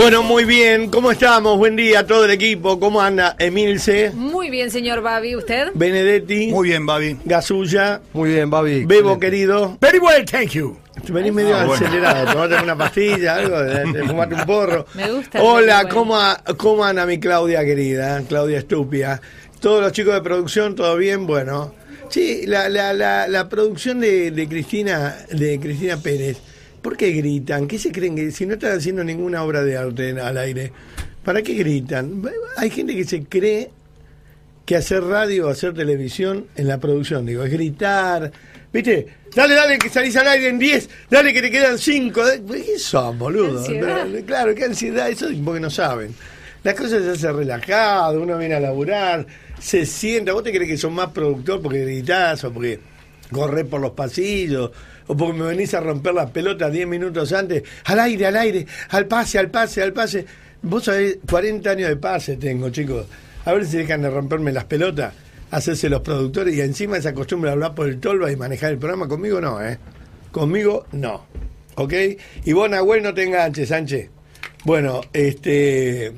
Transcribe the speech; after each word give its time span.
Bueno, 0.00 0.22
muy 0.22 0.44
bien. 0.44 0.90
¿Cómo 0.90 1.10
estamos? 1.10 1.58
Buen 1.58 1.74
día 1.74 2.00
a 2.00 2.06
todo 2.06 2.24
el 2.24 2.30
equipo. 2.30 2.78
¿Cómo 2.78 3.00
anda 3.02 3.34
Emilce? 3.36 4.12
Muy 4.14 4.48
bien, 4.48 4.70
señor 4.70 5.02
Babi. 5.02 5.34
¿Usted? 5.34 5.70
Benedetti. 5.74 6.46
Muy 6.52 6.68
bien, 6.68 6.86
Babi. 6.86 7.16
Gasulla. 7.24 8.00
Muy 8.12 8.30
bien, 8.30 8.48
Babi. 8.48 8.84
Bebo, 8.84 9.14
Excelente. 9.14 9.26
querido. 9.26 9.76
Very 9.80 9.98
well, 9.98 10.24
thank 10.24 10.50
you. 10.50 10.78
Venís 11.08 11.32
medio 11.32 11.56
Ah, 11.56 11.64
bueno. 11.64 11.84
acelerado. 11.84 12.32
Tomate 12.32 12.62
una 12.62 12.76
pastilla, 12.78 13.34
algo, 13.36 13.60
de, 13.60 14.04
fumarte 14.04 14.34
un 14.36 14.44
porro. 14.46 14.86
Me 14.94 15.10
gusta 15.10 15.42
Hola. 15.42 15.88
¿cómo, 15.88 16.16
a- 16.16 16.42
¿cómo 16.56 16.84
anda 16.84 17.04
mi 17.04 17.18
Claudia 17.18 17.64
querida? 17.64 18.22
Claudia 18.28 18.58
Estupia. 18.58 19.20
Todos 19.60 19.82
los 19.82 19.90
chicos 19.92 20.14
de 20.14 20.20
producción, 20.22 20.76
¿todo 20.76 20.96
bien? 20.96 21.26
Bueno. 21.26 21.74
Sí, 22.08 22.46
la, 22.46 22.68
la, 22.68 22.92
la, 22.92 23.26
la 23.26 23.48
producción 23.48 23.98
de, 24.00 24.30
de 24.30 24.48
Cristina 24.48 25.16
de 25.30 25.58
Cristina 25.58 25.96
Pérez. 25.96 26.38
¿Por 26.82 26.96
qué 26.96 27.10
gritan? 27.12 27.66
¿Qué 27.66 27.78
se 27.78 27.92
creen 27.92 28.16
que 28.16 28.30
si 28.30 28.46
no 28.46 28.54
están 28.54 28.76
haciendo 28.78 29.04
ninguna 29.04 29.42
obra 29.42 29.62
de 29.62 29.76
arte 29.76 30.20
al 30.20 30.38
aire? 30.38 30.72
¿Para 31.24 31.42
qué 31.42 31.54
gritan? 31.54 32.22
Hay 32.56 32.70
gente 32.70 32.94
que 32.94 33.04
se 33.04 33.24
cree 33.24 33.70
que 34.64 34.76
hacer 34.76 35.02
radio 35.02 35.46
o 35.46 35.50
hacer 35.50 35.74
televisión 35.74 36.46
en 36.56 36.68
la 36.68 36.78
producción, 36.78 37.24
digo, 37.24 37.42
es 37.42 37.50
gritar, 37.50 38.30
¿viste? 38.72 39.06
Dale, 39.34 39.54
dale, 39.54 39.78
que 39.78 39.88
salís 39.88 40.14
al 40.16 40.28
aire 40.28 40.48
en 40.48 40.58
10, 40.58 40.90
dale 41.10 41.32
que 41.32 41.40
te 41.40 41.50
quedan 41.50 41.78
5. 41.78 42.22
¿Qué 42.50 42.78
son, 42.78 43.18
boludo? 43.18 43.64
Qué 43.64 44.24
Claro, 44.26 44.54
qué 44.54 44.64
ansiedad, 44.64 45.08
eso 45.08 45.28
es 45.28 45.38
porque 45.42 45.60
no 45.60 45.70
saben. 45.70 46.14
Las 46.64 46.74
cosas 46.74 47.02
se 47.02 47.10
hacen 47.10 47.36
relajado, 47.36 48.20
uno 48.20 48.36
viene 48.36 48.56
a 48.56 48.60
laburar, 48.60 49.26
se 49.58 49.86
sienta, 49.86 50.32
vos 50.32 50.42
te 50.42 50.52
crees 50.52 50.68
que 50.68 50.76
sos 50.76 50.92
más 50.92 51.10
productor 51.12 51.62
porque 51.62 51.82
gritás 51.84 52.44
o 52.44 52.52
porque 52.52 52.78
corres 53.30 53.64
por 53.64 53.80
los 53.80 53.92
pasillos 53.92 54.70
o 55.08 55.16
porque 55.16 55.38
me 55.38 55.46
venís 55.46 55.74
a 55.74 55.80
romper 55.80 56.14
las 56.14 56.30
pelotas 56.30 56.72
10 56.72 56.86
minutos 56.86 57.32
antes, 57.32 57.64
al 57.84 57.98
aire, 57.98 58.26
al 58.26 58.36
aire, 58.36 58.66
al 58.90 59.06
pase, 59.06 59.38
al 59.38 59.50
pase, 59.50 59.82
al 59.82 59.92
pase. 59.92 60.24
Vos 60.62 60.84
sabés, 60.84 61.18
40 61.28 61.70
años 61.70 61.88
de 61.88 61.96
pase 61.96 62.36
tengo, 62.36 62.70
chicos. 62.70 63.06
A 63.44 63.52
ver 63.52 63.66
si 63.66 63.78
dejan 63.78 64.02
de 64.02 64.10
romperme 64.10 64.52
las 64.52 64.64
pelotas, 64.64 65.14
hacerse 65.50 65.88
los 65.88 66.02
productores 66.02 66.54
y 66.54 66.60
encima 66.60 66.98
esa 66.98 67.14
costumbre 67.14 67.48
de 67.48 67.54
hablar 67.54 67.74
por 67.74 67.88
el 67.88 67.98
tolva 67.98 68.30
y 68.30 68.36
manejar 68.36 68.72
el 68.72 68.78
programa. 68.78 69.08
Conmigo 69.08 69.40
no, 69.40 69.62
¿eh? 69.64 69.78
Conmigo 70.30 70.86
no. 70.92 71.24
¿Ok? 71.76 71.94
Y 72.44 72.52
vos, 72.52 72.68
Nahuel, 72.68 73.02
no 73.02 73.14
te 73.14 73.22
enganches, 73.24 73.68
Sánchez. 73.68 74.10
Bueno, 74.64 75.00
este. 75.12 76.12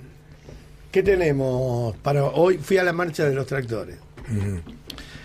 ¿Qué 0.91 1.03
tenemos 1.05 1.97
para 1.99 2.25
hoy? 2.25 2.59
Fui 2.59 2.79
a 2.79 2.83
la 2.83 2.93
marcha 2.93 3.29
de 3.29 3.35
los 3.35 3.47
tractores. 3.47 3.97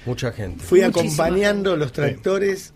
Mucha 0.06 0.32
gente. 0.32 0.64
Fui 0.64 0.82
Muchísima 0.82 1.02
acompañando 1.02 1.76
los 1.76 1.92
tractores 1.92 2.75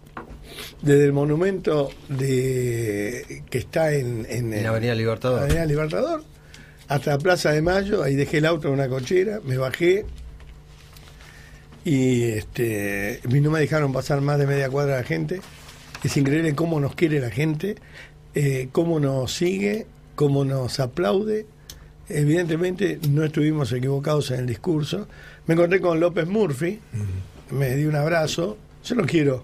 desde 0.81 1.05
el 1.05 1.13
monumento 1.13 1.89
de 2.07 3.43
que 3.49 3.57
está 3.57 3.93
en, 3.93 4.25
en, 4.29 4.53
En 4.53 4.65
Avenida 4.65 4.95
Libertador. 4.95 5.43
Avenida 5.43 5.65
Libertador 5.65 6.23
hasta 6.89 7.11
la 7.11 7.17
Plaza 7.19 7.51
de 7.51 7.61
Mayo. 7.61 8.03
Ahí 8.03 8.15
dejé 8.15 8.39
el 8.39 8.45
auto 8.45 8.67
en 8.67 8.73
una 8.73 8.89
cochera, 8.89 9.39
me 9.45 9.57
bajé 9.57 10.05
y 11.85 12.23
este 12.23 13.21
no 13.23 13.51
me 13.51 13.59
dejaron 13.59 13.93
pasar 13.93 14.19
más 14.21 14.37
de 14.37 14.47
media 14.47 14.69
cuadra 14.69 14.97
la 14.97 15.03
gente. 15.03 15.41
Es 16.03 16.17
increíble 16.17 16.55
cómo 16.55 16.79
nos 16.79 16.95
quiere 16.95 17.19
la 17.19 17.29
gente, 17.29 17.75
eh, 18.35 18.69
cómo 18.71 18.99
nos 18.99 19.33
sigue, 19.33 19.85
cómo 20.15 20.43
nos 20.43 20.79
aplaude. 20.79 21.45
Evidentemente 22.09 22.99
no 23.09 23.23
estuvimos 23.23 23.71
equivocados 23.71 24.31
en 24.31 24.39
el 24.39 24.47
discurso. 24.47 25.07
Me 25.45 25.53
encontré 25.53 25.79
con 25.79 25.99
López 25.99 26.27
Murphy, 26.27 26.79
me 27.51 27.75
dio 27.75 27.87
un 27.87 27.95
abrazo. 27.95 28.57
Yo 28.83 28.95
lo 28.95 29.05
quiero 29.05 29.43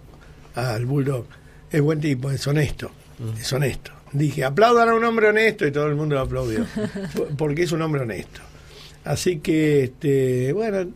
al 0.55 0.85
Bulldog. 0.85 1.25
Es 1.71 1.81
buen 1.81 1.99
tipo, 1.99 2.31
es 2.31 2.45
honesto. 2.47 2.91
Es 3.39 3.51
honesto. 3.53 3.91
Dije, 4.11 4.43
aplaudan 4.45 4.89
a 4.89 4.95
un 4.95 5.03
hombre 5.03 5.27
honesto 5.29 5.65
y 5.67 5.71
todo 5.71 5.87
el 5.87 5.95
mundo 5.95 6.15
lo 6.15 6.21
aplaudió. 6.21 6.65
Por- 7.15 7.27
porque 7.35 7.63
es 7.63 7.71
un 7.71 7.81
hombre 7.81 8.01
honesto. 8.01 8.41
Así 9.03 9.39
que, 9.39 9.83
este, 9.83 10.53
bueno, 10.53 10.87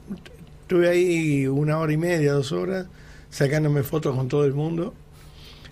estuve 0.62 0.90
ahí 0.90 1.48
una 1.48 1.78
hora 1.80 1.92
y 1.94 1.98
media, 1.98 2.34
dos 2.34 2.52
horas, 2.52 2.88
sacándome 3.30 3.84
fotos 3.84 4.16
con 4.16 4.28
todo 4.28 4.46
el 4.46 4.54
mundo. 4.54 4.94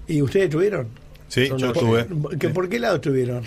¿Y 0.08 0.22
ustedes 0.22 0.46
estuvieron? 0.46 0.88
Sí, 1.30 1.48
Son 1.48 1.58
yo 1.58 1.68
estuve. 1.72 2.08
¿Que, 2.38 2.50
¿Por 2.50 2.69
qué 2.69 2.80
lado 2.80 2.96
estuvieron? 2.96 3.44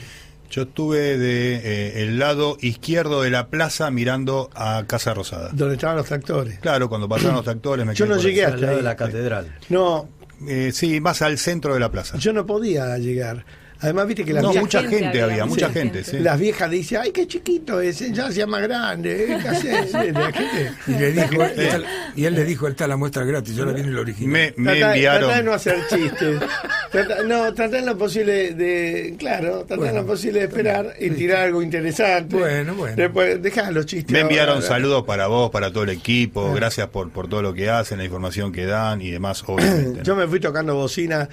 Yo 0.51 0.63
estuve 0.63 1.17
de 1.17 1.55
eh, 1.57 2.03
el 2.03 2.19
lado 2.19 2.57
izquierdo 2.61 3.23
de 3.23 3.31
la 3.31 3.47
plaza 3.49 3.91
mirando 3.91 4.51
a 4.55 4.85
Casa 4.87 5.15
Rosada. 5.15 5.51
Donde 5.53 5.75
estaban 5.77 5.97
los 5.97 6.07
tractores. 6.07 6.59
Claro, 6.59 6.89
cuando 6.89 7.09
pasaron 7.09 7.37
los 7.37 7.47
actores 7.49 7.87
me 7.87 7.95
Yo 7.95 8.05
quedé 8.07 8.15
no 8.17 8.21
por 8.21 8.25
llegué 8.29 8.45
Al 8.45 8.55
hasta 8.55 8.61
lado 8.63 8.73
ahí. 8.73 8.77
de 8.79 8.83
la 8.83 8.97
catedral. 8.97 9.57
No, 9.69 10.09
Eh, 10.47 10.71
sí, 10.73 11.01
más 11.01 11.23
al 11.23 11.39
centro 11.39 11.75
de 11.75 11.81
la 11.81 11.91
plaza. 11.91 12.19
yo 12.19 12.33
no 12.33 12.47
podía 12.47 12.97
llegar. 12.99 13.45
Además, 13.83 14.07
viste 14.07 14.25
que 14.25 14.33
las, 14.35 14.43
no, 14.43 14.51
viejas, 14.51 14.63
mucha 14.65 14.81
gente 14.81 14.97
gente, 14.99 15.23
había, 15.23 15.25
había, 15.25 15.47
mucha 15.47 15.71
gente, 15.71 16.05
sí. 16.05 16.19
las 16.19 16.39
viejas 16.39 16.71
dicen, 16.71 17.01
ay, 17.03 17.13
qué 17.13 17.27
chiquito 17.27 17.81
es, 17.81 17.99
ya 18.13 18.27
hacía 18.27 18.47
más 18.47 18.63
grande. 18.63 19.33
¿eh? 19.35 19.39
¿Qué 19.43 20.71
Y, 20.87 20.93
le 20.93 21.13
dijo, 21.13 21.43
"Esta- 21.57 21.81
y 22.17 22.25
él 22.25 22.35
le 22.35 22.45
dijo, 22.45 22.69
esta 22.69 22.85
es 22.85 22.89
la 22.89 22.97
muestra 22.97 23.25
gratis, 23.25 23.55
yo 23.57 23.65
la 23.65 23.73
vi 23.73 23.81
en 23.81 23.89
el 23.89 23.99
original. 23.99 24.33
Me, 24.33 24.55
me 24.57 24.73
Tratá- 24.79 24.95
enviaron. 24.95 25.21
tratá 25.21 25.37
de 25.39 25.43
no 25.45 25.53
hacer 25.53 25.77
chistes. 25.89 26.41
Tratá- 26.93 27.23
no, 27.25 27.55
tratá 27.55 27.79
en 27.79 27.87
lo 27.87 27.97
posible 27.97 28.53
de. 28.55 29.15
Claro, 29.19 29.65
tratá 29.65 29.89
en 29.91 29.95
lo 29.97 30.07
posible 30.07 30.41
de 30.41 30.45
esperar 30.47 30.95
y 30.99 31.11
tirar 31.11 31.45
algo 31.45 31.63
interesante. 31.63 32.37
Bueno, 32.37 32.75
bueno. 32.75 32.97
Después, 32.97 33.41
dejá 33.41 33.71
los 33.71 33.87
chistes. 33.87 34.13
Me 34.13 34.21
enviaron 34.21 34.57
ahora. 34.57 34.67
saludos 34.67 35.05
para 35.05 35.27
vos, 35.29 35.51
para 35.51 35.73
todo 35.73 35.85
el 35.85 35.91
equipo. 35.91 36.49
Ah. 36.51 36.55
Gracias 36.55 36.89
por, 36.89 37.11
por 37.11 37.29
todo 37.29 37.43
lo 37.43 37.55
que 37.55 37.71
hacen, 37.71 37.99
la 37.99 38.05
información 38.05 38.53
que 38.53 38.67
dan 38.67 39.01
y 39.01 39.11
demás, 39.11 39.43
obviamente. 39.47 39.99
¿no? 39.99 40.03
Yo 40.03 40.17
me 40.17 40.27
fui 40.27 40.41
tocando 40.41 40.75
bocina, 40.75 41.29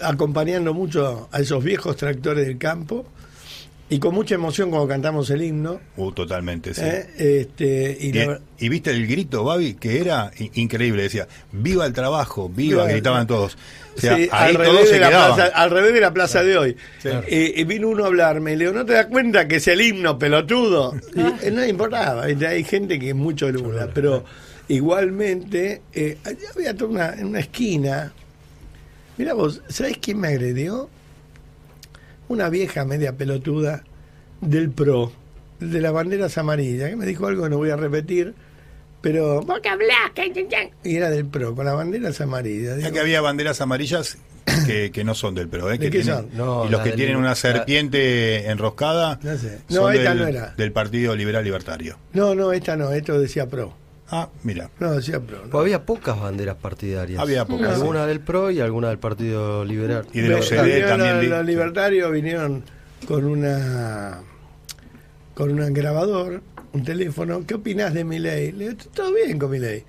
acompañando 0.00 0.74
mucho 0.74 1.28
a 1.32 1.40
esos 1.40 1.62
viejos 1.62 1.96
tractores 1.96 2.46
del 2.46 2.58
campo 2.58 3.06
y 3.90 3.98
con 4.00 4.14
mucha 4.14 4.34
emoción 4.34 4.68
cuando 4.68 4.86
cantamos 4.86 5.30
el 5.30 5.40
himno. 5.42 5.80
Uh, 5.96 6.12
totalmente, 6.12 6.74
sí. 6.74 6.82
¿eh? 6.84 7.06
Este, 7.40 7.96
y 7.98 8.08
Y, 8.08 8.12
la 8.12 8.26
ver- 8.26 8.40
y 8.58 8.68
viste 8.68 8.90
el 8.90 9.06
grito, 9.06 9.44
Babi, 9.44 9.74
que 9.74 9.98
era 10.00 10.30
increíble. 10.54 11.04
Decía, 11.04 11.26
viva 11.52 11.86
el 11.86 11.94
trabajo, 11.94 12.50
viva, 12.50 12.82
Viva- 12.82 12.92
gritaban 12.92 13.26
todos. 13.26 13.56
O 13.96 14.00
sea, 14.00 14.14
Sí, 14.16 14.28
ahí 14.30 14.50
al, 14.50 14.62
todos 14.62 14.66
revés 14.74 14.88
se 14.88 14.94
de 14.96 15.00
la 15.00 15.08
plaza, 15.08 15.44
al 15.54 15.70
revés 15.70 15.94
de 15.94 16.00
la 16.02 16.12
plaza 16.12 16.42
de 16.44 16.58
hoy. 16.58 16.76
Sí. 17.02 17.08
Eh, 17.28 17.64
vino 17.66 17.88
uno 17.88 18.04
a 18.04 18.08
hablarme 18.08 18.52
y 18.52 18.56
le 18.56 18.66
digo, 18.66 18.76
¿no 18.76 18.84
te 18.84 18.92
das 18.92 19.06
cuenta 19.06 19.48
que 19.48 19.56
es 19.56 19.66
el 19.68 19.80
himno 19.80 20.18
pelotudo? 20.18 20.94
Y, 21.16 21.46
eh, 21.46 21.50
no 21.50 21.60
le 21.62 21.68
importaba, 21.68 22.24
hay 22.24 22.64
gente 22.64 22.98
que 22.98 23.08
es 23.08 23.14
mucho 23.16 23.50
lula, 23.50 23.88
pero 23.94 24.22
igualmente 24.68 25.82
eh, 25.94 26.18
allá 26.24 26.48
había 26.54 26.74
toda 26.76 26.90
una, 26.90 27.12
en 27.14 27.26
una 27.26 27.40
esquina. 27.40 28.12
Mira 29.18 29.34
vos, 29.34 29.62
¿sabés 29.68 29.98
quién 29.98 30.18
me 30.20 30.28
agredió? 30.28 30.88
Una 32.28 32.48
vieja 32.50 32.84
media 32.84 33.16
pelotuda 33.16 33.84
del 34.40 34.70
PRO, 34.70 35.12
de 35.60 35.80
las 35.80 35.92
banderas 35.92 36.38
amarillas, 36.38 36.90
que 36.90 36.96
me 36.96 37.06
dijo 37.06 37.26
algo 37.26 37.44
que 37.44 37.50
no 37.50 37.56
voy 37.56 37.70
a 37.70 37.76
repetir, 37.76 38.34
pero 39.00 39.40
vos 39.42 39.60
que 39.60 39.68
hablás, 39.68 40.12
que- 40.14 40.32
que- 40.32 40.46
que-". 40.46 40.72
y 40.84 40.96
era 40.96 41.10
del 41.10 41.26
PRO, 41.26 41.54
con 41.54 41.64
las 41.66 41.74
banderas 41.74 42.20
amarillas. 42.20 42.80
Ya 42.80 42.90
que 42.92 43.00
había 43.00 43.20
banderas 43.20 43.60
amarillas 43.60 44.18
que, 44.66 44.90
que 44.92 45.04
no 45.04 45.14
son 45.14 45.34
del 45.34 45.48
PRO, 45.48 45.68
¿eh? 45.68 45.72
¿De 45.72 45.78
que 45.78 45.90
qué 45.90 46.02
tienen- 46.02 46.14
son? 46.14 46.28
No, 46.36 46.66
y 46.66 46.68
los 46.68 46.80
que 46.82 46.92
tienen 46.92 47.16
una 47.16 47.30
la- 47.30 47.34
serpiente 47.34 48.48
enroscada 48.50 49.18
No 49.22 49.36
sé. 49.36 49.58
son 49.68 49.82
No, 49.84 49.90
esta 49.90 50.10
del, 50.10 50.18
no 50.18 50.26
era. 50.28 50.54
del 50.56 50.72
Partido 50.72 51.16
Liberal 51.16 51.42
Libertario. 51.44 51.98
No, 52.12 52.34
no, 52.34 52.52
esta 52.52 52.76
no, 52.76 52.92
esto 52.92 53.18
decía 53.18 53.46
pro. 53.48 53.74
Ah, 54.10 54.28
mira, 54.42 54.70
No, 54.80 54.92
decía 54.92 55.20
pro. 55.20 55.44
no. 55.44 55.50
Pues 55.50 55.60
había 55.62 55.84
pocas 55.84 56.18
banderas 56.20 56.56
partidarias. 56.56 57.20
Había 57.20 57.44
pocas, 57.44 57.74
Alguna 57.74 58.06
del 58.06 58.20
PRO 58.20 58.50
y 58.50 58.60
alguna 58.60 58.88
del 58.88 58.98
Partido 58.98 59.64
Liberal. 59.64 60.06
Y 60.12 60.20
de 60.20 60.34
OCDE 60.34 60.62
vinieron 60.62 60.88
también 60.88 61.16
Los, 61.18 61.38
los 61.38 61.46
libertarios 61.46 62.12
vinieron 62.12 62.64
con 63.06 63.24
una 63.24 64.20
con 65.34 65.50
un 65.60 65.72
grabador, 65.72 66.42
un 66.72 66.84
teléfono. 66.84 67.44
¿Qué 67.46 67.54
opinás 67.54 67.94
de 67.94 68.02
mi 68.04 68.18
ley? 68.18 68.50
Le 68.52 68.70
digo, 68.70 68.80
todo 68.92 69.12
bien 69.14 69.38
con 69.38 69.50
mi 69.50 69.58
ley. 69.58 69.84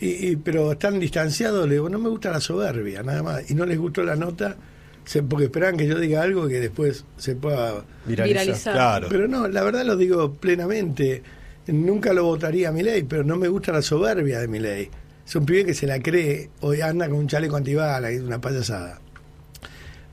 Y, 0.00 0.30
y- 0.32 0.36
pero 0.36 0.72
están 0.72 0.98
distanciados, 1.00 1.66
le 1.66 1.74
digo, 1.76 1.88
no 1.88 1.98
me 1.98 2.08
gusta 2.10 2.30
la 2.30 2.40
soberbia, 2.40 3.02
nada 3.02 3.22
más. 3.22 3.50
Y 3.50 3.54
no 3.54 3.64
les 3.64 3.78
gustó 3.78 4.02
la 4.02 4.16
nota, 4.16 4.56
se- 5.04 5.22
porque 5.22 5.44
esperaban 5.46 5.76
que 5.78 5.86
yo 5.86 5.98
diga 5.98 6.20
algo 6.22 6.46
que 6.48 6.60
después 6.60 7.04
se 7.16 7.36
pueda 7.36 7.84
Viralizar. 8.04 8.42
Viralizar. 8.44 8.74
claro. 8.74 9.06
Pero 9.08 9.28
no, 9.28 9.48
la 9.48 9.62
verdad 9.62 9.84
lo 9.84 9.96
digo 9.96 10.34
plenamente. 10.34 11.22
Nunca 11.66 12.12
lo 12.12 12.24
votaría 12.24 12.70
a 12.70 12.72
mi 12.72 12.82
ley, 12.82 13.04
pero 13.04 13.22
no 13.22 13.36
me 13.36 13.48
gusta 13.48 13.72
la 13.72 13.82
soberbia 13.82 14.40
de 14.40 14.48
mi 14.48 14.58
ley. 14.58 14.90
Es 15.24 15.36
un 15.36 15.46
pibe 15.46 15.66
que 15.66 15.74
se 15.74 15.86
la 15.86 16.00
cree, 16.00 16.50
hoy 16.60 16.80
anda 16.80 17.08
con 17.08 17.18
un 17.18 17.28
chaleco 17.28 17.56
antibala, 17.56 18.10
es 18.10 18.20
una 18.20 18.40
payasada. 18.40 19.00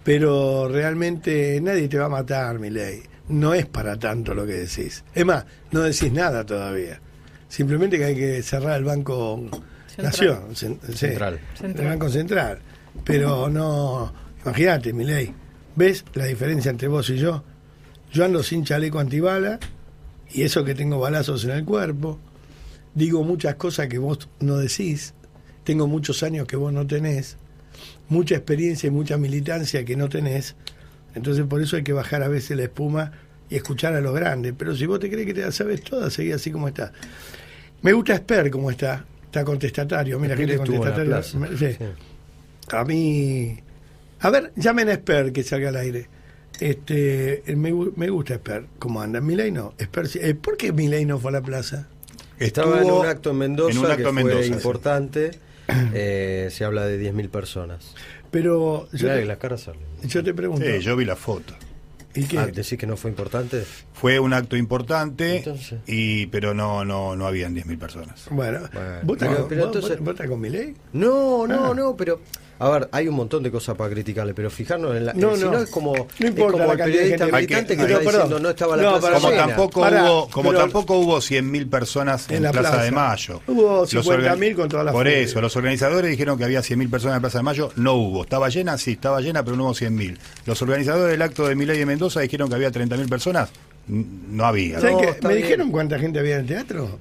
Pero 0.03 0.67
realmente 0.69 1.59
nadie 1.61 1.87
te 1.87 1.97
va 1.97 2.05
a 2.05 2.09
matar, 2.09 2.59
mi 2.59 2.69
ley. 2.69 3.01
No 3.29 3.53
es 3.53 3.65
para 3.65 3.97
tanto 3.97 4.33
lo 4.33 4.45
que 4.45 4.53
decís. 4.53 5.03
Es 5.13 5.25
más, 5.25 5.45
no 5.71 5.81
decís 5.81 6.11
nada 6.11 6.45
todavía. 6.45 6.99
Simplemente 7.47 7.97
que 7.97 8.05
hay 8.05 8.15
que 8.15 8.43
cerrar 8.43 8.77
el 8.77 8.85
Banco 8.85 9.49
Central. 9.87 10.05
Nación. 10.05 10.55
Central. 10.55 11.39
el 11.61 11.85
Banco 11.85 12.09
Central. 12.09 12.59
Pero 13.03 13.49
no, 13.49 14.13
imagínate, 14.43 14.93
mi 14.93 15.03
ley. 15.03 15.33
¿Ves 15.75 16.05
la 16.13 16.25
diferencia 16.25 16.69
entre 16.71 16.87
vos 16.87 17.09
y 17.09 17.17
yo? 17.17 17.43
Yo 18.11 18.25
ando 18.25 18.43
sin 18.43 18.63
chaleco 18.63 18.99
antibala 18.99 19.59
y 20.31 20.43
eso 20.43 20.63
que 20.63 20.75
tengo 20.75 20.99
balazos 20.99 21.43
en 21.45 21.51
el 21.51 21.65
cuerpo. 21.65 22.19
Digo 22.93 23.23
muchas 23.23 23.55
cosas 23.55 23.87
que 23.87 23.97
vos 23.97 24.29
no 24.39 24.57
decís. 24.57 25.13
Tengo 25.63 25.87
muchos 25.87 26.23
años 26.23 26.47
que 26.47 26.55
vos 26.55 26.73
no 26.73 26.85
tenés. 26.85 27.37
Mucha 28.09 28.35
experiencia 28.35 28.87
y 28.87 28.91
mucha 28.91 29.17
militancia 29.17 29.85
que 29.85 29.95
no 29.95 30.09
tenés. 30.09 30.55
Entonces 31.15 31.45
por 31.45 31.61
eso 31.61 31.75
hay 31.75 31.83
que 31.83 31.93
bajar 31.93 32.23
a 32.23 32.27
veces 32.27 32.57
la 32.57 32.63
espuma 32.63 33.11
y 33.49 33.55
escuchar 33.55 33.93
a 33.93 34.01
los 34.01 34.13
grandes. 34.13 34.53
Pero 34.57 34.75
si 34.75 34.85
vos 34.85 34.99
te 34.99 35.09
crees 35.09 35.25
que 35.25 35.33
te 35.33 35.41
la 35.41 35.51
sabes 35.51 35.81
toda, 35.81 36.09
seguí 36.09 36.31
así 36.31 36.51
como 36.51 36.67
está. 36.67 36.91
Me 37.81 37.93
gusta 37.93 38.13
Esper 38.13 38.51
como 38.51 38.71
está. 38.71 39.05
Está 39.25 39.43
contestatario. 39.43 40.19
Mira, 40.19 40.35
gente 40.35 40.57
contestatario. 40.57 41.21
sí. 41.23 41.37
sí. 41.57 41.77
A 42.71 42.83
mí. 42.83 43.59
A 44.19 44.29
ver, 44.29 44.51
llamen 44.55 44.89
a 44.89 44.93
Esper 44.93 45.31
que 45.31 45.43
salga 45.43 45.69
al 45.69 45.77
aire. 45.77 46.07
Este, 46.59 47.51
eh, 47.51 47.55
me, 47.55 47.71
me 47.95 48.09
gusta 48.09 48.33
Esper. 48.35 48.65
¿Cómo 48.79 49.01
anda? 49.01 49.21
Milei 49.21 49.51
no. 49.51 49.73
Esper, 49.77 50.07
sí. 50.07 50.19
Eh, 50.21 50.35
¿Por 50.35 50.57
qué 50.57 50.71
Milei 50.73 51.05
no 51.05 51.19
fue 51.19 51.29
a 51.29 51.33
la 51.33 51.41
plaza? 51.41 51.87
Estaba 52.37 52.81
en 52.81 52.89
un 52.91 53.05
acto 53.05 53.31
en 53.31 53.37
Mendoza 53.37 53.71
en 53.71 53.77
un 53.79 53.85
acto 53.85 53.95
que 53.97 54.01
en 54.09 54.13
fue 54.15 54.23
Mendoza, 54.23 54.43
sí. 54.47 54.53
importante. 54.53 55.31
Eh, 55.93 56.47
se 56.51 56.65
habla 56.65 56.83
de 56.87 56.99
10.000 57.13 57.29
personas. 57.29 57.93
Pero 58.31 58.89
yo 58.91 59.03
Mirá 59.07 59.15
te, 59.19 59.25
las 59.25 59.37
caras 59.37 59.61
salen. 59.61 59.81
yo 60.03 60.23
te 60.23 60.33
pregunto. 60.33 60.65
Sí, 60.65 60.79
yo 60.79 60.95
vi 60.95 61.05
la 61.05 61.15
foto. 61.15 61.53
¿Y 62.15 62.23
qué? 62.23 62.39
Ah, 62.39 62.47
¿Decís 62.47 62.75
que 62.75 62.87
no 62.87 62.97
fue 62.97 63.11
importante? 63.11 63.63
Fue 63.93 64.19
un 64.19 64.33
acto 64.33 64.57
importante, 64.57 65.37
Entonces. 65.37 65.79
y 65.85 66.25
pero 66.27 66.55
no 66.55 66.83
no 66.85 67.15
no 67.15 67.27
habían 67.27 67.53
10.000 67.55 67.77
personas. 67.77 68.25
Bueno, 68.31 68.61
Bueno, 68.73 68.89
¿vos, 69.03 69.17
estás 69.17 69.29
pero- 69.29 69.39
con- 69.41 69.49
pero 69.49 69.61
vos- 69.61 69.75
entonces- 69.75 69.97
vos- 69.99 70.05
vos 70.05 70.13
estás 70.15 70.27
con 70.27 70.41
Milei? 70.41 70.73
No, 70.93 71.45
no, 71.45 71.65
Ah. 71.71 71.73
no, 71.75 71.95
pero... 71.95 72.19
A 72.61 72.69
ver, 72.69 72.89
hay 72.91 73.07
un 73.07 73.15
montón 73.15 73.41
de 73.41 73.51
cosas 73.51 73.75
para 73.77 73.89
criticarle, 73.89 74.33
pero 74.33 74.49
fijarnos 74.49 74.93
en 74.95 75.05
la... 75.05 75.13
No, 75.13 75.37
no. 75.37 75.49
no 75.51 75.59
es 75.59 75.69
como, 75.69 75.95
No 75.95 76.05
es 76.19 76.21
importa 76.25 76.51
como 76.51 76.65
la 76.65 76.71
el 76.73 76.77
cantidad 76.77 76.85
de 76.85 76.91
periodista 76.91 77.25
que- 77.25 77.31
militante 77.31 77.67
que, 77.77 77.81
está 77.83 77.87
que- 77.87 77.93
perdón. 78.05 78.11
diciendo 78.13 78.39
no 78.39 78.49
estaba 78.49 78.75
la 78.77 78.83
No, 78.83 78.89
plaza 78.91 79.01
para- 79.07 79.15
Como 79.19 79.29
llena. 79.31 79.47
tampoco 79.47 79.81
Pará, 79.81 80.03
hubo 80.03 80.29
como 80.29 80.49
pero- 80.49 80.61
tampoco 80.61 80.97
hubo 80.97 81.17
100.000 81.21 81.69
personas 81.69 82.29
en, 82.29 82.35
En 82.35 82.43
la 82.43 82.51
Plaza, 82.51 82.69
plaza. 82.71 82.83
de 82.83 82.91
Mayo. 82.91 83.41
Hubo 83.47 83.79
Los 83.81 83.89
50.000 84.05 84.51
organi- 84.51 84.55
con 84.55 84.67
todas 84.69 84.85
las 84.85 84.93
Por 84.93 85.07
eso, 85.07 85.39
los 85.39 85.55
organizadores 85.55 86.11
dijeron 86.11 86.37
que 86.37 86.43
había 86.43 86.61
100.000 86.61 86.89
personas 86.89 87.15
en 87.15 87.21
Plaza 87.21 87.37
de 87.37 87.43
Mayo, 87.43 87.71
no 87.77 87.93
hubo. 87.93 88.23
¿Estaba 88.23 88.49
llena? 88.49 88.77
Sí, 88.77 88.91
estaba 88.91 89.21
llena, 89.21 89.43
pero 89.45 89.55
no 89.55 89.63
hubo 89.63 89.73
100.000. 89.73 90.17
Los 90.45 90.61
organizadores 90.61 91.11
del 91.13 91.21
acto 91.21 91.47
de 91.47 91.55
Milei 91.55 91.77
de 91.79 91.85
Mendoza 91.85 92.19
dijeron 92.19 92.49
que 92.49 92.55
había 92.55 92.71
30.000 92.71 93.07
personas, 93.07 93.49
no 93.87 94.43
había. 94.45 94.81
¿Sabes 94.81 94.95
No, 94.95 94.99
qué? 95.01 95.09
está 95.09 95.27
¿Me 95.29 95.35
bien. 95.35 95.45
dijeron 95.47 95.71
cuánta 95.71 95.97
gente 95.97 96.19
había 96.19 96.35
en 96.35 96.41
el 96.41 96.47
teatro? 96.47 96.99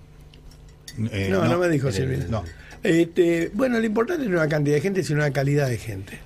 Eh, 1.12 1.28
no, 1.31 1.44
no, 1.46 1.58
me 1.58 1.69
dijo 1.69 1.88
Eh, 1.88 1.93
Silvia. 1.93 2.26
no. 2.28 2.43
Este, 2.82 3.50
bueno, 3.54 3.78
lo 3.78 3.86
importante 3.86 4.25
no 4.26 4.34
es 4.36 4.40
la 4.40 4.48
cantidad 4.48 4.76
de 4.76 4.80
gente, 4.80 5.02
sino 5.02 5.20
la 5.20 5.30
calidad 5.32 5.69
de 5.69 5.78
gente. 5.78 6.19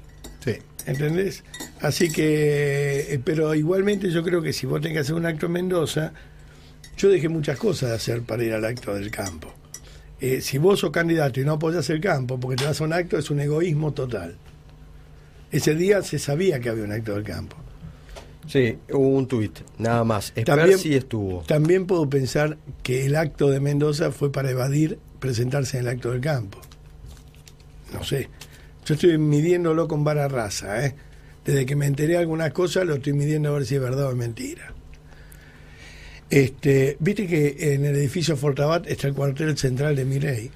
Sí. 0.45 0.57
¿Entendés? 0.87 1.45
Así 1.81 2.11
que, 2.11 3.15
eh, 3.15 3.21
pero 3.25 3.55
igualmente 3.55 4.11
yo 4.11 4.23
creo 4.25 4.43
que 4.43 4.53
si 4.53 4.67
vos 4.67 4.81
tenés 4.81 4.97
que 4.97 5.01
hacer 5.01 5.15
un 5.15 5.27
acto 5.27 5.47
en 5.47 5.53
Mendoza, 5.53 6.13
yo 6.97 7.09
dejé 7.09 7.29
muchas 7.29 7.57
cosas 7.59 7.91
de 7.91 7.95
hacer 7.95 8.23
para 8.23 8.43
ir 8.45 8.53
al 8.53 8.65
acto 8.65 8.93
del 8.95 9.11
campo. 9.11 9.53
Eh, 10.21 10.41
si 10.41 10.59
vos 10.59 10.81
sos 10.81 10.91
candidato 10.91 11.41
y 11.41 11.45
no 11.45 11.53
apoyas 11.53 11.89
el 11.91 12.01
campo 12.01 12.39
porque 12.39 12.57
te 12.57 12.65
vas 12.65 12.81
a 12.81 12.85
un 12.85 12.93
acto, 12.93 13.17
es 13.17 13.31
un 13.31 13.41
egoísmo 13.41 13.93
total. 13.93 14.37
Ese 15.53 15.75
día 15.75 16.03
se 16.03 16.19
sabía 16.19 16.59
que 16.61 16.69
había 16.69 16.85
un 16.85 16.93
acto 16.93 17.15
del 17.15 17.25
campo. 17.25 17.57
Sí, 18.49 18.77
hubo 18.91 19.09
un 19.09 19.29
tuit, 19.29 19.61
nada 19.79 20.03
más. 20.03 20.29
Esper 20.35 20.45
También- 20.45 20.79
sí 20.79 20.95
estuvo. 20.97 21.43
También 21.43 21.87
puedo 21.87 22.09
pensar 22.11 22.59
que 22.83 23.07
el 23.07 23.15
acto 23.15 23.51
de 23.51 23.61
Mendoza 23.61 24.11
fue 24.11 24.33
para 24.33 24.51
evadir 24.51 24.99
presentarse 25.23 25.79
en 25.79 25.85
el 25.85 25.89
acto 25.89 26.11
del 26.11 26.21
campo. 26.21 26.61
No 27.95 28.03
sé. 28.03 28.29
Yo 28.85 28.95
estoy 28.95 29.17
midiéndolo 29.17 29.87
con 29.87 30.03
vara 30.03 30.27
raza, 30.27 30.85
¿eh? 30.85 30.95
Desde 31.45 31.65
que 31.65 31.77
me 31.77 31.87
enteré 31.87 32.15
de 32.15 32.19
algunas 32.19 32.53
cosas, 32.53 32.85
lo 32.85 32.97
estoy 32.97 33.13
midiendo 33.13 33.49
a 33.49 33.53
ver 33.53 33.65
si 33.65 33.77
es 33.77 33.81
verdad 33.81 34.07
o 34.07 34.11
es 34.11 34.17
mentira. 34.17 34.75
Este, 36.29 36.97
Viste 36.99 37.27
que 37.27 37.75
en 37.75 37.85
el 37.85 37.95
edificio 37.97 38.37
Fortabat 38.37 38.87
está 38.89 39.07
el 39.07 39.15
cuartel 39.15 39.57
central 39.57 39.95
de 39.95 40.05
Mirey. 40.05 40.51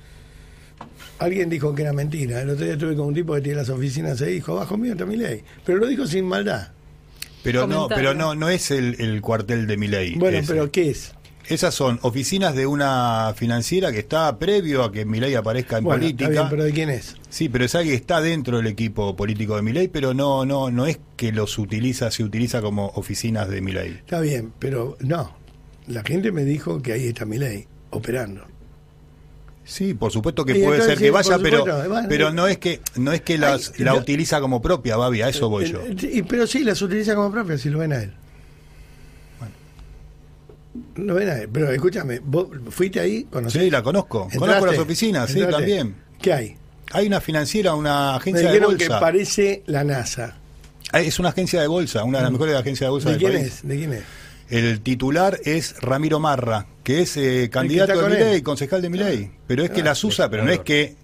Alguien 1.19 1.49
dijo 1.49 1.75
que 1.75 1.83
era 1.83 1.93
mentira. 1.93 2.43
El 2.43 2.51
otro 2.51 2.65
día 2.65 2.75
estuve 2.75 2.97
con 2.97 3.07
un 3.07 3.15
tipo 3.15 3.35
que 3.35 3.41
tiene 3.41 3.59
las 3.59 3.69
oficinas 3.69 4.21
ahí 4.21 4.33
y 4.33 4.35
dijo, 4.35 4.53
abajo 4.53 4.77
mío 4.77 4.93
está 4.93 5.07
Milei. 5.07 5.43
Pero 5.65 5.79
lo 5.79 5.87
dijo 5.87 6.07
sin 6.07 6.27
maldad. 6.27 6.73
Pero 7.43 7.67
no, 7.67 7.89
pero 7.89 8.13
no, 8.13 8.35
no 8.35 8.49
es 8.49 8.71
el, 8.73 9.01
el 9.01 9.21
cuartel 9.23 9.67
de 9.67 9.77
Milei. 9.77 10.17
Bueno, 10.17 10.39
ese. 10.39 10.53
pero 10.53 10.71
¿qué 10.71 10.91
es? 10.91 11.15
Esas 11.49 11.75
son 11.75 12.01
oficinas 12.03 12.55
de 12.57 12.67
una 12.67 13.33
financiera 13.37 13.93
que 13.93 14.01
está 14.01 14.37
previo 14.39 14.83
a 14.83 14.91
que 14.91 15.05
Milei 15.05 15.35
aparezca 15.37 15.79
en 15.79 15.85
Bueno, 15.85 16.01
política. 16.01 16.29
está 16.29 16.41
bien, 16.43 16.51
pero 16.51 16.65
¿de 16.65 16.73
quién 16.73 16.91
es? 16.91 17.17
Sí, 17.29 17.49
pero 17.49 17.65
es 17.65 17.75
alguien 17.77 17.93
que 17.97 18.01
está 18.01 18.21
dentro 18.21 18.57
del 18.57 18.67
equipo 18.67 19.15
político 19.15 19.55
de 19.55 19.63
Milei, 19.63 19.87
pero 19.89 20.13
no, 20.13 20.45
no, 20.45 20.71
no 20.73 20.87
es 20.87 20.99
que 21.17 21.31
los 21.31 21.57
utiliza, 21.59 22.11
se 22.11 22.25
utiliza 22.25 22.61
como 22.63 22.87
oficinas 22.97 23.49
de 23.49 23.61
Milei. 23.61 23.91
Está 23.93 24.21
bien, 24.21 24.53
pero 24.59 24.97
no. 25.01 25.37
La 25.87 26.03
gente 26.03 26.33
me 26.33 26.43
dijo 26.45 26.83
que 26.83 26.93
ahí 26.93 27.07
está 27.07 27.25
mi 27.27 27.39
ley, 27.39 27.67
operando. 27.91 28.43
Sí, 29.65 29.95
por 29.95 30.13
supuesto 30.13 30.45
que 30.45 30.53
Y 30.53 30.63
puede 30.63 30.77
entonces, 30.79 30.99
ser 30.99 31.05
que 31.05 31.11
vaya, 31.11 31.39
pero, 31.43 31.65
bueno, 31.89 32.09
pero 32.09 32.33
no 32.33 32.47
es 32.47 32.59
que 32.59 32.81
no 32.97 33.13
es 33.13 33.21
que 33.21 33.37
las, 33.37 33.73
Ay, 33.77 33.85
la 33.85 33.95
yo- 33.95 34.01
utiliza 34.01 34.41
como 34.41 34.63
propia, 34.63 34.97
Babi, 34.97 35.23
a 35.23 35.29
eso 35.29 35.49
voy 35.49 35.71
yo. 35.71 35.81
Eh, 35.81 35.97
eh, 36.03 36.25
pero 36.29 36.47
sí, 36.47 36.63
las 36.65 36.81
utiliza 36.83 37.15
como 37.17 37.31
propias, 37.33 37.61
si 37.61 37.71
lo 37.71 37.79
ven 37.81 37.93
a 37.93 38.03
él. 38.03 38.13
Lo 40.97 41.15
ven 41.15 41.29
a 41.29 41.39
él. 41.39 41.49
Pero 41.53 41.71
escúchame, 41.71 42.21
¿vos 42.25 42.49
fuiste 42.71 43.01
ahí? 43.01 43.25
¿Conocés? 43.25 43.63
Sí, 43.63 43.71
la 43.71 43.83
conozco. 43.83 44.23
¿Entraste? 44.25 44.39
Conozco 44.39 44.67
las 44.67 44.79
oficinas, 44.79 45.31
sí, 45.31 45.41
también. 45.51 45.95
¿Qué 46.21 46.33
hay? 46.33 46.57
Hay 46.93 47.07
una 47.07 47.21
financiera, 47.21 47.75
una 47.75 48.13
Me 48.13 48.17
agencia 48.19 48.47
de 48.49 48.53
dijeron 48.55 48.77
que 48.77 48.85
bolsa. 48.89 49.01
parece 49.01 49.63
la 49.67 49.85
NASA. 49.85 50.37
Ah, 50.93 51.01
Es 51.01 51.19
una 51.19 51.31
agencia 51.31 51.61
de 51.61 51.67
bolsa, 51.67 52.05
una 52.05 52.19
de 52.19 52.25
las 52.25 52.33
mejores 52.33 52.55
agencias 52.55 52.87
de 52.87 52.91
bolsa 52.91 53.09
¿De 53.11 53.15
del 53.17 53.21
quién 53.21 53.33
país. 53.41 53.55
es? 53.55 53.67
¿De 53.69 53.77
quién 53.77 53.93
es? 53.93 54.03
El 54.49 54.81
titular 54.81 55.41
es 55.45 55.75
Ramiro 55.81 56.21
Marra, 56.21 56.67
que 56.85 57.03
es 57.03 57.17
eh, 57.17 57.49
candidato 57.51 58.09
de 58.09 58.37
él. 58.37 58.43
concejal 58.45 58.81
de 58.81 58.89
Milei. 58.91 59.31
Pero 59.49 59.65
es 59.65 59.71
que 59.71 59.81
Ah, 59.81 59.87
las 59.87 60.05
usa, 60.05 60.31
pero 60.31 60.45
no 60.45 60.53
es 60.53 60.61
que 60.61 60.95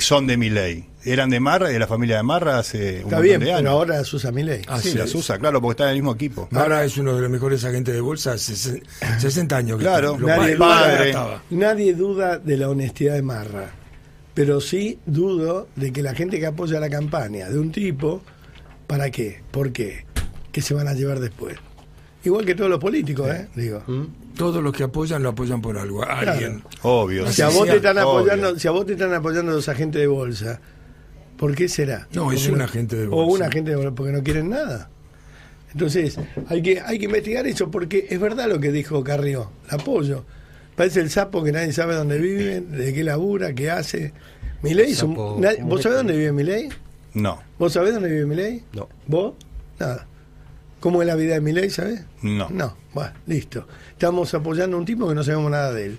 son 0.00 0.26
de 0.26 0.38
Milei. 0.38 0.86
Eran 1.04 1.30
de 1.30 1.40
Marra 1.40 1.70
y 1.70 1.72
de 1.72 1.78
la 1.78 1.86
familia 1.86 2.16
de 2.18 2.22
Marra 2.22 2.58
hace 2.58 2.98
un 2.98 3.04
Está 3.04 3.20
bien, 3.20 3.40
de 3.40 3.46
pero 3.46 3.58
años. 3.58 3.70
ahora 3.70 3.96
las 3.96 4.12
usa 4.12 4.30
mi 4.32 4.42
ley. 4.42 4.62
Ah, 4.68 4.78
sí, 4.80 4.90
sí, 4.92 4.98
las 4.98 5.08
es. 5.08 5.14
usa, 5.14 5.38
claro, 5.38 5.60
porque 5.60 5.72
están 5.72 5.86
en 5.88 5.92
el 5.92 5.96
mismo 6.02 6.12
equipo. 6.14 6.48
Ahora 6.52 6.84
es 6.84 6.96
uno 6.98 7.14
de 7.16 7.22
los 7.22 7.30
mejores 7.30 7.64
agentes 7.64 7.94
de 7.94 8.00
bolsa, 8.00 8.34
sesen- 8.34 8.82
60 9.18 9.56
años. 9.56 9.78
que 9.78 9.84
Claro, 9.84 10.14
está. 10.16 10.36
Nadie- 10.36 10.56
padre. 10.58 11.06
estaba. 11.10 11.42
Nadie 11.50 11.94
duda 11.94 12.38
de 12.38 12.56
la 12.58 12.68
honestidad 12.68 13.14
de 13.14 13.22
Marra, 13.22 13.70
pero 14.34 14.60
sí 14.60 14.98
dudo 15.06 15.68
de 15.76 15.92
que 15.92 16.02
la 16.02 16.14
gente 16.14 16.38
que 16.38 16.46
apoya 16.46 16.78
la 16.80 16.90
campaña 16.90 17.48
de 17.48 17.58
un 17.58 17.72
tipo, 17.72 18.22
¿para 18.86 19.10
qué? 19.10 19.42
¿Por 19.50 19.72
qué? 19.72 20.04
¿Qué 20.52 20.60
se 20.60 20.74
van 20.74 20.86
a 20.88 20.92
llevar 20.94 21.18
después? 21.20 21.56
Igual 22.24 22.44
que 22.44 22.54
todos 22.54 22.68
los 22.68 22.78
políticos, 22.78 23.30
¿eh? 23.30 23.48
Digo. 23.54 23.82
Todos 24.36 24.62
los 24.62 24.74
que 24.74 24.82
apoyan 24.82 25.22
lo 25.22 25.30
apoyan 25.30 25.62
por 25.62 25.78
algo. 25.78 26.02
a 26.04 26.18
Alguien. 26.20 26.62
Obvio. 26.82 27.26
Si 27.32 27.40
a 27.40 27.48
vos 27.48 27.66
te 27.66 27.76
están 27.76 27.96
obvio. 27.96 28.10
apoyando, 28.18 28.58
si 28.58 28.68
a 28.68 28.70
vos 28.72 28.84
te 28.84 28.92
están 28.92 29.14
apoyando 29.14 29.52
los 29.52 29.66
agentes 29.70 30.00
de 30.02 30.06
bolsa, 30.06 30.60
¿por 31.40 31.54
qué 31.56 31.68
será? 31.70 32.06
No, 32.12 32.30
es 32.30 32.46
un 32.48 32.60
agente 32.60 32.94
de 32.96 33.06
O 33.06 33.10
bolsa. 33.10 33.32
un 33.36 33.42
agente 33.42 33.70
de 33.70 33.76
bolsa, 33.76 33.92
porque 33.92 34.12
no 34.12 34.22
quieren 34.22 34.50
nada. 34.50 34.90
Entonces, 35.72 36.18
hay 36.48 36.60
que, 36.62 36.80
hay 36.80 36.98
que 36.98 37.06
investigar 37.06 37.46
eso, 37.46 37.70
porque 37.70 38.06
es 38.10 38.20
verdad 38.20 38.46
lo 38.48 38.60
que 38.60 38.70
dijo 38.70 39.02
Carrió, 39.02 39.50
el 39.68 39.80
apoyo. 39.80 40.24
Parece 40.76 41.00
el 41.00 41.08
sapo 41.10 41.42
que 41.42 41.50
nadie 41.52 41.72
sabe 41.72 41.94
dónde 41.94 42.18
vive, 42.18 42.60
de 42.60 42.92
qué 42.92 43.02
labura, 43.02 43.54
qué 43.54 43.70
hace. 43.70 44.12
Un- 44.62 45.40
nadie- 45.40 45.56
¿cómo 45.60 45.68
¿Vos 45.70 45.82
sabés 45.82 45.96
dónde 45.98 46.12
vive 46.16 46.32
Milei? 46.32 46.68
No, 47.14 47.40
¿Vos 47.58 47.72
sabés 47.72 47.94
dónde 47.94 48.10
vive 48.10 48.26
Milei? 48.26 48.62
No. 48.74 48.88
¿Vos? 49.06 49.34
Nada. 49.78 50.06
¿Cómo 50.80 51.00
es 51.02 51.08
la 51.08 51.14
vida 51.16 51.34
de 51.34 51.40
Milei, 51.40 51.70
sabés? 51.70 52.02
no. 52.22 52.48
No, 52.50 52.76
bueno, 52.92 53.12
listo. 53.26 53.66
Estamos 53.92 54.32
apoyando 54.34 54.76
a 54.76 54.80
un 54.80 54.86
tipo 54.86 55.08
que 55.08 55.14
no 55.14 55.22
sabemos 55.24 55.50
nada 55.50 55.72
de 55.72 55.86
él. 55.86 55.98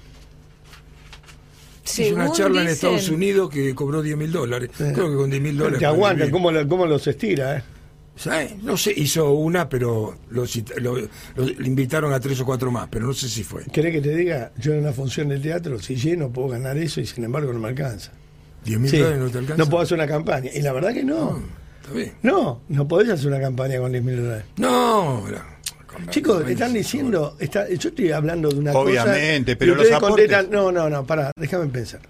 Hizo 2.00 2.15
una 2.15 2.31
charla 2.31 2.62
en 2.62 2.67
Estados 2.67 3.10
Unidos 3.10 3.50
que 3.50 3.74
cobró 3.75 4.01
10 4.01 4.17
mil 4.17 4.31
dólares. 4.31 4.69
Creo 4.77 5.10
que 5.12 5.15
con 5.15 5.29
10 5.29 5.41
mil 5.41 5.57
dólares. 5.57 5.79
Te 5.79 5.86
puede 5.86 5.95
aguanta, 5.95 6.15
vivir. 6.25 6.31
¿cómo, 6.31 6.51
lo- 6.51 6.67
cómo 6.67 6.86
los 6.86 7.05
estira, 7.07 7.57
¿eh? 7.57 7.63
¿Sabe? 8.15 8.57
No 8.62 8.75
sé, 8.77 8.93
hizo 8.95 9.31
una, 9.31 9.67
pero 9.69 10.15
lo, 10.29 10.45
invitaron 11.63 12.13
a 12.13 12.19
tres 12.19 12.39
o 12.41 12.45
cuatro 12.45 12.69
más, 12.71 12.88
pero 12.91 13.07
no 13.07 13.13
sé 13.13 13.27
si 13.29 13.43
fue. 13.43 13.63
¿Querés 13.71 13.93
que 13.93 14.01
te 14.01 14.15
diga? 14.15 14.51
Yo 14.57 14.74
en 14.74 14.79
una 14.79 14.91
función 14.93 15.29
de 15.29 15.39
teatro, 15.39 15.79
si 15.79 15.95
lleno, 15.95 16.29
puedo 16.29 16.50
ganar 16.50 16.77
eso 16.77 17.01
y 17.01 17.05
sin 17.05 17.24
embargo 17.24 17.51
no 17.53 17.60
me 17.60 17.69
alcanza. 17.69 18.12
10 18.65 18.79
mil 18.79 18.91
Sí, 18.91 18.98
dólares 18.98 19.19
no 19.19 19.29
te 19.29 19.38
alcanza. 19.39 19.63
no 19.63 19.69
puedo 19.69 19.83
hacer 19.83 19.98
una 19.98 20.07
campaña. 20.07 20.51
Y 20.53 20.62
la 20.62 20.74
verdad 20.74 20.93
que 20.93 21.03
no. 21.03 21.41
Está 21.81 21.93
bien. 21.93 22.12
No, 22.21 22.62
no 22.69 22.88
podés 22.88 23.10
hacer 23.10 23.27
una 23.27 23.39
campaña 23.39 23.79
con 23.79 23.91
10 23.91 24.03
mil 24.03 24.17
dólares. 24.17 24.45
No, 24.57 25.25
la- 25.31 25.57
Chicos, 26.10 26.48
están 26.50 26.74
diciendo, 26.74 27.36
está, 27.39 27.69
yo 27.69 27.89
estoy 27.89 28.12
hablando 28.12 28.50
de 28.50 28.60
una 28.60 28.71
cosa. 28.74 29.03
Obviamente, 29.03 29.55
pero 29.55 29.75
los 29.75 29.83
ustedes 29.83 29.98
aportes- 30.01 30.10
contestan, 30.27 30.50
no, 30.51 30.71
no, 30.71 30.89
no, 30.89 31.05
pará, 31.05 31.31
déjame 31.36 31.67
pensar. 31.67 32.01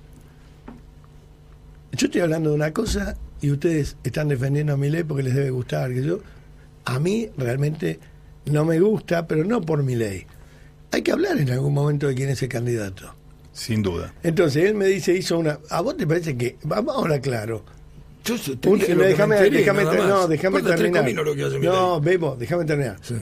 Yo 1.94 2.06
estoy 2.08 2.22
hablando 2.22 2.50
de 2.52 2.56
una 2.56 2.72
cosa 2.72 3.18
y 3.42 3.52
ustedes 3.52 3.98
están 4.04 4.28
defendiendo 4.30 4.74
a 4.74 4.78
mi 4.78 4.90
ley 4.90 5.04
porque 5.04 5.24
les 5.24 5.36
debe 5.36 5.50
gustar. 5.50 5.92
Que 5.94 6.04
yo, 6.04 6.20
a 6.86 7.00
mí 7.00 7.30
realmente 7.38 8.00
no 8.46 8.64
me 8.66 8.80
gusta, 8.80 9.28
pero 9.28 9.44
no 9.44 9.62
por 9.62 9.84
mi 9.84 9.96
ley. 9.96 10.26
Hay 10.92 11.02
que 11.02 11.12
hablar 11.12 11.38
en 11.38 11.50
algún 11.52 11.74
momento 11.74 12.08
de 12.08 12.16
quién 12.16 12.30
es 12.30 12.42
el 12.44 12.50
candidato. 12.50 13.14
Sin 13.54 13.82
duda. 13.84 14.14
Entonces 14.24 14.64
él 14.66 14.76
me 14.76 14.86
dice, 14.86 15.14
hizo 15.14 15.38
una. 15.38 15.60
¿A 15.70 15.82
vos 15.82 15.98
te 15.98 16.08
parece 16.08 16.38
que.? 16.38 16.56
Vamos 16.64 16.96
ahora 16.96 17.20
claro. 17.20 17.64
Yo 18.24 18.36
te 18.40 18.70
Un- 18.70 18.80
dije 18.80 18.94
lo 18.94 19.00
que 19.00 19.04
me 19.04 19.10
déjame, 19.10 19.38
enteré, 19.38 19.58
déjame, 19.58 19.84
nada 19.84 19.98
más. 19.98 20.08
no, 20.08 20.28
déjame 20.28 20.62
terminar. 20.62 21.02
cominos 21.04 21.26
lo 21.26 21.36
que 21.36 21.44
hace 21.44 21.60
no, 21.60 22.00
Milei. 22.00 22.14
Bebo, 22.18 22.36
déjame 22.40 22.66
terminar. 22.66 22.98
Sí. 23.02 23.16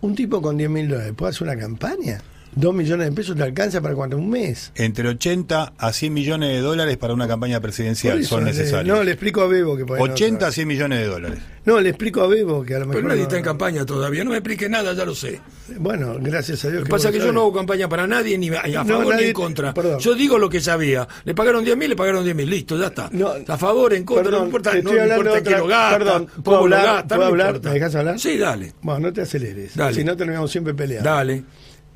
Un 0.00 0.14
tipo 0.14 0.40
con 0.40 0.56
10 0.56 0.70
mil 0.70 0.88
dólares, 0.88 1.12
¿puede 1.16 1.30
hacer 1.30 1.48
una 1.48 1.58
campaña? 1.58 2.20
Dos 2.54 2.74
millones 2.74 3.08
de 3.08 3.12
pesos 3.14 3.36
te 3.36 3.42
alcanza 3.44 3.80
para 3.80 3.94
cuánto, 3.94 4.16
un 4.16 4.28
mes. 4.30 4.72
Entre 4.74 5.08
80 5.08 5.74
a 5.78 5.92
100 5.92 6.12
millones 6.12 6.48
de 6.50 6.60
dólares 6.60 6.96
para 6.96 7.14
una 7.14 7.28
campaña 7.28 7.60
presidencial 7.60 8.18
eso 8.18 8.30
son 8.30 8.44
le- 8.44 8.50
necesarios. 8.50 8.96
No, 8.96 9.04
le 9.04 9.12
explico 9.12 9.42
a 9.42 9.46
Bebo 9.46 9.76
que 9.76 9.84
por 9.84 9.98
ahí 9.98 10.04
no 10.04 10.12
80 10.12 10.36
a 10.38 10.40
sabe. 10.48 10.52
100 10.54 10.68
millones 10.68 10.98
de 10.98 11.06
dólares. 11.06 11.38
No, 11.64 11.80
le 11.80 11.90
explico 11.90 12.22
a 12.22 12.26
Bebo 12.26 12.64
que 12.64 12.74
a 12.74 12.78
lo 12.80 12.86
mejor. 12.86 12.96
Pero 12.96 13.08
nadie 13.08 13.20
no- 13.20 13.24
está 13.28 13.36
en 13.36 13.44
campaña 13.44 13.84
todavía. 13.86 14.24
No 14.24 14.30
me 14.30 14.38
explique 14.38 14.68
nada, 14.68 14.92
ya 14.94 15.04
lo 15.04 15.14
sé. 15.14 15.40
Bueno, 15.78 16.16
gracias 16.20 16.64
a 16.64 16.68
Dios. 16.68 16.80
Lo 16.80 16.84
que 16.86 16.90
pasa 16.90 17.08
es 17.10 17.14
que 17.14 17.20
yo 17.20 17.30
no 17.32 17.42
hago 17.42 17.52
campaña 17.52 17.88
para 17.88 18.06
nadie, 18.06 18.36
ni 18.38 18.48
a 18.48 18.60
a 18.62 18.66
No, 18.68 18.84
favor 18.86 19.04
ni 19.04 19.10
nadie- 19.12 19.26
en 19.28 19.32
contra. 19.34 19.74
perdón. 19.74 19.98
Yo 20.00 20.14
digo 20.14 20.38
lo 20.38 20.48
que 20.48 20.60
sabía. 20.60 21.06
Le 21.24 21.34
pagaron 21.34 21.62
10 21.64 21.76
mil, 21.76 21.90
le 21.90 21.96
pagaron 21.96 22.24
10 22.24 22.34
mil. 22.34 22.48
Listo, 22.48 22.78
ya 22.78 22.86
está. 22.86 23.08
No, 23.12 23.32
a 23.46 23.58
favor, 23.58 23.92
en 23.92 24.04
contra, 24.04 24.24
perdón, 24.24 24.40
no 24.40 24.46
importa, 24.46 24.72
no 24.72 24.78
estoy 24.78 24.94
me 24.94 25.00
hablando 25.02 25.22
importa 25.24 25.40
otra- 25.50 25.58
lo 25.58 25.66
gasta, 25.66 25.98
perdón, 25.98 26.26
¿puedo 26.26 26.42
cómo 26.58 26.68
lo 26.68 26.76
hablar? 26.76 26.94
gasta, 26.96 27.08
¿Puedo 27.08 27.20
no 27.20 27.26
hablar? 27.26 27.46
importa. 27.48 27.68
¿Me 27.68 27.74
dejas 27.74 27.94
hablar? 27.94 28.18
Sí, 28.18 28.38
dale. 28.38 28.72
Bueno, 28.82 29.00
no 29.00 29.12
te 29.12 29.20
aceleres. 29.20 29.76
Dale. 29.76 29.94
Si 29.94 30.04
no, 30.04 30.16
terminamos 30.16 30.50
siempre 30.50 30.74
peleando. 30.74 31.08
Dale. 31.10 31.44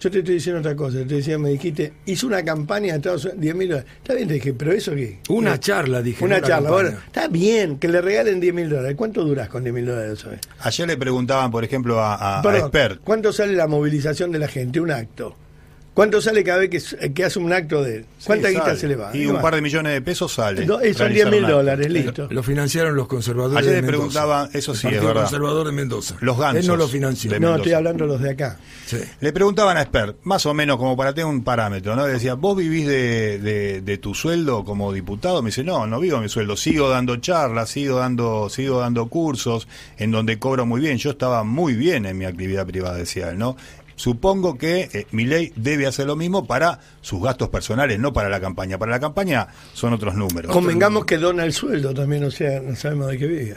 Yo 0.02 0.11
te 0.11 0.18
estoy 0.18 0.35
diciendo 0.35 0.59
otra 0.59 0.75
cosa. 0.75 0.99
Te 0.99 1.04
decía, 1.14 1.38
me 1.38 1.50
dijiste, 1.50 1.92
hizo 2.06 2.26
una 2.26 2.42
campaña 2.44 2.88
en 2.88 2.97
Estados 2.97 3.25
Unidos, 3.25 3.40
10 3.40 3.54
mil 3.54 3.68
dólares. 3.68 3.90
Está 3.99 4.14
bien, 4.14 4.26
te 4.26 4.35
dije, 4.35 4.52
pero 4.52 4.73
eso 4.73 4.94
qué? 4.97 5.21
Una 5.28 5.54
Eh, 5.54 5.59
charla, 5.61 6.02
dije. 6.02 6.25
Una 6.25 6.40
charla. 6.40 6.68
campaña. 6.71 6.73
Bueno, 6.75 6.99
está 7.06 7.28
bien 7.28 7.78
que 7.78 7.87
le 7.87 8.00
regalen 8.00 8.40
10 8.40 8.52
mil 8.52 8.68
dólares. 8.68 8.94
¿Cuánto 8.97 9.25
duras 9.25 9.49
con 9.49 9.62
10 9.62 9.73
mil 9.73 9.87
dólares? 9.87 10.25
Ayer 10.59 10.88
le 10.88 10.97
preguntaban, 10.97 11.52
por 11.52 11.62
ejemplo, 11.62 12.00
a, 12.00 12.16
a, 12.16 12.40
a 12.40 12.59
Expert. 12.59 13.00
¿Cuánto 13.04 13.32
sale 13.32 13.52
la 13.54 13.68
movilización 13.68 14.32
de 14.32 14.40
la 14.40 14.49
gente? 14.49 14.80
Un 14.80 14.90
acto. 14.90 15.37
¿Cuánto 15.94 16.22
sale 16.22 16.42
cada 16.42 16.61
vez 16.61 16.70
que, 16.70 17.12
que 17.12 17.22
hace 17.25 17.38
un 17.38 17.52
acto 17.52 17.82
de 17.82 17.96
él? 17.96 18.06
¿Cuánta 18.25 18.49
Sí, 18.49 18.54
guita 18.54 18.66
sale. 18.68 18.78
se 18.78 18.88
le 18.88 18.96
va? 18.96 19.14
Y 19.14 19.26
un 19.26 19.42
par 19.42 19.54
de 19.54 19.61
millones 19.61 19.92
de 19.92 20.00
pesos 20.00 20.32
sale. 20.32 20.64
No, 20.64 20.75
son 20.76 20.82
realizar 20.82 21.12
10 21.12 21.30
mil 21.30 21.46
dólares, 21.46 21.90
listo. 21.90 22.28
Lo 22.30 22.42
financiaron 22.42 22.96
los 22.96 23.06
conservadores 23.08 23.58
Ayer 23.58 23.72
de 23.75 23.76
le 23.76 23.82
Mendoza. 23.82 23.99
preguntaban, 24.20 24.49
eso 24.54 24.72
El 24.72 24.78
sí, 24.78 24.87
es 24.87 24.92
Partido 24.94 25.06
verdad. 25.08 25.22
conservador 25.25 25.66
de 25.66 25.72
Mendoza. 25.72 26.16
Los 26.20 26.38
gansos 26.38 26.61
Él 26.64 26.66
no 26.68 26.76
lo 26.76 26.88
financió. 26.88 27.38
No, 27.38 27.56
estoy 27.56 27.72
hablando 27.72 28.04
de 28.04 28.08
los 28.12 28.22
de 28.22 28.30
acá. 28.30 28.58
Sí. 28.87 28.96
Le 29.20 29.32
preguntaban 29.34 29.76
a 29.76 29.82
Expert, 29.82 30.16
más 30.22 30.46
o 30.46 30.54
menos 30.54 30.78
como 30.78 30.96
para 30.96 31.12
tener 31.12 31.26
un 31.26 31.44
parámetro, 31.44 31.94
¿no? 31.94 32.06
Le 32.06 32.14
decía, 32.14 32.34
¿vos 32.34 32.56
vivís 32.56 32.87
de, 32.87 33.38
de- 33.38 33.80
de 33.82 33.99
tu 33.99 34.14
sueldo 34.14 34.64
como 34.64 34.92
diputado? 34.94 35.42
Me 35.42 35.49
dice, 35.49 35.62
no, 35.62 35.87
no 35.87 36.00
vivo 36.00 36.16
de 36.16 36.22
mi 36.22 36.28
sueldo, 36.30 36.56
sigo 36.56 36.88
dando 36.88 37.16
charlas, 37.16 37.68
sigo 37.68 37.99
dando, 37.99 38.49
sigo 38.49 38.80
dando 38.80 39.06
cursos, 39.08 39.68
en 39.99 40.11
donde 40.11 40.38
cobro 40.38 40.64
muy 40.64 40.80
bien. 40.80 40.96
Yo 40.96 41.11
estaba 41.11 41.44
muy 41.44 41.75
bien 41.75 42.06
en 42.06 42.16
mi 42.16 42.25
actividad 42.25 42.66
privada, 42.66 42.96
decía 42.96 43.28
él, 43.30 43.38
¿no? 43.38 43.56
Supongo 44.02 44.59
que 44.59 44.88
eh, 44.92 45.06
mi 45.12 45.25
ley 45.26 45.52
debe 45.54 45.87
hacer 45.87 46.06
lo 46.09 46.16
mismo 46.16 46.44
para 46.44 46.80
sus 47.02 47.23
gastos 47.23 47.50
personales, 47.50 48.00
no 48.00 48.12
para 48.12 48.28
la 48.28 48.40
campaña. 48.40 48.76
Para 48.76 48.90
la 48.90 48.99
campaña 48.99 49.47
son 49.75 49.92
otros 49.92 50.16
números. 50.16 50.50
Convengamos 50.52 51.04
que 51.04 51.18
dona 51.18 51.44
el 51.44 51.52
sueldo 51.52 51.94
también, 51.94 52.25
o 52.25 52.30
sea, 52.32 52.61
no 52.61 52.75
sabemos 52.75 53.11
de 53.11 53.18
qué 53.18 53.26
vive. 53.28 53.56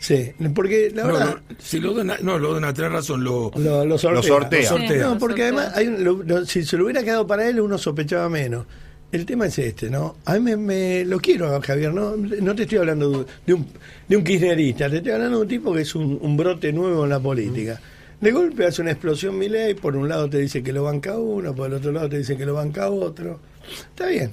Sí, 0.00 0.32
porque 0.56 0.90
la 0.92 1.04
No, 1.04 1.12
verdad. 1.12 1.36
no, 1.48 1.56
si 1.60 1.78
lo 1.78 1.92
dona, 1.94 2.16
no, 2.20 2.36
lo 2.40 2.54
dona, 2.54 2.74
tenés 2.74 2.90
razón, 2.90 3.22
lo, 3.22 3.52
Lo, 3.54 3.84
lo 3.84 3.96
sortea. 3.96 4.16
Lo 4.16 4.22
sortea. 4.24 4.60
Lo 4.62 4.66
sortea. 4.66 5.02
No, 5.06 5.18
porque 5.20 5.48
Sortea. 5.48 5.60
además, 5.60 5.76
hay 5.76 5.86
un- 5.86 6.02
lo- 6.04 6.22
lo- 6.24 6.44
si 6.46 6.64
se 6.64 6.76
lo 6.76 6.82
hubiera 6.86 7.04
quedado 7.04 7.24
para 7.28 7.48
él, 7.48 7.60
uno 7.60 7.78
sospechaba 7.78 8.28
menos. 8.28 8.66
El 9.12 9.24
tema 9.24 9.46
es 9.46 9.56
este, 9.60 9.88
¿no? 9.88 10.16
A 10.24 10.34
mí 10.34 10.40
me, 10.40 10.56
me- 10.56 11.04
lo 11.04 11.20
quiero, 11.20 11.54
a 11.54 11.60
Javier, 11.62 11.94
¿no? 11.94 12.16
No 12.16 12.56
te 12.56 12.62
estoy 12.64 12.78
hablando 12.78 13.24
de 13.46 13.54
un, 13.54 13.68
de 14.08 14.16
un 14.16 14.24
kirchnerista, 14.24 14.90
te 14.90 14.96
estoy 14.96 15.12
hablando 15.12 15.36
de 15.36 15.42
un 15.44 15.48
tipo 15.48 15.72
que 15.72 15.82
es 15.82 15.94
un, 15.94 16.18
un 16.20 16.36
brote 16.36 16.72
nuevo 16.72 17.04
en 17.04 17.10
la 17.10 17.20
política. 17.20 17.80
De 18.20 18.32
golpe 18.32 18.66
hace 18.66 18.82
una 18.82 18.90
explosión 18.90 19.38
mi 19.38 19.48
ley, 19.48 19.72
por 19.72 19.96
un 19.96 20.08
lado 20.08 20.28
te 20.28 20.38
dice 20.38 20.62
que 20.62 20.74
lo 20.74 20.82
banca 20.82 21.18
uno, 21.18 21.54
por 21.54 21.68
el 21.68 21.74
otro 21.74 21.90
lado 21.90 22.10
te 22.10 22.18
dice 22.18 22.36
que 22.36 22.44
lo 22.44 22.52
banca 22.52 22.90
otro. 22.90 23.40
Está 23.88 24.08
bien. 24.08 24.32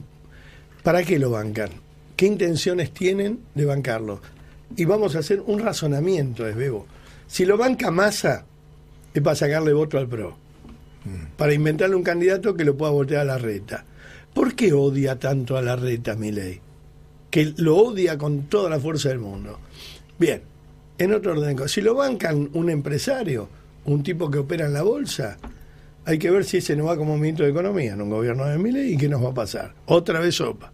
¿Para 0.84 1.04
qué 1.04 1.18
lo 1.18 1.32
bancan? 1.32 1.70
¿Qué 2.18 2.26
intenciones 2.26 2.92
tienen 2.92 3.40
de 3.56 3.64
bancarlo? 3.64 4.20
Y 4.76 4.84
vamos 4.84 5.16
a 5.16 5.20
hacer 5.20 5.42
un 5.46 5.60
razonamiento, 5.60 6.46
es 6.46 6.56
bebo. 6.56 6.86
Si 7.28 7.46
lo 7.46 7.58
banca 7.58 7.90
Massa, 7.90 8.46
es 9.14 9.22
para 9.22 9.36
sacarle 9.36 9.72
voto 9.72 9.98
al 9.98 10.08
PRO. 10.08 10.38
Para 11.38 11.54
inventarle 11.54 11.96
un 11.96 12.04
candidato 12.04 12.56
que 12.56 12.66
lo 12.66 12.76
pueda 12.76 12.92
voltear 12.92 13.22
a 13.22 13.26
la 13.26 13.38
reta. 13.38 13.86
¿Por 14.34 14.54
qué 14.56 14.74
odia 14.74 15.18
tanto 15.18 15.56
a 15.56 15.62
la 15.62 15.78
reta 15.78 16.16
Milei? 16.16 16.60
Que 17.30 17.54
lo 17.56 17.78
odia 17.78 18.18
con 18.18 18.44
toda 18.44 18.70
la 18.70 18.80
fuerza 18.80 19.10
del 19.10 19.20
mundo. 19.20 19.60
Bien, 20.20 20.42
en 20.98 21.14
otro 21.14 21.32
orden, 21.32 21.50
de 21.50 21.56
cosas, 21.56 21.72
si 21.72 21.82
lo 21.82 21.96
bancan 21.96 22.50
un 22.54 22.70
empresario, 22.70 23.48
un 23.88 24.04
tipo 24.04 24.30
que 24.30 24.38
opera 24.38 24.66
en 24.66 24.74
la 24.74 24.84
bolsa, 24.84 25.38
hay 26.06 26.20
que 26.20 26.30
ver 26.30 26.44
si 26.46 26.58
ese 26.58 26.76
no 26.76 26.86
va 26.86 26.98
como 26.98 27.18
ministro 27.18 27.46
de 27.46 27.52
Economía 27.52 27.94
en 27.94 28.02
un 28.02 28.10
gobierno 28.10 28.46
de 28.46 28.58
Milei 28.58 28.94
y 28.94 28.98
qué 28.98 29.10
nos 29.10 29.24
va 29.24 29.30
a 29.30 29.34
pasar. 29.34 29.74
Otra 29.86 30.20
vez 30.20 30.36
sopa. 30.36 30.72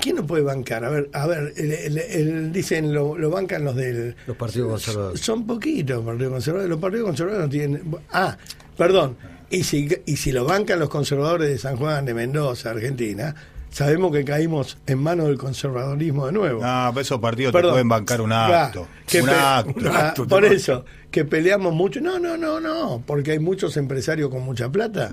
¿Quién 0.00 0.16
no 0.16 0.26
puede 0.26 0.42
bancar? 0.42 0.84
A 0.84 0.90
ver, 0.90 1.10
a 1.12 1.26
ver, 1.26 1.52
el- 1.56 1.72
el- 1.72 1.98
el- 1.98 2.52
dicen 2.52 2.94
lo, 2.94 3.18
lo 3.18 3.28
bancan 3.30 3.62
los 3.64 3.76
del... 3.76 4.16
Los 4.26 4.36
partidos 4.36 4.70
conservadores. 4.70 5.20
Son 5.20 5.46
poquitos 5.46 5.96
los 5.96 6.04
partidos 6.06 6.32
conservadores. 6.32 6.70
Los 6.70 6.80
partidos 6.80 7.06
conservadores 7.06 7.44
no 7.46 7.50
tienen... 7.50 7.82
Ah, 8.10 8.36
perdón. 8.76 9.16
Y 9.50 9.64
si, 9.64 9.86
y 10.06 10.16
si 10.16 10.32
lo 10.32 10.44
bancan 10.46 10.78
los 10.78 10.88
conservadores 10.88 11.48
de 11.50 11.58
San 11.58 11.76
Juan, 11.76 12.06
de 12.06 12.14
Mendoza, 12.14 12.70
Argentina, 12.70 13.34
sabemos 13.76 14.10
que 14.10 14.24
caímos 14.24 14.78
en 14.86 14.98
manos 15.02 15.26
del 15.26 15.36
conservadorismo 15.36 16.24
de 16.26 16.32
nuevo. 16.32 16.62
No, 16.64 16.90
pero 16.94 17.00
esos 17.02 17.20
partidos 17.20 17.52
te 17.52 17.60
pueden 17.60 17.88
bancar 17.90 18.22
un 18.22 18.32
Ah, 18.32 18.64
acto. 18.64 18.86
que 19.06 19.20
un 19.20 19.26
pe- 19.28 19.34
acto. 19.34 19.72
Un 19.76 19.86
Ah, 19.88 20.08
acto, 20.08 20.26
por 20.26 20.44
eso, 20.46 20.86
que 21.10 21.26
peleamos 21.26 21.74
mucho. 21.74 22.00
No, 22.00 22.18
no, 22.18 22.38
no, 22.38 22.58
no, 22.58 23.02
porque 23.06 23.32
hay 23.32 23.38
muchos 23.38 23.76
empresarios 23.76 24.30
con 24.30 24.42
mucha 24.42 24.70
plata 24.70 25.12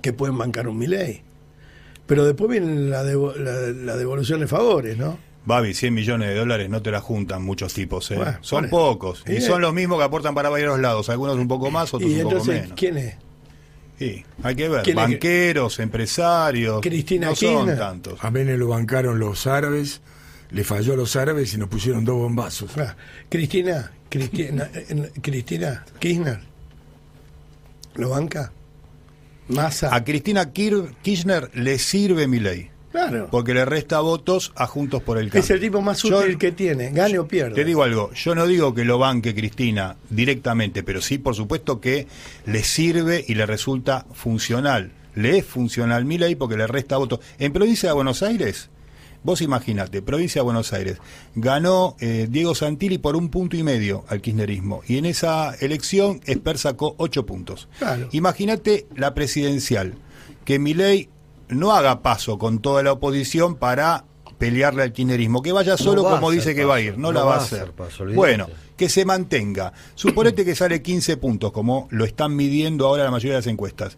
que 0.00 0.12
pueden 0.12 0.38
bancar 0.38 0.68
un 0.68 0.78
Milei. 0.78 1.24
Pero 2.06 2.24
después 2.24 2.48
viene 2.48 2.88
la, 2.88 3.02
devo- 3.02 3.34
la, 3.34 3.52
la 3.84 3.96
devolución 3.96 4.38
de 4.38 4.46
favores, 4.46 4.96
¿no? 4.96 5.18
Babi, 5.44 5.74
100 5.74 5.92
millones 5.94 6.28
de 6.28 6.34
dólares 6.36 6.68
no 6.70 6.80
te 6.82 6.90
la 6.92 7.00
juntan 7.00 7.42
muchos 7.42 7.74
tipos, 7.74 8.10
¿eh? 8.12 8.16
Bueno, 8.16 8.38
son 8.42 8.68
pocos. 8.68 9.24
Y 9.26 9.40
son 9.40 9.60
los 9.60 9.74
mismos 9.74 9.98
que 9.98 10.04
aportan 10.04 10.34
para 10.36 10.50
varios 10.50 10.78
lados. 10.78 11.08
Algunos 11.08 11.36
un 11.36 11.48
poco 11.48 11.70
más, 11.72 11.92
otros 11.92 12.08
Y 12.10 12.20
un 12.20 12.30
poco 12.30 12.44
menos. 12.44 12.72
¿quién 12.76 12.96
es? 12.98 13.16
Sí, 13.98 14.24
hay 14.42 14.54
que 14.54 14.68
ver. 14.68 14.82
¿Quién 14.82 14.98
es 14.98 15.04
que- 15.06 15.12
Banqueros, 15.12 15.78
empresarios. 15.80 16.80
Cristina 16.80 17.28
no 17.30 17.34
son 17.36 17.54
Kirchner. 17.56 17.78
tantos. 17.78 18.18
A 18.22 18.30
Menem 18.30 18.58
lo 18.58 18.68
bancaron 18.68 19.18
los 19.18 19.46
árabes, 19.46 20.00
le 20.50 20.62
falló 20.64 20.92
a 20.92 20.96
los 20.96 21.16
árabes 21.16 21.52
y 21.54 21.58
nos 21.58 21.68
pusieron 21.68 22.04
dos 22.04 22.16
bombazos. 22.16 22.70
Ah, 22.78 22.94
Cristina, 23.28 23.90
Cristina, 24.08 24.70
eh, 24.74 25.10
Cristina 25.20 25.84
Kirchner. 25.98 26.40
¿Lo 27.96 28.10
banca? 28.10 28.52
Massa. 29.48 29.94
A 29.94 30.04
Cristina 30.04 30.52
Kir- 30.52 30.94
Kirchner 31.02 31.50
le 31.54 31.78
sirve 31.78 32.28
mi 32.28 32.38
ley. 32.38 32.70
Claro. 32.90 33.28
Porque 33.30 33.54
le 33.54 33.64
resta 33.64 34.00
votos 34.00 34.52
a 34.56 34.66
Juntos 34.66 35.02
por 35.02 35.18
el 35.18 35.26
Cambio. 35.26 35.40
Es 35.40 35.50
el 35.50 35.60
tipo 35.60 35.80
más 35.82 36.02
Yo- 36.02 36.18
útil 36.18 36.38
que 36.38 36.52
tiene, 36.52 36.90
gane 36.90 37.18
o 37.18 37.26
pierda. 37.28 37.54
Te 37.54 37.64
digo 37.64 37.82
algo, 37.82 38.12
yo 38.14 38.34
no 38.34 38.46
digo 38.46 38.74
que 38.74 38.84
lo 38.84 38.98
banque 38.98 39.34
Cristina 39.34 39.96
directamente, 40.10 40.82
pero 40.82 41.00
sí, 41.00 41.18
por 41.18 41.34
supuesto, 41.34 41.80
que 41.80 42.06
le 42.46 42.62
sirve 42.64 43.24
y 43.26 43.34
le 43.34 43.46
resulta 43.46 44.06
funcional. 44.12 44.92
Le 45.14 45.38
es 45.38 45.44
funcional 45.44 46.04
mi 46.04 46.16
ley 46.18 46.34
porque 46.36 46.56
le 46.56 46.66
resta 46.66 46.96
votos. 46.96 47.20
En 47.38 47.52
provincia 47.52 47.88
de 47.88 47.94
Buenos 47.94 48.22
Aires, 48.22 48.70
vos 49.24 49.40
imagínate, 49.42 50.00
provincia 50.00 50.40
de 50.40 50.44
Buenos 50.44 50.72
Aires, 50.72 50.98
ganó 51.34 51.96
eh, 51.98 52.28
Diego 52.30 52.54
Santilli 52.54 52.98
por 52.98 53.16
un 53.16 53.28
punto 53.28 53.56
y 53.56 53.62
medio 53.64 54.04
al 54.08 54.20
kirchnerismo. 54.20 54.82
Y 54.86 54.96
en 54.98 55.06
esa 55.06 55.54
elección, 55.60 56.20
Esper 56.24 56.56
sacó 56.58 56.94
ocho 56.98 57.26
puntos. 57.26 57.68
Claro. 57.78 58.08
Imagínate 58.12 58.86
la 58.94 59.12
presidencial, 59.14 59.94
que 60.44 60.58
mi 60.60 60.72
ley 60.74 61.08
no 61.48 61.72
haga 61.72 62.02
paso 62.02 62.38
con 62.38 62.60
toda 62.60 62.82
la 62.82 62.92
oposición 62.92 63.56
para 63.56 64.04
pelearle 64.38 64.82
al 64.84 64.92
kirchnerismo, 64.92 65.42
que 65.42 65.50
vaya 65.52 65.76
solo 65.76 66.04
como 66.04 66.30
dice 66.30 66.54
que 66.54 66.60
paso, 66.60 66.68
va 66.68 66.74
a 66.76 66.80
ir, 66.80 66.96
no, 66.98 67.10
la 67.12 67.24
va 67.24 67.34
a 67.34 67.38
hacer. 67.38 67.72
paso, 67.72 68.04
bueno, 68.14 68.46
que 68.76 68.88
se 68.88 69.04
mantenga. 69.04 69.72
Suponete 69.96 70.44
que 70.44 70.54
sale 70.54 70.80
15 70.80 71.16
puntos, 71.16 71.50
como 71.52 71.88
lo 71.90 72.04
están 72.04 72.36
midiendo 72.36 72.86
ahora 72.86 73.04
la 73.04 73.10
mayoría 73.10 73.32
de 73.32 73.38
las 73.40 73.46
encuestas. 73.48 73.96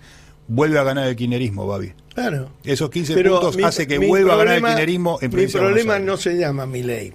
Vuelve 0.48 0.78
a 0.78 0.82
ganar 0.82 1.06
el 1.08 1.14
kirchnerismo, 1.16 1.66
Babi. 1.66 1.92
Claro. 2.14 2.50
Esos 2.64 2.88
15 2.90 3.14
Pero 3.14 3.32
puntos 3.34 3.56
mi- 3.56 3.62
hace 3.64 3.86
que 3.86 3.98
vuelva 3.98 4.34
a 4.34 4.36
ganar 4.38 4.54
el 4.56 4.62
kirchnerismo 4.64 5.18
en 5.20 5.34
Mi 5.34 5.46
problema 5.46 5.98
no 5.98 6.16
se 6.16 6.36
llama 6.38 6.66
Milei. 6.66 7.12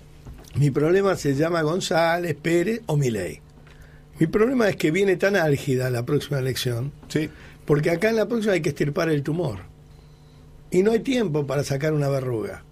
Mi 0.55 0.69
problema 0.71 1.15
se 1.15 1.35
llama 1.35 1.61
González, 1.63 2.35
Pérez 2.41 2.81
o 2.85 2.95
Milei. 2.95 3.41
Mi 4.19 4.27
problema 4.27 4.69
es 4.69 4.77
que 4.77 4.91
viene 4.91 5.17
tan 5.17 5.35
álgida 5.35 5.89
la 5.89 6.05
próxima 6.05 6.39
elección, 6.39 6.93
Sí. 7.09 7.29
porque 7.65 7.89
acá 7.89 8.09
en 8.09 8.15
la 8.15 8.27
próxima 8.27 8.53
hay 8.53 8.61
que 8.61 8.69
estirpar 8.69 9.09
el 9.09 9.23
tumor. 9.23 9.59
Y 10.75 10.83
no 10.83 10.91
hay 10.91 10.99
tiempo 10.99 11.47
para 11.47 11.63
sacar 11.63 11.93
una 11.93 12.09
verruga. 12.09 12.63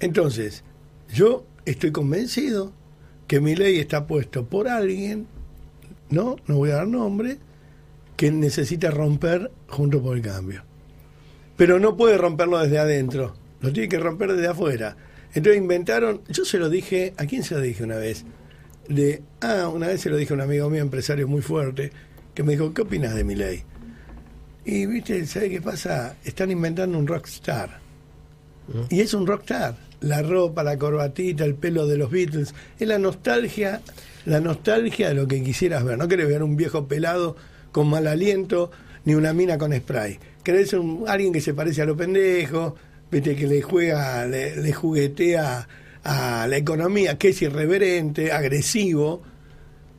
Entonces, 0.00 0.64
yo 1.08 1.44
estoy 1.64 1.92
convencido 1.92 2.72
que 3.28 3.40
Milei 3.40 3.78
está 3.78 4.06
puesto 4.06 4.44
por 4.44 4.68
alguien, 4.68 5.26
no, 6.10 6.36
no 6.46 6.56
voy 6.56 6.70
a 6.70 6.76
dar 6.76 6.88
nombre, 6.88 7.38
que 8.16 8.30
necesita 8.30 8.90
romper 8.90 9.50
junto 9.68 10.02
por 10.02 10.16
el 10.16 10.22
cambio 10.22 10.64
pero 11.56 11.78
no 11.78 11.96
puede 11.96 12.18
romperlo 12.18 12.58
desde 12.58 12.80
adentro, 12.80 13.34
lo 13.60 13.72
tiene 13.72 13.88
que 13.88 13.98
romper 13.98 14.32
desde 14.32 14.48
afuera. 14.48 14.96
Entonces 15.34 15.62
inventaron, 15.62 16.22
yo 16.28 16.44
se 16.44 16.58
lo 16.58 16.68
dije, 16.68 17.14
¿a 17.16 17.26
quién 17.26 17.44
se 17.44 17.54
lo 17.54 17.60
dije 17.60 17.84
una 17.84 17.98
vez? 17.98 18.24
De, 18.88 19.22
ah, 19.40 19.70
una 19.72 19.86
vez 19.86 20.00
se 20.00 20.10
lo 20.10 20.16
dije 20.16 20.32
a 20.32 20.34
un 20.34 20.40
amigo 20.40 20.68
mío, 20.68 20.82
empresario 20.82 21.28
muy 21.28 21.40
fuerte, 21.40 21.92
que 22.34 22.42
me 22.42 22.52
dijo, 22.52 22.74
¿qué 22.74 22.82
opinas 22.82 23.14
de 23.14 23.22
mi 23.22 23.36
ley? 23.36 23.62
Y 24.64 24.86
viste, 24.86 25.26
¿sabe 25.26 25.50
qué 25.50 25.60
pasa? 25.60 26.16
Están 26.24 26.50
inventando 26.50 26.98
un 26.98 27.06
rockstar. 27.06 27.80
Y 28.90 29.00
es 29.00 29.12
un 29.12 29.26
rockstar. 29.26 29.76
La 30.00 30.22
ropa, 30.22 30.62
la 30.62 30.78
corbatita, 30.78 31.44
el 31.44 31.54
pelo 31.54 31.86
de 31.86 31.96
los 31.96 32.10
Beatles. 32.10 32.54
Es 32.78 32.88
la 32.88 32.98
nostalgia, 32.98 33.80
la 34.24 34.40
nostalgia 34.40 35.08
de 35.08 35.14
lo 35.14 35.26
que 35.26 35.42
quisieras 35.42 35.84
ver. 35.84 35.98
No 35.98 36.08
querés 36.08 36.28
ver 36.28 36.42
un 36.42 36.56
viejo 36.56 36.86
pelado 36.86 37.36
con 37.72 37.88
mal 37.88 38.06
aliento 38.06 38.70
ni 39.04 39.14
una 39.14 39.32
mina 39.32 39.58
con 39.58 39.74
spray. 39.74 40.18
Querés 40.44 40.72
un, 40.74 41.04
alguien 41.08 41.32
que 41.32 41.40
se 41.40 41.54
parece 41.54 41.82
a 41.82 41.86
lo 41.86 41.96
pendejo, 41.96 42.76
viste, 43.10 43.34
que 43.34 43.46
le 43.46 43.62
juega, 43.62 44.26
le, 44.26 44.56
le 44.56 44.72
juguetea 44.72 45.68
a 46.04 46.46
la 46.48 46.56
economía, 46.56 47.18
que 47.18 47.28
es 47.28 47.42
irreverente, 47.42 48.32
agresivo, 48.32 49.22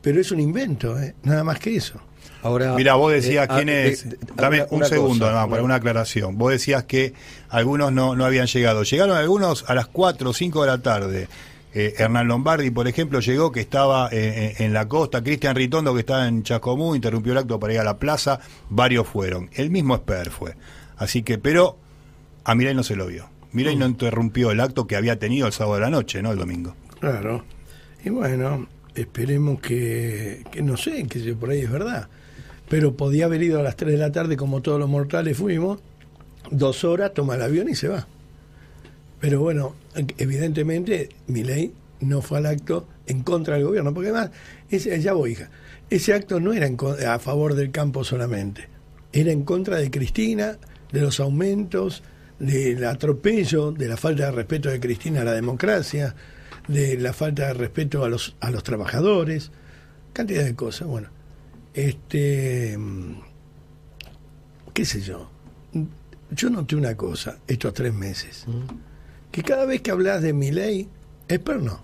pero 0.01 0.20
es 0.20 0.32
un 0.32 0.39
invento, 0.39 1.00
¿eh? 1.00 1.15
nada 1.24 1.43
más 1.43 1.60
que 1.60 1.75
eso. 1.75 2.00
Ahora, 2.43 2.73
Mira, 2.75 2.95
vos 2.95 3.12
decías 3.12 3.45
eh, 3.45 3.51
quién 3.55 3.69
ah, 3.69 3.73
es. 3.73 4.05
eh, 4.05 4.17
Dame 4.35 4.65
un 4.69 4.85
segundo, 4.85 5.25
cosa, 5.25 5.31
nomás, 5.31 5.47
para 5.47 5.63
una 5.63 5.75
aclaración. 5.75 6.38
Vos 6.38 6.51
decías 6.51 6.83
que 6.83 7.13
algunos 7.50 7.91
no, 7.91 8.15
no 8.15 8.25
habían 8.25 8.47
llegado. 8.47 8.83
Llegaron 8.83 9.15
algunos 9.17 9.63
a 9.69 9.75
las 9.75 9.88
4 9.88 10.29
o 10.29 10.33
5 10.33 10.62
de 10.62 10.67
la 10.67 10.81
tarde. 10.81 11.27
Eh, 11.75 11.95
Hernán 11.97 12.27
Lombardi, 12.27 12.69
por 12.69 12.88
ejemplo, 12.88 13.19
llegó 13.19 13.51
que 13.51 13.59
estaba 13.59 14.09
eh, 14.12 14.55
en, 14.59 14.73
la 14.73 14.88
costa. 14.88 15.23
Cristian 15.23 15.55
Ritondo, 15.55 15.93
que 15.93 16.01
estaba 16.01 16.27
en 16.27 16.43
Chascomú, 16.43 16.95
interrumpió 16.95 17.31
el 17.31 17.39
acto 17.39 17.59
para 17.59 17.73
ir 17.73 17.79
a 17.79 17.83
la 17.83 17.97
plaza. 17.97 18.39
Varios 18.69 19.07
fueron. 19.07 19.50
El 19.53 19.71
mismo 19.71 19.95
Esper 19.95 20.29
fue. 20.29 20.53
Así 20.97 21.23
que, 21.23 21.39
pero 21.39 21.77
a 22.43 22.53
Milei 22.53 22.75
no 22.75 22.83
se 22.83 22.95
lo 22.95 23.07
vio. 23.07 23.27
Milei 23.53 23.75
no 23.75 23.88
interrumpió 23.88 24.51
el 24.51 24.59
acto 24.59 24.85
que 24.85 24.95
había 24.95 25.17
tenido 25.17 25.47
el 25.47 25.53
sábado 25.53 25.75
de 25.75 25.81
la 25.81 25.89
noche, 25.89 26.21
no 26.21 26.31
el 26.31 26.38
domingo. 26.38 26.75
Claro. 27.00 27.43
Y 28.03 28.09
bueno, 28.09 28.67
esperemos 28.93 29.59
que, 29.59 30.43
que 30.51 30.62
no 30.62 30.77
sé, 30.77 31.07
que 31.07 31.33
por 31.33 31.50
ahí 31.50 31.62
es 31.62 31.71
verdad. 31.71 32.07
Pero 32.74 32.98
podía 32.98 33.25
haber 33.25 33.44
ido 33.44 33.60
a 33.60 33.62
las 33.62 33.75
3 33.75 33.92
de 33.92 34.00
la 34.00 34.12
tarde, 34.12 34.36
como 34.36 34.63
todos 34.63 34.80
los 34.80 34.89
mortales 34.89 35.38
fuimos, 35.38 35.80
dos 36.50 36.84
horas, 36.84 37.13
toma 37.13 37.36
el 37.36 37.44
avión 37.44 37.70
y 37.70 37.75
se 37.75 37.88
va. 37.88 38.08
Pero 39.20 39.42
bueno, 39.42 39.75
evidentemente 40.18 41.10
Milei 41.27 41.72
no 42.00 42.24
fue 42.24 42.39
al 42.39 42.48
acto 42.48 42.88
en 43.06 43.22
contra 43.22 43.58
del 43.58 43.65
gobierno, 43.65 43.94
porque 43.94 44.10
además, 44.10 44.32
ese, 44.72 45.00
ya 45.00 45.13
voy, 45.13 45.34
hija, 45.34 45.51
ese 45.92 46.15
acto 46.15 46.39
no 46.39 46.51
era 46.51 46.65
en 46.65 46.75
a 47.08 47.20
favor 47.20 47.53
del 47.53 47.70
campo 47.70 48.03
solamente, 48.03 48.70
era 49.12 49.32
en 49.32 49.44
contra 49.44 49.77
de 49.77 49.92
Cristina, 49.92 50.58
de 50.92 51.01
los 51.01 51.20
aumentos, 51.20 52.01
del 52.39 52.84
atropello, 52.86 53.72
de 53.72 53.88
la 53.88 53.98
falta 53.98 54.25
de 54.25 54.32
respeto 54.32 54.70
de 54.70 54.80
Cristina 54.80 55.22
a 55.22 55.25
la 55.25 55.34
democracia, 55.34 56.15
de 56.68 56.98
la 56.98 57.13
falta 57.13 57.46
de 57.46 57.53
respeto 57.53 58.03
a 58.03 58.10
los, 58.10 58.36
a 58.39 58.50
los 58.50 58.63
trabajadores, 58.63 59.51
cantidad 60.12 60.44
de 60.44 60.56
cosas. 60.56 60.88
Bueno, 60.88 61.10
este, 61.74 62.77
mm, 62.77 63.15
qué 64.74 64.86
sé 64.86 65.01
yo, 65.01 65.30
yo 66.32 66.50
noté 66.50 66.75
una 66.75 66.96
cosa 66.96 67.38
estos 67.48 67.74
tres 67.74 67.94
meses, 67.94 68.46
que 69.32 69.44
cada 69.44 69.65
vez 69.65 69.82
que 69.82 69.92
hablas 69.92 70.22
de 70.22 70.34
mi 70.34 70.51
ley, 70.51 70.88
es 71.27 71.39
pero 71.39 71.60
no, 71.60 71.82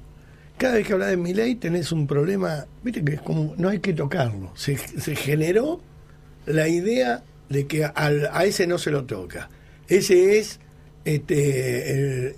cada 0.58 0.75
vez 0.75 0.88
que 0.88 0.93
hablas 0.93 1.10
de 1.10 1.17
mi 1.17 1.34
ley 1.34 1.55
tenés 1.55 1.91
un 1.91 2.08
problema, 2.08 2.65
viste 2.84 3.03
que 3.03 3.13
es 3.15 3.22
como, 3.22 3.53
no 3.58 3.69
hay 3.69 3.79
que 3.79 3.93
tocarlo, 3.93 4.51
se, 4.55 4.77
se 4.77 5.15
generó 5.15 5.81
la 6.46 6.67
idea 6.67 7.24
de 7.50 7.67
que 7.67 7.86
al- 7.86 8.29
a 8.31 8.46
ese 8.46 8.67
no 8.67 8.77
se 8.77 8.91
lo 8.91 9.05
toca, 9.05 9.50
ese 9.88 10.38
es 10.39 10.60
este, 11.05 11.91
el, 11.93 12.36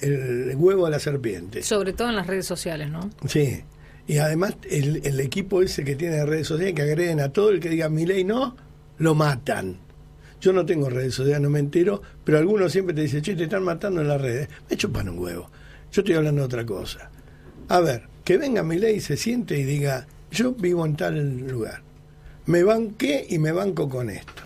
el 0.52 0.56
huevo 0.56 0.86
de 0.86 0.92
la 0.92 1.00
serpiente. 1.00 1.64
Sobre 1.64 1.94
todo 1.94 2.10
en 2.10 2.16
las 2.16 2.28
redes 2.28 2.46
sociales, 2.46 2.90
¿no? 2.90 3.10
Sí, 3.28 3.62
y 4.08 4.18
además 4.18 4.56
el, 4.70 5.02
el 5.06 5.20
equipo 5.20 5.62
ese 5.62 5.84
que 5.84 5.96
tiene 5.96 6.26
redes 6.26 6.48
sociales 6.48 6.74
que 6.76 6.82
agreden 6.82 7.20
a 7.20 7.32
todo 7.32 7.50
el 7.50 7.60
que 7.60 7.70
diga 7.70 7.90
mi 7.90 8.06
ley 8.06 8.24
no, 8.24 8.56
lo 8.98 9.16
matan. 9.16 9.78
Yo 10.42 10.54
no 10.54 10.66
tengo 10.66 10.90
redes 10.90 11.14
sociales, 11.14 11.42
no 11.42 11.50
me 11.50 11.60
entero, 11.60 12.02
pero 12.24 12.40
algunos 12.40 12.72
siempre 12.72 12.96
te 12.96 13.02
dicen, 13.02 13.22
che, 13.22 13.36
te 13.36 13.44
están 13.44 13.64
matando 13.64 14.02
en 14.02 14.08
las 14.08 14.20
redes. 14.20 14.50
Me 14.70 14.76
chupan 14.76 15.10
un 15.10 15.20
huevo. 15.20 15.50
Yo 15.92 16.02
estoy 16.02 16.16
hablando 16.16 16.42
de 16.42 16.46
otra 16.46 16.66
cosa. 16.66 17.12
A 17.68 17.80
ver, 17.80 18.08
que 18.24 18.38
venga 18.38 18.64
mi 18.64 18.80
ley, 18.80 19.00
se 19.02 19.18
siente 19.18 19.58
y 19.58 19.64
diga, 19.64 20.08
yo 20.32 20.54
vivo 20.54 20.86
en 20.86 20.96
tal 20.96 21.48
lugar. 21.48 21.82
Me 22.48 22.64
banqué 22.64 23.26
y 23.30 23.38
me 23.38 23.52
banco 23.52 23.88
con 23.88 24.10
esto. 24.10 24.42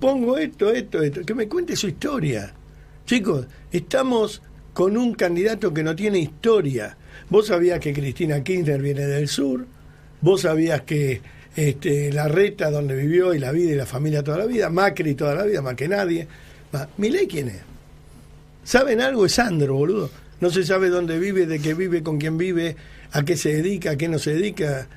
Pongo 0.00 0.38
esto, 0.38 0.70
esto, 0.70 1.02
esto. 1.02 1.22
Que 1.24 1.34
me 1.34 1.48
cuente 1.48 1.76
su 1.76 1.88
historia. 1.88 2.54
Chicos, 3.04 3.46
estamos 3.70 4.42
con 4.72 4.96
un 4.96 5.14
candidato 5.14 5.72
que 5.72 5.82
no 5.82 5.94
tiene 5.96 6.18
historia. 6.18 6.96
Vos 7.30 7.48
sabías 7.48 7.78
que 7.80 7.92
Cristina 7.92 8.42
Kirchner 8.42 8.80
viene 8.80 9.06
del 9.06 9.28
sur, 9.28 9.66
vos 10.20 10.42
sabías 10.42 10.82
que 10.82 11.20
este, 11.54 12.12
la 12.12 12.28
reta 12.28 12.70
donde 12.70 12.96
vivió 12.96 13.34
y 13.34 13.38
la 13.38 13.52
vida 13.52 13.72
y 13.72 13.74
la 13.74 13.86
familia 13.86 14.22
toda 14.22 14.38
la 14.38 14.46
vida, 14.46 14.70
Macri 14.70 15.14
toda 15.14 15.34
la 15.34 15.44
vida, 15.44 15.60
más 15.60 15.74
que 15.74 15.88
nadie. 15.88 16.26
¿Milei 16.96 17.26
quién 17.26 17.48
es? 17.48 17.60
¿Saben 18.64 19.00
algo? 19.00 19.26
Es 19.26 19.32
Sandro, 19.32 19.74
boludo. 19.74 20.10
No 20.40 20.50
se 20.50 20.64
sabe 20.64 20.88
dónde 20.88 21.18
vive, 21.18 21.46
de 21.46 21.58
qué 21.58 21.74
vive, 21.74 22.02
con 22.02 22.18
quién 22.18 22.38
vive, 22.38 22.76
a 23.12 23.24
qué 23.24 23.36
se 23.36 23.54
dedica, 23.56 23.92
a 23.92 23.96
qué 23.96 24.08
no 24.08 24.18
se 24.18 24.34
dedica. 24.34 24.88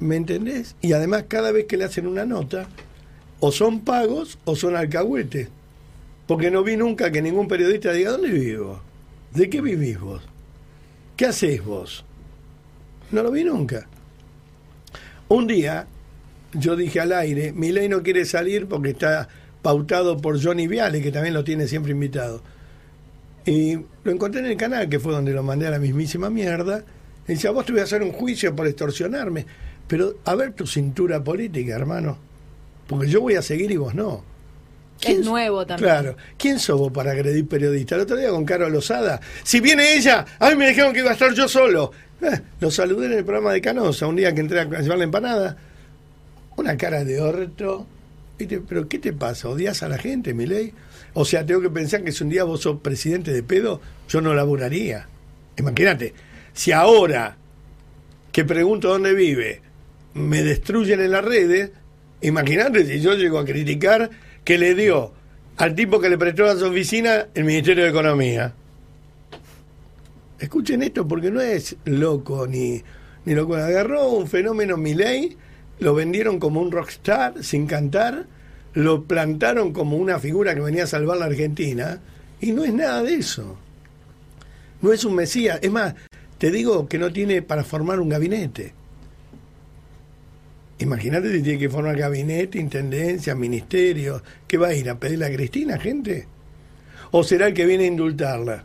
¿Me 0.00 0.16
entendés? 0.16 0.74
Y 0.80 0.92
además 0.92 1.24
cada 1.28 1.52
vez 1.52 1.66
que 1.66 1.76
le 1.76 1.84
hacen 1.84 2.06
una 2.06 2.26
nota, 2.26 2.68
o 3.40 3.52
son 3.52 3.80
pagos 3.80 4.38
o 4.44 4.56
son 4.56 4.76
alcahuetes. 4.76 5.48
Porque 6.26 6.50
no 6.50 6.62
vi 6.64 6.76
nunca 6.76 7.10
que 7.10 7.22
ningún 7.22 7.48
periodista 7.48 7.92
diga, 7.92 8.10
¿dónde 8.12 8.30
vivo? 8.30 8.80
¿De 9.32 9.48
qué 9.48 9.60
vivís 9.60 10.00
vos? 10.00 10.22
¿Qué 11.22 11.28
hacés 11.28 11.64
vos? 11.64 12.04
No 13.12 13.22
lo 13.22 13.30
vi 13.30 13.44
nunca. 13.44 13.86
Un 15.28 15.46
día 15.46 15.86
yo 16.52 16.74
dije 16.74 16.98
al 16.98 17.12
aire, 17.12 17.52
mi 17.52 17.70
ley 17.70 17.88
no 17.88 18.02
quiere 18.02 18.24
salir 18.24 18.66
porque 18.66 18.90
está 18.90 19.28
pautado 19.62 20.16
por 20.16 20.42
Johnny 20.42 20.66
Viale, 20.66 21.00
que 21.00 21.12
también 21.12 21.34
lo 21.34 21.44
tiene 21.44 21.68
siempre 21.68 21.92
invitado. 21.92 22.42
Y 23.46 23.74
lo 24.02 24.10
encontré 24.10 24.40
en 24.40 24.46
el 24.46 24.56
canal, 24.56 24.88
que 24.88 24.98
fue 24.98 25.12
donde 25.12 25.32
lo 25.32 25.44
mandé 25.44 25.68
a 25.68 25.70
la 25.70 25.78
mismísima 25.78 26.28
mierda. 26.28 26.84
Y 27.28 27.34
decía, 27.34 27.52
vos 27.52 27.66
te 27.66 27.70
voy 27.70 27.82
a 27.82 27.84
hacer 27.84 28.02
un 28.02 28.10
juicio 28.10 28.56
por 28.56 28.66
extorsionarme. 28.66 29.46
Pero 29.86 30.16
a 30.24 30.34
ver 30.34 30.54
tu 30.54 30.66
cintura 30.66 31.22
política, 31.22 31.76
hermano. 31.76 32.18
Porque 32.88 33.06
yo 33.06 33.20
voy 33.20 33.36
a 33.36 33.42
seguir 33.42 33.70
y 33.70 33.76
vos 33.76 33.94
no. 33.94 34.24
Es 35.04 35.24
nuevo 35.24 35.66
también. 35.66 35.90
Claro. 35.90 36.16
¿Quién 36.36 36.58
sos 36.58 36.78
vos 36.78 36.92
para 36.92 37.12
agredir 37.12 37.46
periodistas? 37.46 37.96
El 37.96 38.02
otro 38.02 38.16
día 38.16 38.30
con 38.30 38.44
Carol 38.44 38.72
Lozada. 38.72 39.20
Si 39.42 39.60
viene 39.60 39.94
ella, 39.94 40.24
a 40.38 40.50
mí 40.50 40.56
me 40.56 40.68
dijeron 40.68 40.92
que 40.92 41.00
iba 41.00 41.10
a 41.10 41.14
estar 41.14 41.32
yo 41.34 41.48
solo. 41.48 41.92
Eh, 42.20 42.40
lo 42.60 42.70
saludé 42.70 43.06
en 43.06 43.12
el 43.12 43.24
programa 43.24 43.52
de 43.52 43.60
Canosa, 43.60 44.06
un 44.06 44.16
día 44.16 44.32
que 44.34 44.40
entré 44.40 44.60
a 44.60 44.64
llevar 44.64 44.98
la 44.98 45.04
empanada. 45.04 45.56
Una 46.56 46.76
cara 46.76 47.04
de 47.04 47.20
orto. 47.20 47.86
¿Viste? 48.38 48.60
¿Pero 48.60 48.88
qué 48.88 48.98
te 48.98 49.12
pasa? 49.12 49.48
¿Odias 49.48 49.82
a 49.82 49.88
la 49.88 49.98
gente, 49.98 50.34
mi 50.34 50.46
ley? 50.46 50.72
O 51.14 51.24
sea, 51.24 51.44
tengo 51.44 51.60
que 51.60 51.70
pensar 51.70 52.02
que 52.02 52.12
si 52.12 52.24
un 52.24 52.30
día 52.30 52.44
vos 52.44 52.60
sos 52.62 52.80
presidente 52.80 53.32
de 53.32 53.42
pedo, 53.42 53.80
yo 54.08 54.20
no 54.20 54.34
laburaría. 54.34 55.08
Imagínate, 55.58 56.14
si 56.52 56.72
ahora 56.72 57.36
que 58.30 58.44
pregunto 58.44 58.88
dónde 58.88 59.14
vive, 59.14 59.60
me 60.14 60.42
destruyen 60.42 61.00
en 61.00 61.10
las 61.10 61.24
redes, 61.24 61.70
imagínate 62.22 62.86
si 62.86 63.00
yo 63.00 63.14
llego 63.14 63.38
a 63.38 63.44
criticar 63.44 64.10
que 64.44 64.58
le 64.58 64.74
dio 64.74 65.12
al 65.56 65.74
tipo 65.74 66.00
que 66.00 66.08
le 66.08 66.18
prestó 66.18 66.46
a 66.46 66.56
su 66.56 66.66
oficina 66.66 67.26
el 67.34 67.44
Ministerio 67.44 67.84
de 67.84 67.90
Economía. 67.90 68.54
Escuchen 70.38 70.82
esto 70.82 71.06
porque 71.06 71.30
no 71.30 71.40
es 71.40 71.76
loco 71.84 72.46
ni, 72.46 72.82
ni 73.24 73.34
loco. 73.34 73.54
Agarró 73.54 74.08
un 74.08 74.26
fenómeno 74.26 74.76
Milei, 74.76 75.36
lo 75.78 75.94
vendieron 75.94 76.40
como 76.40 76.60
un 76.60 76.72
rockstar 76.72 77.44
sin 77.44 77.66
cantar, 77.66 78.26
lo 78.74 79.04
plantaron 79.04 79.72
como 79.72 79.96
una 79.96 80.18
figura 80.18 80.54
que 80.54 80.60
venía 80.60 80.84
a 80.84 80.88
salvar 80.88 81.18
la 81.18 81.26
Argentina 81.26 82.00
y 82.40 82.52
no 82.52 82.64
es 82.64 82.74
nada 82.74 83.02
de 83.02 83.14
eso. 83.14 83.56
No 84.80 84.92
es 84.92 85.04
un 85.04 85.14
mesías. 85.14 85.60
Es 85.62 85.70
más, 85.70 85.94
te 86.38 86.50
digo 86.50 86.88
que 86.88 86.98
no 86.98 87.12
tiene 87.12 87.40
para 87.40 87.62
formar 87.62 88.00
un 88.00 88.08
gabinete. 88.08 88.74
Imagínate 90.82 91.30
si 91.30 91.42
tiene 91.42 91.60
que 91.60 91.70
formar 91.70 91.96
gabinete, 91.96 92.58
intendencia, 92.58 93.36
ministerio. 93.36 94.20
¿Qué 94.48 94.58
va 94.58 94.68
a 94.68 94.74
ir 94.74 94.90
a 94.90 94.98
pedirle 94.98 95.26
a 95.26 95.32
Cristina, 95.32 95.78
gente? 95.78 96.26
¿O 97.12 97.22
será 97.22 97.46
el 97.46 97.54
que 97.54 97.66
viene 97.66 97.84
a 97.84 97.86
indultarla? 97.86 98.64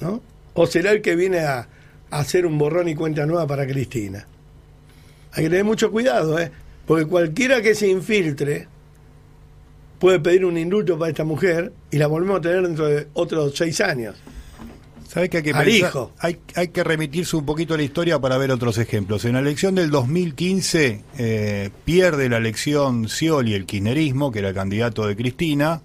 ¿No? 0.00 0.22
¿O 0.54 0.66
será 0.66 0.92
el 0.92 1.02
que 1.02 1.16
viene 1.16 1.40
a, 1.40 1.68
a 2.10 2.18
hacer 2.18 2.46
un 2.46 2.56
borrón 2.56 2.88
y 2.88 2.94
cuenta 2.94 3.26
nueva 3.26 3.46
para 3.46 3.66
Cristina? 3.66 4.26
Hay 5.32 5.44
que 5.44 5.50
tener 5.50 5.64
mucho 5.64 5.90
cuidado, 5.90 6.38
¿eh? 6.38 6.50
Porque 6.86 7.04
cualquiera 7.04 7.60
que 7.60 7.74
se 7.74 7.86
infiltre 7.86 8.68
puede 9.98 10.18
pedir 10.18 10.46
un 10.46 10.56
indulto 10.56 10.98
para 10.98 11.10
esta 11.10 11.24
mujer 11.24 11.74
y 11.90 11.98
la 11.98 12.06
volvemos 12.06 12.38
a 12.38 12.40
tener 12.40 12.62
dentro 12.62 12.86
de 12.86 13.06
otros 13.12 13.54
seis 13.54 13.82
años. 13.82 14.16
¿Sabes 15.10 15.28
que 15.28 15.38
hay 15.38 15.42
que 15.42 15.52
pensar-. 15.52 16.08
Hay, 16.20 16.38
hay 16.54 16.68
que 16.68 16.84
remitirse 16.84 17.36
un 17.36 17.44
poquito 17.44 17.74
a 17.74 17.76
la 17.76 17.82
historia 17.82 18.20
para 18.20 18.38
ver 18.38 18.52
otros 18.52 18.78
ejemplos. 18.78 19.24
En 19.24 19.32
la 19.32 19.40
elección 19.40 19.74
del 19.74 19.90
2015 19.90 21.02
eh, 21.18 21.70
pierde 21.84 22.28
la 22.28 22.36
elección 22.36 23.08
Scioli, 23.08 23.54
el 23.54 23.66
kirchnerismo, 23.66 24.30
que 24.30 24.38
era 24.38 24.50
el 24.50 24.54
candidato 24.54 25.04
de 25.08 25.16
Cristina, 25.16 25.82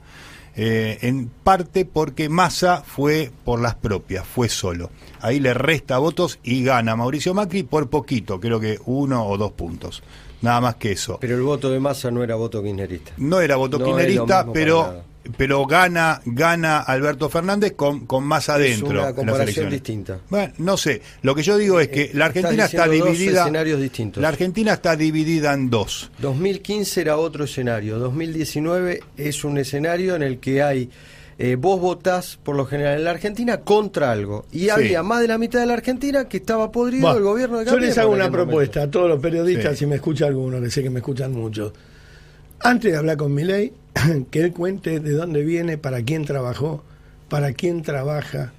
eh, 0.56 1.00
en 1.02 1.32
parte 1.44 1.86
porque 1.86 2.30
Massa 2.30 2.84
fue 2.86 3.32
por 3.44 3.60
las 3.60 3.74
propias, 3.74 4.28
fue 4.28 4.48
solo. 4.48 4.92
Ahí 5.22 5.40
le 5.40 5.56
resta 5.56 5.98
votos 5.98 6.38
y 6.44 6.64
gana 6.64 6.96
Mauricio 6.96 7.34
Macri 7.34 7.64
por 7.64 7.90
poquito, 7.90 8.40
creo 8.40 8.60
que 8.60 8.80
uno 8.86 9.26
o 9.26 9.40
dos 9.40 9.54
puntos. 9.54 10.04
Nada 10.44 10.62
más 10.62 10.76
que 10.76 10.92
eso. 10.92 11.18
Pero 11.20 11.36
el 11.36 11.42
voto 11.42 11.72
de 11.72 11.80
masa 11.80 12.12
no 12.12 12.24
era 12.24 12.36
voto 12.36 12.62
kirchnerista. 12.62 13.14
No 13.18 13.42
era 13.42 13.56
voto 13.56 13.80
No 13.80 13.86
kirchnerista, 13.86 14.46
pero. 14.54 15.15
Pero 15.38 15.66
gana 15.66 16.22
gana 16.26 16.80
Alberto 16.80 17.30
Fernández 17.30 17.74
con, 17.74 18.06
con 18.06 18.24
más 18.24 18.50
adentro. 18.50 18.88
una 18.90 19.00
en 19.00 19.06
las 19.06 19.14
comparación 19.14 19.70
distinta. 19.70 20.20
Bueno, 20.30 20.54
no 20.58 20.78
sé. 20.78 21.02
Lo 21.22 21.34
que 21.36 21.44
yo 21.44 21.58
digo 21.58 21.80
es 21.80 21.88
que 21.90 22.02
Eh, 22.04 22.12
la 22.14 22.26
Argentina 22.26 22.66
está 22.66 22.84
diciendo 22.86 23.06
dos 23.06 23.18
dividida. 23.18 23.42
escenarios 23.42 23.82
distintos. 23.82 24.22
La 24.22 24.28
Argentina 24.30 24.74
está 24.74 24.96
dividida 24.96 25.54
en 25.54 25.70
dos. 25.70 26.12
2015 26.20 27.02
era 27.02 27.18
otro 27.18 27.46
escenario. 27.46 27.98
2019 28.00 29.02
es 29.18 29.44
un 29.44 29.58
escenario 29.58 30.16
en 30.16 30.24
el 30.24 30.40
que 30.40 30.62
hay. 30.62 30.90
eh, 31.38 31.56
vos 31.56 31.82
votás, 31.82 32.40
por 32.42 32.56
lo 32.56 32.66
general, 32.66 32.98
en 32.98 33.04
la 33.04 33.12
Argentina 33.12 33.58
contra 33.60 34.10
algo. 34.10 34.46
Y 34.54 34.70
había 34.70 35.04
más 35.04 35.20
de 35.20 35.28
la 35.28 35.38
mitad 35.38 35.60
de 35.60 35.66
la 35.66 35.74
Argentina 35.74 36.30
que 36.30 36.38
estaba 36.38 36.72
podrido 36.72 37.02
Bueno, 37.02 37.18
el 37.18 37.24
gobierno 37.26 37.60
de 37.60 37.66
yo 37.66 37.78
les 37.78 37.98
hago 37.98 38.12
una 38.14 38.30
momento. 38.30 38.46
propuesta 38.46 38.84
a 38.84 38.90
todos 38.90 39.10
los 39.10 39.20
periodistas, 39.20 39.74
Sí. 39.74 39.80
si 39.80 39.86
me 39.86 39.96
escucha 39.96 40.28
alguno, 40.28 40.62
que 40.62 40.70
sé 40.72 40.82
que 40.82 40.90
me 40.90 41.00
escuchan 41.00 41.34
mucho. 41.34 41.74
Antes 42.62 42.92
de 42.92 42.98
hablar 42.98 43.18
con 43.18 43.34
Milei, 43.34 43.74
que 44.32 44.42
él 44.42 44.54
cuente 44.54 45.00
de 45.00 45.12
dónde 45.12 45.44
viene, 45.44 45.78
para 45.78 46.02
quién 46.04 46.26
trabajó, 46.26 46.84
para 47.30 47.54
quién 47.54 47.82
trabaja, 47.82 48.54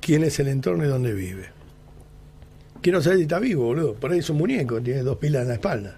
quién 0.00 0.24
es 0.24 0.38
el 0.38 0.48
entorno 0.48 0.84
y 0.84 0.88
dónde 0.88 1.12
vive. 1.12 1.50
Quiero 2.80 3.00
saber 3.00 3.18
si 3.18 3.22
está 3.22 3.38
vivo, 3.38 3.64
boludo. 3.64 3.94
Por 3.94 4.12
ahí 4.12 4.18
es 4.18 4.30
un 4.30 4.38
muñeco, 4.38 4.80
tiene 4.80 5.02
dos 5.02 5.16
pilas 5.16 5.42
en 5.42 5.48
la 5.48 5.54
espalda. 5.54 5.96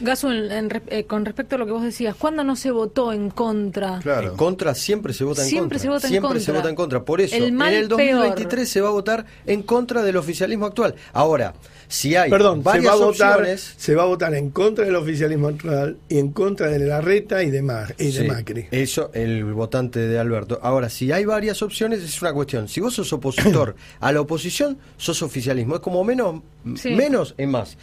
Gaso, 0.00 0.30
en- 0.32 0.50
en 0.52 0.70
re- 0.70 0.82
eh, 0.88 1.04
con 1.04 1.24
respecto 1.24 1.56
a 1.56 1.58
lo 1.58 1.66
que 1.66 1.72
vos 1.72 1.82
decías, 1.82 2.14
¿cuándo 2.14 2.44
no 2.44 2.54
se 2.56 2.70
votó 2.70 3.12
en 3.12 3.30
contra? 3.30 3.98
Claro. 4.00 4.30
En 4.32 4.36
contra 4.36 4.74
siempre 4.74 5.12
se 5.12 5.24
vota 5.24 5.42
en 5.42 5.48
Siempre 5.48 5.78
contra. 5.78 5.78
se 5.78 5.88
vota 5.88 6.06
en 6.06 6.10
siempre 6.10 6.40
se 6.40 6.46
contra. 6.46 6.60
vota 6.60 6.68
en 6.70 6.76
contra. 6.76 7.04
Por 7.04 7.20
eso, 7.20 7.36
El 7.36 7.52
mal 7.52 7.72
en 7.72 7.80
el 7.80 7.88
2023 7.88 8.46
peor. 8.54 8.66
se 8.66 8.80
va 8.80 8.88
a 8.88 8.92
votar 8.92 9.26
en 9.46 9.62
contra 9.62 10.02
del 10.02 10.16
oficialismo 10.16 10.66
actual. 10.66 10.94
Ahora, 11.12 11.54
si 11.88 12.14
hay 12.16 12.30
Perdón, 12.30 12.58
se 12.58 12.64
varias 12.64 12.86
va, 12.86 12.92
a 12.92 12.96
votar, 12.96 13.38
opciones, 13.38 13.74
se 13.78 13.94
va 13.94 14.02
a 14.02 14.06
votar 14.06 14.34
en 14.34 14.50
contra 14.50 14.84
del 14.84 14.96
oficialismo 14.96 15.48
actual 15.48 15.96
y 16.08 16.18
en 16.18 16.32
contra 16.32 16.68
de 16.68 16.80
la 16.80 17.00
reta 17.00 17.42
y 17.42 17.50
de, 17.50 17.58
y 17.98 18.10
de 18.12 18.24
Macri. 18.28 18.66
Eso, 18.70 19.10
el 19.14 19.44
votante 19.54 20.00
de 20.00 20.18
Alberto. 20.18 20.58
Ahora, 20.62 20.90
si 20.90 21.10
hay 21.12 21.24
varias 21.24 21.62
opciones, 21.62 22.02
es 22.02 22.20
una 22.20 22.34
cuestión. 22.34 22.68
Si 22.68 22.80
vos 22.80 22.92
sos 22.94 23.10
opositor 23.14 23.74
a 24.00 24.12
la 24.12 24.20
oposición, 24.20 24.76
sos 24.98 25.22
oficialismo. 25.22 25.76
Es 25.76 25.80
como 25.80 26.04
menos, 26.04 26.42
Sí. 26.76 26.90
menos 26.90 27.34
es 27.38 27.48
más. 27.48 27.78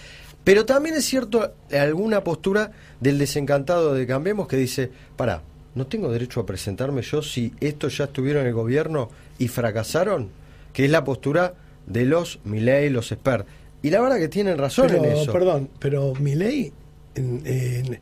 Pero 0.45 0.65
también 0.65 0.95
es 0.95 1.03
cierto 1.03 1.53
alguna 1.77 2.23
postura 2.23 2.71
del 3.01 3.17
desencantado 3.17 3.93
de 3.93 4.08
Cambiemos 4.08 4.47
que 4.47 4.55
dice, 4.55 4.89
pará, 5.17 5.41
¿no 5.73 5.88
tengo 5.88 6.10
derecho 6.12 6.39
a 6.39 6.45
presentarme 6.45 7.01
yo 7.01 7.21
si 7.21 7.51
estos 7.60 7.97
ya 7.97 8.05
estuvieron 8.05 8.43
en 8.43 8.47
el 8.49 8.53
gobierno 8.53 9.10
y 9.39 9.49
fracasaron? 9.49 10.29
Que 10.71 10.86
es 10.86 10.91
la 10.91 11.03
postura 11.03 11.55
de 11.88 12.05
los 12.05 12.39
Milei, 12.45 12.89
los 12.89 13.12
expertos. 13.12 13.51
Y 13.81 13.89
la 13.89 13.99
verdad 14.01 14.17
que 14.19 14.27
tienen 14.29 14.58
razón 14.58 14.88
Pero, 14.88 15.03
en 15.03 15.12
eso. 15.12 15.31
perdón, 15.34 15.69
pero 15.79 16.13
Milei 16.15 16.71
en- 17.15 17.41
en- 17.45 17.99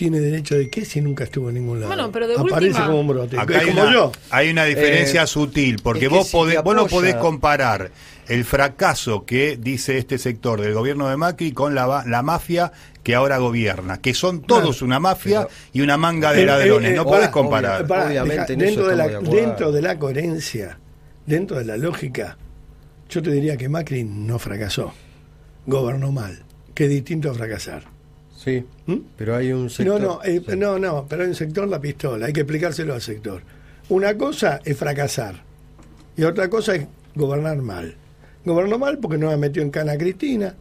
tiene 0.00 0.18
derecho 0.18 0.54
de 0.56 0.70
qué 0.70 0.86
si 0.86 1.02
nunca 1.02 1.24
estuvo 1.24 1.50
en 1.50 1.56
ningún 1.56 1.78
lado. 1.78 1.88
Bueno, 1.92 2.10
pero 2.10 2.26
de 2.26 2.34
Aparece 2.34 2.68
última- 2.68 2.86
como 2.86 3.00
un 3.00 3.08
brote. 3.08 3.38
Acá 3.38 3.58
hay 3.58 3.66
como 3.68 3.82
una, 3.82 3.92
yo. 3.92 4.12
hay 4.30 4.48
una 4.48 4.64
diferencia 4.64 5.24
Eh, 5.24 5.26
sutil, 5.26 5.76
porque 5.82 6.06
es 6.06 6.08
que 6.08 6.16
vos, 6.16 6.26
si 6.28 6.32
podés, 6.32 6.56
te 6.56 6.62
vos 6.62 6.74
no 6.74 6.86
podés 6.86 7.16
comparar 7.16 7.90
el 8.26 8.46
fracaso 8.46 9.26
que 9.26 9.58
dice 9.60 9.98
este 9.98 10.16
sector 10.16 10.58
del 10.62 10.72
gobierno 10.72 11.06
de 11.10 11.18
Macri 11.18 11.52
con 11.52 11.74
la, 11.74 12.02
mafia 12.22 12.72
que 13.02 13.14
ahora 13.14 13.36
gobierna, 13.36 14.00
que 14.00 14.14
son 14.14 14.40
todos 14.40 14.78
Claro. 14.78 14.86
una 14.86 15.00
mafia 15.00 15.40
Pero- 15.42 15.50
y 15.74 15.80
una 15.82 15.98
manga 15.98 16.32
de 16.32 16.44
Eh, 16.44 16.46
ladrones, 16.46 16.92
eh, 16.92 16.96
no 16.96 17.02
eh, 17.02 17.04
podés 17.04 17.28
comparar. 17.28 17.82
Obviamente, 17.84 18.56
de 18.56 18.96
la, 18.96 19.06
dentro 19.18 19.70
de 19.70 19.82
la 19.82 19.98
coherencia, 19.98 20.78
dentro 21.26 21.58
de 21.58 21.66
la 21.66 21.76
lógica, 21.76 22.38
yo 23.10 23.20
te 23.20 23.30
diría 23.32 23.58
que 23.58 23.68
Macri 23.68 24.04
no 24.04 24.38
fracasó, 24.38 24.94
gobernó 25.66 26.10
mal, 26.10 26.42
que 26.74 26.84
es 26.84 26.90
distinto 26.90 27.30
a 27.30 27.34
fracasar. 27.34 27.99
Sí, 28.42 28.64
¿Mm? 28.86 28.94
pero 29.18 29.36
hay 29.36 29.52
un 29.52 29.64
No, 29.64 29.68
sector... 29.68 30.00
no, 30.00 30.20
eh, 30.24 30.40
Sí. 30.48 30.56
no, 30.56 30.78
no, 30.78 31.04
pero 31.06 31.24
hay 31.24 31.28
un 31.28 31.34
sector 31.34 31.68
la 31.68 31.78
pistola, 31.78 32.24
hay 32.26 32.32
que 32.32 32.40
explicárselo 32.40 32.94
al 32.94 33.02
sector. 33.02 33.42
Una 33.90 34.16
cosa 34.16 34.60
es 34.64 34.76
fracasar 34.78 35.42
y 36.16 36.22
otra 36.22 36.48
cosa 36.48 36.74
es 36.74 36.86
gobernar 37.14 37.58
mal. 37.58 37.94
Gobernó 38.44 38.78
mal 38.78 38.96
porque 38.98 39.18
no 39.18 39.30
la 39.30 39.36
metió 39.36 39.60
en 39.62 39.70
cana 39.70 39.92
a 39.92 39.98
Cristina, 39.98 40.54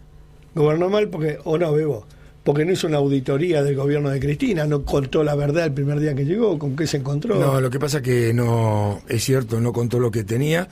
gobernó 0.54 0.90
mal 0.90 1.08
porque, 1.08 1.38
o 1.46 1.58
no, 1.58 1.72
Bebo, 1.72 2.06
porque 2.44 2.66
no 2.66 2.74
hizo 2.74 2.88
una 2.88 2.98
auditoría 2.98 3.64
del 3.64 3.76
gobierno 3.78 4.10
de 4.10 4.20
Cristina, 4.20 4.66
no 4.66 4.84
contó 4.84 5.24
la 5.24 5.36
verdad 5.36 5.64
el 5.66 5.74
primer 5.74 6.02
día 6.02 6.14
que 6.14 6.26
llegó, 6.26 6.60
con 6.60 6.76
qué 6.76 6.86
se 6.86 6.98
encontró. 6.98 7.36
No, 7.36 7.62
lo 7.62 7.70
que 7.70 7.80
pasa 7.80 8.02
que 8.02 8.34
no, 8.34 9.02
es 9.08 9.24
cierto, 9.24 9.62
no 9.62 9.72
contó 9.72 10.00
lo 10.00 10.12
que 10.12 10.26
tenía. 10.26 10.68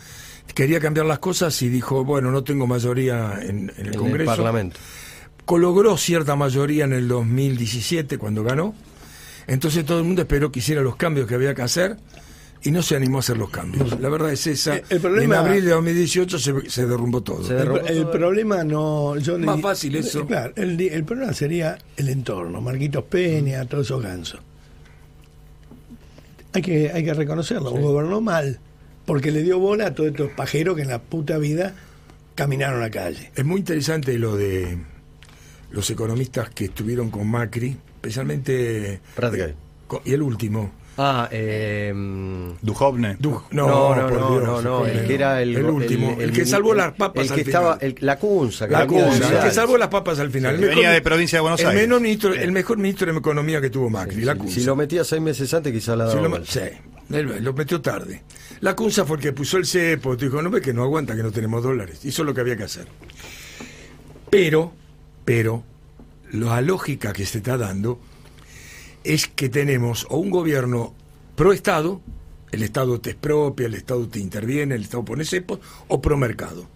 Quería 0.54 0.80
cambiar 0.82 1.06
las 1.06 1.20
cosas 1.20 1.62
y 1.62 1.70
dijo, 1.70 2.04
bueno, 2.04 2.32
no 2.32 2.44
tengo 2.44 2.68
mayoría 2.68 3.40
en, 3.42 3.48
en 3.50 3.70
el 3.70 3.80
en 3.80 3.86
el 3.88 3.96
Congreso. 3.96 4.32
Logró 5.50 5.98
cierta 5.98 6.36
mayoría 6.36 6.86
en 6.86 6.94
el 6.94 7.08
2017 7.08 8.18
cuando 8.18 8.44
ganó. 8.44 8.76
Entonces 9.48 9.86
todo 9.86 10.00
el 10.00 10.04
mundo 10.06 10.22
esperó 10.24 10.52
que 10.52 10.60
hiciera 10.60 10.82
los 10.82 10.96
cambios 10.98 11.28
que 11.28 11.36
había 11.36 11.56
que 11.56 11.62
hacer 11.62 11.96
y 12.64 12.72
no 12.72 12.82
se 12.82 12.96
animó 12.98 13.18
a 13.18 13.20
hacer 13.22 13.38
los 13.38 13.50
cambios. 13.50 13.98
La 14.02 14.10
verdad 14.10 14.32
es 14.32 14.46
esa. 14.48 14.76
El 14.90 15.00
problema- 15.00 15.36
en 15.40 15.46
abril 15.48 15.64
de 15.66 15.72
2018 15.72 16.38
se, 16.40 16.70
se 16.70 16.86
derrumbó 16.86 17.22
todo. 17.22 17.44
Se 17.46 17.54
El, 17.54 17.60
derrumbó 17.60 17.88
el 17.88 18.02
todo. 18.02 18.12
problema 18.12 18.64
no. 18.66 19.16
Yo 19.18 19.38
le 19.38 19.46
Más 19.46 19.62
fácil 19.62 19.96
eso. 19.96 20.26
Claro, 20.28 20.52
el, 20.58 20.80
el 20.82 21.04
problema 21.06 21.32
sería 21.34 21.78
el 21.96 22.10
entorno, 22.10 22.60
Marquitos 22.60 23.06
Peña, 23.06 23.64
todos 23.66 23.86
esos 23.88 24.02
gansos. 24.04 24.42
Hay 26.54 26.62
que, 26.62 26.92
hay 26.92 27.04
que 27.04 27.14
reconocerlo, 27.14 27.72
gobernó 27.72 28.20
mal, 28.20 28.60
porque 29.06 29.32
le 29.32 29.44
dio 29.44 29.60
bola 29.60 29.88
a 29.88 29.94
todos 29.94 30.10
estos 30.10 30.32
pajeros 30.32 30.76
que 30.76 30.82
en 30.82 30.88
la 30.90 31.00
puta 31.02 31.38
vida 31.38 31.76
caminaron 32.36 32.80
a 32.80 32.86
la 32.86 32.90
calle. 32.90 33.32
Es 33.36 33.46
muy 33.46 33.60
interesante 33.60 34.18
lo 34.18 34.36
de 34.36 34.78
los 35.72 35.90
economistas 35.90 36.50
que 36.50 36.66
estuvieron 36.66 37.10
con 37.10 37.28
Macri, 37.30 37.78
especialmente... 37.96 39.00
Prat 39.16 39.34
Gay. 39.34 39.54
con- 39.88 40.02
y 40.06 40.14
el 40.14 40.22
último. 40.22 40.72
Ah, 41.00 41.30
eh, 41.32 41.94
Duhovne. 42.60 43.18
Du- 43.20 43.44
no, 43.52 43.68
no, 43.96 44.08
por 44.10 44.20
no, 44.20 44.32
Dios, 44.32 44.44
no, 44.44 44.62
no, 44.64 44.86
el, 44.88 44.98
el 44.98 45.06
que 45.08 45.14
era 45.14 45.42
el, 45.44 45.64
último, 45.64 46.18
el, 46.20 46.32
que 46.32 46.44
salvó 46.44 46.74
las 46.74 46.94
papas 46.94 47.22
el 47.26 47.28
que 47.30 47.34
al 47.36 47.40
estaba, 47.42 47.78
final. 47.78 47.96
el- 48.00 48.06
la 48.08 48.18
Cunza, 48.18 48.66
La 48.68 48.88
Cunza, 48.88 49.38
el 49.38 49.44
que 49.44 49.52
salvó 49.54 49.78
las 49.78 49.90
papas 49.90 50.18
al 50.20 50.32
final. 50.32 50.56
Sí, 50.58 50.64
El 50.64 50.70
que 50.70 50.76
venía 50.76 50.90
de 50.90 51.02
provincia 51.04 51.38
de 51.38 51.42
Buenos 51.42 51.60
el 51.60 51.68
Aires. 51.68 51.82
menor 51.84 52.02
ministro, 52.02 52.34
el 52.34 52.52
mejor 52.52 52.78
ministro 52.80 53.12
de 53.14 53.20
Economía 53.20 53.62
que 53.62 53.70
tuvo 53.70 53.92
Macri, 53.92 54.24
la 54.24 54.34
Si- 54.34 54.40
Cunza. 54.40 54.56
Si 54.56 54.64
lo 54.66 54.76
metía 54.76 55.04
seis 55.04 55.22
meses 55.22 55.54
antes, 55.54 55.72
quizás 55.72 55.96
la 55.96 56.06
daba. 56.06 56.28
lo, 56.28 56.44
sí, 56.46 56.62
él 57.12 57.44
lo 57.44 57.54
metió 57.54 57.80
tarde. 57.80 58.24
La 58.62 58.76
Cunza 58.76 59.06
fue 59.06 59.18
el 59.18 59.22
que 59.24 59.34
puso 59.34 59.58
el 59.58 59.68
cepo, 59.68 60.16
dijo, 60.16 60.42
no 60.42 60.50
ve 60.50 60.62
que 60.62 60.74
no 60.74 60.82
aguanta, 60.82 61.16
que 61.16 61.22
no 61.22 61.32
tenemos 61.32 61.62
dólares. 61.62 62.04
Hizo 62.06 62.24
lo 62.24 62.34
que 62.34 62.42
había 62.42 62.58
que 62.58 62.64
hacer. 62.64 62.88
Pero, 64.32 64.74
pero, 65.28 65.66
la 66.32 66.62
lógica 66.62 67.12
que 67.12 67.26
se 67.26 67.40
está 67.40 67.58
dando 67.58 68.00
es 69.04 69.28
que 69.28 69.50
tenemos 69.50 70.08
o 70.10 70.20
un 70.20 70.30
gobierno 70.30 70.96
pro 71.36 71.52
Estado, 71.52 72.02
el 72.54 72.64
Estado 72.64 73.02
te 73.02 73.10
expropia, 73.10 73.66
el 73.66 73.74
Estado 73.74 74.08
te 74.08 74.20
interviene, 74.20 74.76
el 74.76 74.84
Estado 74.84 75.04
pone 75.04 75.26
cepos, 75.26 75.60
o 75.90 76.02
pro 76.02 76.16
mercado. 76.16 76.70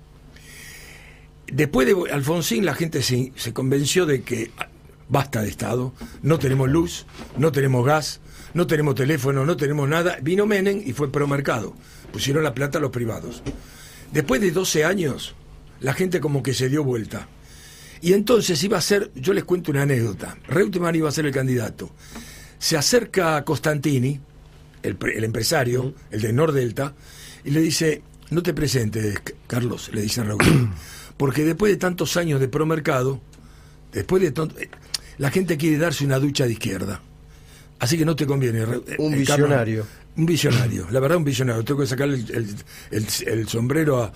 Después 1.48 1.88
de 1.88 2.12
Alfonsín 2.12 2.66
la 2.66 2.76
gente 2.76 3.02
se, 3.04 3.32
convenció 3.54 4.06
de 4.06 4.22
que 4.24 4.52
ah, 4.58 4.68
basta 5.08 5.42
de 5.42 5.48
Estado, 5.48 5.94
no 6.22 6.38
tenemos 6.38 6.70
luz, 6.70 7.06
no 7.38 7.54
tenemos 7.54 7.86
gas, 7.86 8.20
no 8.54 8.68
tenemos 8.68 8.96
teléfono, 8.96 9.46
no 9.46 9.56
tenemos 9.56 9.88
nada. 9.88 10.18
Vino 10.22 10.46
Menem 10.46 10.82
y 10.86 10.92
fue 10.92 11.10
pro 11.10 11.26
mercado. 11.26 11.74
Pusieron 12.12 12.44
la 12.44 12.54
plata 12.54 12.80
a 12.80 12.82
los 12.82 12.92
privados. 12.92 13.44
Después 14.12 14.42
de 14.42 14.52
12 14.52 14.84
años, 14.84 15.36
la 15.80 15.94
gente 15.94 16.20
como 16.20 16.44
que 16.44 16.54
se 16.54 16.68
dio 16.68 16.84
vuelta. 16.84 17.30
Y 18.02 18.14
entonces 18.14 18.64
iba 18.64 18.78
a 18.78 18.82
ser, 18.82 19.12
yo 19.16 19.34
les 19.34 19.44
cuento 19.44 19.72
una 19.72 19.84
anécdota. 19.84 20.38
Reutemann 20.48 20.96
iba 20.96 21.08
a 21.08 21.12
ser 21.12 21.26
el 21.28 21.32
candidato. 21.32 21.92
Se 22.58 22.78
acerca 22.78 23.38
a 23.38 23.46
Costantini, 23.46 24.20
el, 24.82 24.98
el 25.14 25.24
empresario, 25.24 25.94
el 26.10 26.22
de 26.22 26.34
Nordelta, 26.34 26.96
y 27.44 27.52
le 27.52 27.62
dice, 27.62 28.02
no 28.32 28.42
te 28.42 28.54
presentes, 28.54 29.22
Carlos, 29.46 29.92
le 29.94 30.02
dice 30.02 30.24
Reutemann, 30.24 30.74
porque 31.18 31.46
después 31.46 31.72
de 31.72 31.78
tantos 31.78 32.18
años 32.18 32.40
de 32.40 32.48
promercado, 32.48 33.22
después 33.92 34.22
de 34.22 34.32
tanto, 34.32 34.60
eh, 34.60 34.70
la 35.18 35.30
gente 35.30 35.58
quiere 35.58 35.78
darse 35.78 36.04
una 36.04 36.18
ducha 36.18 36.46
de 36.46 36.54
izquierda. 36.54 37.02
Así 37.82 37.98
que 37.98 38.06
no 38.06 38.16
te 38.16 38.26
conviene. 38.26 38.64
Un 38.64 38.74
eh, 38.76 38.84
Carlos, 38.98 39.12
visionario. 39.18 39.86
un 40.16 40.26
visionario, 40.26 40.88
la 40.92 41.00
verdad 41.00 41.18
un 41.18 41.24
visionario. 41.26 41.64
Tengo 41.66 41.82
que 41.82 41.88
sacarle 41.88 42.16
el, 42.16 42.30
el- 42.32 42.56
el- 42.92 43.28
el 43.40 43.48
sombrero 43.48 44.02
a, 44.04 44.14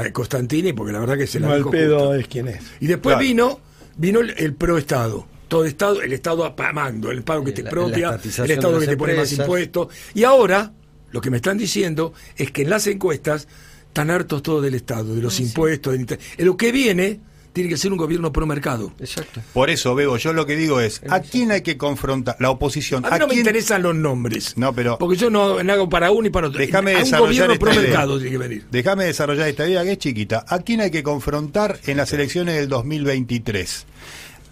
a 0.00 0.12
Costantini 0.12 0.72
porque 0.74 0.92
la 0.92 1.00
verdad 1.00 1.16
que 1.16 1.26
se 1.26 1.40
la 1.40 1.48
No, 1.48 1.54
el 1.56 1.64
pedo 1.66 1.98
justo. 1.98 2.14
es 2.14 2.28
quien 2.28 2.48
es. 2.48 2.60
Y 2.80 2.86
después 2.86 3.14
Claro. 3.16 3.26
vino 3.26 3.60
vino 3.96 4.20
el, 4.20 4.30
el 4.36 4.54
pro 4.54 4.76
Estado. 4.78 5.26
Todo 5.48 5.64
Estado, 5.64 6.02
el 6.02 6.12
Estado 6.12 6.44
apamando, 6.44 7.10
el 7.10 7.22
pago 7.22 7.42
que 7.44 7.52
te 7.52 7.64
propia, 7.64 8.18
el 8.44 8.50
Estado 8.50 8.74
de 8.78 8.80
que 8.86 8.92
te 8.92 8.96
pone 8.96 9.14
más 9.14 9.32
impuestos. 9.32 9.88
Y 10.12 10.24
ahora, 10.24 10.72
lo 11.12 11.20
que 11.20 11.30
me 11.30 11.36
están 11.38 11.56
diciendo 11.56 12.12
es 12.36 12.50
que 12.50 12.62
en 12.62 12.70
las 12.70 12.86
encuestas 12.88 13.46
están 13.86 14.10
hartos 14.10 14.42
todos 14.42 14.62
del 14.62 14.74
Estado, 14.74 15.14
de 15.14 15.22
los 15.22 15.38
impuestos. 15.40 15.92
del 15.92 16.00
inter- 16.02 16.18
Lo 16.38 16.56
que 16.56 16.72
viene 16.72 17.20
tiene 17.56 17.70
que 17.70 17.78
ser 17.78 17.90
un 17.90 17.96
gobierno 17.98 18.30
pro 18.32 18.46
mercado. 18.46 18.92
Exacto. 19.00 19.40
Por 19.54 19.70
eso, 19.70 19.94
Bebo, 19.94 20.18
yo 20.18 20.32
lo 20.34 20.44
que 20.44 20.54
digo 20.56 20.78
es, 20.80 21.00
¿a 21.08 21.20
quién 21.20 21.50
hay 21.50 21.62
que 21.62 21.78
confrontar? 21.78 22.36
La 22.38 22.50
oposición. 22.50 23.04
A 23.06 23.10
mí 23.12 23.18
no 23.18 23.26
me 23.26 23.32
quién- 23.32 23.46
interesan 23.46 23.82
los 23.82 23.94
nombres. 23.96 24.52
No, 24.58 24.74
pero- 24.74 24.98
Porque 24.98 25.16
yo 25.16 25.30
no, 25.30 25.62
no 25.62 25.72
hago 25.72 25.88
para 25.88 26.10
uno 26.10 26.26
y 26.26 26.30
para 26.30 26.48
otro. 26.48 26.58
Déjame 26.60 26.92
a 26.92 26.98
un 26.98 27.04
desarrollar 27.04 27.48
gobierno 27.48 27.52
esta 27.54 27.64
pro 27.64 27.72
idea. 27.72 27.82
mercado 27.82 28.16
tiene 28.18 28.30
que 28.30 28.38
venir. 28.38 28.66
Déjame 28.70 29.04
desarrollar 29.06 29.48
esta 29.48 29.66
idea 29.66 29.82
que 29.84 29.92
es 29.92 29.98
chiquita. 29.98 30.44
¿A 30.46 30.58
quién 30.58 30.82
hay 30.82 30.90
que 30.90 31.02
confrontar 31.02 31.78
en 31.86 31.96
las 31.96 32.12
elecciones 32.12 32.54
del 32.56 32.68
2023? 32.68 33.86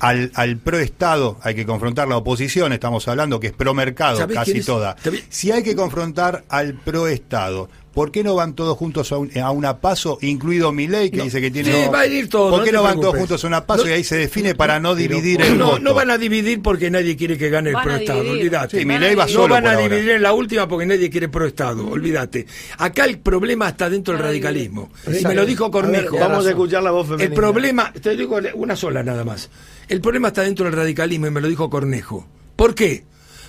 al, 0.01 0.33
al 0.35 0.59
pro 0.59 0.79
Estado 0.81 1.39
hay 1.43 1.55
que 1.55 1.65
confrontar 1.65 2.09
la 2.09 2.17
oposición, 2.19 2.73
estamos 2.73 3.07
hablando 3.09 3.41
que 3.41 3.47
es 3.47 3.53
pro 3.55 3.73
mercado 3.75 4.19
¿Sabés 4.19 4.37
casi 4.37 4.61
toda. 4.63 4.97
Si 5.31 5.51
hay 5.51 5.63
que 5.63 5.75
confrontar 5.77 6.45
al 6.49 6.75
pro 6.75 7.07
Estado, 7.09 7.71
¿por 7.95 8.11
qué 8.11 8.25
no 8.25 8.35
van 8.35 8.55
todos 8.55 8.77
juntos 8.77 9.13
a, 9.13 9.19
un- 9.19 9.31
a 9.39 9.51
una 9.53 9.79
paso, 9.79 10.19
incluido 10.21 10.73
Milei 10.73 11.11
que 11.11 11.19
No. 11.19 11.25
dice 11.25 11.41
que 11.41 11.51
tiene... 11.51 11.73
Sí, 11.85 11.89
va 11.93 12.01
a 12.01 12.07
ir 12.07 12.29
todo, 12.29 12.51
¿Por 12.51 12.59
no 12.59 12.65
qué 12.65 12.73
no 12.73 12.83
van 12.83 13.01
todos 13.01 13.17
juntos 13.17 13.45
a 13.45 13.47
una 13.47 13.65
paso 13.67 13.85
No- 13.85 13.91
y 13.91 13.93
ahí 13.93 14.05
se 14.05 14.17
define 14.17 14.55
para 14.55 14.81
no 14.81 14.95
dividir 14.95 15.41
el 15.41 15.57
no, 15.57 15.67
voto? 15.67 15.79
no 15.79 15.95
van 15.95 16.11
a 16.11 16.19
dividir 16.19 16.61
porque 16.61 16.91
nadie 16.91 17.17
quiere 17.17 17.39
que 17.39 17.49
gane 17.51 17.71
el 17.71 17.75
Van 17.77 17.83
a 17.83 17.93
pro-Estado, 17.93 18.31
olvídate. 18.31 18.79
Sí, 18.81 18.85
Milei 18.85 19.15
va 19.15 19.25
dividir. 19.25 19.37
No 19.37 19.43
solo 19.43 19.55
van 19.55 19.67
a 19.67 19.73
ahora. 19.75 19.89
dividir 19.89 20.11
en 20.11 20.23
la 20.23 20.33
última 20.33 20.67
porque 20.69 20.87
nadie 20.87 21.09
quiere 21.09 21.29
pro-Estado, 21.29 21.89
olvídate. 21.89 22.47
Acá 22.79 23.05
el 23.05 23.19
problema 23.21 23.69
está 23.69 23.89
dentro 23.89 24.15
del 24.15 24.23
radicalismo. 24.23 24.91
Y 25.07 25.25
me 25.25 25.35
lo 25.35 25.47
dijo 25.47 25.67
A 25.67 25.69
ver, 25.69 25.83
Cornejo. 25.83 26.19
vamos 26.19 26.47
a 26.47 26.51
escuchar 26.51 26.83
la 26.83 26.91
voz 26.91 27.07
femenina. 27.07 27.29
El 27.29 27.35
problema, 27.35 27.93
te 27.93 28.17
digo 28.17 28.39
una 28.55 28.75
sola 28.77 29.03
nada 29.03 29.25
más. 29.25 29.51
El 29.89 30.01
problema 30.01 30.29
está 30.29 30.43
dentro 30.43 30.65
del 30.65 30.75
radicalismo 30.75 31.27
y 31.27 31.31
me 31.31 31.41
lo 31.41 31.49
dijo 31.49 31.71
Cornejo. 31.71 32.27
¿Por 32.57 32.75
qué? 32.75 33.05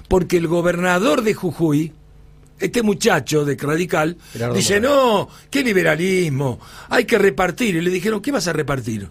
Porque 0.08 0.38
el 0.38 0.48
gobernador 0.48 1.24
de 1.24 1.34
Jujuy, 1.34 1.92
este 2.60 2.82
muchacho 2.84 3.44
de 3.46 3.56
radical, 3.56 4.18
Gerardo 4.34 4.56
dice, 4.56 4.80
Morales. 4.80 4.98
no, 4.98 5.30
qué 5.50 5.64
liberalismo, 5.64 6.60
hay 6.90 7.06
que 7.06 7.18
repartir. 7.18 7.76
Y 7.76 7.82
le 7.82 7.90
dijeron, 7.90 8.22
¿qué 8.22 8.32
vas 8.32 8.48
a 8.48 8.54
repartir? 8.54 9.08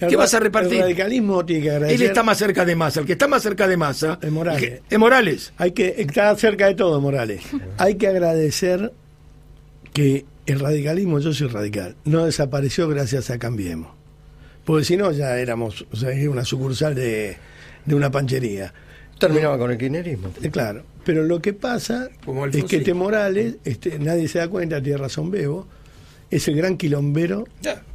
El 0.00 0.08
¿Qué 0.08 0.14
ra- 0.16 0.22
vas 0.22 0.34
a 0.34 0.40
repartir? 0.40 0.74
El 0.74 0.80
radicalismo 0.82 1.44
tiene 1.46 1.62
que 1.62 1.70
agradecer. 1.70 2.00
Él 2.02 2.06
está 2.08 2.22
más 2.24 2.36
cerca 2.38 2.64
de 2.64 2.74
Massa. 2.76 3.00
El 3.00 3.06
que 3.06 3.12
está 3.12 3.28
más 3.28 3.42
cerca 3.42 3.68
de 3.68 3.76
Massa 3.76 4.18
Es 4.20 4.30
Morales. 4.32 4.62
el 4.62 4.80
es 4.90 4.98
Morales. 4.98 5.52
Hay 5.56 5.70
que 5.72 5.94
estar 5.98 6.36
cerca 6.38 6.66
de 6.66 6.74
todo, 6.74 7.00
Morales. 7.00 7.42
Hay 7.78 7.94
que 7.96 8.08
agradecer 8.08 8.92
que 9.92 10.24
el 10.46 10.60
radicalismo, 10.60 11.20
yo 11.20 11.32
soy 11.32 11.48
radical, 11.48 11.96
no 12.04 12.24
desapareció 12.24 12.88
gracias 12.88 13.30
a 13.30 13.38
Cambiemos. 13.38 13.92
Porque 14.64 14.84
si 14.84 14.96
no, 14.96 15.12
ya 15.12 15.38
éramos 15.38 15.86
o 15.92 15.96
sea, 15.96 16.10
una 16.28 16.44
sucursal 16.44 16.94
de, 16.94 17.36
de 17.84 17.94
una 17.94 18.10
panchería. 18.10 18.72
Terminaba 19.18 19.58
con 19.58 19.70
el 19.70 19.78
kirchnerismo. 19.78 20.30
Eh, 20.42 20.50
Claro, 20.50 20.84
pero 21.04 21.22
lo 21.24 21.40
que 21.42 21.52
pasa 21.52 22.08
Como 22.24 22.46
es 22.46 22.64
que 22.64 22.76
este 22.78 22.94
Morales, 22.94 23.56
este, 23.64 23.98
nadie 23.98 24.28
se 24.28 24.38
da 24.38 24.48
cuenta, 24.48 24.82
tiene 24.82 24.98
razón 24.98 25.30
Bebo, 25.30 25.66
es 26.30 26.46
el 26.48 26.56
gran 26.56 26.76
quilombero, 26.76 27.46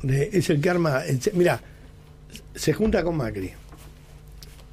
de- 0.01 0.29
es 0.33 0.49
el 0.49 0.59
que 0.59 0.69
arma, 0.69 1.03
el- 1.05 1.19
mira, 1.33 1.61
se 2.55 2.73
junta 2.73 3.03
con 3.03 3.15
Macri, 3.17 3.51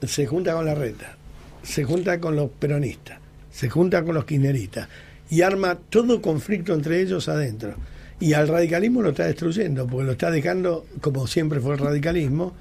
se 0.07 0.27
junta 0.27 0.55
con 0.55 0.65
la 0.65 0.75
reta, 0.75 1.17
se 1.63 1.85
junta 1.85 2.19
con 2.21 2.37
los 2.37 2.51
peronistas, 2.51 3.19
se 3.53 3.69
junta 3.69 4.03
con 4.03 4.15
los 4.15 4.25
kirchneristas 4.25 4.89
y 5.29 5.43
arma 5.43 5.77
todo 5.91 6.21
conflicto 6.23 6.75
entre 6.75 7.01
ellos 7.01 7.29
adentro. 7.29 7.75
Y 8.19 8.35
al 8.35 8.49
radicalismo 8.49 9.01
lo 9.03 9.11
está 9.11 9.25
destruyendo, 9.27 9.87
porque 9.87 10.05
lo 10.07 10.13
está 10.13 10.31
dejando, 10.31 10.87
como 11.01 11.27
siempre 11.27 11.61
fue 11.61 11.75
el 11.75 11.81
radicalismo, 11.81 12.55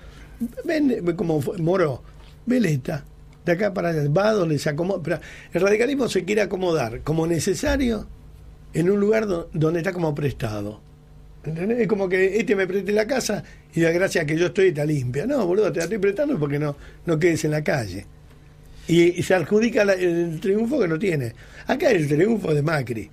ven, 0.64 1.04
como 1.18 1.42
fue 1.42 1.58
Moro, 1.58 2.02
veleta, 2.46 3.04
acá 3.52 3.74
para 3.74 3.90
allá, 3.90 4.08
va 4.10 4.32
donde 4.34 4.60
se 4.60 4.70
acomoda. 4.70 5.22
El 5.54 5.62
radicalismo 5.62 6.08
se 6.10 6.24
quiere 6.26 6.42
acomodar 6.42 7.02
como 7.02 7.28
necesario 7.28 8.08
en 8.74 8.90
un 8.90 9.00
lugar 9.00 9.26
do- 9.28 9.50
donde 9.54 9.80
está 9.80 9.94
como 9.94 10.14
prestado. 10.16 10.82
Es 11.44 11.88
como 11.88 12.10
que 12.10 12.38
este 12.38 12.56
me 12.56 12.68
preste 12.68 12.92
la 12.92 13.08
casa 13.08 13.44
y 13.74 13.82
da 13.82 13.92
gracias 13.92 14.24
a 14.24 14.28
que 14.28 14.38
yo 14.38 14.48
estoy 14.48 14.68
está 14.70 14.86
limpia. 14.86 15.26
No, 15.26 15.46
boludo, 15.48 15.72
te 15.72 15.80
la 15.80 15.86
estoy 15.86 15.98
prestando 16.00 16.38
porque 16.38 16.60
no, 16.60 16.76
no 17.06 17.18
quedes 17.18 17.46
en 17.46 17.52
la 17.52 17.64
calle. 17.64 18.06
Y, 18.88 19.22
se 19.24 19.36
adjudica 19.36 19.86
la- 19.86 19.94
el 19.94 20.40
triunfo 20.40 20.80
que 20.80 20.88
no 20.88 20.98
tiene. 21.00 21.34
Acá 21.68 21.92
el 21.92 22.08
triunfo 22.08 22.54
de 22.54 22.62
Macri. 22.62 23.10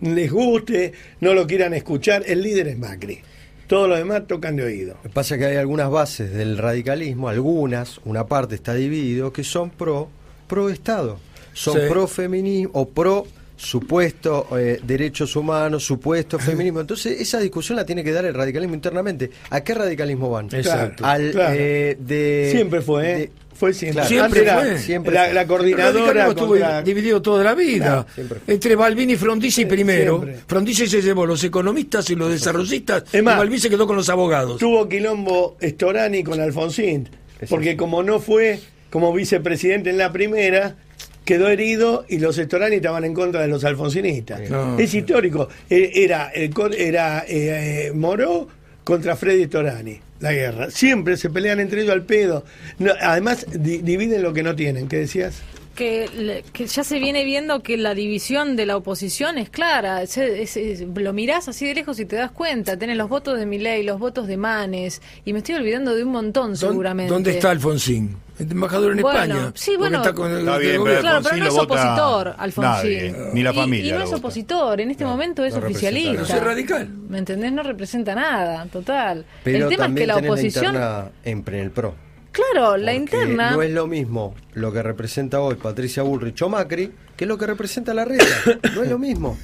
Les 0.00 0.30
guste, 0.30 0.92
no 1.20 1.34
lo 1.34 1.46
quieran 1.46 1.74
escuchar, 1.74 2.22
el 2.26 2.42
líder 2.42 2.68
es 2.68 2.78
Macri. 2.78 3.18
Todos 3.66 3.88
los 3.88 3.98
demás 3.98 4.26
tocan 4.26 4.56
de 4.56 4.64
oído. 4.64 4.94
Lo 4.94 5.02
que 5.02 5.08
pasa 5.08 5.34
es 5.34 5.40
que 5.40 5.46
hay 5.46 5.56
algunas 5.56 5.90
bases 5.90 6.32
del 6.32 6.56
radicalismo, 6.58 7.28
algunas, 7.28 7.98
una 8.04 8.26
parte 8.26 8.54
está 8.54 8.74
dividido, 8.74 9.32
que 9.32 9.42
son 9.44 9.70
pro, 9.70 10.08
pro 10.46 10.68
Estado. 10.70 11.18
Son 11.52 11.74
Sí. 11.74 11.80
pro 11.88 12.06
feminismo 12.06 12.70
o 12.74 12.88
pro 12.88 13.26
supuesto 13.56 14.46
eh, 14.58 14.78
derechos 14.82 15.34
humanos, 15.36 15.84
supuesto 15.84 16.38
feminismo. 16.38 16.80
Entonces, 16.82 17.20
esa 17.20 17.38
discusión 17.38 17.76
la 17.76 17.84
tiene 17.86 18.04
que 18.04 18.12
dar 18.12 18.24
el 18.24 18.34
radicalismo 18.34 18.74
internamente. 18.74 19.30
¿A 19.50 19.62
qué 19.62 19.74
radicalismo 19.74 20.30
van? 20.30 20.46
Exacto. 20.52 21.04
Al, 21.04 21.30
Claro. 21.32 21.54
eh, 21.58 21.96
de, 21.98 22.48
Siempre 22.52 22.80
fue, 22.82 23.10
¿eh? 23.10 23.16
de- 23.16 23.30
fue 23.56 23.72
siempre. 23.74 24.04
Siempre 24.06 24.42
era 24.42 24.58
fue. 24.58 24.78
Siempre 24.78 25.14
la, 25.14 25.32
la 25.32 25.46
coordinadora 25.46 26.28
estuvo 26.28 26.54
dividido 26.84 27.22
toda 27.22 27.42
la 27.42 27.54
vida. 27.54 28.06
Claro. 28.14 28.36
Entre 28.46 28.76
Balbini 28.76 29.14
y 29.14 29.16
Frondizi 29.16 29.64
primero. 29.66 30.20
Siempre. 30.22 30.40
Frondizi 30.46 30.86
se 30.86 31.02
llevó 31.02 31.26
los 31.26 31.42
economistas 31.42 32.08
y 32.10 32.14
los 32.14 32.30
desarrollistas. 32.30 33.04
Es 33.12 33.22
más, 33.22 33.34
y 33.34 33.38
Balbini 33.38 33.60
se 33.60 33.70
quedó 33.70 33.86
con 33.86 33.96
los 33.96 34.08
abogados. 34.08 34.58
Tuvo 34.58 34.88
quilombo 34.88 35.56
Storani 35.62 36.22
con 36.22 36.40
Alfonsín, 36.40 37.08
porque 37.48 37.76
como 37.76 38.02
no 38.02 38.20
fue 38.20 38.60
como 38.90 39.12
vicepresidente 39.12 39.90
en 39.90 39.98
la 39.98 40.12
primera, 40.12 40.76
quedó 41.24 41.48
herido 41.48 42.04
y 42.08 42.18
los 42.18 42.36
Storani 42.36 42.76
estaban 42.76 43.04
en 43.04 43.12
contra 43.14 43.42
de 43.42 43.48
los 43.48 43.64
alfonsinistas. 43.64 44.48
No. 44.48 44.78
Es 44.78 44.94
histórico. 44.94 45.48
Eh, 45.68 45.90
Era, 45.94 46.30
cor- 46.54 46.74
era 46.74 47.24
eh, 47.26 47.88
eh, 47.88 47.92
Moró 47.92 48.48
contra 48.84 49.16
Freddy 49.16 49.46
Storani, 49.46 49.98
la 50.20 50.32
guerra. 50.32 50.70
Siempre 50.70 51.16
se 51.16 51.30
pelean 51.30 51.60
entre 51.60 51.82
ellos 51.82 51.92
al 51.92 52.02
pedo. 52.04 52.44
No, 52.78 52.92
además, 53.00 53.46
di- 53.52 53.78
dividen 53.78 54.22
lo 54.22 54.32
que 54.32 54.42
no 54.42 54.54
tienen. 54.56 54.88
¿Qué 54.88 54.98
decías? 54.98 55.42
Que, 55.76 56.08
le- 56.16 56.42
que 56.52 56.66
ya 56.66 56.82
se 56.82 56.98
viene 56.98 57.24
viendo 57.24 57.62
que 57.62 57.76
la 57.76 57.94
división 57.94 58.56
de 58.56 58.66
la 58.66 58.76
oposición 58.76 59.38
es 59.38 59.50
clara. 59.50 60.02
Es- 60.02 60.16
es- 60.16 60.56
es- 60.56 60.80
lo 60.80 61.12
mirás 61.12 61.46
así 61.48 61.66
de 61.66 61.74
lejos 61.74 62.00
y 62.00 62.06
te 62.06 62.16
das 62.16 62.32
cuenta. 62.32 62.76
Tenés 62.76 62.96
los 62.96 63.08
votos 63.08 63.38
de 63.38 63.46
Milei, 63.46 63.84
los 63.84 64.00
votos 64.00 64.26
de 64.26 64.36
Manes, 64.36 65.00
y 65.24 65.32
me 65.32 65.38
estoy 65.38 65.54
olvidando 65.54 65.94
de 65.94 66.02
un 66.02 66.10
montón 66.10 66.52
¿Dó- 66.54 66.56
seguramente. 66.56 67.12
¿Dónde 67.12 67.30
está 67.30 67.50
Alfonsín? 67.50 68.16
El 68.38 68.50
embajador 68.52 68.92
en 68.92 69.00
Bueno, 69.00 69.18
España. 69.22 69.52
sí, 69.54 69.76
bueno. 69.78 69.96
está 69.98 70.12
con 70.12 70.30
el- 70.30 70.40
Está 70.40 70.58
bien, 70.58 70.72
pero 70.72 70.80
gobierno. 70.82 71.00
Claro, 71.02 71.20
pero 71.24 71.36
no 71.36 71.46
es 71.46 71.54
opositor, 71.58 72.34
Alfonsín. 72.36 72.62
nadie, 72.72 73.14
ni 73.32 73.42
la 73.42 73.52
Y- 73.52 73.56
familia 73.56 73.86
Y, 73.88 73.92
no 73.92 73.98
lo 73.98 74.04
es 74.04 74.10
vota. 74.10 74.18
opositor, 74.18 74.80
en 74.82 74.90
este 74.90 75.04
momento 75.06 75.44
es 75.44 75.54
no 75.54 75.60
oficialista. 75.60 76.22
nada. 76.22 76.36
Es 76.36 76.42
radical. 76.42 76.88
¿Me 77.08 77.18
entendés? 77.18 77.52
No 77.52 77.62
representa 77.62 78.14
nada, 78.14 78.66
total. 78.66 79.24
Pero 79.42 79.64
El 79.68 79.70
tema 79.74 79.86
es 79.86 79.94
que 79.94 80.06
la 80.06 80.16
oposición. 80.18 80.76
en, 81.24 81.44
en 81.48 81.54
el 81.54 81.70
PRO. 81.70 81.94
Claro, 82.36 82.76
la 82.76 82.92
interna. 82.92 83.52
No 83.52 83.62
es 83.62 83.70
lo 83.70 83.86
mismo 83.86 84.34
lo 84.54 84.70
que 84.72 84.82
representa 84.82 85.40
hoy 85.40 85.54
Patricia 85.54 86.02
Bullrich 86.02 86.42
o 86.42 86.48
Macri 86.50 86.92
que 87.16 87.24
lo 87.24 87.38
que 87.38 87.46
representa 87.46 87.94
la 87.94 88.04
reta. 88.04 88.26
No 88.74 88.82
es 88.82 88.90
lo 88.90 88.98
mismo. 88.98 89.38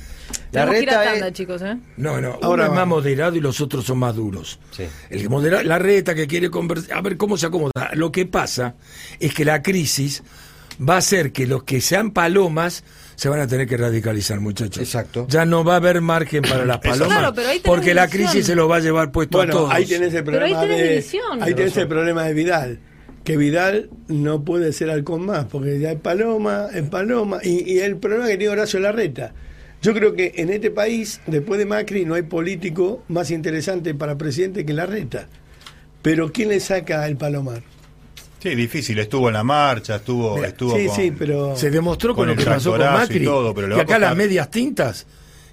La 0.53 0.67
Tenemos 0.67 0.81
reta 0.81 1.05
tanda, 1.05 1.29
es. 1.29 1.33
chicos, 1.33 1.63
¿eh? 1.63 1.79
No, 1.97 2.21
no, 2.21 2.39
Ahora 2.43 2.65
uno 2.65 2.73
es 2.73 2.79
más 2.79 2.87
moderado 2.87 3.37
y 3.37 3.41
los 3.41 3.61
otros 3.63 3.87
son 3.87 3.99
más 3.99 4.15
duros. 4.15 4.59
Sí. 4.71 4.85
El 5.09 5.23
que 5.23 5.29
modera, 5.31 5.63
la 5.63 5.79
reta 5.79 6.15
que 6.15 6.27
quiere 6.27 6.51
conversar, 6.51 6.99
a 6.99 7.01
ver 7.01 7.17
cómo 7.17 7.39
se 7.39 7.47
acomoda. 7.47 7.73
Lo 7.95 8.13
que 8.13 8.27
pasa 8.27 8.75
es 9.19 9.33
que 9.33 9.47
la 9.47 9.63
crisis 9.63 10.23
va 10.87 10.95
a 10.97 10.99
hacer 10.99 11.33
que 11.33 11.47
los 11.47 11.65
que 11.65 11.81
sean 11.81 12.11
palomas 12.11 12.85
se 13.17 13.29
van 13.29 13.41
a 13.41 13.47
tener 13.47 13.67
que 13.67 13.77
radicalizar, 13.77 14.41
muchachos. 14.41 14.79
Exacto. 14.83 15.27
Ya 15.29 15.45
no 15.45 15.65
va 15.65 15.75
a 15.75 15.77
haber 15.77 16.01
margen 16.01 16.43
para 16.43 16.65
las 16.65 16.79
palomas. 16.79 17.09
Claro, 17.19 17.35
pero 17.35 17.49
ahí 17.49 17.59
tenés 17.61 17.63
porque 17.77 17.95
la 17.95 18.07
división. 18.07 18.31
crisis 18.31 18.47
se 18.47 18.55
los 18.55 18.71
va 18.71 18.77
a 18.77 18.81
llevar 18.81 19.13
puesto 19.13 19.39
a 19.39 19.45
Bueno, 19.45 19.53
todos. 19.53 19.73
ahí 19.73 19.87
tenés 19.87 20.15
el 20.15 20.25
Pero 20.25 20.45
ahí 20.45 20.53
problema 20.53 20.61
tenés 20.63 20.79
de 20.83 20.89
división. 20.91 21.43
ahí 21.43 21.55
tenés 21.55 21.77
el 21.77 21.89
problema 21.89 22.25
de 22.25 22.35
Vidal, 22.35 22.79
que 23.25 23.37
Vidal 23.37 23.91
no 24.09 24.45
puede 24.45 24.73
ser 24.73 24.91
halcón 24.91 25.25
más, 25.27 25.45
porque 25.47 25.79
ya 25.79 25.93
es 25.93 26.01
Paloma, 26.01 26.67
es 26.75 26.83
Paloma, 26.89 27.39
y, 27.43 27.71
y 27.73 27.79
el 27.81 27.97
problema 27.97 28.27
que 28.27 28.37
tiene 28.37 28.53
Horacio 28.53 28.81
Larreta. 28.81 29.33
Yo 29.83 29.95
creo 29.95 30.15
que 30.15 30.33
en 30.37 30.51
este 30.51 30.71
país, 30.71 31.21
después 31.27 31.59
de 31.59 31.67
Macri, 31.67 32.05
no 32.05 32.15
hay 32.15 32.23
político 32.23 33.03
más 33.09 33.31
interesante 33.33 33.95
para 33.95 34.17
presidente 34.17 34.65
que 34.65 34.73
Larreta. 34.73 35.27
Pero 36.03 36.33
¿quién 36.33 36.49
le 36.51 36.61
saca 36.61 37.07
el 37.07 37.17
Palomar? 37.17 37.63
Sí, 38.43 38.55
difícil. 38.55 38.99
Estuvo 38.99 39.29
en 39.29 39.35
la 39.35 39.45
marcha, 39.45 39.97
estuvo, 39.97 40.35
Mira, 40.37 40.49
estuvo 40.49 40.77
sí, 40.77 40.87
con- 40.87 40.97
sí, 40.97 41.13
pero 41.17 41.57
Se 41.57 41.71
demostró 41.71 42.15
con, 42.15 42.27
con 42.27 42.29
lo 42.31 42.37
que 42.37 42.45
pasó 42.45 42.73
con 42.73 42.81
y 42.81 42.85
Macri. 42.85 43.25
todo, 43.25 43.55
pero 43.55 43.69
le 43.69 43.75
que 43.77 43.81
acá 43.83 43.87
costar- 43.95 44.01
las 44.01 44.17
medias 44.17 44.51
tintas, 44.51 45.07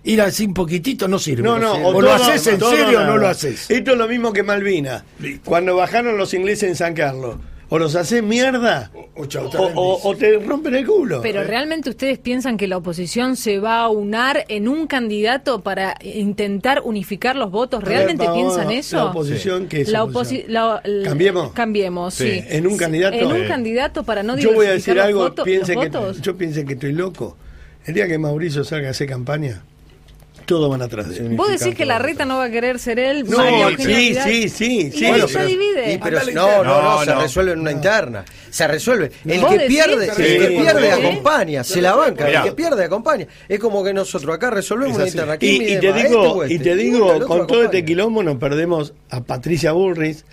ir 0.04 0.22
así 0.22 0.46
un 0.46 0.54
poquitito 0.54 1.08
no 1.08 1.20
sirve. 1.20 1.44
No, 1.44 1.60
no, 1.60 1.74
o, 1.74 1.96
o 1.98 2.02
lo 2.02 2.12
haces 2.12 2.48
en 2.48 2.58
todo 2.60 2.72
serio 2.72 3.02
o 3.02 3.06
no 3.06 3.18
lo 3.18 3.28
haces. 3.28 3.70
Esto 3.70 3.92
es 3.92 3.98
lo 3.98 4.08
mismo 4.08 4.34
que 4.34 4.42
Malvina. 4.44 5.06
Cuando 5.46 5.76
bajaron 5.76 6.18
los 6.18 6.34
ingleses 6.34 6.70
en 6.70 6.76
San 6.76 6.94
Carlos. 6.94 7.36
O 7.72 7.78
los 7.78 7.96
haces 7.96 8.24
mierda 8.24 8.90
O- 8.96 9.22
o 9.22 9.26
chau, 9.28 9.48
te 9.50 9.58
o, 9.58 9.62
rendís. 9.62 9.76
o- 9.78 10.00
o 10.04 10.16
te 10.16 10.40
rompen 10.40 10.74
el 10.74 10.88
culo. 10.88 11.22
Pero 11.22 11.44
realmente 11.44 11.90
ustedes 11.92 12.18
piensan 12.18 12.58
que 12.58 12.68
la 12.68 12.78
oposición 12.78 13.36
se 13.36 13.60
va 13.60 13.82
a 13.82 13.90
unar 13.90 14.44
en 14.50 14.68
un 14.68 14.88
candidato 14.88 15.62
para 15.62 15.96
intentar 16.02 16.82
unificar 16.84 17.36
los 17.36 17.52
votos. 17.52 17.82
Ver, 17.82 17.90
¿Realmente 17.90 18.26
vamos, 18.26 18.38
piensan 18.56 18.68
la 18.74 18.80
eso? 18.80 19.06
oposición, 19.12 19.68
¿qué 19.68 19.82
es 19.82 19.90
La 19.90 20.04
oposición? 20.04 20.48
oposi- 20.48 20.52
la- 20.52 20.82
la- 20.84 21.10
¿Cambiemos? 21.10 21.52
Cambiemos, 21.54 22.14
sí. 22.16 22.32
Sí. 22.40 22.44
En 22.50 22.66
un 22.66 22.76
candidato. 22.76 23.16
En 23.18 23.32
un 23.32 23.48
candidato 23.48 24.04
para 24.04 24.24
no 24.24 24.36
yo 24.38 24.50
voy 24.54 24.66
a 24.66 24.70
diversificar 24.72 24.74
decir 24.74 24.96
los 24.96 25.06
algo, 25.06 25.20
los 25.22 25.30
que, 25.46 25.76
votos. 25.76 26.22
yo 26.22 26.38
piense 26.38 26.66
que 26.66 26.74
estoy 26.74 26.94
loco. 26.94 27.38
El 27.86 27.94
día 27.94 28.08
que 28.08 28.18
Mauricio 28.18 28.64
salga 28.64 28.88
a 28.88 28.92
hacer 28.92 29.08
campaña, 29.08 29.64
todos 30.50 30.70
van 30.70 30.82
atrás 30.82 31.08
de 31.10 31.18
él. 31.18 31.36
Vos 31.36 31.48
decís 31.48 31.76
que 31.76 31.86
la 31.86 32.00
reta 32.00 32.26
no 32.26 32.38
va 32.40 32.46
a 32.46 32.50
querer 32.50 32.80
ser 32.80 32.98
él. 33.00 33.24
No, 33.30 33.38
María 33.38 33.68
sí, 33.78 34.16
sí, 34.16 34.50
sí, 34.50 34.78
Y 34.88 34.92
sí. 34.92 35.06
Bueno, 35.08 35.28
se 35.28 35.46
divide. 35.46 35.94
Y 35.94 35.98
pero- 36.00 36.18
Andale 36.18 36.34
no, 36.34 36.64
no, 36.64 36.82
no, 36.82 36.96
No, 37.00 37.06
se 37.06 37.16
resuelve 37.16 37.52
en 37.54 37.60
una 37.60 37.72
interna. 37.72 38.26
Se 38.50 38.68
resuelve. 38.68 39.12
El 39.26 39.40
¿Vos 39.42 39.52
que 39.54 39.60
pierde, 39.68 40.06
Sí. 40.16 40.22
el 40.24 40.40
que 40.42 40.48
pierde 40.62 40.94
Sí. 40.96 41.02
acompaña, 41.08 41.64
se 41.64 41.82
la 41.82 41.96
banca. 41.96 42.26
Mirá. 42.26 42.40
El 42.44 42.50
que 42.50 42.56
pierde 42.56 42.84
acompaña. 42.84 43.28
Es 43.48 43.60
como 43.60 43.84
que 43.84 43.94
nosotros 43.94 44.36
acá 44.36 44.50
resolvemos 44.50 44.94
Es 44.98 44.98
una 44.98 45.08
interna. 45.08 45.38
¿Quién 45.38 45.56
Y, 45.56 45.66
te 45.66 45.74
este 45.76 45.94
digo, 45.94 46.44
este? 46.44 46.54
y 46.56 46.60
te 46.60 46.72
Y 46.72 46.76
digo, 46.76 47.20
con 47.28 47.46
todo 47.46 47.64
este 47.66 47.86
quilombo 47.86 48.24
nos 48.24 48.38
perdemos 48.38 48.94
a 49.12 49.22
Patricia 49.22 49.72
Bullrich, 49.74 50.24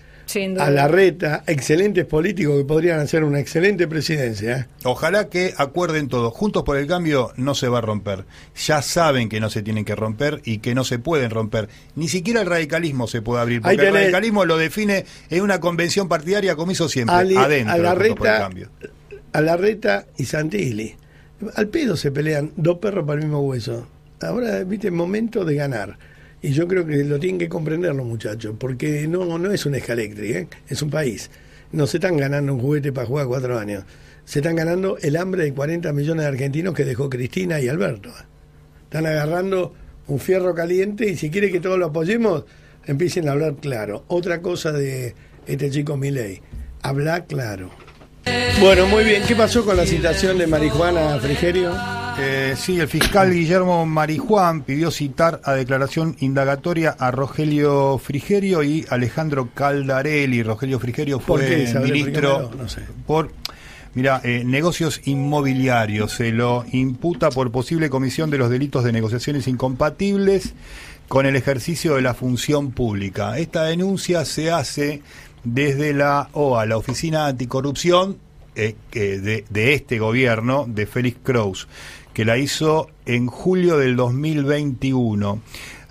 A 0.60 0.70
Larreta, 0.70 1.44
excelentes 1.46 2.04
políticos 2.04 2.58
que 2.58 2.64
podrían 2.64 2.98
hacer 2.98 3.22
una 3.22 3.38
excelente 3.38 3.86
presidencia. 3.86 4.56
¿eh? 4.58 4.66
Ojalá 4.84 5.28
que 5.28 5.54
acuerden 5.56 6.08
todos. 6.08 6.32
Juntos 6.34 6.64
por 6.64 6.76
el 6.76 6.86
cambio 6.86 7.30
no 7.36 7.54
se 7.54 7.68
va 7.68 7.78
a 7.78 7.80
romper. 7.80 8.24
Ya 8.66 8.82
saben 8.82 9.28
que 9.28 9.38
no 9.40 9.50
se 9.50 9.62
tienen 9.62 9.84
que 9.84 9.94
romper 9.94 10.40
y 10.44 10.58
que 10.58 10.74
no 10.74 10.82
se 10.84 10.98
pueden 10.98 11.30
romper. 11.30 11.68
Ni 11.94 12.08
siquiera 12.08 12.40
el 12.40 12.46
radicalismo 12.48 13.06
se 13.06 13.22
puede 13.22 13.40
abrir. 13.40 13.62
Porque 13.62 13.86
el 13.88 13.94
radicalismo 13.94 14.44
lo 14.44 14.56
define 14.58 15.04
en 15.30 15.42
una 15.42 15.60
convención 15.60 16.08
partidaria 16.08 16.56
como 16.56 16.72
hizo 16.72 16.88
siempre. 16.88 17.14
Ali- 17.14 17.36
adentro. 17.36 17.72
a 17.74 17.76
de 17.78 17.82
Juntos 17.86 18.16
por 18.16 18.26
el 18.26 18.32
Larreta, 18.32 18.38
cambio. 18.38 18.68
a 19.32 19.40
Larreta 19.40 20.06
y 20.18 20.24
Santilli. 20.24 20.96
Al 21.54 21.68
pedo 21.68 21.96
se 21.96 22.10
pelean 22.10 22.50
dos 22.56 22.78
perros 22.78 23.06
para 23.06 23.20
el 23.20 23.26
mismo 23.26 23.42
hueso. 23.42 23.86
Ahora, 24.20 24.64
viste, 24.64 24.90
momento 24.90 25.44
de 25.44 25.54
ganar. 25.54 25.98
Y 26.46 26.52
yo 26.52 26.68
creo 26.68 26.86
que 26.86 27.02
lo 27.02 27.18
tienen 27.18 27.40
que 27.40 27.48
comprender 27.48 27.92
los 27.92 28.06
muchachos, 28.06 28.54
porque 28.56 29.08
no, 29.08 29.36
no 29.36 29.50
es 29.50 29.66
un 29.66 29.74
escalectri, 29.74 30.32
¿eh? 30.32 30.48
es 30.68 30.80
un 30.80 30.90
país. 30.90 31.28
No 31.72 31.88
se 31.88 31.96
están 31.96 32.16
ganando 32.16 32.54
un 32.54 32.60
juguete 32.60 32.92
para 32.92 33.04
jugar 33.04 33.26
cuatro 33.26 33.58
años. 33.58 33.82
Se 34.24 34.38
están 34.38 34.54
ganando 34.54 34.96
el 34.98 35.16
hambre 35.16 35.42
de 35.42 35.52
40 35.52 35.92
millones 35.92 36.22
de 36.22 36.28
argentinos 36.28 36.72
que 36.72 36.84
dejó 36.84 37.10
Cristina 37.10 37.60
y 37.60 37.66
Alberto. 37.66 38.10
Están 38.84 39.06
agarrando 39.06 39.74
un 40.06 40.20
fierro 40.20 40.54
caliente 40.54 41.10
y 41.10 41.16
si 41.16 41.30
quiere 41.30 41.50
que 41.50 41.58
todos 41.58 41.80
lo 41.80 41.86
apoyemos, 41.86 42.44
empiecen 42.84 43.28
a 43.28 43.32
hablar 43.32 43.56
claro. 43.56 44.04
Otra 44.06 44.40
cosa 44.40 44.70
de 44.70 45.16
este 45.48 45.68
chico 45.70 45.96
Milei, 45.96 46.42
habla 46.80 47.24
claro. 47.24 47.72
Bueno, 48.60 48.86
muy 48.86 49.02
bien. 49.02 49.24
¿Qué 49.26 49.34
pasó 49.34 49.64
con 49.64 49.76
la 49.76 49.84
citación 49.84 50.38
de 50.38 50.46
marihuana 50.46 51.18
Frigerio? 51.18 51.72
Eh, 52.18 52.54
sí, 52.56 52.80
el 52.80 52.88
fiscal 52.88 53.30
Guillermo 53.30 53.84
Marijuán 53.84 54.62
pidió 54.62 54.90
citar 54.90 55.42
a 55.44 55.52
declaración 55.52 56.16
indagatoria 56.20 56.96
a 56.98 57.10
Rogelio 57.10 57.98
Frigerio 57.98 58.62
y 58.62 58.86
Alejandro 58.88 59.50
Caldarelli. 59.52 60.42
Rogelio 60.42 60.80
Frigerio 60.80 61.18
¿Por 61.18 61.40
fue 61.40 61.48
qué, 61.48 61.62
Isabel? 61.64 61.92
ministro 61.92 62.28
Explícamelo. 62.30 62.62
No 62.62 62.68
sé. 62.70 62.80
por 63.06 63.32
mira 63.92 64.22
eh, 64.24 64.44
negocios 64.46 65.02
inmobiliarios. 65.04 66.12
Se 66.12 66.32
lo 66.32 66.64
imputa 66.72 67.28
por 67.30 67.52
posible 67.52 67.90
comisión 67.90 68.30
de 68.30 68.38
los 68.38 68.48
delitos 68.48 68.82
de 68.82 68.92
negociaciones 68.92 69.46
incompatibles 69.46 70.54
con 71.08 71.26
el 71.26 71.36
ejercicio 71.36 71.96
de 71.96 72.02
la 72.02 72.14
función 72.14 72.70
pública. 72.70 73.36
Esta 73.36 73.64
denuncia 73.64 74.24
se 74.24 74.50
hace 74.50 75.02
desde 75.44 75.92
la 75.92 76.30
OA, 76.32 76.64
la 76.64 76.78
Oficina 76.78 77.26
Anticorrupción 77.26 78.16
eh, 78.54 78.74
de 78.90 79.74
este 79.74 79.98
gobierno, 79.98 80.64
de 80.66 80.86
Félix 80.86 81.18
Kraus, 81.22 81.68
que 82.16 82.24
la 82.24 82.38
hizo 82.38 82.88
en 83.04 83.26
julio 83.26 83.76
del 83.76 83.94
2021. 83.94 85.42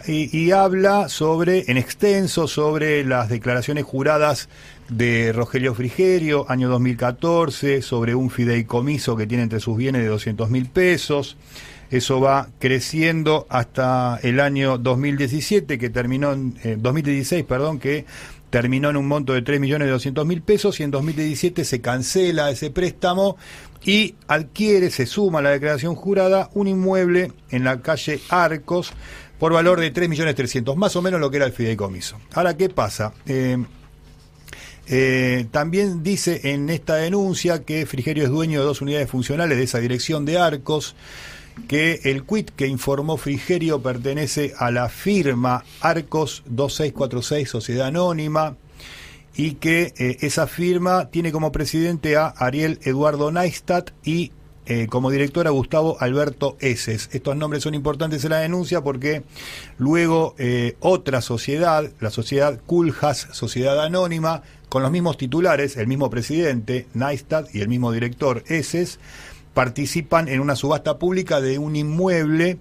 Y, 0.07 0.49
habla 0.49 1.07
sobre, 1.07 1.65
en 1.67 1.77
extenso, 1.77 2.47
sobre 2.47 3.05
las 3.05 3.29
declaraciones 3.29 3.83
juradas 3.83 4.49
de 4.89 5.31
Rogelio 5.33 5.75
Frigerio, 5.75 6.47
año 6.49 6.67
2014, 6.69 7.83
sobre 7.83 8.15
un 8.15 8.31
fideicomiso 8.31 9.15
que 9.15 9.27
tiene 9.27 9.43
entre 9.43 9.59
sus 9.59 9.77
bienes 9.77 10.01
de 10.01 10.07
200 10.07 10.49
mil 10.49 10.65
pesos. 10.65 11.37
Eso 11.91 12.19
va 12.19 12.49
creciendo 12.57 13.45
hasta 13.47 14.19
el 14.23 14.39
año 14.39 14.79
2017, 14.79 15.77
que 15.77 15.91
terminó 15.91 16.33
en 16.33 16.57
eh, 16.63 16.75
2016, 16.79 17.45
perdón, 17.45 17.77
que 17.77 18.05
terminó 18.49 18.89
en 18.89 18.97
un 18.97 19.07
monto 19.07 19.33
de 19.33 19.41
3 19.41 19.59
millones 19.59 19.87
de 19.87 19.91
200 19.91 20.25
mil 20.25 20.41
pesos 20.41 20.79
y 20.79 20.83
en 20.83 20.91
2017 20.91 21.65
se 21.65 21.81
cancela 21.81 22.49
ese 22.49 22.71
préstamo 22.71 23.37
y 23.85 24.15
adquiere, 24.27 24.89
se 24.89 25.05
suma 25.05 25.39
a 25.39 25.41
la 25.43 25.51
declaración 25.51 25.95
jurada, 25.95 26.49
un 26.53 26.67
inmueble 26.67 27.31
en 27.51 27.63
la 27.63 27.81
calle 27.81 28.19
Arcos 28.29 28.91
por 29.39 29.53
valor 29.53 29.79
de 29.79 29.91
3 29.91 30.09
millones 30.09 30.35
300, 30.35 30.75
más 30.75 30.95
o 30.95 31.01
menos 31.01 31.19
lo 31.19 31.29
que 31.29 31.37
era 31.37 31.45
el 31.45 31.53
fideicomiso. 31.53 32.19
Ahora, 32.33 32.57
¿qué 32.57 32.69
pasa? 32.69 33.13
Eh, 33.27 33.57
eh, 34.87 35.45
también 35.51 36.03
dice 36.03 36.51
en 36.51 36.69
esta 36.69 36.95
denuncia 36.95 37.63
que 37.63 37.85
Frigerio 37.85 38.23
es 38.23 38.29
dueño 38.29 38.59
de 38.59 38.65
dos 38.65 38.81
unidades 38.81 39.09
funcionales 39.09 39.57
de 39.57 39.63
esa 39.63 39.79
dirección 39.79 40.25
de 40.25 40.39
Arcos, 40.39 40.95
que 41.67 42.01
el 42.03 42.25
quit 42.25 42.49
que 42.51 42.67
informó 42.67 43.17
Frigerio 43.17 43.81
pertenece 43.81 44.53
a 44.57 44.71
la 44.71 44.89
firma 44.89 45.63
Arcos 45.79 46.43
2646 46.47 47.49
Sociedad 47.49 47.87
Anónima 47.87 48.57
y 49.37 49.53
que 49.55 49.93
eh, 49.97 50.17
esa 50.21 50.47
firma 50.47 51.09
tiene 51.09 51.31
como 51.31 51.51
presidente 51.51 52.15
a 52.17 52.27
Ariel 52.27 52.79
Eduardo 52.83 53.31
Neistat 53.31 53.91
y 54.03 54.31
eh, 54.67 54.87
como 54.87 55.11
director 55.11 55.45
a 55.45 55.51
Gustavo 55.51 55.97
Alberto 55.99 56.57
Eses. 56.59 57.09
Estos 57.11 57.35
nombres 57.35 57.61
son 57.63 57.75
importantes 57.75 58.23
en 58.23 58.31
la 58.31 58.39
denuncia 58.39 58.81
porque 58.81 59.23
luego 59.77 60.33
eh, 60.37 60.75
otra 60.79 61.21
sociedad, 61.21 61.91
la 61.99 62.09
sociedad 62.09 62.59
Culjas 62.65 63.27
Sociedad 63.31 63.79
Anónima, 63.83 64.41
con 64.69 64.81
los 64.81 64.91
mismos 64.91 65.17
titulares, 65.17 65.77
el 65.77 65.87
mismo 65.87 66.09
presidente 66.09 66.87
Neistat 66.93 67.53
y 67.53 67.61
el 67.61 67.67
mismo 67.67 67.91
director 67.91 68.43
Eses, 68.47 68.99
participan 69.53 70.27
en 70.27 70.39
una 70.39 70.55
subasta 70.55 70.97
pública 70.97 71.41
de 71.41 71.59
un 71.59 71.75
inmueble 71.75 72.57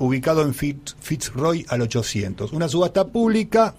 ubicado 0.00 0.42
en 0.42 0.54
Fitz- 0.54 0.96
Fitzroy 0.98 1.64
al 1.68 1.82
800. 1.82 2.52
Una 2.52 2.68
subasta 2.68 3.06
pública 3.06 3.76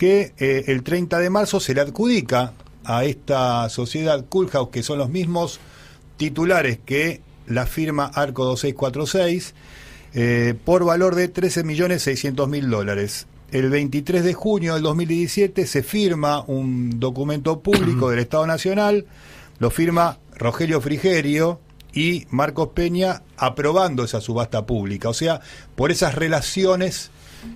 que 0.00 0.32
eh, 0.38 0.64
el 0.68 0.82
30 0.82 1.18
de 1.18 1.28
marzo 1.28 1.60
se 1.60 1.74
le 1.74 1.82
adjudica 1.82 2.54
a 2.84 3.04
esta 3.04 3.68
sociedad 3.68 4.24
Coolhouse, 4.30 4.70
que 4.70 4.82
son 4.82 4.96
los 4.96 5.10
mismos 5.10 5.60
titulares 6.16 6.78
que 6.82 7.20
la 7.46 7.66
firma 7.66 8.06
Arco 8.06 8.46
2646, 8.46 9.54
eh, 10.14 10.54
por 10.64 10.86
valor 10.86 11.16
de 11.16 11.30
13.600.000 11.30 12.66
dólares. 12.66 13.26
El 13.52 13.68
23 13.68 14.24
de 14.24 14.32
junio 14.32 14.72
del 14.72 14.84
2017 14.84 15.66
se 15.66 15.82
firma 15.82 16.44
un 16.46 16.98
documento 16.98 17.60
público 17.60 18.08
del 18.08 18.20
Estado 18.20 18.46
Nacional, 18.46 19.04
lo 19.58 19.68
firma 19.68 20.16
Rogelio 20.34 20.80
Frigerio 20.80 21.60
y 21.92 22.26
Marcos 22.30 22.70
Peña 22.72 23.22
aprobando 23.36 24.04
esa 24.04 24.22
subasta 24.22 24.64
pública. 24.64 25.10
O 25.10 25.14
sea, 25.14 25.42
por 25.76 25.90
esas 25.90 26.14
relaciones 26.14 27.10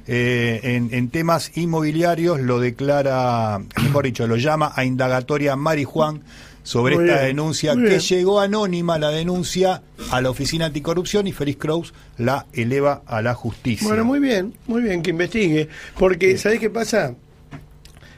eh, 0.06 0.60
en, 0.62 0.88
en 0.92 1.08
temas 1.10 1.56
inmobiliarios 1.56 2.40
lo 2.40 2.60
declara, 2.60 3.58
mejor 3.82 4.04
dicho, 4.04 4.26
lo 4.26 4.36
llama 4.36 4.72
a 4.74 4.84
indagatoria 4.84 5.56
Marijuán 5.56 6.22
sobre 6.62 6.94
Muy 6.96 7.04
esta 7.04 7.16
bien, 7.16 7.26
denuncia 7.36 7.74
que 7.74 7.80
bien. 7.82 8.00
llegó 8.00 8.40
anónima 8.40 8.98
la 8.98 9.10
denuncia 9.10 9.82
a 10.10 10.20
la 10.22 10.30
Oficina 10.30 10.66
Anticorrupción 10.66 11.26
y 11.26 11.32
Félix 11.32 11.58
Kraus 11.60 11.94
la 12.16 12.46
eleva 12.54 13.02
a 13.06 13.20
la 13.20 13.34
justicia. 13.34 13.86
Bueno, 13.86 14.04
muy 14.06 14.18
bien, 14.18 14.54
muy 14.66 14.80
bien, 14.82 15.02
que 15.02 15.10
investigue. 15.10 15.68
Porque, 15.98 16.38
¿sabés 16.38 16.60
qué 16.60 16.70
pasa? 16.70 17.14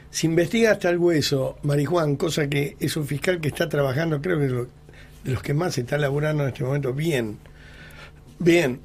Si 0.09 0.27
investiga 0.27 0.71
hasta 0.71 0.89
el 0.89 0.97
hueso, 0.97 1.57
Marijuán, 1.63 2.15
cosa 2.15 2.47
que 2.47 2.77
es 2.79 2.95
un 2.95 3.05
fiscal 3.05 3.41
que 3.41 3.49
está 3.49 3.67
trabajando, 3.67 4.21
creo 4.21 4.39
que 4.39 4.45
es 4.45 4.51
lo- 4.51 4.67
de 5.25 5.33
los 5.33 5.43
que 5.43 5.53
más 5.53 5.77
está 5.77 5.97
laburando 5.97 6.43
en 6.43 6.49
este 6.49 6.63
momento, 6.63 6.93
bien. 6.93 7.37
Bien. 8.39 8.79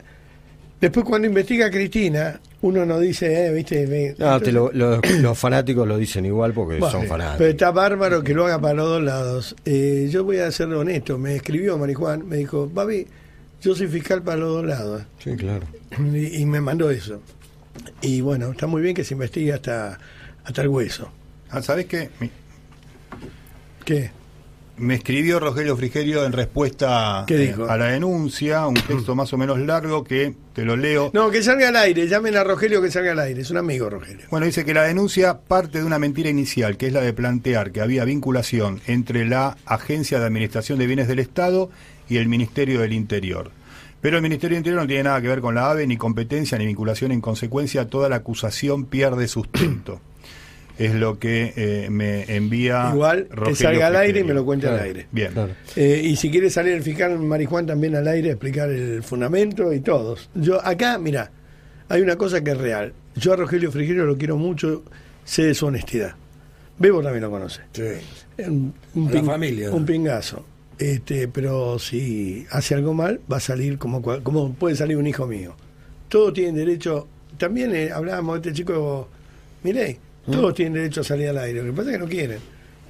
Después, 0.81 1.07
cuando 1.07 1.29
investiga 1.29 1.67
a 1.67 1.71
Cristina, 1.71 2.41
uno 2.63 2.87
no 2.87 2.99
dice, 2.99 3.47
eh, 3.47 3.53
viste, 3.53 3.87
ve- 3.87 4.15
No, 4.19 4.41
te 4.41 4.51
lo- 4.53 4.71
lo- 4.73 5.01
los 5.21 5.39
fanáticos 5.39 5.87
lo 5.87 5.97
dicen 5.99 6.25
igual 6.27 6.53
porque 6.53 6.81
son 6.81 7.07
fanáticos. 7.07 7.39
Pero 7.39 7.51
está 7.51 7.71
bárbaro 7.71 8.23
que 8.23 8.35
lo 8.35 8.47
haga 8.47 8.61
para 8.61 8.75
los 8.75 8.89
dos 8.89 9.03
lados. 9.03 9.57
Eh, 9.65 10.09
yo 10.11 10.25
voy 10.25 10.39
a 10.39 10.51
ser 10.51 10.69
honesto, 10.73 11.19
me 11.19 11.37
escribió 11.37 11.77
Marijuán, 11.79 12.27
me 12.29 12.37
dijo, 12.37 12.71
Babi, 12.73 13.07
yo 13.61 13.75
soy 13.75 13.89
fiscal 13.89 14.23
para 14.23 14.39
los 14.39 14.49
dos 14.55 14.65
lados. 14.65 15.03
Sí, 15.23 15.37
claro. 15.37 15.67
Y, 16.13 16.41
y 16.43 16.47
me 16.47 16.61
mandó 16.61 16.91
eso. 16.91 17.21
Y 18.01 18.21
bueno, 18.21 18.53
está 18.53 18.67
muy 18.67 18.83
bien 18.83 18.95
que 18.95 19.05
se 19.05 19.15
investigue 19.15 19.53
hasta, 19.53 19.99
hasta 20.45 20.63
el 20.63 20.69
hueso. 20.69 21.11
Ah, 21.51 21.61
¿Sabés 21.63 21.87
qué? 21.87 22.11
Mi- 22.21 22.31
¿Qué? 23.85 24.11
Me 24.79 24.95
escribió 24.95 25.39
Rogelio 25.39 25.77
Frigerio 25.77 26.25
en 26.25 26.33
respuesta 26.33 27.25
¿Qué 27.27 27.35
eh, 27.35 27.47
dijo? 27.49 27.69
a 27.69 27.77
la 27.77 27.87
denuncia, 27.87 28.67
un 28.67 28.75
texto 28.75 29.15
más 29.15 29.33
o 29.33 29.39
menos 29.39 29.59
largo 29.59 30.03
que 30.03 30.35
te 30.55 30.65
lo 30.65 30.77
leo. 30.77 31.11
No, 31.13 31.31
que 31.31 31.43
salga 31.43 31.69
al 31.69 31.77
aire, 31.77 32.09
llamen 32.09 32.37
a 32.37 32.43
Rogelio 32.45 32.81
que 32.81 32.91
salga 32.91 33.13
al 33.13 33.21
aire, 33.21 33.43
es 33.43 33.51
un 33.51 33.59
amigo 33.59 33.91
Rogelio. 33.91 34.27
Bueno, 34.31 34.47
dice 34.47 34.65
que 34.65 34.75
la 34.75 34.85
denuncia 34.85 35.39
parte 35.39 35.79
de 35.79 35.85
una 35.85 35.99
mentira 35.99 36.31
inicial, 36.31 36.77
que 36.77 36.87
es 36.87 36.93
la 36.93 37.01
de 37.01 37.13
plantear 37.13 37.71
que 37.71 37.81
había 37.81 38.05
vinculación 38.05 38.81
entre 38.87 39.27
la 39.27 39.57
Agencia 39.67 40.19
de 40.19 40.27
Administración 40.27 40.79
de 40.79 40.87
Bienes 40.87 41.07
del 41.07 41.19
Estado 41.19 41.71
y 42.09 42.17
el 42.17 42.29
Ministerio 42.29 42.81
del 42.81 42.95
Interior. 42.95 43.51
Pero 44.01 44.17
el 44.17 44.23
Ministerio 44.23 44.57
del 44.57 44.61
Interior 44.63 44.83
no 44.83 44.89
tiene 44.89 45.05
nada 45.05 45.21
que 45.21 45.29
ver 45.29 45.41
con 45.41 45.55
la 45.55 45.71
AVE, 45.71 45.87
ni 45.87 45.97
competencia, 45.97 46.59
ni 46.59 46.67
vinculación. 46.67 47.13
En 47.13 47.21
consecuencia, 47.21 47.89
toda 47.89 48.09
la 48.09 48.17
acusación 48.17 48.87
pierde 48.87 49.29
sustento. 49.29 50.01
Es 50.85 50.95
lo 50.95 51.19
que 51.19 51.53
eh, 51.57 51.89
me 51.91 52.25
envía. 52.35 52.91
Igual 52.93 53.29
que 53.45 53.55
salga 53.55 53.87
al 53.89 53.97
aire 53.97 54.21
y 54.21 54.25
me 54.25 54.35
lo 54.35 54.45
cuente 54.45 54.67
al 54.69 54.81
aire. 54.81 55.07
Bien. 55.13 55.33
Claro. 55.33 55.53
Eh, 55.77 56.01
y 56.05 56.17
si 56.17 56.31
quiere 56.31 56.51
salir 56.51 56.73
el 56.75 56.83
fiscal 56.83 57.19
Marijuán 57.19 57.67
también 57.67 57.95
al 57.97 58.09
aire, 58.09 58.31
explicar 58.31 58.71
el 58.71 59.03
fundamento 59.03 59.73
y 59.73 59.81
todos. 59.81 60.29
Yo 60.35 60.65
acá, 60.65 60.99
mira, 60.99 61.31
hay 61.89 62.03
una 62.03 62.17
cosa 62.17 62.43
que 62.43 62.51
es 62.53 62.59
real. 62.59 62.93
Yo 63.17 63.33
a 63.33 63.37
Rogelio 63.37 63.71
Frigerio 63.71 64.05
lo 64.07 64.17
quiero 64.17 64.37
mucho, 64.37 64.83
sé 65.25 65.45
de 65.45 65.55
su 65.55 65.67
honestidad. 65.67 66.15
Bebo 66.79 67.03
también 67.03 67.23
lo 67.23 67.31
conoce. 67.31 67.61
Sí. 67.73 67.83
Un, 68.49 68.73
un 68.95 69.13
La 69.15 69.23
familia, 69.23 69.69
¿no? 69.69 69.77
Un 69.77 69.87
pingazo. 69.87 70.45
Este, 70.79 71.29
pero 71.29 71.79
si 71.79 72.45
hace 72.51 72.75
algo 72.75 72.93
mal, 72.95 73.21
va 73.31 73.37
a 73.37 73.41
salir 73.41 73.79
como, 73.79 74.03
cual- 74.03 74.23
como 74.23 74.53
puede 74.55 74.75
salir 74.75 74.97
un 74.97 75.07
hijo 75.07 75.27
mío. 75.27 75.55
Todos 76.09 76.33
tienen 76.33 76.57
derecho. 76.57 77.07
También 77.39 77.75
eh, 77.75 77.91
hablábamos 77.93 78.43
de 78.43 78.49
este 78.49 78.59
chico, 78.61 79.09
Mirei, 79.63 79.99
Todos 80.31 80.55
tienen 80.55 80.75
derecho 80.75 81.01
a 81.01 81.05
salir 81.05 81.29
al 81.29 81.39
aire. 81.39 81.61
Lo 81.61 81.67
que 81.67 81.73
pasa 81.73 81.91
es 81.91 81.97
que 81.97 82.03
no 82.03 82.09
quieren. 82.09 82.39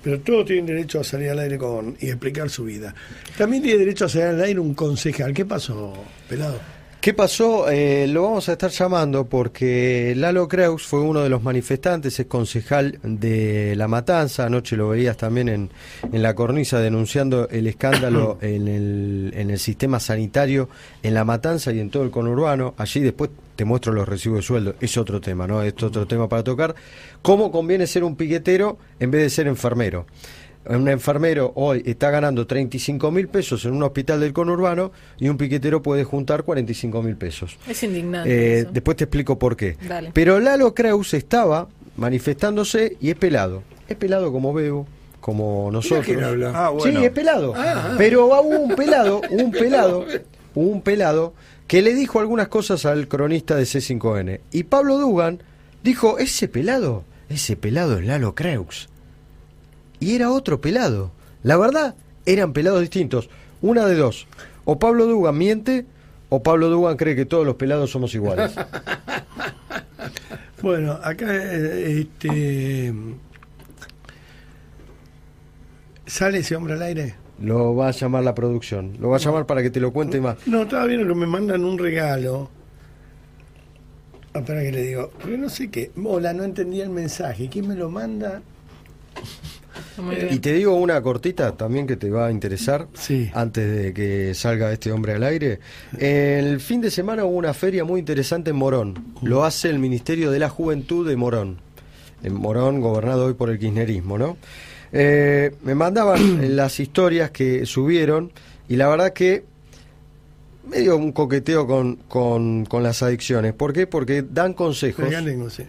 Pero 0.02 0.20
todos 0.20 0.46
tienen 0.46 0.66
derecho 0.66 1.00
a 1.00 1.04
salir 1.04 1.30
al 1.30 1.38
aire 1.38 1.56
con 1.58 1.96
y 2.00 2.08
explicar 2.08 2.50
su 2.50 2.64
vida. 2.64 2.94
También 3.38 3.62
tiene 3.62 3.78
derecho 3.78 4.06
a 4.06 4.08
salir 4.08 4.28
al 4.28 4.42
aire 4.42 4.58
un 4.58 4.74
concejal. 4.74 5.32
¿Qué 5.32 5.44
pasó, 5.44 5.94
pelado? 6.28 6.60
¿Qué 7.02 7.14
pasó? 7.14 7.68
Eh, 7.68 8.06
lo 8.06 8.22
vamos 8.22 8.48
a 8.48 8.52
estar 8.52 8.70
llamando 8.70 9.26
porque 9.26 10.14
Lalo 10.16 10.46
Creus 10.46 10.86
fue 10.86 11.00
uno 11.00 11.20
de 11.24 11.28
los 11.28 11.42
manifestantes, 11.42 12.20
es 12.20 12.26
concejal 12.26 13.00
de 13.02 13.74
La 13.74 13.88
Matanza. 13.88 14.46
Anoche 14.46 14.76
lo 14.76 14.90
veías 14.90 15.16
también 15.16 15.48
en, 15.48 15.70
en 16.12 16.22
la 16.22 16.36
cornisa 16.36 16.78
denunciando 16.78 17.48
el 17.48 17.66
escándalo 17.66 18.38
en 18.40 18.68
el, 18.68 19.32
en 19.34 19.50
el 19.50 19.58
sistema 19.58 19.98
sanitario 19.98 20.68
en 21.02 21.14
La 21.14 21.24
Matanza 21.24 21.72
y 21.72 21.80
en 21.80 21.90
todo 21.90 22.04
el 22.04 22.12
conurbano. 22.12 22.74
Allí 22.76 23.00
después 23.00 23.30
te 23.56 23.64
muestro 23.64 23.92
los 23.92 24.08
recibos 24.08 24.38
de 24.38 24.42
sueldo. 24.42 24.74
Es 24.80 24.96
otro 24.96 25.20
tema, 25.20 25.48
¿no? 25.48 25.60
Es 25.60 25.82
otro 25.82 26.06
tema 26.06 26.28
para 26.28 26.44
tocar. 26.44 26.72
¿Cómo 27.20 27.50
conviene 27.50 27.88
ser 27.88 28.04
un 28.04 28.14
piquetero 28.14 28.78
en 29.00 29.10
vez 29.10 29.22
de 29.22 29.30
ser 29.30 29.48
enfermero? 29.48 30.06
Un 30.66 30.88
enfermero 30.88 31.52
hoy 31.56 31.82
está 31.84 32.10
ganando 32.10 32.46
35 32.46 33.10
mil 33.10 33.28
pesos 33.28 33.64
en 33.64 33.72
un 33.72 33.82
hospital 33.82 34.20
del 34.20 34.32
conurbano 34.32 34.92
y 35.18 35.28
un 35.28 35.36
piquetero 35.36 35.82
puede 35.82 36.04
juntar 36.04 36.44
45 36.44 37.02
mil 37.02 37.16
pesos. 37.16 37.58
Es 37.68 37.82
indignante. 37.82 38.30
Eh, 38.30 38.58
eso. 38.60 38.70
después 38.72 38.96
te 38.96 39.04
explico 39.04 39.38
por 39.38 39.56
qué. 39.56 39.76
Dale. 39.86 40.10
Pero 40.12 40.38
Lalo 40.40 40.74
Kraus 40.74 41.14
estaba 41.14 41.68
manifestándose 41.96 42.96
y 43.00 43.10
es 43.10 43.16
pelado. 43.16 43.62
Es 43.88 43.96
pelado 43.96 44.32
como 44.32 44.52
Bebo, 44.54 44.86
como 45.20 45.70
nosotros. 45.72 46.06
quién 46.06 46.22
habla. 46.22 46.52
Ah, 46.54 46.70
bueno. 46.70 47.00
Sí, 47.00 47.04
es 47.04 47.12
pelado. 47.12 47.54
Ah. 47.56 47.94
Pero 47.98 48.26
hubo 48.26 48.40
un 48.42 48.74
pelado, 48.74 49.20
un 49.30 49.50
pelado, 49.50 50.06
un 50.54 50.82
pelado 50.82 51.34
que 51.66 51.82
le 51.82 51.94
dijo 51.94 52.20
algunas 52.20 52.48
cosas 52.48 52.86
al 52.86 53.08
cronista 53.08 53.56
de 53.56 53.64
C5N. 53.64 54.40
Y 54.52 54.64
Pablo 54.64 54.98
Dugan 54.98 55.42
dijo, 55.82 56.18
ese 56.18 56.48
pelado, 56.48 57.04
ese 57.28 57.56
pelado 57.56 57.98
es 57.98 58.06
Lalo 58.06 58.34
Creux. 58.34 58.88
Y 60.02 60.16
era 60.16 60.30
otro 60.30 60.60
pelado. 60.60 61.12
La 61.42 61.56
verdad, 61.56 61.94
eran 62.26 62.52
pelados 62.52 62.80
distintos. 62.80 63.30
Una 63.60 63.86
de 63.86 63.94
dos. 63.94 64.26
O 64.64 64.78
Pablo 64.78 65.06
Dugan 65.06 65.38
miente, 65.38 65.86
o 66.28 66.42
Pablo 66.42 66.68
Dugan 66.68 66.96
cree 66.96 67.14
que 67.14 67.24
todos 67.24 67.46
los 67.46 67.56
pelados 67.56 67.90
somos 67.90 68.14
iguales. 68.14 68.52
Bueno, 70.62 70.92
acá 71.02 71.26
eh, 71.34 72.06
este 72.06 72.94
sale 76.06 76.38
ese 76.38 76.54
hombre 76.54 76.74
al 76.74 76.82
aire. 76.82 77.16
Lo 77.40 77.74
va 77.74 77.88
a 77.88 77.90
llamar 77.90 78.22
la 78.22 78.32
producción. 78.32 78.96
Lo 79.00 79.08
va 79.08 79.16
a 79.16 79.18
llamar 79.18 79.44
para 79.44 79.60
que 79.60 79.70
te 79.70 79.80
lo 79.80 79.92
cuente 79.92 80.20
más. 80.20 80.36
No, 80.46 80.62
estaba 80.62 80.86
viendo 80.86 81.08
que 81.08 81.18
me 81.18 81.26
mandan 81.26 81.64
un 81.64 81.78
regalo. 81.78 82.48
Ah, 84.32 84.38
Espera 84.38 84.62
que 84.62 84.70
le 84.70 84.82
digo, 84.82 85.10
porque 85.20 85.36
no 85.36 85.48
sé 85.48 85.68
qué. 85.68 85.90
Hola, 86.04 86.32
no 86.32 86.44
entendí 86.44 86.80
el 86.80 86.90
mensaje. 86.90 87.48
¿Quién 87.48 87.66
me 87.66 87.74
lo 87.74 87.90
manda? 87.90 88.40
Bien. 89.98 90.28
Y 90.30 90.38
te 90.38 90.52
digo 90.52 90.74
una 90.74 91.00
cortita 91.02 91.52
también 91.56 91.86
que 91.86 91.96
te 91.96 92.10
va 92.10 92.26
a 92.26 92.30
interesar 92.30 92.88
Sí. 92.94 93.30
antes 93.34 93.70
de 93.74 93.92
que 93.94 94.34
salga 94.34 94.72
este 94.72 94.92
hombre 94.92 95.14
al 95.14 95.22
aire. 95.22 95.60
El 95.98 96.60
fin 96.60 96.80
de 96.80 96.90
semana 96.90 97.24
hubo 97.24 97.36
una 97.36 97.54
feria 97.54 97.84
muy 97.84 98.00
interesante 98.00 98.50
en 98.50 98.56
Morón. 98.56 99.14
Lo 99.22 99.44
hace 99.44 99.68
el 99.70 99.78
Ministerio 99.78 100.30
de 100.30 100.38
la 100.38 100.48
Juventud 100.48 101.08
de 101.08 101.16
Morón. 101.16 101.58
En 102.22 102.34
Morón, 102.34 102.80
gobernado 102.80 103.26
hoy 103.26 103.34
por 103.34 103.50
el 103.50 103.58
kirchnerismo, 103.58 104.16
¿no? 104.18 104.36
Eh, 104.92 105.54
me 105.62 105.74
mandaban 105.74 106.40
las 106.56 106.78
historias 106.78 107.30
que 107.30 107.66
subieron 107.66 108.30
y 108.68 108.76
la 108.76 108.88
verdad 108.88 109.12
que 109.12 109.44
medio 110.68 110.96
un 110.96 111.12
coqueteo 111.12 111.66
con, 111.66 111.96
con, 112.08 112.64
con 112.66 112.82
las 112.82 113.02
adicciones. 113.02 113.52
¿Por 113.52 113.72
qué? 113.72 113.86
Porque 113.86 114.22
dan 114.22 114.54
consejos 114.54 115.06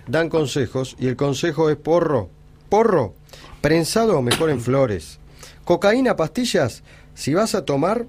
dan 0.08 0.30
consejos 0.30 0.95
y 0.99 1.08
el 1.08 1.16
consejo 1.16 1.70
es 1.70 1.76
porro, 1.78 2.30
porro, 2.70 3.16
prensado 3.74 4.18
o 4.18 4.22
mejor 4.22 4.49
en 4.49 4.59
flores. 4.59 5.20
Cocaína, 5.64 6.18
pastillas, 6.18 6.84
si 7.16 7.34
vas 7.34 7.55
a 7.55 7.64
tomar, 7.64 8.05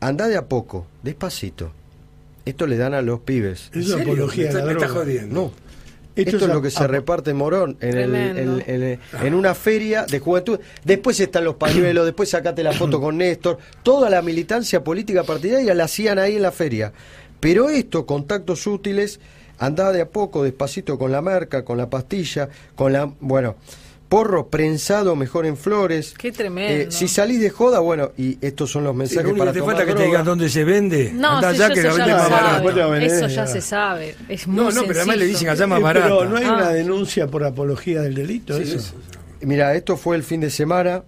anda 0.00 0.28
de 0.28 0.38
a 0.38 0.46
poco, 0.46 0.86
despacito. 1.02 1.72
Esto 2.46 2.66
le 2.66 2.78
dan 2.78 2.94
a 2.94 3.02
los 3.02 3.20
pibes. 3.20 3.70
Es 3.74 3.90
¿En 3.90 3.94
una 3.96 4.02
apología 4.02 4.50
la 4.50 4.72
está, 4.72 4.88
jodiendo. 4.88 5.34
No. 5.34 5.52
Esto 6.16 6.36
Esto, 6.36 6.46
es 6.46 6.54
lo 6.54 6.62
que 6.62 6.70
se 6.70 6.86
reparte 6.86 7.32
en 7.32 7.36
Morón, 7.36 7.76
en, 7.80 7.88
el- 7.98 8.10
Tremendo. 8.10 8.62
en- 8.66 8.82
en- 8.82 9.00
en 9.22 9.34
una 9.34 9.54
feria 9.54 10.06
de 10.06 10.18
juventud. 10.20 10.58
Después 10.84 11.20
están 11.20 11.44
los 11.44 11.56
pañuelos, 11.56 12.06
después 12.06 12.30
sacate 12.30 12.62
la 12.62 12.72
foto 12.72 12.98
con 12.98 13.18
Néstor. 13.18 13.58
Toda 13.82 14.08
la 14.08 14.22
militancia 14.22 14.82
política 14.82 15.22
partidaria 15.24 15.74
la 15.74 15.84
hacían 15.84 16.18
ahí 16.18 16.36
en 16.36 16.42
la 16.42 16.50
feria. 16.52 16.92
Pero 17.40 17.68
esto, 17.68 18.06
contactos 18.06 18.66
útiles, 18.66 19.20
andaba 19.58 19.92
de 19.92 20.00
a 20.00 20.08
poco, 20.08 20.42
despacito 20.42 20.98
con 20.98 21.12
la 21.12 21.20
marca, 21.20 21.62
con 21.64 21.76
la 21.76 21.90
pastilla, 21.90 22.48
con 22.74 22.92
la... 22.94 23.12
Bueno, 23.20 23.56
porro 24.12 24.48
prensado 24.48 25.16
mejor 25.16 25.46
en 25.46 25.56
flores. 25.56 26.12
Qué 26.18 26.30
tremendo. 26.32 26.84
Eh, 26.84 26.86
si 26.90 27.08
salís 27.08 27.40
de 27.40 27.48
joda, 27.48 27.78
bueno, 27.78 28.10
y 28.18 28.36
estos 28.42 28.70
son 28.70 28.84
los 28.84 28.92
Sí, 28.92 28.98
mensajes 28.98 29.24
lo 29.24 29.30
único 29.30 29.38
para 29.44 29.52
te 29.54 29.58
tomar 29.60 29.76
falta 29.76 29.90
que 29.90 29.98
te 29.98 30.04
digan 30.06 30.24
dónde 30.24 30.48
se 30.50 30.64
vende. 30.64 31.12
No, 31.14 31.36
Andá 31.38 31.54
sí, 31.54 31.62
allá 31.62 31.74
que 31.74 31.82
la 31.82 31.92
se 31.94 31.98
más 32.12 32.30
barato. 32.30 32.94
Eso 32.96 33.26
ya 33.28 33.46
se 33.46 33.60
sabe. 33.62 34.14
Es 34.28 34.46
muy 34.46 34.56
No, 34.56 34.70
no, 34.70 34.82
pero 34.82 34.98
además 35.00 35.16
le 35.16 35.24
sencillo. 35.26 35.26
dicen 35.38 35.48
allá 35.48 35.66
más 35.66 35.80
Eh, 35.80 35.82
barata. 35.82 36.06
Pero 36.08 36.24
no 36.28 36.36
hay 36.36 36.44
Ah. 36.44 36.52
una 36.56 36.68
denuncia 36.70 37.26
por 37.28 37.42
apología 37.42 38.02
del 38.02 38.14
delito, 38.14 38.54
Sí, 38.58 38.64
eso. 38.64 38.78
sí, 38.80 38.86
sí. 39.10 39.18
Mira, 39.46 39.74
esto 39.74 39.96
fue 39.96 40.14
el 40.16 40.22
fin 40.24 40.40
de 40.42 40.50
semana. 40.50 41.02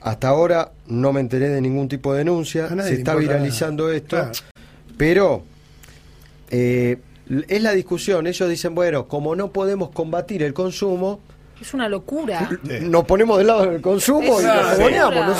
Hasta 0.00 0.28
ahora 0.28 0.70
no 0.86 1.12
me 1.12 1.18
enteré 1.20 1.48
de 1.48 1.60
ningún 1.60 1.88
tipo 1.88 2.12
de 2.12 2.18
denuncia. 2.18 2.68
Se 2.84 2.94
está 2.94 3.16
viralizando 3.16 3.86
nada. 3.86 3.96
esto. 3.96 4.16
Claro. 4.16 4.32
Pero 4.96 5.42
eh, 6.50 6.98
es 7.48 7.62
la 7.62 7.72
discusión. 7.72 8.26
Ellos 8.28 8.48
dicen, 8.48 8.74
bueno, 8.76 9.08
como 9.08 9.34
no 9.34 9.52
podemos 9.52 9.90
combatir 9.90 10.42
el 10.44 10.54
consumo, 10.54 11.20
Es 11.60 11.74
una 11.74 11.88
locura. 11.88 12.48
nos 12.82 13.04
ponemos 13.04 13.38
del 13.38 13.46
lado 13.48 13.66
del 13.66 13.80
consumo 13.80 14.38
Es 14.38 14.44
y 14.44 14.46
nos 14.48 14.76
fogoneamos, 14.76 15.26
no 15.26 15.34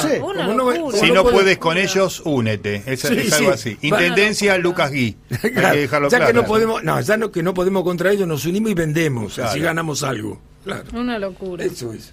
sé. 0.93 1.01
Si 1.07 1.13
no 1.13 1.25
puedes 1.25 1.59
con 1.59 1.79
ellos, 1.79 2.23
únete. 2.25 2.83
Es, 2.87 3.01
Sí, 3.01 3.15
es 3.19 3.33
algo 3.35 3.57
sí. 3.57 3.71
así. 3.75 3.79
Intendencia 3.87 4.59
Lucas 4.59 4.91
Gui. 4.91 5.17
Hay 5.43 5.51
Claro, 5.53 5.75
que 5.75 5.81
dejarlo 5.81 6.09
ya 6.09 6.17
claro. 6.19 6.33
que 6.33 6.39
no 6.41 6.45
podemos, 6.47 6.83
no, 6.85 7.01
ya 7.01 7.17
no, 7.17 7.31
que 7.31 7.43
no 7.43 7.55
podemos 7.55 7.85
contra 7.85 8.11
ellos, 8.13 8.27
nos 8.27 8.45
unimos 8.47 8.71
y 8.71 8.75
vendemos, 8.75 9.35
Claro. 9.35 9.51
así 9.51 9.61
ganamos 9.61 10.03
algo. 10.03 10.41
Claro, 10.65 10.85
Una 10.93 11.19
locura. 11.19 11.65
eso 11.65 11.93
es. 11.93 12.13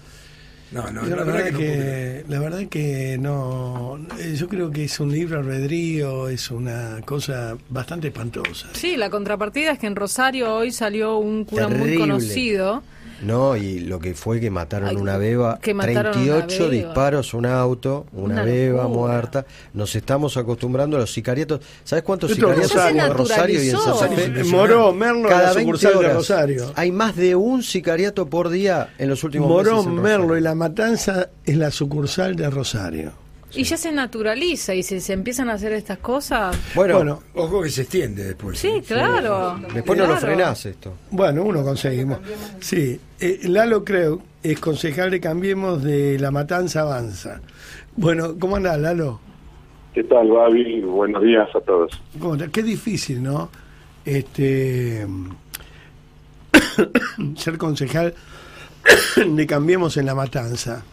No, 0.72 0.90
no, 0.90 1.06
Yo 1.08 1.14
la, 1.14 1.22
verdad 1.22 1.56
que, 1.56 2.24
no 2.26 2.34
la 2.34 2.40
verdad 2.40 2.66
que 2.68 3.16
no. 3.20 3.98
Yo 4.34 4.48
creo 4.48 4.70
que 4.72 4.84
es 4.84 4.98
un 4.98 5.12
libro 5.12 5.38
albedrío, 5.38 6.28
es 6.28 6.50
una 6.50 7.00
cosa 7.04 7.56
bastante 7.68 8.08
espantosa. 8.08 8.68
Sí, 8.72 8.96
la 8.96 9.08
contrapartida 9.08 9.70
es 9.72 9.78
que 9.78 9.86
en 9.86 9.94
Rosario 9.94 10.52
hoy 10.56 10.72
salió 10.72 11.18
un 11.18 11.44
cura 11.44 11.68
muy 11.68 11.96
conocido. 11.96 12.82
No, 13.22 13.56
y 13.56 13.80
lo 13.80 13.98
que 13.98 14.14
fue 14.14 14.40
que 14.40 14.50
mataron 14.50 14.90
Ay, 14.90 14.96
una 14.96 15.16
beba, 15.16 15.58
que 15.60 15.72
mataron 15.74 15.98
una 16.18 16.46
38 16.46 16.68
beba. 16.68 16.70
disparos 16.86 17.34
un 17.34 17.46
auto, 17.46 18.06
una, 18.12 18.34
Una 18.34 18.42
beba 18.42 18.82
locura. 18.84 19.00
muerta. 19.00 19.46
Nos 19.74 19.94
estamos 19.96 20.36
acostumbrando 20.36 20.96
a 20.96 21.00
los 21.00 21.12
sicariatos. 21.12 21.60
¿Sabes 21.84 22.04
cuántos 22.04 22.30
Esto 22.30 22.46
sicariatos 22.48 22.76
hay 22.76 22.98
en 22.98 23.14
Rosario 23.14 23.62
y 23.62 23.70
en. 23.70 23.76
Santa 23.78 24.08
Fe? 24.08 24.44
Moró, 24.44 24.92
Merlo, 24.92 25.28
Cada 25.28 25.42
la 25.48 25.52
20 25.54 25.60
sucursal 25.80 26.02
de 26.02 26.12
Rosario. 26.14 26.72
hay 26.74 26.92
más 26.92 27.16
de 27.16 27.34
un 27.36 27.62
sicariato 27.62 28.26
por 28.26 28.48
día 28.50 28.90
en 28.98 29.08
los 29.08 29.24
últimos 29.24 29.48
meses. 29.48 29.72
Morón, 29.72 30.02
Merlo 30.02 30.36
y 30.36 30.40
La 30.40 30.54
Matanza 30.54 31.30
es 31.44 31.56
la 31.56 31.70
sucursal 31.70 32.36
de 32.36 32.50
Rosario. 32.50 33.12
Y 33.54 33.62
ya 33.62 33.76
se 33.76 33.92
naturaliza 33.92 34.74
y 34.74 34.82
si 34.82 35.00
se 35.00 35.12
empiezan 35.12 35.48
a 35.50 35.54
hacer 35.54 35.72
estas 35.72 35.98
cosas. 35.98 36.56
Bueno, 36.74 36.96
Bueno, 36.96 37.22
Ojo 37.34 37.62
que 37.62 37.70
se 37.70 37.82
extiende 37.82 38.24
después. 38.24 38.58
Sí, 38.58 38.68
¿eh? 38.68 38.82
claro. 38.86 39.58
después 39.72 39.98
no 39.98 40.06
lo 40.06 40.16
frenás 40.16 40.66
esto. 40.66 40.94
Bueno, 41.10 41.44
uno 41.44 41.62
conseguimos. 41.62 42.18
Sí, 42.60 43.00
eh, 43.20 43.40
Lalo 43.44 43.84
Creu 43.84 44.20
es 44.42 44.58
concejal 44.60 45.10
de 45.10 45.20
Cambiemos 45.20 45.82
de 45.82 46.18
La 46.18 46.30
Matanza 46.30 46.82
Avanza. 46.82 47.40
Bueno, 47.96 48.36
¿cómo 48.38 48.56
andás, 48.56 48.78
Lalo? 48.78 49.20
¿Qué 49.94 50.04
tal, 50.04 50.28
Babi? 50.28 50.80
Buenos 50.82 51.22
días 51.22 51.48
a 51.54 51.60
todos. 51.60 51.90
¿Cómo? 52.20 52.36
Qué 52.52 52.62
difícil, 52.62 53.22
¿no? 53.22 53.48
Este 54.04 55.06
ser 57.36 57.56
concejal 57.56 58.14
de 59.26 59.46
Cambiemos 59.46 59.96
en 59.96 60.06
La 60.06 60.14
Matanza. 60.14 60.84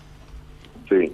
Sí. 0.88 1.12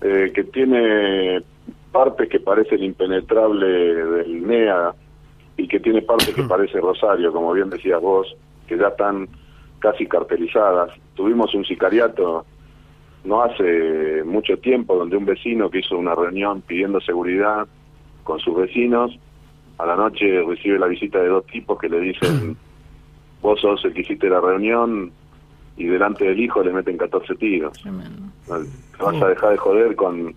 Eh, 0.00 0.30
que 0.32 0.44
tiene 0.44 1.42
partes 1.90 2.28
que 2.28 2.38
parecen 2.38 2.84
impenetrables 2.84 4.26
del 4.26 4.46
NEA 4.46 4.94
y 5.56 5.66
que 5.66 5.80
tiene 5.80 6.02
partes 6.02 6.34
que 6.34 6.44
parece 6.44 6.80
Rosario, 6.80 7.32
como 7.32 7.52
bien 7.52 7.68
decías 7.68 8.00
vos, 8.00 8.36
que 8.68 8.78
ya 8.78 8.88
están 8.88 9.28
casi 9.80 10.06
cartelizadas. 10.06 10.92
Tuvimos 11.14 11.52
un 11.54 11.64
sicariato 11.64 12.44
no 13.24 13.42
hace 13.42 14.22
mucho 14.24 14.56
tiempo 14.58 14.96
donde 14.96 15.16
un 15.16 15.26
vecino 15.26 15.68
que 15.70 15.80
hizo 15.80 15.98
una 15.98 16.14
reunión 16.14 16.62
pidiendo 16.62 17.00
seguridad 17.00 17.66
con 18.24 18.38
sus 18.38 18.56
vecinos, 18.56 19.18
a 19.78 19.86
la 19.86 19.96
noche 19.96 20.42
recibe 20.42 20.78
la 20.78 20.86
visita 20.86 21.18
de 21.18 21.28
dos 21.28 21.46
tipos 21.46 21.78
que 21.78 21.88
le 21.88 22.00
dicen, 22.00 22.56
vos 23.42 23.60
sos 23.60 23.84
el 23.84 23.92
que 23.92 24.00
hiciste 24.00 24.28
la 24.28 24.40
reunión 24.40 25.12
y 25.78 25.86
delante 25.86 26.24
del 26.24 26.38
hijo 26.40 26.62
le 26.62 26.72
meten 26.72 26.96
14 26.98 27.34
tiros. 27.36 27.72
Tremendo. 27.78 28.22
Te 28.46 29.02
vas 29.02 29.22
a 29.22 29.28
dejar 29.28 29.50
de 29.52 29.56
joder 29.56 29.96
con, 29.96 30.34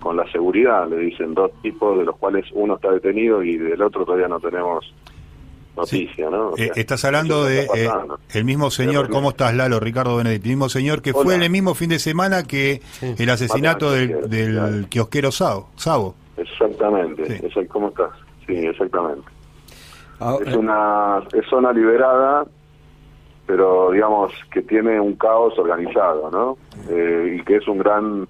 con 0.00 0.16
la 0.16 0.30
seguridad, 0.32 0.88
le 0.88 0.98
dicen 0.98 1.32
dos 1.34 1.50
tipos, 1.62 1.98
de 1.98 2.04
los 2.04 2.16
cuales 2.16 2.44
uno 2.52 2.74
está 2.74 2.90
detenido 2.92 3.42
y 3.42 3.56
del 3.56 3.80
otro 3.82 4.04
todavía 4.04 4.28
no 4.28 4.40
tenemos 4.40 4.92
noticia, 5.76 6.28
¿no? 6.28 6.48
O 6.48 6.56
Eh, 6.58 6.72
estás 6.74 7.04
hablando 7.04 7.44
de 7.44 7.60
está 7.60 7.76
eh, 7.78 7.88
el 8.34 8.44
mismo 8.44 8.70
señor, 8.70 9.06
Pero, 9.06 9.14
¿cómo 9.14 9.30
estás 9.30 9.54
Lalo? 9.54 9.78
Ricardo 9.80 10.16
Benedetti, 10.16 10.48
el 10.50 10.56
mismo 10.56 10.68
señor 10.68 11.00
que 11.00 11.12
fue 11.12 11.36
Hola. 11.36 11.44
el 11.44 11.50
mismo 11.50 11.74
fin 11.74 11.88
de 11.90 11.98
semana 11.98 12.42
que 12.42 12.82
el 13.00 13.30
asesinato 13.30 13.92
del, 13.92 14.08
kiosquero, 14.08 14.28
del 14.28 14.52
claro. 14.52 14.86
kiosquero 14.90 15.32
Sabo. 15.32 15.68
Sabo. 15.76 16.14
Exactamente, 16.36 17.24
Sí. 17.38 17.46
Exact- 17.46 17.68
¿cómo 17.68 17.88
estás? 17.90 18.10
Sí, 18.46 18.54
exactamente. 18.56 19.22
Ah, 20.18 20.36
Es 20.44 20.54
una 20.54 21.22
es 21.32 21.46
zona 21.48 21.72
liberada, 21.72 22.44
pero 23.50 23.90
digamos 23.90 24.32
que 24.52 24.62
tiene 24.62 25.00
un 25.00 25.16
caos 25.16 25.58
organizado, 25.58 26.30
¿no? 26.30 26.56
Eh, 26.88 27.38
y 27.40 27.44
que 27.44 27.56
es 27.56 27.66
un 27.66 27.78
gran 27.78 28.28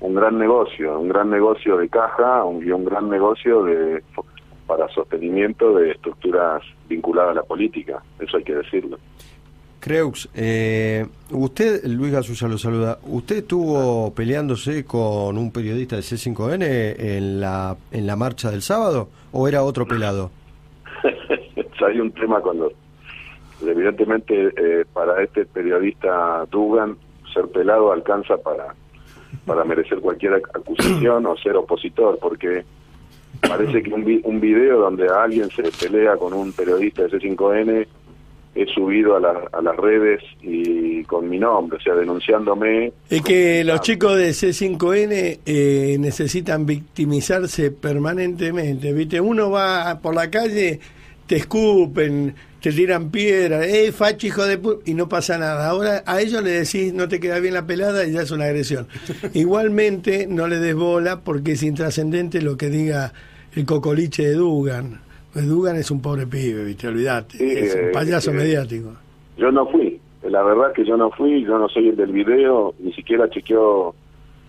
un 0.00 0.14
gran 0.14 0.38
negocio, 0.38 0.98
un 0.98 1.08
gran 1.10 1.28
negocio 1.28 1.76
de 1.76 1.90
caja 1.90 2.42
un, 2.42 2.66
y 2.66 2.70
un 2.70 2.86
gran 2.86 3.10
negocio 3.10 3.64
de 3.64 4.02
para 4.66 4.88
sostenimiento 4.88 5.74
de 5.74 5.90
estructuras 5.90 6.62
vinculadas 6.88 7.32
a 7.32 7.34
la 7.34 7.42
política, 7.42 8.02
eso 8.18 8.38
hay 8.38 8.44
que 8.44 8.54
decirlo. 8.54 8.96
Creux, 9.78 10.26
eh, 10.34 11.04
usted, 11.32 11.84
Luis 11.84 12.12
Gasulla 12.12 12.48
lo 12.48 12.56
saluda, 12.56 12.98
¿usted 13.04 13.36
estuvo 13.36 14.14
peleándose 14.14 14.86
con 14.86 15.36
un 15.36 15.52
periodista 15.52 15.96
de 15.96 16.02
C5N 16.02 16.94
en 16.98 17.40
la, 17.40 17.76
en 17.92 18.06
la 18.06 18.16
marcha 18.16 18.50
del 18.50 18.62
sábado 18.62 19.10
o 19.32 19.46
era 19.48 19.62
otro 19.62 19.86
pelado? 19.86 20.30
Hay 21.86 22.00
un 22.00 22.10
tema 22.12 22.40
con 22.40 22.58
los... 22.58 22.72
Evidentemente, 23.64 24.48
eh, 24.56 24.84
para 24.92 25.22
este 25.22 25.46
periodista 25.46 26.44
Dugan, 26.50 26.96
ser 27.32 27.46
pelado 27.46 27.92
alcanza 27.92 28.36
para, 28.36 28.74
para 29.46 29.64
merecer 29.64 29.98
cualquier 30.00 30.34
ac- 30.34 30.50
acusación 30.54 31.26
o 31.26 31.36
ser 31.36 31.56
opositor, 31.56 32.18
porque 32.20 32.64
parece 33.46 33.82
que 33.82 33.92
un, 33.92 34.04
vi- 34.04 34.20
un 34.24 34.40
video 34.40 34.78
donde 34.80 35.06
alguien 35.08 35.48
se 35.50 35.62
pelea 35.64 36.16
con 36.16 36.32
un 36.32 36.52
periodista 36.52 37.02
de 37.02 37.10
C5N 37.10 37.86
es 38.54 38.70
subido 38.70 39.16
a, 39.16 39.20
la- 39.20 39.48
a 39.52 39.60
las 39.60 39.76
redes 39.76 40.22
y 40.40 41.04
con 41.04 41.28
mi 41.28 41.38
nombre, 41.38 41.76
o 41.76 41.80
sea, 41.80 41.94
denunciándome. 41.94 42.90
Es 43.10 43.20
que 43.22 43.62
los 43.64 43.82
chicos 43.82 44.16
de 44.16 44.30
C5N 44.30 45.40
eh, 45.44 45.96
necesitan 46.00 46.64
victimizarse 46.64 47.70
permanentemente, 47.70 48.94
¿viste? 48.94 49.20
Uno 49.20 49.50
va 49.50 49.98
por 50.00 50.14
la 50.14 50.30
calle, 50.30 50.80
te 51.26 51.36
escupen, 51.36 52.34
te 52.60 52.72
tiran 52.72 53.10
piedras, 53.10 53.66
eh, 53.66 53.92
facho 53.92 54.26
hijo 54.26 54.44
de 54.44 54.60
pu-", 54.60 54.80
y 54.84 54.94
no 54.94 55.08
pasa 55.08 55.38
nada. 55.38 55.68
Ahora 55.68 56.02
a 56.06 56.20
ellos 56.20 56.42
le 56.42 56.50
decís, 56.50 56.92
no 56.92 57.08
te 57.08 57.20
queda 57.20 57.38
bien 57.40 57.54
la 57.54 57.66
pelada 57.66 58.06
y 58.06 58.12
ya 58.12 58.22
es 58.22 58.30
una 58.30 58.44
agresión. 58.44 58.86
Igualmente, 59.34 60.26
no 60.26 60.48
le 60.48 60.58
des 60.58 60.74
bola 60.74 61.20
porque 61.20 61.52
es 61.52 61.62
intrascendente 61.62 62.40
lo 62.42 62.56
que 62.56 62.68
diga 62.68 63.12
el 63.54 63.64
cocoliche 63.64 64.24
de 64.24 64.34
Dugan. 64.34 65.00
Pues 65.32 65.46
Dugan 65.46 65.76
es 65.76 65.90
un 65.90 66.00
pobre 66.00 66.26
pibe, 66.26 66.64
¿viste? 66.64 66.88
Olvídate, 66.88 67.36
Sí, 67.36 67.50
es 67.50 67.74
un 67.74 67.80
eh, 67.80 67.90
payaso 67.92 68.30
eh, 68.30 68.34
mediático. 68.34 68.94
Yo 69.36 69.50
no 69.50 69.66
fui, 69.66 70.00
la 70.22 70.42
verdad 70.42 70.72
que 70.72 70.84
yo 70.84 70.96
no 70.96 71.10
fui, 71.10 71.42
yo 71.44 71.58
no 71.58 71.68
soy 71.68 71.88
el 71.88 71.96
del 71.96 72.12
video, 72.12 72.74
ni 72.78 72.92
siquiera 72.94 73.28
chequeó 73.28 73.94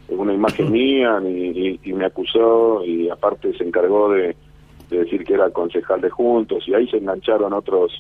una 0.09 0.34
imagen 0.34 0.71
mía, 0.71 1.19
ni, 1.19 1.49
y, 1.49 1.80
y 1.84 1.93
me 1.93 2.05
acusó, 2.05 2.86
y 2.86 3.09
aparte 3.09 3.55
se 3.57 3.63
encargó 3.65 4.13
de, 4.13 4.36
de 4.89 4.99
decir 4.99 5.23
que 5.23 5.33
era 5.33 5.49
concejal 5.51 6.01
de 6.01 6.09
Juntos, 6.09 6.63
y 6.67 6.73
ahí 6.73 6.88
se 6.88 6.97
engancharon 6.97 7.53
otros 7.53 7.91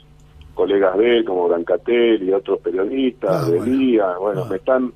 colegas 0.53 0.97
de 0.97 1.17
él, 1.19 1.25
como 1.25 1.47
Brancatel 1.47 2.23
y 2.23 2.31
otros 2.33 2.59
periodistas, 2.59 3.43
Ah, 3.43 3.49
de 3.49 3.57
bueno. 3.57 3.73
Lía, 3.75 4.17
bueno, 4.19 4.43
Ah. 4.43 4.47
me 4.49 4.55
están... 4.57 4.93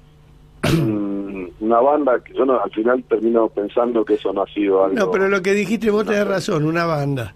mm, 0.64 1.46
una 1.60 1.80
banda 1.80 2.20
que 2.24 2.34
yo 2.34 2.46
no, 2.46 2.60
al 2.60 2.72
final 2.72 3.04
termino 3.04 3.48
pensando 3.50 4.04
que 4.06 4.16
eso 4.16 4.32
no 4.34 4.44
ha 4.44 4.48
sido 4.48 4.84
algo... 4.84 4.96
No, 4.98 5.12
pero 5.12 5.28
lo 5.28 5.42
que 5.42 5.54
dijiste 5.54 5.90
vos 5.92 6.06
tenés 6.06 6.28
razón, 6.28 6.66
una 6.66 6.86
banda. 6.86 7.34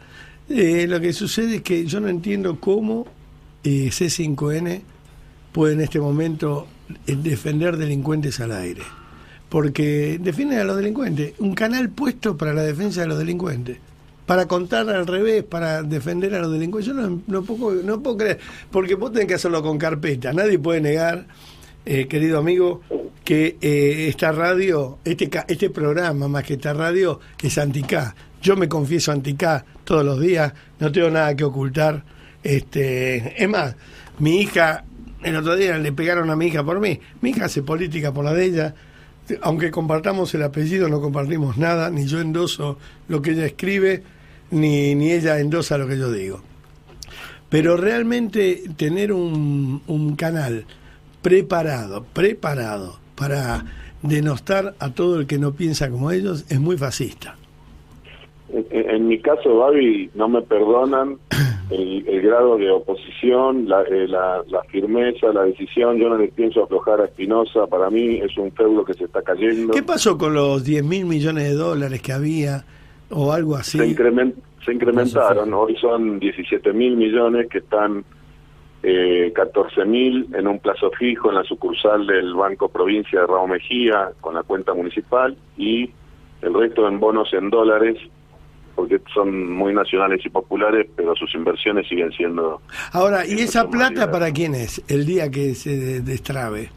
Eh, 0.49 0.85
lo 0.87 0.99
que 0.99 1.11
sucede 1.13 1.57
es 1.57 1.61
que 1.61 1.85
yo 1.85 1.99
no 1.99 2.07
entiendo 2.07 2.59
cómo 2.59 3.05
eh, 3.63 3.87
C5N 3.89 4.81
puede 5.51 5.73
en 5.73 5.81
este 5.81 5.99
momento 5.99 6.67
eh, 7.07 7.15
defender 7.15 7.77
delincuentes 7.77 8.39
al 8.39 8.51
aire. 8.51 8.81
Porque 9.49 10.17
defienden 10.19 10.59
a 10.59 10.63
los 10.63 10.75
delincuentes. 10.77 11.33
Un 11.39 11.53
canal 11.55 11.89
puesto 11.89 12.35
para 12.35 12.53
la 12.53 12.63
defensa 12.63 13.01
de 13.01 13.07
los 13.07 13.17
delincuentes. 13.19 13.77
Para 14.25 14.47
contar 14.47 14.89
al 14.89 15.05
revés, 15.05 15.43
para 15.43 15.83
defender 15.83 16.33
a 16.35 16.39
los 16.39 16.51
delincuentes. 16.51 16.93
Yo 16.93 17.09
no, 17.27 17.43
puedo, 17.43 17.83
no 17.83 18.01
puedo 18.01 18.17
creer. 18.17 18.39
Porque 18.71 18.95
vos 18.95 19.11
tenés 19.11 19.27
que 19.27 19.35
hacerlo 19.35 19.61
con 19.61 19.77
carpeta. 19.77 20.33
Nadie 20.33 20.57
puede 20.57 20.81
negar, 20.81 21.27
eh, 21.85 22.07
querido 22.07 22.39
amigo, 22.39 22.81
que 23.23 23.57
eh, 23.61 24.07
esta 24.07 24.31
radio, 24.31 24.99
este, 25.03 25.29
este 25.47 25.69
programa, 25.69 26.27
más 26.27 26.43
que 26.43 26.53
esta 26.53 26.73
radio, 26.73 27.19
es 27.41 27.57
anticá. 27.57 28.15
Yo 28.41 28.55
me 28.55 28.69
confieso 28.69 29.11
anticá 29.11 29.65
todos 29.83 30.05
los 30.05 30.19
días. 30.19 30.53
No 30.79 30.91
tengo 30.91 31.09
nada 31.09 31.35
que 31.35 31.43
ocultar. 31.43 32.03
Este, 32.43 33.43
es 33.43 33.49
más, 33.49 33.75
mi 34.19 34.41
hija, 34.41 34.85
el 35.23 35.35
otro 35.35 35.55
día 35.55 35.79
le 35.79 35.91
pegaron 35.91 36.29
a 36.29 36.35
mi 36.35 36.45
hija 36.45 36.63
por 36.63 36.79
mí. 36.79 36.99
Mi 37.21 37.31
hija 37.31 37.45
hace 37.45 37.63
política 37.63 38.13
por 38.13 38.23
la 38.23 38.33
de 38.33 38.45
ella. 38.45 38.75
Aunque 39.41 39.71
compartamos 39.71 40.31
el 40.35 40.43
apellido, 40.43 40.87
no 40.87 41.01
compartimos 41.01 41.57
nada, 41.57 41.89
ni 41.89 42.05
yo 42.05 42.21
endoso 42.21 42.77
lo 43.07 43.23
que 43.23 43.31
ella 43.31 43.47
escribe, 43.47 44.03
ni, 44.55 44.95
ni 44.95 45.11
ella 45.11 45.39
endosa 45.39 45.77
lo 45.77 45.87
que 45.87 45.97
yo 45.97 46.11
digo. 46.11 46.41
Pero 47.49 47.77
realmente 47.77 48.63
tener 48.75 49.11
un, 49.11 49.81
un 49.87 50.15
canal 50.15 50.65
preparado, 51.21 52.05
preparado 52.13 52.97
para 53.15 53.65
denostar 54.01 54.75
a 54.79 54.93
todo 54.93 55.19
el 55.19 55.27
que 55.27 55.37
no 55.37 55.53
piensa 55.53 55.89
como 55.89 56.11
ellos 56.11 56.45
es 56.49 56.59
muy 56.59 56.77
fascista. 56.77 57.35
En, 58.49 58.89
en 58.89 59.07
mi 59.07 59.19
caso, 59.19 59.57
Babi, 59.57 60.09
no 60.13 60.29
me 60.29 60.41
perdonan 60.41 61.17
el, 61.69 62.07
el 62.07 62.21
grado 62.21 62.57
de 62.57 62.69
oposición, 62.71 63.67
la, 63.67 63.81
eh, 63.83 64.07
la, 64.07 64.43
la 64.47 64.63
firmeza, 64.63 65.27
la 65.33 65.43
decisión. 65.43 65.97
Yo 65.97 66.09
no 66.09 66.17
le 66.17 66.29
pienso 66.29 66.63
aflojar 66.63 67.01
a 67.01 67.05
Espinosa. 67.05 67.67
Para 67.67 67.89
mí 67.89 68.17
es 68.17 68.37
un 68.37 68.51
feudo 68.51 68.85
que 68.85 68.93
se 68.93 69.05
está 69.05 69.21
cayendo. 69.21 69.73
¿Qué 69.73 69.83
pasó 69.83 70.17
con 70.17 70.33
los 70.33 70.63
10 70.63 70.83
mil 70.83 71.05
millones 71.05 71.43
de 71.45 71.53
dólares 71.53 72.01
que 72.01 72.13
había 72.13 72.65
o 73.09 73.31
algo 73.31 73.55
así? 73.55 73.77
Se, 73.77 73.87
incremen- 73.87 74.33
se 74.65 74.73
incrementaron. 74.73 75.53
Hoy 75.53 75.75
son 75.77 76.19
17 76.19 76.73
mil 76.73 76.95
millones 76.97 77.47
que 77.49 77.59
están 77.59 78.03
eh, 78.83 79.31
14 79.35 79.85
mil 79.85 80.27
en 80.35 80.47
un 80.47 80.59
plazo 80.59 80.91
fijo 80.91 81.29
en 81.29 81.35
la 81.35 81.43
sucursal 81.43 82.05
del 82.05 82.33
Banco 82.35 82.69
Provincia 82.69 83.21
de 83.21 83.27
Raúl 83.27 83.49
Mejía 83.51 84.11
con 84.21 84.35
la 84.35 84.43
cuenta 84.43 84.73
municipal 84.73 85.35
y 85.57 85.89
el 86.41 86.53
resto 86.53 86.87
en 86.87 86.99
bonos 86.99 87.33
en 87.33 87.49
dólares 87.49 87.97
porque 88.75 88.99
son 89.13 89.53
muy 89.53 89.73
nacionales 89.73 90.19
y 90.25 90.29
populares, 90.29 90.85
pero 90.97 91.15
sus 91.15 91.33
inversiones 91.33 91.87
siguen 91.87 92.11
siendo... 92.11 92.61
Ahora, 92.91 93.25
¿y 93.25 93.35
esa 93.39 93.69
plata 93.69 94.11
para 94.11 94.31
quién 94.33 94.53
es 94.53 94.83
el 94.89 95.05
día 95.05 95.31
que 95.31 95.55
se 95.55 95.77
de- 95.77 96.01
destrabe? 96.01 96.69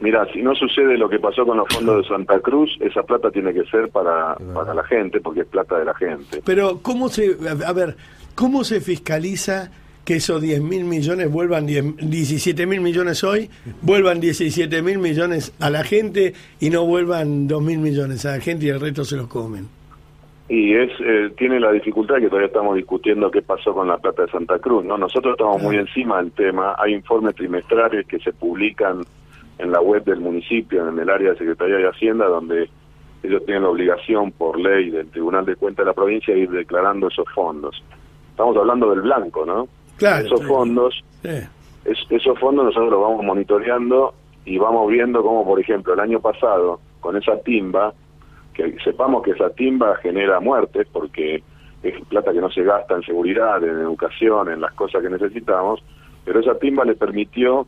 Mira, 0.00 0.26
si 0.32 0.42
no 0.42 0.54
sucede 0.54 0.96
lo 0.96 1.08
que 1.08 1.18
pasó 1.18 1.44
con 1.44 1.58
los 1.58 1.68
fondos 1.74 2.02
de 2.02 2.08
Santa 2.08 2.40
Cruz, 2.40 2.70
esa 2.80 3.02
plata 3.02 3.30
tiene 3.30 3.52
que 3.52 3.64
ser 3.64 3.88
para, 3.90 4.34
para 4.54 4.74
la 4.74 4.84
gente, 4.84 5.20
porque 5.20 5.40
es 5.40 5.46
plata 5.46 5.78
de 5.78 5.84
la 5.84 5.94
gente. 5.94 6.42
Pero, 6.44 6.80
¿cómo 6.82 7.08
se, 7.08 7.36
a 7.66 7.72
ver, 7.72 7.96
cómo 8.34 8.64
se 8.64 8.80
fiscaliza 8.80 9.70
que 10.04 10.16
esos 10.16 10.40
10 10.40 10.62
mil 10.62 10.84
millones 10.84 11.30
vuelvan 11.30 11.66
10 11.66 11.96
17 11.98 12.66
mil 12.66 12.80
millones 12.80 13.22
hoy, 13.22 13.50
vuelvan 13.82 14.18
17 14.18 14.82
mil 14.82 14.98
millones 14.98 15.54
a 15.60 15.70
la 15.70 15.84
gente 15.84 16.32
y 16.58 16.70
no 16.70 16.86
vuelvan 16.86 17.46
2 17.46 17.62
mil 17.62 17.78
millones 17.78 18.24
a 18.26 18.32
la 18.32 18.40
gente 18.40 18.66
y 18.66 18.70
el 18.70 18.80
resto 18.80 19.04
se 19.04 19.16
los 19.16 19.28
comen? 19.28 19.68
Y 20.48 20.74
es 20.74 20.90
eh, 20.98 21.30
tiene 21.38 21.60
la 21.60 21.70
dificultad 21.70 22.16
que 22.16 22.26
todavía 22.26 22.48
estamos 22.48 22.74
discutiendo 22.74 23.30
qué 23.30 23.40
pasó 23.40 23.72
con 23.72 23.86
la 23.86 23.98
plata 23.98 24.22
de 24.22 24.32
Santa 24.32 24.58
Cruz. 24.58 24.84
no 24.84 24.98
Nosotros 24.98 25.34
estamos 25.34 25.62
muy 25.62 25.76
encima 25.76 26.20
del 26.20 26.32
tema. 26.32 26.74
Hay 26.76 26.92
informes 26.92 27.36
trimestrales 27.36 28.04
que 28.06 28.18
se 28.18 28.32
publican 28.32 29.02
en 29.62 29.70
la 29.72 29.80
web 29.80 30.04
del 30.04 30.20
municipio, 30.20 30.88
en 30.88 30.98
el 30.98 31.10
área 31.10 31.32
de 31.32 31.38
Secretaría 31.38 31.76
de 31.76 31.88
Hacienda, 31.88 32.26
donde 32.26 32.68
ellos 33.22 33.44
tienen 33.44 33.64
la 33.64 33.68
obligación 33.70 34.32
por 34.32 34.58
ley 34.58 34.90
del 34.90 35.08
Tribunal 35.10 35.44
de 35.44 35.56
Cuentas 35.56 35.84
de 35.84 35.90
la 35.90 35.94
provincia 35.94 36.32
de 36.34 36.40
ir 36.40 36.50
declarando 36.50 37.08
esos 37.08 37.26
fondos. 37.34 37.82
Estamos 38.30 38.56
hablando 38.56 38.90
del 38.90 39.02
blanco, 39.02 39.44
¿no? 39.44 39.68
Claro. 39.98 40.24
Esos 40.26 40.46
fondos 40.46 41.04
Sí. 41.22 41.28
es- 41.84 42.06
esos 42.10 42.38
fondos 42.38 42.64
nosotros 42.64 42.90
los 42.90 43.00
vamos 43.02 43.24
monitoreando 43.24 44.14
y 44.46 44.56
vamos 44.56 44.88
viendo 44.90 45.22
cómo, 45.22 45.44
por 45.44 45.60
ejemplo, 45.60 45.92
el 45.92 46.00
año 46.00 46.20
pasado, 46.20 46.80
con 47.00 47.16
esa 47.16 47.36
timba, 47.42 47.92
que 48.54 48.74
sepamos 48.82 49.22
que 49.22 49.32
esa 49.32 49.50
timba 49.50 49.96
genera 49.96 50.40
muertes 50.40 50.86
porque 50.92 51.42
es 51.82 52.04
plata 52.08 52.32
que 52.32 52.40
no 52.40 52.50
se 52.50 52.62
gasta 52.62 52.94
en 52.94 53.02
seguridad, 53.02 53.62
en 53.62 53.78
educación, 53.78 54.50
en 54.50 54.60
las 54.62 54.72
cosas 54.72 55.02
que 55.02 55.10
necesitamos, 55.10 55.82
pero 56.24 56.40
esa 56.40 56.58
timba 56.58 56.84
le 56.84 56.94
permitió 56.94 57.66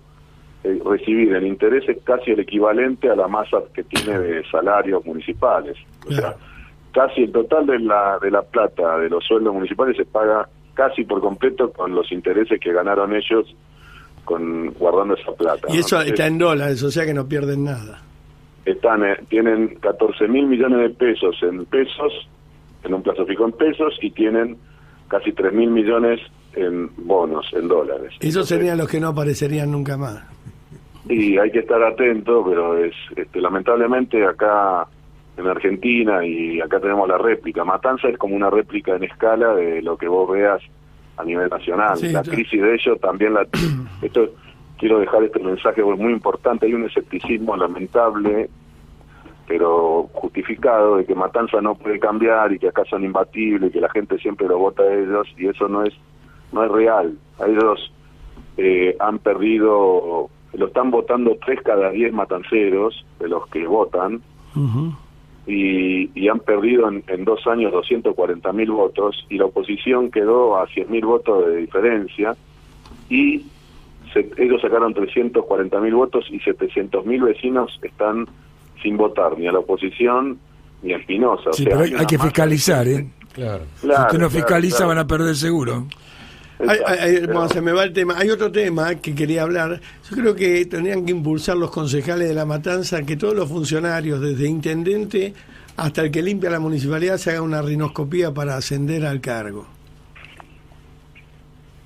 eh, 0.64 0.80
recibir 0.84 1.34
en 1.34 1.46
intereses 1.46 1.98
casi 2.04 2.30
el 2.30 2.40
equivalente 2.40 3.10
a 3.10 3.16
la 3.16 3.26
masa 3.26 3.58
que 3.74 3.82
tiene 3.82 4.18
de 4.18 4.48
salarios 4.48 5.04
municipales. 5.04 5.76
O 6.06 6.12
sea, 6.12 6.36
casi 6.92 7.22
el 7.22 7.32
total 7.32 7.66
de 7.66 7.78
la, 7.80 8.18
de 8.20 8.30
la 8.30 8.42
plata 8.42 8.98
de 8.98 9.08
los 9.08 9.24
sueldos 9.24 9.54
municipales 9.54 9.96
se 9.96 10.04
paga 10.04 10.48
casi 10.74 11.04
por 11.04 11.20
completo 11.20 11.72
con 11.72 11.94
los 11.94 12.10
intereses 12.12 12.60
que 12.60 12.72
ganaron 12.72 13.14
ellos 13.14 13.54
con 14.24 14.72
guardando 14.74 15.14
esa 15.14 15.32
plata. 15.32 15.66
Y 15.68 15.72
¿no? 15.72 15.80
eso 15.80 15.96
Entonces, 15.96 16.12
está 16.12 16.26
en 16.26 16.38
dólares, 16.38 16.82
o 16.82 16.90
sea 16.90 17.04
que 17.04 17.14
no 17.14 17.26
pierden 17.26 17.64
nada. 17.64 18.00
están, 18.64 19.04
eh, 19.04 19.16
tienen 19.28 19.74
14 19.80 20.28
mil 20.28 20.46
millones 20.46 20.78
de 20.78 20.90
pesos 20.90 21.36
en 21.42 21.64
pesos, 21.66 22.28
en 22.84 22.94
un 22.94 23.02
plazo 23.02 23.26
fijo 23.26 23.44
en 23.44 23.52
pesos, 23.52 23.98
y 24.00 24.10
tienen 24.12 24.56
casi 25.08 25.32
3 25.32 25.52
mil 25.52 25.70
millones 25.70 26.20
en 26.54 26.88
bonos, 26.98 27.46
en 27.52 27.66
dólares. 27.66 28.14
Esos 28.20 28.46
serían 28.46 28.78
los 28.78 28.88
que 28.88 29.00
no 29.00 29.08
aparecerían 29.08 29.70
nunca 29.70 29.96
más. 29.96 30.22
Y 31.08 31.36
hay 31.38 31.50
que 31.50 31.60
estar 31.60 31.82
atento, 31.82 32.44
pero 32.48 32.76
es 32.78 32.94
este, 33.16 33.40
lamentablemente 33.40 34.24
acá 34.24 34.86
en 35.36 35.46
Argentina 35.46 36.24
y 36.24 36.60
acá 36.60 36.78
tenemos 36.80 37.08
la 37.08 37.18
réplica. 37.18 37.64
Matanza 37.64 38.08
es 38.08 38.18
como 38.18 38.36
una 38.36 38.50
réplica 38.50 38.94
en 38.94 39.04
escala 39.04 39.54
de 39.54 39.82
lo 39.82 39.96
que 39.96 40.06
vos 40.08 40.30
veas 40.30 40.62
a 41.16 41.24
nivel 41.24 41.48
nacional. 41.48 41.96
Sí, 41.96 42.08
la 42.12 42.22
yo- 42.22 42.32
crisis 42.32 42.62
de 42.62 42.74
ellos 42.74 43.00
también 43.00 43.34
la... 43.34 43.46
esto 44.02 44.28
Quiero 44.78 44.98
dejar 44.98 45.22
este 45.22 45.38
mensaje 45.38 45.80
muy 45.84 46.12
importante. 46.12 46.66
Hay 46.66 46.74
un 46.74 46.84
escepticismo 46.84 47.56
lamentable, 47.56 48.50
pero 49.46 50.08
justificado, 50.12 50.96
de 50.96 51.04
que 51.04 51.14
Matanza 51.14 51.60
no 51.60 51.76
puede 51.76 52.00
cambiar 52.00 52.52
y 52.52 52.58
que 52.58 52.68
acá 52.68 52.84
son 52.86 53.04
imbatibles 53.04 53.70
y 53.70 53.72
que 53.72 53.80
la 53.80 53.90
gente 53.90 54.18
siempre 54.18 54.48
lo 54.48 54.58
vota 54.58 54.82
a 54.82 54.92
ellos 54.92 55.28
y 55.36 55.46
eso 55.46 55.68
no 55.68 55.84
es 55.84 55.94
no 56.50 56.64
es 56.64 56.70
real. 56.72 57.16
A 57.38 57.46
ellos 57.46 57.92
eh, 58.56 58.96
han 58.98 59.20
perdido, 59.20 60.28
lo 60.58 60.66
están 60.66 60.90
votando 60.90 61.36
tres 61.44 61.60
cada 61.62 61.90
diez 61.90 62.12
matanceros 62.12 63.04
de 63.18 63.28
los 63.28 63.46
que 63.48 63.66
votan 63.66 64.20
y, 65.46 66.10
y 66.14 66.28
han 66.28 66.38
perdido 66.40 66.88
en, 66.88 67.02
en 67.08 67.24
dos 67.24 67.46
años 67.46 67.72
240 67.72 68.52
mil 68.52 68.70
votos 68.70 69.26
y 69.28 69.38
la 69.38 69.46
oposición 69.46 70.10
quedó 70.10 70.56
a 70.58 70.66
100 70.68 70.90
mil 70.90 71.04
votos 71.04 71.46
de 71.46 71.56
diferencia 71.56 72.36
y 73.08 73.44
se- 74.12 74.30
ellos 74.38 74.60
sacaron 74.60 74.94
340 74.94 75.80
mil 75.80 75.94
votos 75.94 76.26
y 76.30 76.38
700 76.40 77.04
mil 77.06 77.22
vecinos 77.22 77.78
están 77.82 78.26
sin 78.82 78.96
votar 78.96 79.38
ni 79.38 79.46
a 79.48 79.52
la 79.52 79.58
oposición 79.60 80.38
ni 80.82 80.92
a 80.92 80.96
Espinosa. 80.98 81.50
O 81.50 81.52
Sí, 81.52 81.64
sea, 81.64 81.78
pero 81.78 81.98
hay, 81.98 82.06
que 82.06 82.18
masa- 82.18 82.28
fiscalizar, 82.28 82.86
¿eh? 82.88 83.06
Claro. 83.32 83.64
Claro, 83.64 83.64
si 83.80 83.86
usted 83.86 83.96
no 84.02 84.08
claro, 84.10 84.30
fiscaliza 84.30 84.76
claro. 84.78 84.88
van 84.90 84.98
a 84.98 85.06
perder 85.06 85.34
seguro. 85.36 85.86
Ay, 86.68 86.78
ay, 86.86 86.98
ay, 87.00 87.16
Pero- 87.20 87.32
bueno, 87.34 87.48
se 87.48 87.60
me 87.60 87.72
va 87.72 87.84
el 87.84 87.92
tema. 87.92 88.14
Hay 88.18 88.30
otro 88.30 88.50
tema 88.52 88.94
que 88.96 89.14
quería 89.14 89.42
hablar. 89.42 89.80
Yo 90.10 90.16
creo 90.16 90.34
que 90.34 90.64
tendrían 90.66 91.04
que 91.04 91.12
impulsar 91.12 91.56
los 91.56 91.70
concejales 91.70 92.28
de 92.28 92.34
la 92.34 92.44
matanza 92.44 93.02
que 93.02 93.16
todos 93.16 93.34
los 93.34 93.48
funcionarios, 93.48 94.20
desde 94.20 94.46
intendente 94.48 95.34
hasta 95.76 96.02
el 96.02 96.10
que 96.10 96.22
limpia 96.22 96.50
la 96.50 96.60
municipalidad, 96.60 97.16
se 97.16 97.30
haga 97.30 97.42
una 97.42 97.62
rinoscopía 97.62 98.32
para 98.32 98.56
ascender 98.56 99.06
al 99.06 99.20
cargo. 99.20 99.66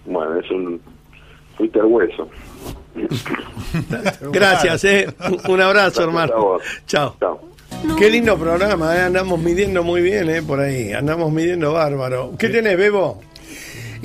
Bueno, 0.04 0.38
es 0.40 0.50
un... 0.50 0.80
Fuiste 1.56 1.80
al 1.80 1.86
hueso. 1.86 2.28
Gracias, 4.32 4.84
eh. 4.84 5.06
Un- 5.48 5.60
abrazo, 5.60 6.02
hermano. 6.04 6.58
Chao. 6.86 7.16
Qué 7.98 8.10
lindo 8.10 8.36
programa, 8.38 8.94
eh. 8.96 9.00
andamos 9.02 9.38
midiendo 9.40 9.82
muy 9.82 10.00
bien 10.02 10.28
eh, 10.30 10.42
por 10.42 10.60
ahí, 10.60 10.92
andamos 10.92 11.30
midiendo 11.32 11.72
bárbaro. 11.72 12.32
¿Qué 12.38 12.48
tenés, 12.48 12.76
Bebo? 12.76 13.20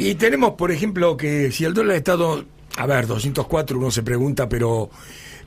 Y 0.04 0.16
tenemos, 0.16 0.54
por 0.54 0.72
ejemplo, 0.72 1.16
que 1.16 1.52
si 1.52 1.64
el 1.64 1.76
dólar 1.76 1.94
ha 1.94 1.98
estado, 1.98 2.44
a 2.76 2.88
ver, 2.88 3.06
204, 3.06 3.78
uno 3.78 3.92
se 3.92 4.02
pregunta, 4.02 4.50
pero 4.50 4.90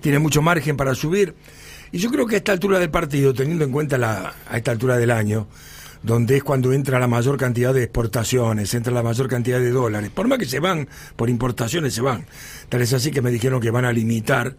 tiene 0.00 0.20
mucho 0.20 0.42
margen 0.42 0.76
para 0.76 0.94
subir. 0.94 1.34
Y 1.90 1.98
yo 1.98 2.08
creo 2.08 2.24
que 2.24 2.36
a 2.36 2.38
esta 2.38 2.52
altura 2.52 2.78
del 2.78 2.88
partido, 2.88 3.34
teniendo 3.34 3.64
en 3.64 3.72
cuenta 3.72 3.98
la, 3.98 4.32
a 4.48 4.56
esta 4.56 4.70
altura 4.70 4.96
del 4.96 5.10
año, 5.10 5.48
donde 6.04 6.36
es 6.36 6.44
cuando 6.44 6.72
entra 6.72 7.00
la 7.00 7.08
mayor 7.08 7.36
cantidad 7.36 7.74
de 7.74 7.82
exportaciones, 7.82 8.72
entra 8.74 8.92
la 8.92 9.02
mayor 9.02 9.26
cantidad 9.26 9.58
de 9.58 9.70
dólares, 9.70 10.10
por 10.14 10.28
más 10.28 10.38
que 10.38 10.46
se 10.46 10.60
van 10.60 10.88
por 11.16 11.28
importaciones, 11.28 11.92
se 11.92 12.02
van. 12.02 12.24
Tal 12.68 12.80
es 12.80 12.92
así 12.92 13.10
que 13.10 13.22
me 13.22 13.32
dijeron 13.32 13.60
que 13.60 13.72
van 13.72 13.86
a 13.86 13.92
limitar 13.92 14.54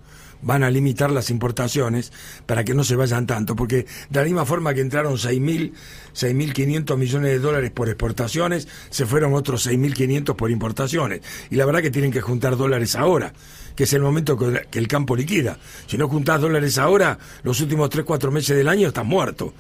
van 0.46 0.64
a 0.64 0.70
limitar 0.70 1.12
las 1.12 1.32
importaciones 1.32 2.14
para 2.46 2.64
que 2.64 2.74
no 2.74 2.84
se 2.84 2.96
vayan 2.96 3.26
tanto, 3.26 3.56
porque 3.56 3.88
de 4.10 4.20
la 4.20 4.24
misma 4.24 4.46
forma 4.46 4.74
que 4.74 4.82
entraron 4.82 5.16
6.000, 5.16 5.74
6.500 6.14 6.98
millones 6.98 7.32
de 7.32 7.40
dólares 7.40 7.72
por 7.72 7.90
exportaciones, 7.90 8.68
se 8.92 9.06
fueron 9.06 9.34
otros 9.34 9.68
6.500 9.68 10.36
por 10.36 10.52
importaciones. 10.52 11.22
Y 11.50 11.56
la 11.56 11.66
verdad 11.66 11.82
que 11.82 11.92
tienen 11.92 12.12
que 12.12 12.22
juntar 12.22 12.56
dólares 12.56 12.96
ahora, 12.96 13.34
que 13.76 13.86
es 13.86 13.94
el 13.94 14.02
momento 14.02 14.38
que 14.38 14.80
el 14.80 14.88
campo 14.88 15.16
liquida. 15.16 15.58
Si 15.88 15.98
no 15.98 16.08
juntás 16.08 16.40
dólares 16.40 16.78
ahora, 16.78 17.18
los 17.44 17.60
últimos 17.60 17.90
3, 17.90 18.06
4 18.06 18.32
meses 18.32 18.56
del 18.56 18.68
año 18.68 18.88
estás 18.88 19.06
muerto. 19.06 19.54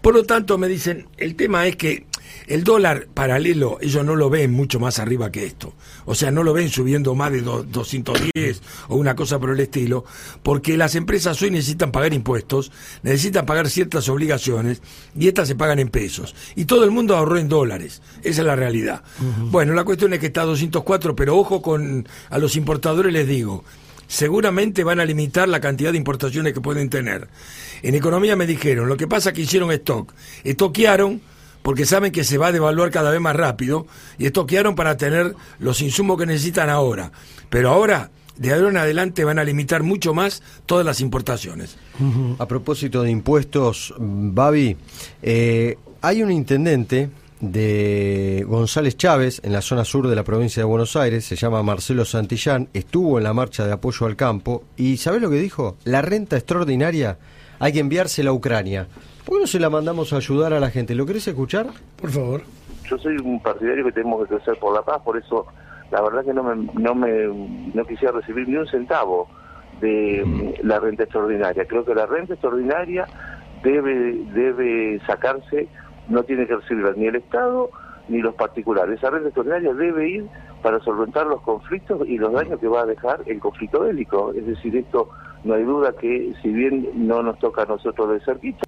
Por 0.00 0.14
lo 0.14 0.24
tanto, 0.24 0.56
me 0.58 0.68
dicen, 0.68 1.06
el 1.18 1.36
tema 1.36 1.66
es 1.66 1.76
que 1.76 2.06
el 2.46 2.62
dólar 2.64 3.08
paralelo, 3.14 3.78
ellos 3.80 4.04
no 4.04 4.16
lo 4.16 4.28
ven 4.30 4.52
mucho 4.52 4.78
más 4.78 4.98
arriba 4.98 5.32
que 5.32 5.46
esto. 5.46 5.72
O 6.04 6.14
sea, 6.14 6.30
no 6.30 6.42
lo 6.42 6.52
ven 6.52 6.68
subiendo 6.68 7.14
más 7.14 7.32
de 7.32 7.40
do- 7.40 7.62
210 7.62 8.60
o 8.88 8.96
una 8.96 9.16
cosa 9.16 9.38
por 9.38 9.50
el 9.50 9.60
estilo, 9.60 10.04
porque 10.42 10.76
las 10.76 10.94
empresas 10.94 11.40
hoy 11.40 11.50
necesitan 11.50 11.90
pagar 11.90 12.12
impuestos, 12.12 12.70
necesitan 13.02 13.46
pagar 13.46 13.68
ciertas 13.70 14.08
obligaciones 14.08 14.82
y 15.18 15.28
estas 15.28 15.48
se 15.48 15.54
pagan 15.54 15.78
en 15.78 15.88
pesos. 15.88 16.34
Y 16.54 16.66
todo 16.66 16.84
el 16.84 16.90
mundo 16.90 17.16
ahorró 17.16 17.38
en 17.38 17.48
dólares. 17.48 18.02
Esa 18.22 18.42
es 18.42 18.46
la 18.46 18.56
realidad. 18.56 19.02
Bueno, 19.50 19.72
la 19.74 19.84
cuestión 19.84 20.12
es 20.12 20.18
que 20.20 20.26
está 20.26 20.42
a 20.42 20.46
204, 20.46 21.16
pero 21.16 21.36
ojo 21.38 21.62
con 21.62 22.06
a 22.30 22.38
los 22.38 22.56
importadores 22.56 23.12
les 23.12 23.26
digo, 23.26 23.64
seguramente 24.06 24.84
van 24.84 25.00
a 25.00 25.04
limitar 25.06 25.48
la 25.48 25.60
cantidad 25.60 25.92
de 25.92 25.98
importaciones 25.98 26.52
que 26.52 26.60
pueden 26.60 26.90
tener. 26.90 27.28
En 27.82 27.94
economía 27.94 28.36
me 28.36 28.46
dijeron, 28.46 28.88
lo 28.88 28.96
que 28.96 29.06
pasa 29.08 29.30
es 29.30 29.34
que 29.34 29.42
hicieron 29.42 29.72
stock, 29.72 30.12
estoquearon 30.44 31.20
porque 31.64 31.86
saben 31.86 32.12
que 32.12 32.24
se 32.24 32.36
va 32.36 32.48
a 32.48 32.52
devaluar 32.52 32.90
cada 32.90 33.10
vez 33.10 33.22
más 33.22 33.34
rápido 33.34 33.86
y 34.18 34.26
estoquearon 34.26 34.74
para 34.74 34.98
tener 34.98 35.34
los 35.58 35.80
insumos 35.80 36.18
que 36.18 36.26
necesitan 36.26 36.68
ahora. 36.68 37.10
Pero 37.48 37.70
ahora, 37.70 38.10
de 38.36 38.52
ahora 38.52 38.68
en 38.68 38.76
adelante, 38.76 39.24
van 39.24 39.38
a 39.38 39.44
limitar 39.44 39.82
mucho 39.82 40.12
más 40.12 40.42
todas 40.66 40.84
las 40.84 41.00
importaciones. 41.00 41.78
A 42.38 42.46
propósito 42.46 43.02
de 43.02 43.10
impuestos, 43.10 43.94
Babi, 43.98 44.76
eh, 45.22 45.78
hay 46.02 46.22
un 46.22 46.30
intendente 46.30 47.08
de 47.40 48.44
González 48.46 48.98
Chávez 48.98 49.40
en 49.42 49.54
la 49.54 49.62
zona 49.62 49.86
sur 49.86 50.06
de 50.06 50.16
la 50.16 50.22
provincia 50.22 50.60
de 50.60 50.66
Buenos 50.66 50.96
Aires, 50.96 51.24
se 51.24 51.34
llama 51.34 51.62
Marcelo 51.62 52.04
Santillán, 52.04 52.68
estuvo 52.74 53.16
en 53.16 53.24
la 53.24 53.32
marcha 53.32 53.66
de 53.66 53.72
apoyo 53.72 54.04
al 54.04 54.16
campo 54.16 54.64
y 54.76 54.98
¿sabés 54.98 55.22
lo 55.22 55.30
que 55.30 55.36
dijo? 55.36 55.78
La 55.84 56.02
renta 56.02 56.36
extraordinaria 56.36 57.16
hay 57.58 57.72
que 57.72 57.80
enviársela 57.80 58.28
a 58.28 58.34
Ucrania. 58.34 58.86
¿Por 59.24 59.36
qué 59.36 59.40
no 59.40 59.46
se 59.46 59.58
la 59.58 59.70
mandamos 59.70 60.12
a 60.12 60.16
ayudar 60.16 60.52
a 60.52 60.60
la 60.60 60.70
gente? 60.70 60.94
¿Lo 60.94 61.06
querés 61.06 61.26
escuchar? 61.26 61.66
Por 62.00 62.10
favor. 62.10 62.42
yo 62.88 62.98
soy 62.98 63.16
un 63.16 63.40
partidario 63.40 63.84
que 63.84 63.92
tenemos 63.92 64.22
que 64.22 64.34
crecer 64.34 64.58
por 64.58 64.74
la 64.74 64.82
paz, 64.82 65.00
por 65.02 65.16
eso 65.16 65.46
la 65.90 66.02
verdad 66.02 66.24
que 66.24 66.34
no 66.34 66.42
me, 66.42 66.68
no 66.74 66.94
me 66.94 67.26
no 67.74 67.84
quisiera 67.84 68.12
recibir 68.12 68.48
ni 68.48 68.56
un 68.56 68.66
centavo 68.66 69.28
de 69.80 70.58
la 70.62 70.78
renta 70.78 71.04
extraordinaria. 71.04 71.64
Creo 71.66 71.84
que 71.84 71.94
la 71.94 72.06
renta 72.06 72.34
extraordinaria 72.34 73.06
debe 73.62 74.14
debe 74.34 75.00
sacarse, 75.06 75.68
no 76.08 76.22
tiene 76.24 76.46
que 76.46 76.56
recibirla 76.56 76.92
ni 76.96 77.06
el 77.06 77.16
Estado 77.16 77.70
ni 78.08 78.20
los 78.20 78.34
particulares. 78.34 78.98
Esa 78.98 79.10
renta 79.10 79.28
extraordinaria 79.28 79.72
debe 79.72 80.08
ir 80.08 80.26
para 80.62 80.80
solventar 80.80 81.26
los 81.26 81.40
conflictos 81.42 82.06
y 82.06 82.18
los 82.18 82.32
daños 82.32 82.60
que 82.60 82.68
va 82.68 82.82
a 82.82 82.86
dejar 82.86 83.22
el 83.26 83.38
conflicto 83.38 83.80
bélico. 83.80 84.32
Es 84.34 84.46
decir, 84.46 84.76
esto 84.76 85.08
no 85.44 85.54
hay 85.54 85.62
duda 85.62 85.92
que 85.92 86.34
si 86.42 86.48
bien 86.48 86.88
no 87.06 87.22
nos 87.22 87.38
toca 87.38 87.62
a 87.62 87.66
nosotros 87.66 88.10
de 88.10 88.20
cerquita, 88.20 88.63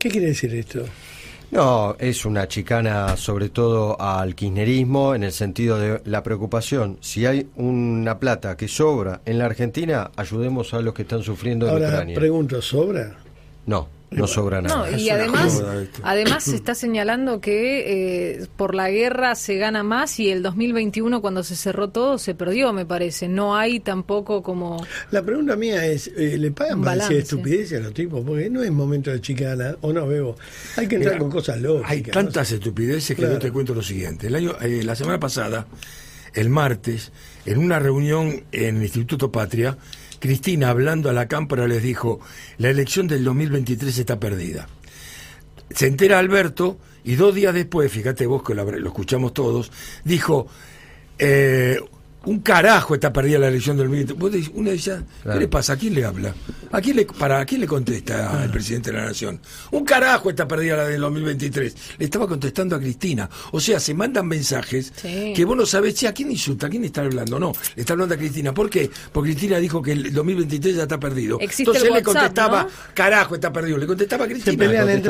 ¿Qué 0.00 0.08
quiere 0.08 0.28
decir 0.28 0.54
esto? 0.54 0.82
No, 1.50 1.94
es 1.98 2.24
una 2.24 2.48
chicana 2.48 3.16
sobre 3.18 3.50
todo 3.50 4.00
al 4.00 4.34
kirchnerismo 4.34 5.14
en 5.14 5.24
el 5.24 5.32
sentido 5.32 5.78
de 5.78 6.00
la 6.06 6.22
preocupación. 6.22 6.96
Si 7.00 7.26
hay 7.26 7.48
una 7.56 8.18
plata 8.18 8.56
que 8.56 8.66
sobra 8.66 9.20
en 9.26 9.38
la 9.38 9.44
Argentina, 9.44 10.10
ayudemos 10.16 10.72
a 10.72 10.80
los 10.80 10.94
que 10.94 11.02
están 11.02 11.22
sufriendo 11.22 11.66
en 11.66 11.72
Ahora 11.74 11.88
Ucrania. 11.88 12.14
pregunto, 12.14 12.62
¿sobra? 12.62 13.14
No, 13.66 13.88
no 14.10 14.26
sobra 14.26 14.60
nada. 14.60 14.90
No, 14.90 14.98
y 14.98 15.08
además, 15.10 15.62
además 16.02 16.44
se 16.44 16.56
está 16.56 16.74
señalando 16.74 17.40
que 17.40 18.40
eh, 18.40 18.46
por 18.56 18.74
la 18.74 18.90
guerra 18.90 19.34
se 19.34 19.56
gana 19.56 19.82
más 19.82 20.18
y 20.18 20.30
el 20.30 20.42
2021 20.42 21.20
cuando 21.20 21.42
se 21.44 21.54
cerró 21.56 21.90
todo 21.90 22.18
se 22.18 22.34
perdió, 22.34 22.72
me 22.72 22.86
parece. 22.86 23.28
No 23.28 23.56
hay 23.56 23.80
tampoco 23.80 24.42
como... 24.42 24.84
La 25.10 25.22
pregunta 25.22 25.56
mía 25.56 25.86
es, 25.86 26.08
eh, 26.16 26.36
¿le 26.38 26.50
pagan 26.50 26.82
para 26.82 26.96
decir 27.02 27.18
estupideces 27.18 27.78
a 27.78 27.82
los 27.82 27.94
tipos? 27.94 28.22
Porque 28.26 28.50
no 28.50 28.62
es 28.62 28.70
momento 28.70 29.10
de 29.10 29.20
chicana, 29.20 29.76
o 29.80 29.92
no, 29.92 30.06
Bebo. 30.06 30.36
Hay 30.76 30.88
que 30.88 30.96
entrar 30.96 31.14
Mira, 31.14 31.18
con 31.22 31.30
cosas 31.30 31.60
lógicas. 31.60 31.90
Hay 31.90 32.02
¿no? 32.02 32.10
tantas 32.10 32.50
estupideces 32.52 33.08
que 33.16 33.22
Claro. 33.22 33.34
yo 33.34 33.38
te 33.38 33.52
cuento 33.52 33.74
lo 33.74 33.82
siguiente. 33.82 34.26
El 34.26 34.34
año, 34.34 34.56
eh, 34.60 34.82
la 34.84 34.96
semana 34.96 35.20
pasada, 35.20 35.66
el 36.34 36.48
martes, 36.48 37.12
en 37.46 37.58
una 37.58 37.78
reunión 37.78 38.44
en 38.52 38.76
el 38.78 38.82
Instituto 38.82 39.30
Patria, 39.30 39.76
Cristina, 40.20 40.68
hablando 40.68 41.10
a 41.10 41.12
la 41.12 41.26
Cámara, 41.26 41.66
les 41.66 41.82
dijo, 41.82 42.20
la 42.58 42.70
elección 42.70 43.08
del 43.08 43.24
2023 43.24 43.98
está 43.98 44.20
perdida. 44.20 44.68
Se 45.70 45.86
entera 45.86 46.18
Alberto 46.18 46.78
y 47.02 47.14
dos 47.16 47.34
días 47.34 47.54
después, 47.54 47.90
fíjate 47.90 48.26
vos 48.26 48.42
que 48.42 48.54
lo 48.54 48.88
escuchamos 48.88 49.32
todos, 49.32 49.72
dijo, 50.04 50.46
eh, 51.18 51.80
un 52.24 52.40
carajo 52.40 52.94
está 52.94 53.12
perdida 53.12 53.38
la 53.38 53.48
elección 53.48 53.76
del 53.76 53.86
2023. 53.86 54.18
Vos 54.18 54.32
decís, 54.32 54.50
uno 54.54 54.70
dice, 54.70 55.00
Claro. 55.22 55.38
¿qué 55.38 55.44
le 55.44 55.48
pasa? 55.48 55.72
¿A 55.72 55.76
quién 55.76 55.94
le 55.94 56.04
habla? 56.04 56.34
¿A 56.72 56.80
quién 56.80 56.96
le, 56.96 57.04
¿Para 57.06 57.40
a 57.40 57.46
quién 57.46 57.60
le 57.62 57.66
contesta 57.66 58.44
el 58.44 58.50
presidente 58.50 58.92
de 58.92 58.98
la 58.98 59.06
Nación? 59.06 59.40
Un 59.72 59.84
carajo 59.84 60.30
está 60.30 60.46
perdida 60.46 60.76
la 60.76 60.84
del 60.84 61.00
2023. 61.00 61.74
Le 61.98 62.04
estaba 62.04 62.28
contestando 62.28 62.76
a 62.76 62.78
Cristina. 62.78 63.28
O 63.52 63.58
sea, 63.60 63.80
se 63.80 63.94
mandan 63.94 64.26
mensajes 64.28 64.92
Sí. 64.94 65.32
que 65.34 65.44
vos 65.44 65.56
no 65.56 65.66
sabés, 65.66 65.94
che, 65.94 66.06
¿a 66.08 66.12
quién 66.14 66.30
insulta? 66.30 66.66
¿A 66.66 66.70
quién 66.70 66.84
está 66.84 67.00
hablando? 67.02 67.38
No, 67.40 67.52
le 67.74 67.80
está 67.80 67.94
hablando 67.94 68.14
a 68.14 68.18
Cristina. 68.18 68.52
¿Por 68.54 68.68
qué? 68.70 68.90
Porque 69.12 69.30
Cristina 69.30 69.58
dijo 69.58 69.82
que 69.82 69.92
el 69.92 70.12
2023 70.12 70.76
ya 70.76 70.82
está 70.82 71.00
perdido. 71.00 71.38
Existe 71.40 71.62
Entonces 71.62 71.82
el 71.82 71.88
él 71.88 71.94
le 71.94 72.02
contestaba, 72.02 72.62
¿no? 72.64 72.68
carajo 72.94 73.34
está 73.34 73.52
perdido. 73.52 73.78
Le 73.78 73.86
contestaba 73.86 74.26
a 74.26 74.28
Cristina. 74.28 74.64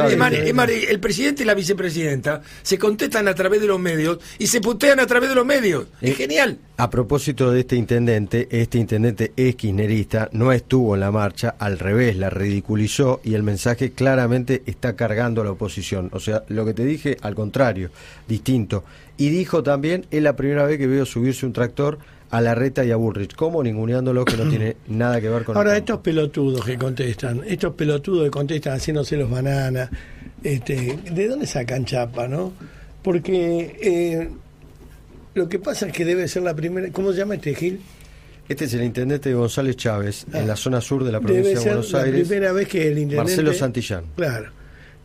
Es 0.09 0.17
más, 0.17 0.33
es 0.33 0.55
más, 0.55 0.71
el 0.71 1.01
presidente 1.01 1.43
y 1.43 1.47
la 1.47 1.55
vicepresidenta 1.55 2.41
se 2.63 2.79
contestan 2.79 3.29
a 3.29 3.35
través 3.35 3.61
de 3.61 3.67
los 3.67 3.79
medios 3.81 4.19
y 4.39 4.47
se 4.47 4.61
putean 4.61 5.01
a 5.01 5.07
través 5.07 5.29
de 5.29 5.35
los 5.35 5.45
medios. 5.45 5.87
Es 6.01 6.11
Eh, 6.13 6.15
genial. 6.15 6.59
A 6.77 6.89
propósito 7.01 7.51
de 7.51 7.61
este 7.61 7.77
intendente, 7.77 8.47
este 8.51 8.77
intendente 8.77 9.33
es 9.35 9.57
kirchnerista, 9.57 10.29
no 10.33 10.53
estuvo 10.53 10.95
en 10.95 11.01
la 11.01 11.11
marcha, 11.11 11.55
al 11.59 11.79
revés, 11.79 12.15
la 12.15 12.29
ridiculizó 12.29 13.23
y 13.25 13.33
el 13.33 13.43
mensaje 13.43 13.93
claramente 13.93 14.63
está 14.67 14.97
cargando 14.97 15.41
a 15.41 15.45
la 15.47 15.53
oposición. 15.53 16.11
O 16.13 16.21
sea, 16.21 16.45
lo 16.49 16.67
que 16.67 16.75
te 16.75 16.85
dije, 16.85 17.17
al 17.23 17.35
contrario, 17.35 17.89
distinto. 18.29 18.85
Y 19.17 19.31
dijo 19.31 19.63
también, 19.63 20.05
es 20.11 20.23
la 20.23 20.37
primera 20.37 20.67
vez 20.67 20.77
que 20.77 20.87
veo 20.87 21.07
subirse 21.07 21.47
un 21.47 21.55
tractor 21.55 21.97
a 22.29 22.43
la 22.43 22.55
reta 22.55 22.85
y 22.85 22.91
a 22.91 22.97
Bullrich, 22.97 23.35
como 23.35 23.63
ninguneándolo 23.63 24.27
que 24.27 24.37
no 24.37 24.47
tiene 24.47 24.77
nada 24.89 25.23
que 25.23 25.31
ver 25.31 25.45
con 25.45 25.57
Ahora, 25.57 25.73
el 25.73 25.79
estos 25.79 26.01
pelotudos 26.01 26.63
que 26.67 26.77
contestan, 26.77 27.41
estos 27.47 27.73
pelotudos 27.73 28.25
que 28.25 28.31
contestan 28.31 28.75
haciéndose 28.75 29.17
los 29.17 29.31
bananas, 29.31 29.89
este, 30.45 30.99
¿de 31.11 31.29
dónde 31.29 31.47
sacan 31.47 31.87
chapa, 31.87 32.29
no? 32.29 32.53
Porque 33.03 33.79
eh, 33.81 34.29
lo 35.35 35.49
que 35.49 35.59
pasa 35.59 35.87
es 35.87 35.93
que 35.93 36.05
debe 36.05 36.27
ser 36.29 36.43
la 36.43 36.55
primera. 36.55 36.91
¿Cómo 36.93 37.13
se 37.13 37.19
llama 37.19 37.35
este 37.37 37.55
Gil? 37.55 37.81
Este 38.49 38.65
es 38.65 38.75
el 38.75 38.83
intendente 38.83 39.33
González 39.33 39.77
Chávez, 39.77 40.27
Ah. 40.33 40.41
en 40.41 40.49
la 40.49 40.57
zona 40.57 40.81
sur 40.81 41.05
de 41.05 41.13
la 41.13 41.21
provincia 41.21 41.51
Debe 41.51 41.55
de 41.55 41.61
ser 41.63 41.73
Buenos 41.75 41.93
la 41.93 42.03
Aires. 42.03 42.29
primera 42.29 42.53
vez 42.53 42.69
que 42.69 42.79
el 42.83 42.99
intendente. 42.99 43.17
Marcelo 43.17 43.55
Santillán. 43.55 44.05
Claro. 44.17 44.51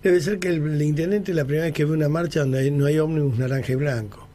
Debe 0.02 0.20
ser 0.22 0.40
que 0.40 0.48
el, 0.50 0.56
el 0.64 0.82
intendente 0.82 1.32
es 1.32 1.36
la 1.38 1.46
primera 1.46 1.66
vez 1.66 1.74
que 1.74 1.86
ve 1.86 1.92
una 1.92 2.10
marcha 2.10 2.40
donde 2.42 2.60
hay- 2.60 2.72
no 2.72 2.86
hay 2.86 2.98
ómnibus 3.00 3.38
naranja 3.38 3.72
y 3.72 3.76
blanco. 3.76 4.28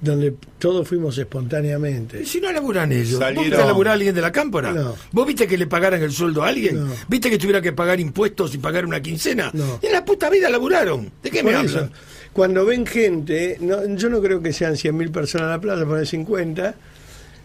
Donde 0.00 0.34
todos 0.58 0.88
fuimos 0.88 1.16
espontáneamente. 1.18 2.22
Y 2.22 2.26
si 2.26 2.40
no 2.40 2.50
laburan 2.50 2.90
ellos, 2.90 3.12
¿vos 3.12 3.20
Salieron- 3.20 3.44
viste 3.44 3.62
a 3.62 3.66
laburar 3.66 3.92
a 3.92 3.94
alguien 3.94 4.12
de 4.16 4.20
la 4.20 4.32
cámpora? 4.32 4.72
No. 4.72 4.96
¿Vos 5.12 5.26
viste 5.26 5.46
que 5.46 5.56
le 5.56 5.68
pagaran 5.68 6.02
el 6.02 6.10
sueldo 6.10 6.42
a 6.42 6.48
alguien? 6.48 6.84
No. 6.86 6.92
¿Viste 7.08 7.30
que 7.30 7.38
tuviera 7.38 7.60
que 7.62 7.72
pagar 7.72 8.00
impuestos 8.00 8.52
y 8.56 8.58
pagar 8.58 8.84
una 8.84 9.00
quincena? 9.00 9.50
No. 9.54 9.78
En 9.80 9.92
la 9.92 10.04
puta 10.04 10.28
vida 10.28 10.50
laburaron. 10.50 11.08
¿De 11.22 11.30
qué 11.30 11.44
me 11.44 11.52
Por 11.52 11.60
hablan? 11.60 11.90
Cuando 12.32 12.64
ven 12.64 12.86
gente, 12.86 13.58
no, 13.60 13.84
yo 13.96 14.08
no 14.08 14.22
creo 14.22 14.40
que 14.42 14.52
sean 14.52 14.74
100.000 14.74 15.12
personas 15.12 15.46
en 15.46 15.50
la 15.50 15.60
plaza, 15.60 15.84
poner 15.84 16.06
50, 16.06 16.74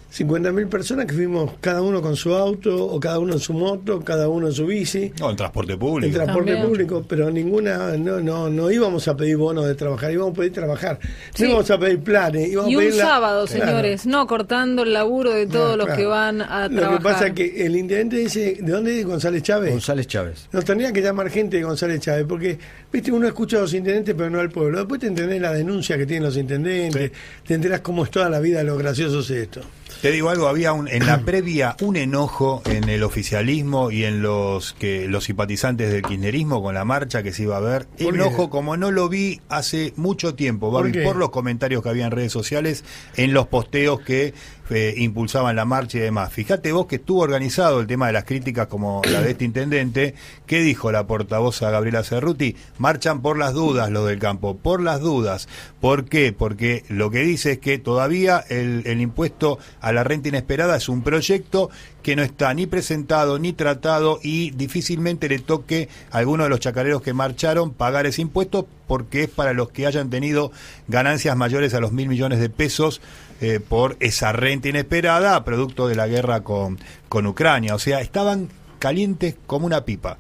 50.000 0.10 0.68
personas 0.70 1.06
que 1.06 1.14
fuimos 1.14 1.52
cada 1.60 1.82
uno 1.82 2.02
con 2.02 2.16
su 2.16 2.34
auto, 2.34 2.86
o 2.86 3.00
cada 3.00 3.20
uno 3.20 3.34
en 3.34 3.40
su 3.40 3.54
moto, 3.54 4.00
cada 4.04 4.30
uno 4.30 4.48
en 4.48 4.54
su 4.54 4.66
bici, 4.66 5.12
No, 5.20 5.30
en 5.30 5.36
transporte 5.36 5.74
en 5.74 5.80
público. 5.80 6.14
transporte 6.16 6.52
También. 6.54 6.68
público, 6.70 7.06
pero 7.08 7.30
ninguna, 7.30 7.98
no, 7.98 8.20
no, 8.22 8.50
no 8.50 8.72
íbamos 8.72 9.08
a 9.10 9.18
pedir 9.18 9.36
bonos 9.38 9.66
de 9.68 9.76
trabajar, 9.76 10.12
íbamos 10.12 10.34
a 10.34 10.38
pedir 10.38 10.54
trabajar, 10.54 10.98
no 11.04 11.10
Sí. 11.36 11.46
íbamos 11.46 11.70
a 11.70 11.78
pedir 11.78 12.00
planes, 12.00 12.48
íbamos 12.50 12.72
Y 12.72 12.76
a 12.76 12.78
un 12.78 12.84
pedir 12.86 12.96
la- 12.98 13.04
sábado, 13.06 13.46
Claro. 13.46 13.66
señores, 13.66 14.06
no 14.06 14.26
cortando 14.28 14.84
el 14.84 14.94
laburo 14.94 15.32
de 15.34 15.46
todos 15.46 15.72
No, 15.72 15.78
los 15.78 15.86
claro. 15.88 16.02
que 16.02 16.08
van 16.08 16.42
a 16.42 16.68
Lo 16.70 16.76
trabajar. 16.78 16.98
que 16.98 17.04
pasa 17.04 17.28
es 17.28 17.34
que 17.34 17.66
el 17.66 17.76
intendente 17.76 18.16
dice, 18.18 18.58
¿de 18.62 18.72
dónde 18.72 19.00
es 19.00 19.06
González 19.06 19.44
Chávez? 19.44 19.72
González 19.72 20.08
Chávez. 20.08 20.48
Nos 20.54 20.64
tendría 20.64 20.92
que 20.94 21.02
llamar 21.02 21.30
gente 21.30 21.58
de 21.58 21.64
González 21.64 22.00
Chávez, 22.00 22.26
porque, 22.28 22.58
viste, 22.92 23.12
uno 23.12 23.28
escucha 23.28 23.58
a 23.58 23.62
los 23.62 23.74
intendentes, 23.74 24.16
pero 24.18 24.30
no 24.30 24.40
al 24.40 24.50
pueblo. 24.50 24.78
Después 24.80 25.02
te 25.02 25.08
entendés 25.08 25.42
la 25.42 25.52
denuncia 25.52 25.98
que 25.98 26.06
tienen 26.06 26.24
los 26.24 26.38
intendentes, 26.38 27.12
te 27.46 27.54
enterás 27.54 27.82
cómo 27.82 28.06
es 28.06 28.10
toda 28.10 28.30
la 28.30 28.40
vida, 28.40 28.64
lo 28.64 28.78
gracioso 28.78 29.20
es 29.20 29.30
esto. 29.32 29.62
Te 30.02 30.12
digo 30.12 30.30
algo, 30.30 30.48
había 30.48 30.74
un, 30.74 30.88
en 30.88 31.06
la 31.06 31.20
previa 31.26 31.76
un 31.82 31.96
enojo 31.96 32.62
en 32.66 32.88
el 32.90 33.04
oficialismo 33.04 33.90
y 33.90 34.04
en 34.04 34.22
los 34.22 34.74
que 34.74 35.08
los 35.08 35.24
simpatizantes 35.24 35.92
del 35.92 36.04
kirchnerismo 36.04 36.62
con 36.62 36.76
la 36.76 36.86
marcha 36.86 37.24
que 37.24 37.34
se 37.34 37.44
iba 37.44 37.58
a 37.58 37.62
ver. 37.62 37.88
¿Por? 37.88 38.14
Enojo 38.14 38.50
como 38.50 38.78
no 38.78 38.92
lo 38.92 39.10
vi 39.10 39.42
hace 39.50 39.94
mucho 39.96 40.36
tiempo, 40.36 40.70
¿Por 40.72 40.84
Babi, 40.84 40.92
qué? 40.92 41.02
por 41.04 41.16
los 41.16 41.30
comentarios 41.32 41.82
que 41.82 41.90
había 41.90 42.06
en 42.06 42.12
redes 42.12 42.32
sociales, 42.32 42.84
en 43.16 43.34
los 43.34 43.48
posteos 43.48 44.00
que 44.02 44.34
eh, 44.70 44.94
impulsaban 44.98 45.56
la 45.56 45.66
marcha 45.66 45.98
y 45.98 46.02
demás. 46.02 46.32
Fíjate 46.32 46.72
vos 46.72 46.88
que 46.88 46.98
estuvo 46.98 47.22
organizado 47.22 47.80
el 47.80 47.88
tema 47.88 48.08
de 48.08 48.14
las 48.14 48.26
críticas 48.26 48.68
como 48.68 49.02
la 49.12 49.22
de 49.22 49.32
este 49.32 49.46
intendente. 49.46 50.14
¿Qué 50.46 50.62
dijo 50.62 50.92
la 50.92 51.08
portavoz 51.08 51.62
a 51.62 51.72
Gabriela 51.72 52.04
Cerruti? 52.04 52.56
Marchan 52.78 53.22
por 53.22 53.38
las 53.38 53.54
dudas 53.54 53.90
los 53.90 54.08
del 54.08 54.20
campo, 54.20 54.58
por 54.58 54.82
las 54.82 55.02
dudas. 55.02 55.48
¿Por 55.80 56.06
qué? 56.06 56.34
Porque 56.34 56.84
lo 56.90 57.12
que 57.12 57.20
dice 57.20 57.54
es 57.54 57.60
que 57.60 57.78
todavía 57.78 58.44
el, 58.50 58.84
el 58.86 59.02
impuesto 59.02 59.60
a 59.82 59.92
la 59.92 60.04
renta 60.04 60.30
inesperada 60.30 60.78
es 60.78 60.90
un 60.90 61.02
proyecto 61.02 61.70
que 62.08 62.16
no 62.16 62.24
está 62.24 62.54
ni 62.54 62.68
presentado 62.68 63.38
ni 63.38 63.52
tratado 63.52 64.20
y 64.24 64.52
difícilmente 64.52 65.28
le 65.28 65.40
toque 65.40 65.90
a 66.10 66.20
alguno 66.20 66.44
de 66.44 66.50
los 66.50 66.62
chacareros 66.62 67.02
que 67.02 67.12
marcharon 67.12 67.74
pagar 67.74 68.06
ese 68.06 68.22
impuesto 68.22 68.66
porque 68.88 69.24
es 69.24 69.30
para 69.30 69.52
los 69.52 69.72
que 69.72 69.86
hayan 69.86 70.10
tenido 70.10 70.54
ganancias 70.88 71.36
mayores 71.36 71.74
a 71.74 71.82
los 71.82 71.92
mil 71.92 72.08
millones 72.08 72.40
de 72.40 72.50
pesos 72.50 73.02
eh, 73.42 73.60
por 73.60 73.98
esa 74.00 74.32
renta 74.32 74.70
inesperada 74.70 75.44
producto 75.44 75.88
de 75.88 75.96
la 75.96 76.08
guerra 76.08 76.42
con, 76.42 76.80
con 77.10 77.28
Ucrania. 77.28 77.76
O 77.76 77.80
sea, 77.80 78.02
estaban 78.02 78.50
calientes 78.80 79.36
como 79.46 79.66
una 79.66 79.86
pipa 79.86 80.18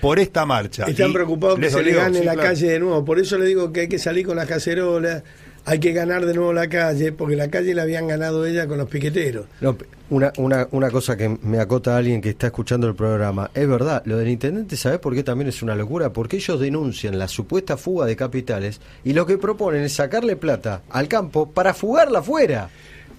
por 0.00 0.18
esta 0.18 0.46
marcha. 0.46 0.84
Están 0.86 1.12
preocupados 1.12 1.58
que 1.58 1.70
se 1.70 1.82
le 1.82 1.92
gane 1.92 2.20
sí, 2.20 2.24
la 2.24 2.34
claro. 2.34 2.48
calle 2.48 2.68
de 2.68 2.78
nuevo. 2.80 3.04
Por 3.04 3.18
eso 3.18 3.38
le 3.38 3.46
digo 3.46 3.72
que 3.72 3.80
hay 3.80 3.88
que 3.88 3.98
salir 3.98 4.26
con 4.26 4.36
las 4.36 4.46
cacerolas, 4.46 5.22
hay 5.68 5.80
que 5.80 5.92
ganar 5.92 6.24
de 6.24 6.32
nuevo 6.32 6.54
la 6.54 6.66
calle, 6.66 7.12
porque 7.12 7.36
la 7.36 7.48
calle 7.48 7.74
la 7.74 7.82
habían 7.82 8.08
ganado 8.08 8.46
ella 8.46 8.66
con 8.66 8.78
los 8.78 8.88
piqueteros. 8.88 9.44
No, 9.60 9.76
una, 10.08 10.32
una, 10.38 10.66
una 10.70 10.90
cosa 10.90 11.14
que 11.14 11.28
me 11.42 11.60
acota 11.60 11.94
alguien 11.94 12.22
que 12.22 12.30
está 12.30 12.46
escuchando 12.46 12.88
el 12.88 12.94
programa, 12.94 13.50
es 13.52 13.68
verdad, 13.68 14.02
lo 14.06 14.16
del 14.16 14.28
intendente, 14.28 14.78
¿sabes 14.78 14.98
por 14.98 15.14
qué 15.14 15.22
también 15.22 15.48
es 15.48 15.62
una 15.62 15.74
locura? 15.74 16.10
Porque 16.10 16.36
ellos 16.36 16.58
denuncian 16.58 17.18
la 17.18 17.28
supuesta 17.28 17.76
fuga 17.76 18.06
de 18.06 18.16
capitales 18.16 18.80
y 19.04 19.12
lo 19.12 19.26
que 19.26 19.36
proponen 19.36 19.82
es 19.82 19.92
sacarle 19.92 20.36
plata 20.36 20.84
al 20.88 21.06
campo 21.06 21.50
para 21.50 21.74
fugarla 21.74 22.20
afuera. 22.20 22.70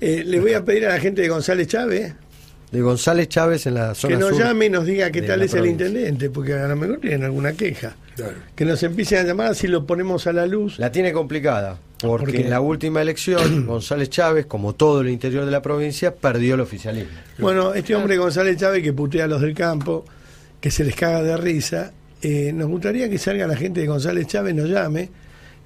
Eh, 0.02 0.24
le 0.26 0.39
voy 0.39 0.54
a 0.54 0.66
pedir 0.66 0.88
a 0.88 0.93
la 0.93 1.00
gente 1.00 1.22
de 1.22 1.30
González 1.30 1.68
Chávez 1.68 2.16
De 2.72 2.82
González 2.82 3.30
Chávez 3.30 3.65
en 3.65 3.74
la 3.76 3.95
zona 3.95 4.15
que 4.15 4.20
nos 4.20 4.30
sur 4.30 4.39
llame 4.39 4.67
y 4.67 4.70
nos 4.70 4.86
diga 4.86 5.11
qué 5.11 5.24
tal 5.24 5.41
es 5.41 5.53
el 5.55 5.65
intendente, 5.65 6.30
porque 6.30 6.53
a 6.53 6.67
lo 6.67 6.76
mejor 6.76 6.99
tienen 6.99 7.24
alguna 7.24 7.53
queja. 7.53 7.95
Claro. 8.15 8.36
Que 8.55 8.65
nos 8.65 8.84
empiecen 8.84 9.20
a 9.20 9.24
llamar 9.24 9.47
así 9.47 9.67
lo 9.67 9.86
ponemos 9.86 10.28
a 10.28 10.34
la 10.34 10.45
luz. 10.45 10.78
La 10.78 10.91
tiene 10.91 11.11
complicada, 11.11 11.78
porque 11.99 12.41
en 12.41 12.49
la 12.49 12.61
última 12.61 13.01
elección 13.01 13.65
González 13.67 14.09
Chávez, 14.09 14.45
como 14.45 14.74
todo 14.74 15.01
el 15.01 15.09
interior 15.09 15.45
de 15.45 15.51
la 15.51 15.61
provincia, 15.61 16.13
perdió 16.13 16.55
el 16.55 16.61
oficialismo. 16.61 17.17
Bueno, 17.39 17.74
este 17.74 17.95
hombre 17.95 18.17
González 18.17 18.57
Chávez 18.57 18.84
que 18.84 18.93
putea 18.93 19.26
a 19.26 19.28
los 19.28 19.41
del 19.41 19.55
campo, 19.55 20.05
que 20.61 20.70
se 20.70 20.84
les 20.84 20.95
caga 20.95 21.24
de 21.24 21.38
risa, 21.38 21.91
eh, 22.22 22.51
nos 22.53 22.67
gustaría 22.67 23.09
que 23.09 23.17
salga 23.17 23.47
la 23.47 23.55
gente 23.55 23.82
de 23.82 23.88
González 23.88 24.28
Chávez, 24.28 24.53
nos 24.53 24.70
llame, 24.70 25.09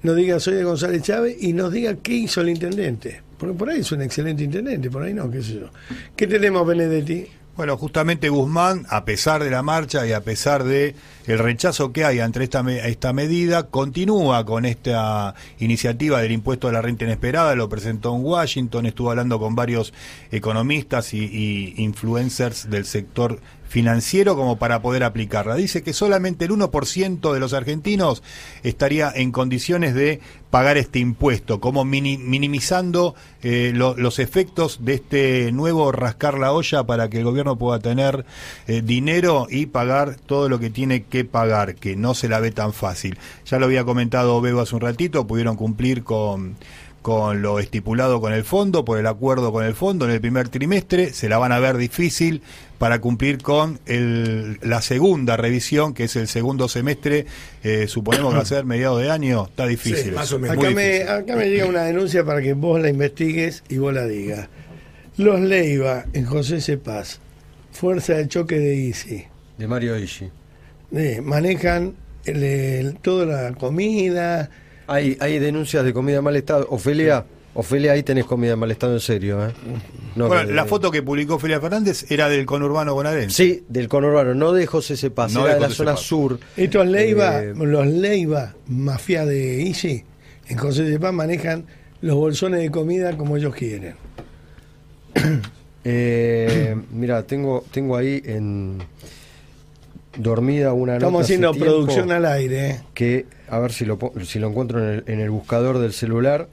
nos 0.02 0.16
diga 0.16 0.38
soy 0.38 0.54
de 0.54 0.64
González 0.64 1.02
Chávez 1.02 1.36
y 1.40 1.52
nos 1.52 1.72
diga 1.72 1.96
qué 1.96 2.14
hizo 2.14 2.40
el 2.40 2.50
intendente. 2.50 3.22
Porque 3.44 3.58
por 3.58 3.68
ahí 3.68 3.80
es 3.80 3.92
un 3.92 4.00
excelente 4.00 4.42
intendente, 4.42 4.90
por 4.90 5.02
ahí 5.02 5.12
no, 5.12 5.30
qué 5.30 5.42
sé 5.42 5.60
yo. 5.60 5.68
¿Qué 6.16 6.26
tenemos, 6.26 6.66
Benedetti? 6.66 7.26
Bueno, 7.58 7.76
justamente 7.76 8.30
Guzmán, 8.30 8.86
a 8.88 9.04
pesar 9.04 9.44
de 9.44 9.50
la 9.50 9.62
marcha 9.62 10.06
y 10.06 10.12
a 10.12 10.22
pesar 10.22 10.64
de 10.64 10.94
el 11.26 11.38
rechazo 11.38 11.92
que 11.92 12.04
hay 12.04 12.20
ante 12.20 12.42
esta, 12.44 12.60
esta 12.86 13.12
medida, 13.12 13.64
continúa 13.68 14.44
con 14.44 14.64
esta 14.64 15.34
iniciativa 15.58 16.20
del 16.20 16.32
impuesto 16.32 16.68
a 16.68 16.72
la 16.72 16.82
renta 16.82 17.04
inesperada, 17.04 17.54
lo 17.54 17.68
presentó 17.68 18.14
en 18.14 18.24
Washington, 18.24 18.86
estuvo 18.86 19.10
hablando 19.10 19.38
con 19.38 19.54
varios 19.54 19.92
economistas 20.30 21.14
y, 21.14 21.74
influencers 21.78 22.68
del 22.70 22.84
sector 22.84 23.40
financiero 23.66 24.36
como 24.36 24.56
para 24.56 24.82
poder 24.82 25.02
aplicarla. 25.02 25.56
Dice 25.56 25.82
que 25.82 25.92
solamente 25.92 26.44
el 26.44 26.52
1% 26.52 27.32
de 27.32 27.40
los 27.40 27.54
argentinos 27.54 28.22
estaría 28.62 29.10
en 29.12 29.32
condiciones 29.32 29.94
de 29.94 30.20
pagar 30.50 30.76
este 30.76 31.00
impuesto, 31.00 31.58
como 31.60 31.84
mini- 31.84 32.18
minimizando 32.18 33.16
eh, 33.42 33.72
lo- 33.74 33.96
los 33.96 34.20
efectos 34.20 34.84
de 34.84 34.94
este 34.94 35.50
nuevo 35.50 35.90
rascar 35.90 36.38
la 36.38 36.52
olla 36.52 36.84
para 36.84 37.08
que 37.10 37.18
el 37.18 37.24
gobierno 37.24 37.56
pueda 37.56 37.80
tener 37.80 38.24
eh, 38.68 38.82
dinero 38.84 39.48
y 39.50 39.66
pagar 39.66 40.14
todo 40.16 40.48
lo 40.48 40.60
que 40.60 40.70
tiene 40.70 41.02
que 41.04 41.13
pagar, 41.22 41.76
que 41.76 41.94
no 41.94 42.14
se 42.14 42.28
la 42.28 42.40
ve 42.40 42.50
tan 42.50 42.72
fácil. 42.72 43.16
Ya 43.46 43.60
lo 43.60 43.66
había 43.66 43.84
comentado 43.84 44.40
Bebo 44.40 44.62
hace 44.62 44.74
un 44.74 44.80
ratito, 44.80 45.28
pudieron 45.28 45.54
cumplir 45.54 46.02
con 46.02 46.56
con 47.02 47.42
lo 47.42 47.58
estipulado 47.58 48.18
con 48.18 48.32
el 48.32 48.44
fondo, 48.44 48.82
por 48.86 48.98
el 48.98 49.06
acuerdo 49.06 49.52
con 49.52 49.62
el 49.62 49.74
fondo 49.74 50.06
en 50.06 50.12
el 50.12 50.22
primer 50.22 50.48
trimestre, 50.48 51.12
se 51.12 51.28
la 51.28 51.36
van 51.36 51.52
a 51.52 51.58
ver 51.58 51.76
difícil 51.76 52.40
para 52.78 52.98
cumplir 53.02 53.42
con 53.42 53.78
el- 53.84 54.58
la 54.62 54.80
segunda 54.80 55.36
revisión, 55.36 55.92
que 55.92 56.04
es 56.04 56.16
el 56.16 56.28
segundo 56.28 56.66
semestre, 56.66 57.26
eh, 57.62 57.88
suponemos 57.88 58.30
que 58.30 58.36
va 58.36 58.42
a 58.42 58.46
ser 58.46 58.64
mediados 58.64 59.02
de 59.02 59.10
año, 59.10 59.44
está 59.50 59.66
difícil. 59.66 60.02
Sí, 60.02 60.10
más 60.12 60.28
eso, 60.28 60.36
o 60.36 60.38
menos. 60.38 60.56
muy 60.56 60.64
Acá 60.64 60.74
me, 60.74 60.82
difícil. 60.88 61.08
acá 61.10 61.36
me 61.36 61.50
llega 61.50 61.66
una 61.66 61.82
denuncia 61.82 62.24
para 62.24 62.40
que 62.40 62.54
vos 62.54 62.80
la 62.80 62.88
investigues 62.88 63.64
y 63.68 63.76
vos 63.76 63.92
la 63.92 64.06
digas. 64.06 64.48
Los 65.18 65.40
Leiva 65.42 66.06
en 66.14 66.24
José 66.24 66.62
Cepaz, 66.62 67.18
fuerza 67.70 68.14
de 68.14 68.28
choque 68.28 68.58
de 68.58 68.76
ICI, 68.76 69.26
De 69.58 69.68
Mario 69.68 69.98
Ishi. 69.98 70.30
Eh, 70.92 71.20
manejan 71.22 71.94
el- 72.24 72.42
el- 72.42 72.94
toda 72.96 73.26
la 73.26 73.54
comida. 73.56 74.50
Hay, 74.86 75.16
hay 75.20 75.38
denuncias 75.38 75.84
de 75.84 75.92
comida 75.92 76.18
en 76.18 76.24
mal 76.24 76.36
estado. 76.36 76.66
Ofelia, 76.70 77.24
Ofelia, 77.54 77.92
ahí 77.92 78.02
tenés 78.02 78.24
comida 78.24 78.52
en 78.54 78.58
mal 78.58 78.70
estado 78.70 78.94
en 78.94 79.00
serio, 79.00 79.46
¿eh? 79.46 79.52
No, 80.16 80.26
Bueno, 80.28 80.46
que- 80.48 80.52
la 80.54 80.64
foto 80.66 80.90
que 80.90 81.02
publicó 81.02 81.38
Felia 81.38 81.60
Fernández 81.60 82.10
era 82.10 82.28
del 82.28 82.44
conurbano 82.46 82.94
bonaerense. 82.94 83.36
Sí, 83.36 83.64
del 83.68 83.88
conurbano, 83.88 84.34
no 84.34 84.52
de 84.52 84.66
José 84.66 84.96
Cepaz, 84.96 85.32
No 85.32 85.44
era 85.46 85.54
de 85.54 85.60
de 85.60 85.68
la 85.68 85.74
zona 85.74 85.96
sur. 85.96 86.38
Estos 86.56 86.86
Leiva, 86.86 87.42
Eh, 87.42 87.52
los 87.56 87.86
Leiva, 87.86 88.54
mafia 88.68 89.24
de 89.24 89.62
Easy, 89.68 90.04
en 90.48 90.58
José 90.58 90.82
de 90.82 90.98
Paz 90.98 91.12
manejan 91.14 91.64
los 92.00 92.16
bolsones 92.16 92.60
de 92.60 92.70
comida 92.70 93.16
como 93.16 93.36
ellos 93.36 93.54
quieren. 93.54 93.94
Eh, 95.84 96.76
mira, 96.92 97.22
tengo, 97.24 97.64
tengo 97.70 97.96
ahí 97.96 98.22
en 98.24 98.78
dormida 100.16 100.72
una 100.72 100.94
nota 100.94 101.06
Estamos 101.06 101.22
haciendo 101.22 101.54
producción 101.54 102.12
al 102.12 102.26
aire. 102.26 102.70
¿eh? 102.70 102.80
que 102.94 103.26
a 103.48 103.58
ver 103.58 103.72
si 103.72 103.84
lo 103.84 103.98
si 104.24 104.38
lo 104.38 104.48
encuentro 104.48 104.82
en 104.82 104.94
el, 104.96 105.04
en 105.06 105.20
el 105.20 105.30
buscador 105.30 105.78
del 105.78 105.92
celular. 105.92 106.48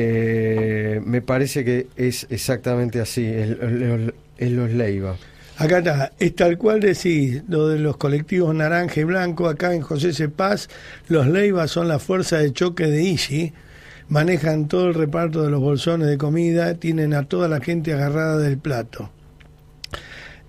Eh, 0.00 1.00
me 1.04 1.22
parece 1.22 1.64
que 1.64 1.88
es 1.96 2.26
exactamente 2.30 3.00
así, 3.00 3.26
es 3.26 4.50
los 4.52 4.70
Leiva. 4.70 5.16
Acá 5.56 5.78
está, 5.78 6.12
es 6.20 6.36
tal 6.36 6.56
cual 6.56 6.78
decís, 6.78 7.42
lo 7.48 7.66
de 7.66 7.80
los 7.80 7.96
colectivos 7.96 8.54
naranja 8.54 9.00
y 9.00 9.04
blanco, 9.04 9.48
acá 9.48 9.74
en 9.74 9.80
José 9.80 10.12
Cepaz, 10.12 10.68
los 11.08 11.26
Leiva 11.26 11.66
son 11.66 11.88
la 11.88 11.98
fuerza 11.98 12.38
de 12.38 12.52
choque 12.52 12.86
de 12.86 13.10
Easy, 13.10 13.52
manejan 14.08 14.68
todo 14.68 14.86
el 14.86 14.94
reparto 14.94 15.42
de 15.42 15.50
los 15.50 15.60
bolsones 15.60 16.06
de 16.06 16.16
comida, 16.16 16.74
tienen 16.74 17.12
a 17.12 17.24
toda 17.24 17.48
la 17.48 17.60
gente 17.60 17.92
agarrada 17.92 18.38
del 18.38 18.58
plato. 18.58 19.10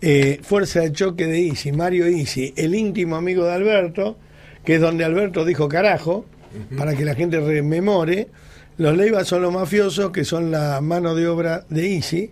Eh, 0.01 0.39
fuerza 0.43 0.79
de 0.81 0.91
choque 0.93 1.25
de 1.27 1.47
Easy, 1.47 1.71
Mario 1.73 2.05
Easy, 2.05 2.53
el 2.55 2.73
íntimo 2.73 3.15
amigo 3.17 3.45
de 3.45 3.51
Alberto, 3.53 4.17
que 4.63 4.75
es 4.75 4.81
donde 4.81 5.03
Alberto 5.03 5.43
dijo 5.45 5.67
carajo, 5.67 6.25
para 6.77 6.95
que 6.95 7.03
la 7.05 7.15
gente 7.15 7.39
rememore. 7.39 8.27
Los 8.77 8.95
Leiva 8.95 9.25
son 9.25 9.41
los 9.41 9.53
mafiosos, 9.53 10.11
que 10.11 10.23
son 10.23 10.51
la 10.51 10.79
mano 10.79 11.13
de 11.15 11.27
obra 11.27 11.65
de 11.69 11.95
Easy. 11.95 12.31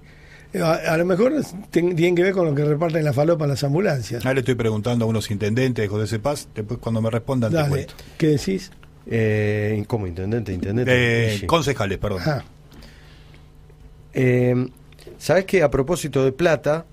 Eh, 0.53 0.61
A, 0.61 0.75
a 0.93 0.97
lo 0.97 1.03
mejor 1.05 1.33
ten- 1.69 1.93
tienen 1.93 2.15
que 2.15 2.23
ver 2.23 2.31
con 2.33 2.45
lo 2.45 2.55
que 2.55 2.63
reparten 2.63 3.03
la 3.03 3.11
falopa 3.11 3.43
en 3.43 3.49
las 3.51 3.63
ambulancias. 3.65 4.23
Ahora 4.25 4.35
le 4.35 4.39
estoy 4.39 4.55
preguntando 4.55 5.03
a 5.03 5.07
unos 5.09 5.29
intendentes 5.29 5.83
de 5.83 5.89
José 5.89 6.07
Cepaz, 6.07 6.47
después 6.55 6.79
cuando 6.79 7.01
me 7.01 7.09
respondan 7.09 7.51
te 7.51 7.57
Dale, 7.57 7.69
cuento. 7.69 7.93
¿qué 8.17 8.27
decís? 8.27 8.71
Eh, 9.07 9.83
¿Cómo 9.87 10.07
intendente? 10.07 10.53
Intendente. 10.53 11.35
Eh, 11.35 11.45
concejales, 11.45 11.97
perdón. 11.97 12.19
Ajá. 12.21 12.45
Eh, 14.13 14.67
¿Sabes 15.17 15.45
que 15.45 15.63
a 15.63 15.69
propósito 15.71 16.23
de 16.23 16.31
plata, 16.31 16.85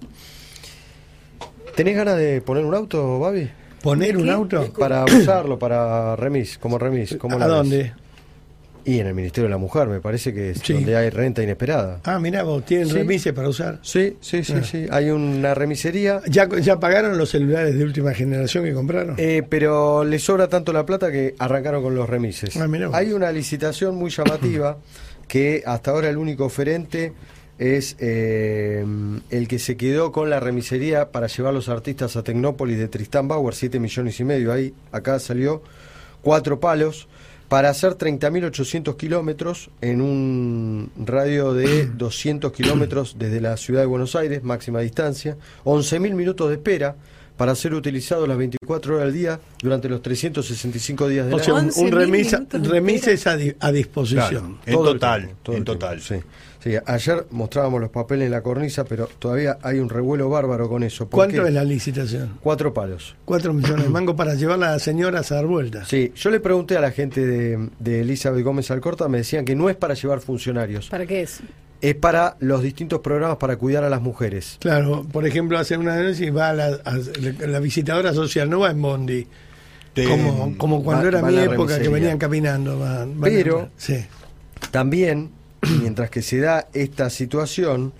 tenés 1.75 1.97
ganas 1.97 2.16
de 2.16 2.41
poner 2.41 2.64
un 2.64 2.75
auto, 2.75 3.18
Babi? 3.18 3.51
¿Poner 3.83 4.16
un 4.16 4.31
auto? 4.31 4.72
Para 4.79 5.05
usarlo, 5.18 5.59
para 5.59 6.16
remis, 6.16 6.59
como 6.59 6.79
remis. 6.79 7.16
¿cómo 7.18 7.37
¿A 7.37 7.39
la 7.41 7.47
ves? 7.47 7.55
dónde? 7.57 7.93
Y 8.87 8.99
en 8.99 9.07
el 9.07 9.14
Ministerio 9.14 9.45
de 9.45 9.51
la 9.51 9.57
Mujer, 9.57 9.89
me 9.89 9.99
parece 10.01 10.35
que 10.35 10.51
es 10.51 10.59
Sí. 10.59 10.75
donde 10.75 10.95
hay 10.95 11.09
renta 11.09 11.43
inesperada. 11.43 12.01
Ah, 12.05 12.18
mirá, 12.18 12.43
vos 12.43 12.66
tienen 12.66 12.87
Sí. 12.87 12.93
remises 12.93 13.33
para 13.33 13.49
usar. 13.49 13.79
Sí, 13.81 14.18
sí, 14.20 14.45
sí, 14.45 14.53
Ah. 14.59 14.62
sí. 14.62 14.87
Hay 14.91 15.09
una 15.09 15.55
remisería, 15.55 16.20
¿Ya, 16.29 16.47
¿Ya 16.61 16.79
pagaron 16.79 17.16
los 17.16 17.31
celulares 17.31 17.75
de 17.79 17.83
última 17.83 18.12
generación 18.12 18.62
que 18.64 18.75
compraron? 18.75 19.14
eh, 19.18 19.43
pero 19.49 20.05
le 20.05 20.18
sobra 20.18 20.49
tanto 20.49 20.72
la 20.75 20.85
plata 20.85 21.11
que 21.11 21.35
arrancaron 21.39 21.83
con 21.83 21.95
los 21.95 22.09
remises. 22.11 22.55
Ah, 22.59 22.68
mirá 22.68 22.89
vos. 22.89 22.97
hay 22.97 23.12
una 23.14 23.33
licitación 23.33 23.95
muy 23.97 24.11
llamativa 24.11 24.77
que 25.29 25.62
hasta 25.64 25.91
ahora 25.91 26.11
el 26.11 26.18
único 26.18 26.45
oferente 26.45 27.14
es 27.59 27.96
eh, 28.00 28.84
el 29.30 29.48
que 29.48 29.59
se 29.59 29.76
quedó 29.76 30.11
con 30.12 30.28
la 30.30 30.40
remisería 30.40 31.11
para 31.12 31.26
llevar 31.28 31.55
los 31.55 31.68
artistas 31.68 32.16
a 32.16 32.22
Tecnópolis 32.22 32.78
de 32.78 32.88
Tristán 32.88 33.28
Bauer, 33.28 33.55
7 33.55 33.78
millones 33.78 34.18
y 34.20 34.24
medio. 34.24 34.52
Ahí, 34.52 34.74
acá 34.92 35.18
salió 35.18 35.62
cuatro 36.22 36.59
palos 36.59 37.07
para 37.48 37.68
hacer 37.68 37.92
30.800 37.92 38.96
kilómetros 38.96 39.70
en 39.80 40.00
un 40.00 40.90
radio 41.05 41.52
de 41.55 41.86
200 41.94 42.50
kilómetros 42.52 43.16
desde 43.18 43.40
la 43.40 43.57
ciudad 43.57 43.80
de 43.82 43.86
Buenos 43.86 44.16
Aires, 44.16 44.42
máxima 44.42 44.80
distancia, 44.80 45.36
11.000 45.64 46.14
minutos 46.14 46.48
de 46.48 46.55
espera 46.57 46.96
para 47.36 47.55
ser 47.57 47.74
utilizado 47.74 48.26
las 48.28 48.38
24 48.38 48.94
horas 48.94 49.07
al 49.09 49.12
día 49.12 49.40
durante 49.61 49.88
los 49.88 50.00
365 50.02 51.09
días 51.09 51.26
del 51.26 51.34
o 51.34 51.36
año. 51.36 51.44
sea, 51.44 51.55
un, 51.55 51.64
un 51.64 51.70
11.000 51.70 51.90
remisa, 51.90 52.38
minutos 52.38 52.62
de 52.62 52.68
remises 52.68 53.26
a, 53.26 53.36
di- 53.36 53.55
a 53.61 53.72
disposición. 53.72 54.28
Claro, 54.30 54.46
en 54.46 54.61
tiempo, 54.64 55.42
tiempo, 55.42 55.72
total. 55.72 56.00
sí. 56.00 56.14
Sí, 56.65 56.73
ayer 56.87 57.27
mostrábamos 57.31 57.79
los 57.79 57.91
papeles 57.91 58.25
en 58.25 58.31
la 58.33 58.41
cornisa, 58.43 58.85
pero 58.87 59.07
todavía 59.19 59.59
hay 59.61 59.81
un 59.81 59.91
revuelo 59.91 60.31
bárbaro 60.31 60.67
con 60.67 60.83
eso. 60.83 61.07
¿Por 61.07 61.19
¿Cuánto 61.19 61.43
qué? 61.43 61.49
es 61.49 61.55
la 61.55 61.62
licitación? 61.62 62.39
Cuatro 62.41 62.73
palos. 62.73 63.15
Cuatro 63.27 63.53
millones 63.53 63.85
de 63.85 63.91
mangos 63.91 64.15
para 64.17 64.33
llevar 64.35 64.55
a 64.65 64.71
las 64.73 64.83
señoras 64.83 65.31
a 65.31 65.35
dar 65.35 65.47
vueltas. 65.47 65.89
Sí, 65.89 66.11
yo 66.17 66.31
le 66.31 66.41
pregunté 66.41 66.79
a 66.79 66.81
la 66.81 66.91
gente 66.91 67.27
de, 67.27 67.69
de 67.79 68.01
Elizabeth 68.01 68.43
Gómez 68.43 68.71
Alcorta, 68.71 69.09
me 69.09 69.19
decían 69.19 69.45
que 69.45 69.55
no 69.55 69.69
es 69.69 69.77
para 69.77 69.93
llevar 69.93 70.21
funcionarios, 70.21 70.89
¿Para 70.89 71.05
qué 71.05 71.21
es? 71.21 71.41
es 71.83 71.95
para 71.97 72.37
los 72.41 72.62
distintos 72.62 73.01
programas 73.01 73.37
para 73.37 73.57
cuidar 73.59 73.85
a 73.85 73.91
las 73.91 74.01
mujeres. 74.01 74.57
Claro, 74.61 75.07
por 75.12 75.27
ejemplo, 75.27 75.59
hacen 75.59 75.81
una 75.81 75.95
denuncia 75.97 76.27
y 76.27 76.31
va 76.31 76.49
a 76.49 76.53
la, 76.55 76.67
a 76.83 77.47
la 77.47 77.61
visitadora 77.61 78.15
social, 78.15 78.49
no 78.49 78.61
va 78.61 78.71
en 78.71 78.81
Bondi. 78.81 79.27
Como, 80.09 80.57
como 80.57 80.83
cuando 80.83 81.03
va- 81.05 81.09
era 81.11 81.23
mi 81.23 81.37
época 81.37 81.79
que 81.79 81.91
venían 81.91 82.17
caminando. 82.17 82.79
van- 82.79 83.21
van 83.21 83.31
Pero- 83.31 83.61
a- 83.61 83.69
sí. 83.77 84.03
También, 84.71 85.31
mientras 85.81 86.11
que 86.11 86.23
se 86.23 86.39
da 86.41 86.69
esta 86.73 87.11
situación, 87.11 87.93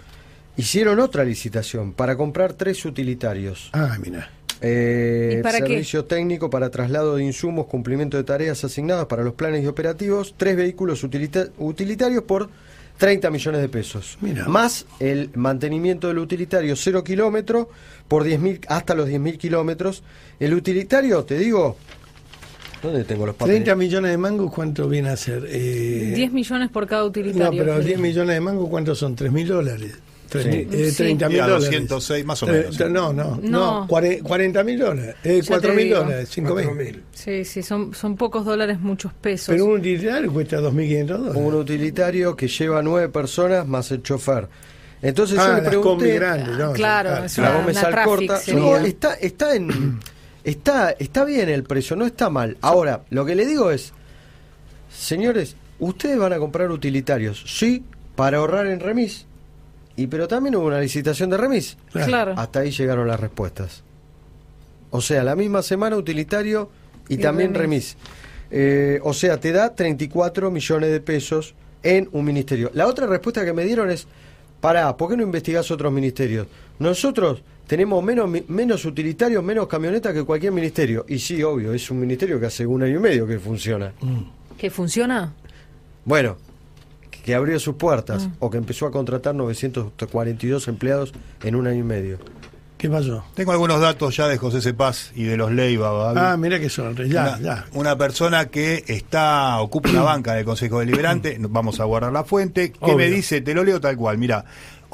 hicieron 0.57 1.01
otra 1.01 1.25
licitación 1.25 1.93
para 1.93 2.17
comprar 2.17 2.53
tres 2.55 2.85
utilitarios. 2.85 3.71
Ah, 3.73 3.97
mira. 4.01 4.31
Eh, 4.61 5.37
¿Y 5.41 5.43
para 5.43 5.59
qué? 5.61 5.67
servicio 5.67 6.05
técnico 6.07 6.49
para 6.49 6.71
traslado 6.71 7.17
de 7.17 7.25
insumos, 7.25 7.67
cumplimiento 7.67 8.17
de 8.17 8.25
tareas 8.25 8.65
asignadas 8.65 9.07
para 9.07 9.23
los 9.23 9.35
planes 9.35 9.63
y 9.63 9.67
operativos, 9.67 10.35
tres 10.37 10.57
vehículos 10.57 11.03
utilita- 11.05 11.49
utilitarios 11.59 12.23
por 12.23 12.49
30 12.97 13.31
millones 13.31 13.61
de 13.61 13.69
pesos. 13.69 14.17
Mira. 14.21 14.47
Más 14.47 14.87
el 15.01 15.31
mantenimiento 15.35 16.09
del 16.09 16.19
utilitario 16.19 16.77
cero 16.77 17.03
kilómetro 17.03 17.69
por 18.09 18.25
10.000 18.25 18.61
hasta 18.69 18.95
los 18.95 19.09
10.000 19.09 19.37
kilómetros. 19.37 20.03
El 20.39 20.55
utilitario, 20.55 21.25
te 21.25 21.37
digo, 21.37 21.77
¿dónde 22.85 23.05
tengo 23.05 23.27
los 23.27 23.35
papeles? 23.35 23.57
30 23.65 23.77
millones 23.77 24.11
de 24.13 24.19
mangos, 24.19 24.53
¿cuánto 24.53 24.89
viene 24.89 25.09
a 25.11 25.17
ser? 25.17 25.45
Eh, 25.49 26.13
10 26.15 26.33
millones 26.33 26.71
por 26.71 26.87
cada 26.87 27.03
No, 27.03 27.09
utilitario. 27.09 27.63
pero 27.65 27.77
Fede. 27.77 27.85
10 27.87 27.99
millones 28.01 28.35
de 28.35 28.41
mangos, 28.41 28.69
¿cuántos 28.69 28.99
son? 28.99 29.17
3 29.17 29.33
mil 29.33 29.47
dólares. 29.49 29.93
Tres 30.29 30.45
Sí. 30.45 30.51
mil- 30.51 30.75
eh, 30.75 30.91
Sí. 30.91 30.97
30 30.97 31.27
a 31.27 31.29
dólares. 31.29 31.51
206 31.71 32.25
más 32.25 32.43
o 32.43 32.49
Eh, 32.49 32.53
menos. 32.71 32.81
no, 32.91 33.13
no, 33.13 33.39
no. 33.41 33.41
No. 33.43 33.87
40 33.89 34.65
mil 34.65 34.79
dólares. 34.79 35.15
Eh, 35.23 35.41
Ya 35.43 35.49
4 35.49 35.71
te 35.71 35.77
mil 35.77 35.91
dólares, 35.91 36.29
5 36.33 36.55
mil. 36.55 36.65
4.000. 36.65 37.03
Sí, 37.13 37.45
sí, 37.45 37.63
son, 37.63 37.95
son 37.95 38.17
pocos 38.17 38.45
dólares, 38.45 38.81
muchos 38.81 39.13
pesos. 39.13 39.49
Pero 39.49 39.67
un 39.67 39.79
utilitario 39.79 40.33
cuesta 40.33 40.61
2.500 40.61 41.19
dólares. 41.19 41.43
Un 41.45 41.55
utilitario 41.55 42.35
que 42.35 42.49
lleva 42.49 42.83
nueve 42.83 43.09
personas 43.11 43.67
más 43.69 43.91
el 43.93 44.03
chofer. 44.03 44.49
Entonces 45.03 45.37
yo 45.37 45.43
ah, 45.43 45.49
le 45.59 45.63
las 45.63 45.75
combi 45.77 46.05
pregunté, 46.07 46.15
grandes, 46.15 46.59
¿no? 46.59 46.73
claro, 46.73 47.25
es 47.25 47.37
la 47.39 47.51
una- 47.51 47.59
Gómez 47.61 47.77
una 47.77 47.89
Alcorta, 47.89 48.27
traffic 48.27 48.55
no, 48.55 48.77
está, 48.79 49.15
está 49.15 49.55
en 49.55 50.01
está, 50.45 50.91
está 50.91 51.25
bien 51.25 51.49
el 51.49 51.65
precio, 51.65 51.97
no 51.97 52.07
está 52.07 52.31
mal. 52.31 52.57
Ahora, 52.61 53.05
lo 53.11 53.25
que 53.25 53.35
le 53.35 53.47
digo 53.47 53.71
es, 53.71 53.93
señores, 54.93 55.57
ustedes 55.79 56.19
van 56.19 56.33
a 56.33 56.39
comprar 56.39 56.71
utilitarios, 56.71 57.43
sí, 57.47 57.85
para 58.15 58.39
ahorrar 58.39 58.67
en 58.67 58.81
remis, 58.81 59.27
y 59.97 60.07
pero 60.07 60.29
también 60.29 60.57
hubo 60.57 60.67
una 60.67 60.81
licitación 60.81 61.31
de 61.31 61.37
remis. 61.37 61.77
Claro. 61.93 62.35
Hasta 62.37 62.61
ahí 62.61 62.71
llegaron 62.71 63.09
las 63.09 63.21
respuestas. 63.21 63.83
O 64.91 65.01
sea, 65.01 65.25
la 65.25 65.35
misma 65.37 65.63
semana 65.63 65.97
utilitario 65.97 66.71
y, 67.09 67.15
Y 67.15 67.19
también 67.19 67.55
remis. 67.55 67.97
remis. 67.97 68.15
Eh, 68.51 69.01
o 69.03 69.13
sea, 69.13 69.41
te 69.41 69.53
da 69.53 69.75
34 69.75 70.51
millones 70.51 70.91
de 70.91 71.01
pesos 71.01 71.55
en 71.83 72.09
un 72.13 72.25
ministerio. 72.25 72.71
La 72.75 72.87
otra 72.87 73.07
respuesta 73.07 73.45
que 73.45 73.53
me 73.53 73.65
dieron 73.65 73.91
es, 73.91 74.07
pará, 74.61 74.97
¿por 74.97 75.11
qué 75.11 75.17
no 75.17 75.23
investigás 75.23 75.71
otros 75.71 75.93
ministerios? 75.93 76.47
Nosotros 76.79 77.43
tenemos 77.67 78.03
menos, 78.05 78.31
menos 78.49 78.85
utilitarios, 78.85 79.43
menos 79.43 79.67
camionetas 79.67 80.13
que 80.13 80.23
cualquier 80.25 80.53
ministerio. 80.53 81.05
Y 81.09 81.19
sí, 81.19 81.43
obvio, 81.43 81.73
es 81.73 81.91
un 81.91 82.01
ministerio 82.01 82.39
que 82.41 82.47
hace 82.47 82.67
un 82.67 82.83
año 82.83 82.97
y 82.97 83.01
medio 83.01 83.27
que 83.27 83.39
funciona. 83.39 83.93
¿Que 84.59 84.71
funciona? 84.71 85.33
Bueno, 86.05 86.37
que 87.25 87.35
abrió 87.35 87.59
sus 87.59 87.77
puertas 87.77 88.29
o 88.39 88.51
que 88.51 88.59
empezó 88.59 88.87
a 88.87 88.91
contratar 88.91 89.35
942 89.35 90.69
empleados 90.69 91.13
en 91.43 91.55
un 91.57 91.67
año 91.67 91.81
y 91.81 91.83
medio. 91.85 92.19
¿Qué 92.77 92.91
pasó? 92.91 93.25
Tengo 93.35 93.53
algunos 93.53 93.81
datos 93.81 94.15
ya 94.15 94.29
de 94.29 94.37
José 94.37 94.61
Cepaz 94.61 95.11
y 95.15 95.25
de 95.25 95.39
los 95.39 95.51
Leiva. 95.51 96.13
Ah, 96.33 96.37
mira 96.37 96.61
que 96.61 96.69
son. 96.69 96.95
Ya, 97.09 97.23
una, 97.23 97.41
ya. 97.41 97.65
una 97.73 97.97
persona 97.97 98.47
que 98.51 98.85
está 98.89 99.59
ocupa 99.63 99.89
una 99.89 100.03
banca 100.03 100.35
del 100.35 100.45
Consejo 100.45 100.81
Deliberante, 100.81 101.39
no- 101.39 101.49
vamos 101.49 101.81
a 101.81 101.85
guardar 101.85 102.13
la 102.13 102.25
fuente, 102.25 102.73
que 102.73 102.79
Obvio. 102.85 102.97
me 102.99 103.09
dice, 103.09 103.41
te 103.41 103.55
lo 103.55 103.65
leo 103.65 103.81
tal 103.81 103.97
cual, 103.97 104.19
mira, 104.19 104.45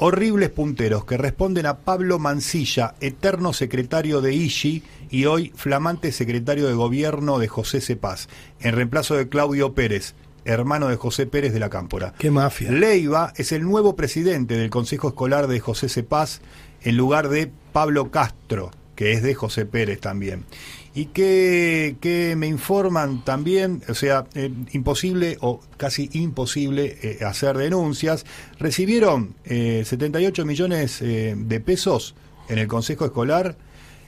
horribles 0.03 0.49
punteros 0.49 1.05
que 1.05 1.15
responden 1.15 1.67
a 1.67 1.77
Pablo 1.77 2.17
Mancilla, 2.17 2.95
eterno 3.01 3.53
secretario 3.53 4.19
de 4.19 4.33
IGI 4.33 4.81
y 5.11 5.25
hoy 5.25 5.53
flamante 5.55 6.11
secretario 6.11 6.67
de 6.67 6.73
gobierno 6.73 7.37
de 7.37 7.47
José 7.47 7.81
Cepaz, 7.81 8.27
en 8.61 8.73
reemplazo 8.73 9.13
de 9.13 9.29
Claudio 9.29 9.73
Pérez, 9.73 10.15
hermano 10.43 10.87
de 10.87 10.95
José 10.95 11.27
Pérez 11.27 11.53
de 11.53 11.59
la 11.59 11.69
Cámpora. 11.69 12.15
Qué 12.17 12.31
mafia. 12.31 12.71
Leiva 12.71 13.31
es 13.35 13.51
el 13.51 13.61
nuevo 13.61 13.95
presidente 13.95 14.55
del 14.57 14.71
Consejo 14.71 15.09
Escolar 15.09 15.45
de 15.45 15.59
José 15.59 15.87
Cepaz 15.87 16.41
en 16.81 16.97
lugar 16.97 17.29
de 17.29 17.51
Pablo 17.71 18.09
Castro, 18.09 18.71
que 18.95 19.01
que 19.01 19.13
es 19.13 19.23
de 19.23 19.33
José 19.35 19.65
Pérez 19.65 19.99
también. 19.99 20.45
Y 20.93 21.05
que, 21.05 21.95
que 22.01 22.35
me 22.35 22.47
informan 22.47 23.23
también, 23.23 23.81
o 23.87 23.93
sea, 23.93 24.25
eh, 24.35 24.51
imposible 24.73 25.37
o 25.39 25.61
casi 25.77 26.09
imposible 26.13 26.97
eh, 27.01 27.19
hacer 27.25 27.57
denuncias. 27.57 28.25
Recibieron 28.59 29.35
eh, 29.45 29.83
78 29.85 30.45
millones 30.45 31.01
eh, 31.01 31.35
de 31.37 31.59
pesos 31.61 32.15
en 32.49 32.57
el 32.57 32.67
Consejo 32.67 33.05
Escolar 33.05 33.55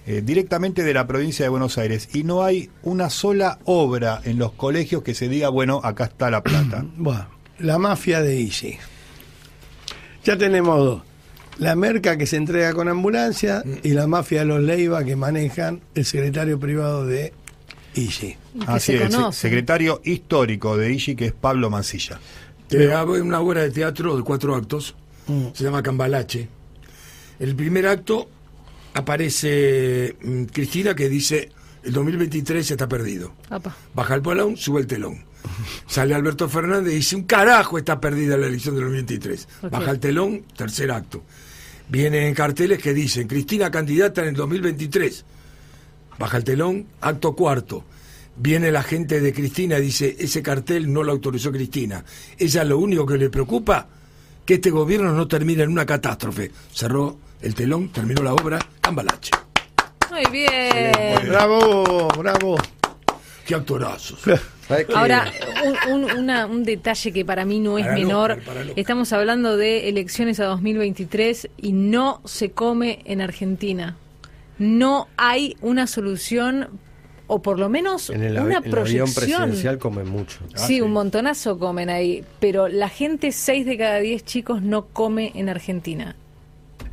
directamente 0.05 0.83
de 0.83 0.93
la 0.93 1.07
provincia 1.07 1.45
de 1.45 1.49
Buenos 1.49 1.77
Aires 1.77 2.09
y 2.13 2.25
no 2.25 2.43
hay 2.43 2.69
una 2.81 3.09
sola 3.09 3.59
obra 3.63 4.19
en 4.25 4.37
los 4.37 4.51
colegios 4.51 5.01
que 5.01 5.13
se 5.13 5.29
diga, 5.29 5.47
bueno, 5.47 5.79
acá 5.81 6.03
está 6.03 6.29
la 6.29 6.43
plata. 6.43 6.85
Bueno, 6.97 7.27
la 7.59 7.77
mafia 7.77 8.21
de 8.21 8.37
Isi. 8.37 8.77
Ya 10.25 10.37
tenemos 10.37 10.77
dos. 10.77 11.12
La 11.59 11.75
merca 11.75 12.17
que 12.17 12.25
se 12.25 12.37
entrega 12.37 12.73
con 12.73 12.87
ambulancia 12.87 13.63
y 13.83 13.89
la 13.89 14.07
mafia 14.07 14.39
de 14.39 14.45
los 14.45 14.61
Leiva 14.61 15.03
que 15.03 15.15
manejan 15.15 15.81
el 15.95 16.05
secretario 16.05 16.59
privado 16.59 17.05
de 17.05 17.33
que 17.93 18.37
Así 18.65 18.97
se 18.97 19.03
es, 19.03 19.35
secretario 19.35 20.01
histórico 20.03 20.77
de 20.77 20.91
IGI, 20.93 21.15
que 21.15 21.25
es 21.27 21.31
Pablo 21.33 21.69
Mancilla. 21.69 22.19
Te 22.67 22.91
hago 22.91 23.13
una 23.13 23.39
obra 23.39 23.61
de 23.61 23.69
teatro 23.69 24.17
de 24.17 24.23
cuatro 24.23 24.55
actos, 24.55 24.95
Mm. 25.27 25.47
se 25.53 25.63
llama 25.63 25.81
Cambalache. 25.83 26.49
El 27.39 27.55
primer 27.55 27.87
acto 27.87 28.27
aparece 28.93 30.15
mm, 30.21 30.43
Cristina 30.45 30.95
que 30.95 31.07
dice, 31.09 31.49
el 31.83 31.93
2023 31.93 32.71
está 32.71 32.87
perdido. 32.87 33.33
Apa. 33.49 33.75
Baja 33.93 34.15
el 34.15 34.21
balón, 34.21 34.57
sube 34.57 34.81
el 34.81 34.87
telón. 34.87 35.23
Sale 35.87 36.15
Alberto 36.15 36.47
Fernández 36.49 36.93
y 36.93 36.95
dice, 36.97 37.15
un 37.15 37.23
carajo 37.23 37.77
está 37.77 37.99
perdida 37.99 38.37
la 38.37 38.47
elección 38.47 38.75
del 38.75 38.85
2023. 38.85 39.47
Ok. 39.63 39.71
Baja 39.71 39.91
el 39.91 39.99
telón, 39.99 40.43
tercer 40.55 40.91
acto. 40.91 41.23
Vienen 41.89 42.33
carteles 42.33 42.81
que 42.81 42.93
dicen, 42.93 43.27
Cristina 43.27 43.69
candidata 43.69 44.21
en 44.21 44.29
el 44.29 44.35
2023. 44.35 45.25
Baja 46.17 46.37
el 46.37 46.43
telón, 46.43 46.87
acto 47.01 47.35
cuarto. 47.35 47.83
Viene 48.35 48.71
la 48.71 48.81
gente 48.81 49.19
de 49.19 49.33
Cristina 49.33 49.77
y 49.77 49.83
dice, 49.83 50.15
ese 50.17 50.41
cartel 50.41 50.91
no 50.91 51.03
lo 51.03 51.11
autorizó 51.11 51.51
Cristina. 51.51 52.03
Ella 52.37 52.63
lo 52.63 52.79
único 52.79 53.05
que 53.05 53.17
le 53.17 53.29
preocupa, 53.29 53.87
que 54.45 54.55
este 54.55 54.71
gobierno 54.71 55.13
no 55.13 55.27
termine 55.27 55.63
en 55.63 55.69
una 55.69 55.85
catástrofe. 55.85 56.51
Cerró 56.71 57.17
el 57.41 57.53
telón, 57.53 57.89
terminó 57.89 58.23
la 58.23 58.33
obra, 58.33 58.59
Cambalache. 58.81 59.31
Muy 60.09 60.25
bien. 60.31 60.91
Bravo, 61.27 62.07
bravo. 62.17 62.57
Qué 63.45 63.55
actorazos. 63.55 64.19
Ahora, 64.95 65.25
un, 65.87 66.03
un- 66.05 66.11
una- 66.19 66.45
un 66.45 66.63
detalle 66.63 67.11
que 67.11 67.25
para 67.25 67.45
mí 67.45 67.59
no 67.59 67.77
es 67.77 67.85
Para 67.85 67.97
el 67.97 68.05
menor. 68.05 68.31
El. 68.31 68.73
Estamos 68.75 69.11
hablando 69.13 69.57
de 69.57 69.89
elecciones 69.89 70.39
a 70.39 70.45
2023 70.45 71.49
y 71.57 71.71
no 71.73 72.21
se 72.25 72.51
come 72.51 73.01
en 73.05 73.21
Argentina. 73.21 73.97
No 74.59 75.07
hay 75.17 75.57
una 75.61 75.87
solución, 75.87 76.69
o 77.27 77.41
por 77.41 77.59
lo 77.59 77.69
menos 77.69 78.09
en 78.09 78.23
el, 78.23 78.39
una 78.39 78.57
en 78.59 78.63
el 78.65 78.69
proyección. 78.71 79.13
presidencial 79.13 79.77
comen 79.79 80.07
mucho. 80.09 80.39
Sí, 80.55 80.79
un 80.81 80.91
montonazo 80.93 81.57
comen 81.59 81.89
ahí, 81.89 82.23
pero 82.39 82.67
la 82.67 82.87
gente, 82.89 83.31
6 83.31 83.65
de 83.65 83.77
cada 83.77 83.99
10 83.99 84.23
chicos 84.23 84.61
no 84.61 84.85
come 84.87 85.31
en 85.35 85.49
Argentina. 85.49 86.15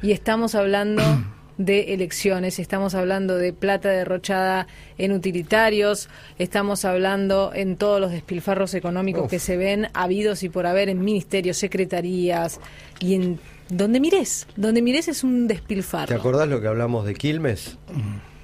Y 0.03 0.13
estamos 0.13 0.55
hablando 0.55 1.03
de 1.61 1.93
elecciones, 1.93 2.59
estamos 2.59 2.95
hablando 2.95 3.37
de 3.37 3.53
plata 3.53 3.91
derrochada 3.91 4.67
en 4.97 5.13
utilitarios, 5.13 6.09
estamos 6.39 6.87
hablando 6.87 7.53
en 7.55 7.77
todos 7.77 8.01
los 8.01 8.11
despilfarros 8.13 8.73
económicos 8.73 9.25
Uf. 9.25 9.31
que 9.31 9.39
se 9.39 9.59
ven 9.59 9.89
habidos 9.93 10.43
y 10.43 10.49
por 10.49 10.65
haber 10.67 10.89
en 10.89 11.05
ministerios, 11.05 11.59
secretarías 11.59 12.59
y 12.99 13.15
en 13.15 13.39
donde 13.69 14.01
mires, 14.01 14.47
donde 14.57 14.81
mires 14.81 15.09
es 15.09 15.23
un 15.23 15.47
despilfarro. 15.47 16.07
¿Te 16.09 16.15
acordás 16.15 16.49
lo 16.49 16.61
que 16.63 16.67
hablamos 16.67 17.05
de 17.05 17.15
Quilmes? 17.15 17.77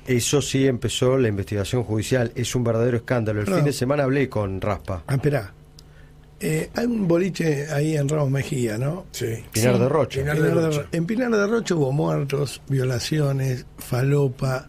Eso 0.07 0.43
sí 0.43 0.67
empezó 0.67 1.17
la 1.17 1.29
investigación 1.29 1.83
judicial. 1.85 2.31
Es 2.37 2.55
un 2.55 2.63
verdadero 2.65 2.99
escándalo. 2.99 3.41
El 3.41 3.49
No. 3.49 3.57
fin 3.57 3.65
de 3.65 3.73
semana 3.73 4.05
hablé 4.05 4.29
con 4.29 4.61
Raspa, 4.61 5.03
Ah, 5.07 5.15
espera. 5.15 5.53
Eh, 6.39 6.71
hay 6.75 6.85
un 6.87 7.09
boliche 7.09 7.67
ahí 7.73 7.97
en 7.97 8.09
Ramos 8.09 8.31
Mejía, 8.31 8.77
¿no? 8.77 9.07
Sí. 9.11 9.27
Pinar 9.53 9.75
Sí. 9.77 9.81
de 9.81 9.89
Rocha. 9.89 10.21
Pinar- 10.21 10.37
Pinar 10.37 10.55
de 10.55 10.67
Rocha. 10.67 10.89
En 10.93 11.07
Pinar 11.07 11.31
de 11.31 11.47
Rocha 11.47 11.75
hubo 11.75 11.93
muertos, 11.93 12.61
violaciones, 12.69 13.65
falopa, 13.79 14.69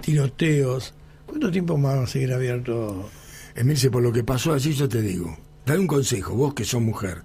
tiroteos. 0.00 0.94
¿Cuánto 1.26 1.50
tiempo 1.50 1.76
más 1.76 1.98
va 1.98 2.02
a 2.04 2.06
seguir 2.06 2.32
abierto? 2.32 3.08
Emilce, 3.54 3.90
por 3.90 4.02
lo 4.02 4.12
que 4.12 4.22
pasó 4.24 4.52
allí, 4.52 4.72
yo 4.72 4.88
te 4.88 5.02
digo, 5.02 5.36
dale 5.66 5.80
un 5.80 5.86
consejo, 5.86 6.34
vos 6.34 6.54
que 6.54 6.64
sos 6.64 6.80
mujer, 6.80 7.22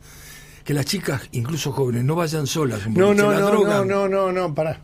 que 0.63 0.73
las 0.73 0.85
chicas, 0.85 1.21
incluso 1.33 1.71
jóvenes, 1.71 2.03
no 2.03 2.15
vayan 2.15 2.47
solas. 2.47 2.83
a 2.85 2.87
un 2.87 2.93
No, 2.95 3.05
boliche, 3.07 3.23
no, 3.23 3.31
la 3.31 3.39
no, 3.39 3.51
no, 3.63 3.85
no, 3.85 4.07
no, 4.07 4.31
no, 4.31 4.53
pará. 4.55 4.81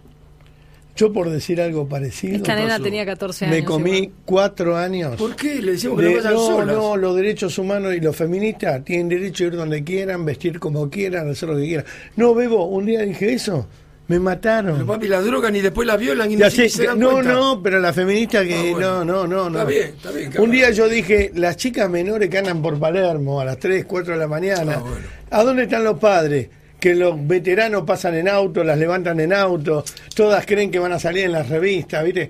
Yo 1.01 1.11
por 1.11 1.31
decir 1.31 1.59
algo 1.59 1.89
parecido, 1.89 2.35
Esta 2.35 2.53
nena 2.53 2.69
pasó? 2.73 2.83
tenía 2.83 3.03
14 3.07 3.45
años. 3.45 3.57
me 3.57 3.63
comí 3.65 3.97
igual. 3.97 4.11
cuatro 4.23 4.77
años. 4.77 5.15
¿Por 5.15 5.35
qué? 5.35 5.59
Le 5.59 5.71
decimos 5.71 5.99
que 5.99 6.05
de- 6.05 6.11
no 6.11 6.17
vayan 6.17 6.33
no, 6.35 6.39
solas. 6.45 6.75
no, 6.75 6.95
los 6.95 7.15
derechos 7.15 7.57
humanos 7.57 7.95
y 7.95 7.99
los 8.01 8.15
feministas 8.15 8.85
tienen 8.85 9.09
derecho 9.09 9.45
a 9.45 9.47
ir 9.47 9.55
donde 9.55 9.83
quieran, 9.83 10.23
vestir 10.25 10.59
como 10.59 10.91
quieran, 10.91 11.27
hacer 11.27 11.49
lo 11.49 11.55
que 11.57 11.63
quieran. 11.65 11.85
No, 12.17 12.35
Bebo, 12.35 12.65
un 12.67 12.85
día 12.85 13.01
dije 13.01 13.33
eso, 13.33 13.67
me 14.07 14.19
mataron. 14.19 14.73
Pero 14.75 14.85
papi, 14.85 15.07
la 15.07 15.21
drogan 15.21 15.55
y 15.55 15.61
después 15.61 15.87
la 15.87 15.97
violan 15.97 16.29
y 16.31 16.35
no 16.35 16.47
sé, 16.51 16.69
se 16.69 16.85
dan 16.85 16.99
no, 16.99 17.13
cuenta. 17.13 17.33
no, 17.33 17.63
pero 17.63 17.79
la 17.79 17.93
feminista 17.93 18.43
que 18.45 18.53
Ah, 18.53 18.71
bueno. 18.73 19.03
no, 19.03 19.25
no, 19.25 19.27
no, 19.27 19.49
no. 19.49 19.59
Está 19.59 19.69
bien, 19.71 19.87
está 19.95 20.11
bien, 20.11 20.31
Un 20.39 20.51
día 20.51 20.69
yo 20.69 20.87
dije, 20.87 21.31
las 21.33 21.57
chicas 21.57 21.89
menores 21.89 22.29
que 22.29 22.37
andan 22.37 22.61
por 22.61 22.77
Palermo 22.77 23.41
a 23.41 23.45
las 23.45 23.57
3, 23.57 23.85
4 23.85 24.13
de 24.13 24.19
la 24.19 24.27
mañana, 24.27 24.73
Ah, 24.77 24.81
bueno. 24.81 25.05
¿a 25.31 25.43
dónde 25.43 25.63
están 25.63 25.83
los 25.83 25.97
padres? 25.97 26.49
Que 26.81 26.95
los 26.95 27.15
veteranos 27.25 27.83
pasan 27.83 28.15
en 28.15 28.27
auto, 28.27 28.63
las 28.63 28.77
levantan 28.77 29.19
en 29.21 29.31
auto, 29.31 29.85
todas 30.15 30.45
creen 30.45 30.69
que 30.69 30.79
van 30.79 30.91
a 30.91 30.99
salir 30.99 31.23
en 31.25 31.31
las 31.31 31.47
revistas, 31.47 32.03
¿viste? 32.03 32.29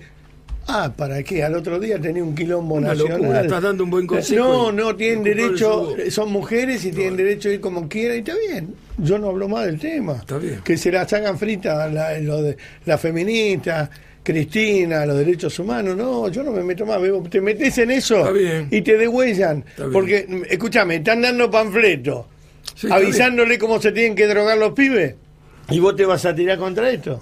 Ah, 0.67 0.91
¿para 0.95 1.23
qué? 1.23 1.43
Al 1.43 1.55
otro 1.55 1.79
día 1.79 1.99
tenía 1.99 2.23
un 2.23 2.35
quilombo 2.35 2.75
Una 2.75 2.89
nacional. 2.89 3.17
locura, 3.21 3.41
estás 3.41 3.61
dando 3.63 3.83
un 3.83 3.89
buen 3.89 4.05
consejo 4.05 4.43
No, 4.45 4.71
no, 4.71 4.95
tienen 4.95 5.23
derecho, 5.23 5.95
son 6.11 6.31
mujeres 6.31 6.85
y 6.85 6.91
tienen 6.91 7.17
derecho 7.17 7.49
a 7.49 7.53
ir 7.53 7.59
como 7.61 7.89
quieran 7.89 8.17
y 8.17 8.19
está 8.19 8.33
bien. 8.47 8.75
Yo 8.97 9.17
no 9.17 9.29
hablo 9.29 9.47
más 9.47 9.65
del 9.65 9.79
tema. 9.79 10.17
Está 10.19 10.37
bien. 10.37 10.59
Que 10.63 10.77
se 10.77 10.91
la 10.91 11.07
sacan 11.07 11.39
fritas 11.39 11.91
la, 11.91 12.19
lo 12.19 12.43
de, 12.43 12.57
la 12.85 12.97
feminista, 12.99 13.89
Cristina, 14.21 15.05
los 15.05 15.17
derechos 15.17 15.57
humanos. 15.59 15.97
No, 15.97 16.27
yo 16.29 16.43
no 16.43 16.51
me 16.51 16.61
meto 16.61 16.85
más. 16.85 16.99
Te 17.29 17.41
metes 17.41 17.77
en 17.79 17.91
eso 17.91 18.19
Está 18.19 18.31
bien. 18.31 18.67
y 18.69 18.81
te 18.81 18.97
degüellan. 18.97 19.65
Está 19.67 19.83
bien. 19.83 19.93
Porque, 19.93 20.45
escúchame, 20.49 20.97
están 20.97 21.21
dando 21.21 21.49
panfletos, 21.49 22.25
Sí, 22.82 22.88
avisándole 22.91 23.59
cómo 23.59 23.79
se 23.79 23.91
tienen 23.91 24.15
que 24.15 24.25
drogar 24.25 24.57
los 24.57 24.73
pibes. 24.73 25.15
Y 25.69 25.79
vos 25.79 25.95
te 25.95 26.05
vas 26.05 26.25
a 26.25 26.34
tirar 26.34 26.57
contra 26.57 26.89
esto. 26.89 27.21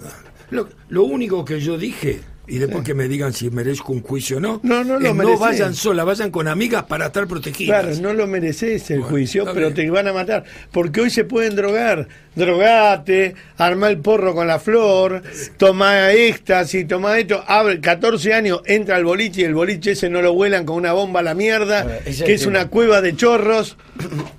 Lo, 0.52 0.70
lo 0.88 1.04
único 1.04 1.44
que 1.44 1.60
yo 1.60 1.78
dije, 1.78 2.22
y 2.50 2.58
después 2.58 2.84
que 2.84 2.94
me 2.94 3.08
digan 3.08 3.32
si 3.34 3.50
merezco 3.50 3.94
un 3.94 4.02
juicio 4.02 4.38
o 4.38 4.40
no, 4.40 4.60
No, 4.64 4.84
no 4.84 5.00
lo 5.00 5.10
es 5.10 5.16
no 5.16 5.38
vayan 5.38 5.76
solas, 5.76 6.06
vayan 6.06 6.32
con 6.32 6.48
amigas 6.48 6.84
para 6.84 7.08
estar 7.08 7.28
protegidas. 7.28 7.84
Claro, 7.86 8.02
no 8.02 8.14
lo 8.14 8.28
mereces 8.28 8.90
el 8.92 9.00
Bueno, 9.00 9.12
juicio, 9.12 9.46
pero 9.54 9.74
te 9.74 9.90
van 9.90 10.08
a 10.08 10.14
matar. 10.14 10.44
Porque 10.72 11.02
hoy 11.02 11.10
se 11.10 11.24
pueden 11.24 11.56
drogar. 11.56 12.08
Drogate, 12.36 13.36
armá 13.58 13.90
el 13.90 14.00
porro 14.00 14.34
con 14.34 14.48
la 14.48 14.60
flor, 14.60 15.22
tomá 15.58 16.12
éxtasis, 16.12 16.88
tomá 16.88 17.18
esto. 17.20 17.44
Abre, 17.46 17.80
14 17.82 18.34
años, 18.34 18.62
entra 18.66 18.96
al 18.96 19.04
boliche 19.04 19.42
y 19.42 19.44
el 19.44 19.54
boliche 19.54 19.92
ese 19.92 20.10
no 20.10 20.22
lo 20.22 20.34
vuelan 20.34 20.66
con 20.66 20.78
una 20.78 20.94
bomba 20.94 21.20
a 21.20 21.24
la 21.24 21.34
mierda, 21.34 22.00
que 22.04 22.34
es 22.34 22.42
tema. 22.42 22.50
una 22.50 22.68
cueva 22.70 23.02
de 23.02 23.16
chorros. 23.16 23.78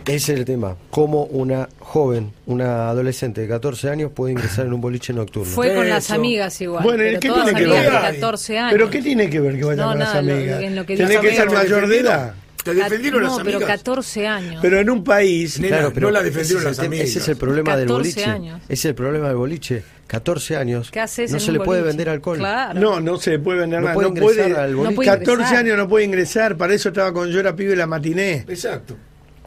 Ese 0.07 0.17
es 0.33 0.39
el 0.41 0.45
tema. 0.45 0.77
Cómo 0.91 1.25
una 1.25 1.69
joven, 1.79 2.33
una 2.53 2.89
adolescente 2.91 3.41
de 3.41 3.49
14 3.49 3.91
años 3.91 4.11
puede 4.15 4.33
ingresar 4.33 4.67
en 4.67 4.73
un 4.73 4.81
boliche 4.81 5.13
nocturno. 5.13 5.51
Fue 5.51 5.75
con 5.75 5.89
las 5.89 6.11
amigas 6.11 6.61
igual. 6.61 6.83
Bueno, 6.83 7.03
¿y 7.05 7.07
pero 7.09 7.21
qué 7.21 7.29
todas 7.29 7.45
tiene 7.47 7.59
que 7.61 7.65
amigas 7.67 7.85
ver? 7.85 7.93
de 8.13 8.19
14 8.21 8.59
años. 8.59 8.73
¿Pero 8.73 8.91
qué 8.91 9.03
tiene 9.03 9.31
que 9.31 9.41
ver 9.41 9.57
que 9.59 9.65
vayan 9.65 9.79
No, 9.79 9.89
con 9.91 9.99
las 9.99 10.09
nada, 10.09 10.23
lo- 10.23 10.33
amigas? 10.35 10.63
en 10.63 10.77
lo 10.77 10.87
que 10.87 10.97
Tenés 10.97 11.11
dice 11.11 11.21
que 11.23 11.37
ser 11.37 11.51
mayor 11.51 11.89
de 11.89 11.99
edad. 12.01 12.35
Te 12.63 12.75
defendieron 12.75 13.23
no, 13.23 13.29
las 13.37 13.39
pero 13.45 13.57
amigas. 13.57 13.79
14 13.79 14.27
años. 14.27 14.59
Pero 14.61 14.79
en 14.81 14.91
un 14.91 15.03
país... 15.03 15.59
Nena, 15.59 15.91
no 15.95 16.11
la 16.11 16.23
defendieron 16.23 16.63
las 16.65 16.79
amigas. 16.79 17.09
Ese 17.09 17.19
es 17.21 17.29
el 17.29 17.37
problema 17.39 17.75
del 17.75 17.87
14 17.89 18.11
boliche. 18.11 18.25
años. 18.31 18.61
Ese 18.65 18.73
es 18.75 18.85
el 18.85 18.95
problema 18.95 19.29
del 19.29 19.37
boliche. 19.39 19.83
14 20.07 20.57
años. 20.57 20.91
¿Qué 20.91 21.01
haces 21.01 21.31
no 21.31 21.39
en 21.39 21.41
se 21.41 21.51
un 21.53 21.59
le 21.59 21.65
puede 21.65 21.81
boliche? 21.81 21.89
vender 21.97 22.09
alcohol. 22.11 22.37
Claro. 22.39 22.79
No, 22.79 23.01
no 23.01 23.17
se 23.17 23.39
puede 23.39 23.61
vender 23.61 23.79
No 23.81 23.85
nada. 23.87 23.95
puede 23.95 24.09
no 24.11 24.15
puede, 24.21 24.55
al 24.55 24.75
boliche. 24.77 24.95
puede 24.95 25.09
14 25.09 25.33
ingresar. 25.33 25.57
años 25.57 25.77
no 25.79 25.89
puede 25.89 26.05
ingresar, 26.05 26.57
para 26.59 26.75
eso 26.75 26.89
estaba 26.91 27.13
con 27.15 27.31
yo 27.31 27.41
era 27.41 27.57
pibe 27.57 27.75
la 27.77 27.87
matiné. 27.87 28.45
Exacto. 28.47 28.95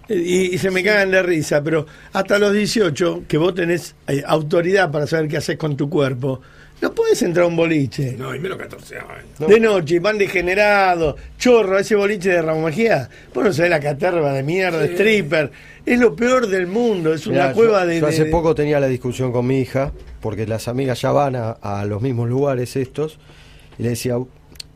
Y, 0.10 0.54
y 0.54 0.58
se 0.58 0.70
me 0.70 0.84
cagan 0.84 1.12
de 1.12 1.24
risa, 1.24 1.64
pero 1.64 1.86
hasta 2.12 2.38
los 2.38 2.54
18, 2.54 3.24
que 3.28 3.38
vos 3.38 3.56
tenés 3.56 3.96
eh, 4.08 4.22
autoridad 4.26 4.92
para 4.92 5.08
saber 5.08 5.28
qué 5.30 5.38
haces 5.38 5.58
con 5.58 5.78
tu 5.78 5.90
cuerpo, 5.90 6.42
no 6.82 6.94
puedes 6.94 7.22
entrar 7.22 7.46
a 7.46 7.48
un 7.48 7.56
boliche. 7.56 8.16
No, 8.18 8.36
y 8.36 8.40
menos 8.40 8.58
14 8.58 8.98
años. 8.98 9.08
De 9.50 9.60
noche, 9.62 10.00
van 10.02 10.18
degenerados, 10.18 11.16
chorro, 11.38 11.80
ese 11.80 11.96
boliche 11.96 12.30
de 12.32 12.42
Ramón 12.42 12.66
Mejía. 12.66 13.10
Vos 13.34 13.46
no 13.46 13.54
sabés 13.54 13.72
la 13.72 13.80
caterva 13.80 14.34
de 14.34 14.44
mierda, 14.44 14.84
stripper. 14.86 15.52
Es 15.86 15.98
lo 16.00 16.14
peor 16.16 16.48
del 16.48 16.68
mundo, 16.68 17.14
es 17.14 17.26
una 17.26 17.44
Mirá, 17.44 17.54
cueva 17.54 17.82
yo, 17.84 17.88
de. 17.88 18.00
yo 18.02 18.08
hace 18.08 18.26
de- 18.26 18.32
poco 18.32 18.54
tenía 18.54 18.82
la 18.82 18.88
discusión 18.88 19.32
con 19.32 19.48
mi 19.48 19.60
hija, 19.62 19.94
porque 20.20 20.46
las 20.46 20.68
amigas 20.68 21.00
ya 21.02 21.12
van 21.14 21.38
a, 21.38 21.52
a 21.52 21.86
los 21.86 22.02
mismos 22.02 22.28
lugares 22.28 22.76
estos, 22.76 23.18
y 23.80 23.84
le 23.84 23.90
decía, 23.90 24.16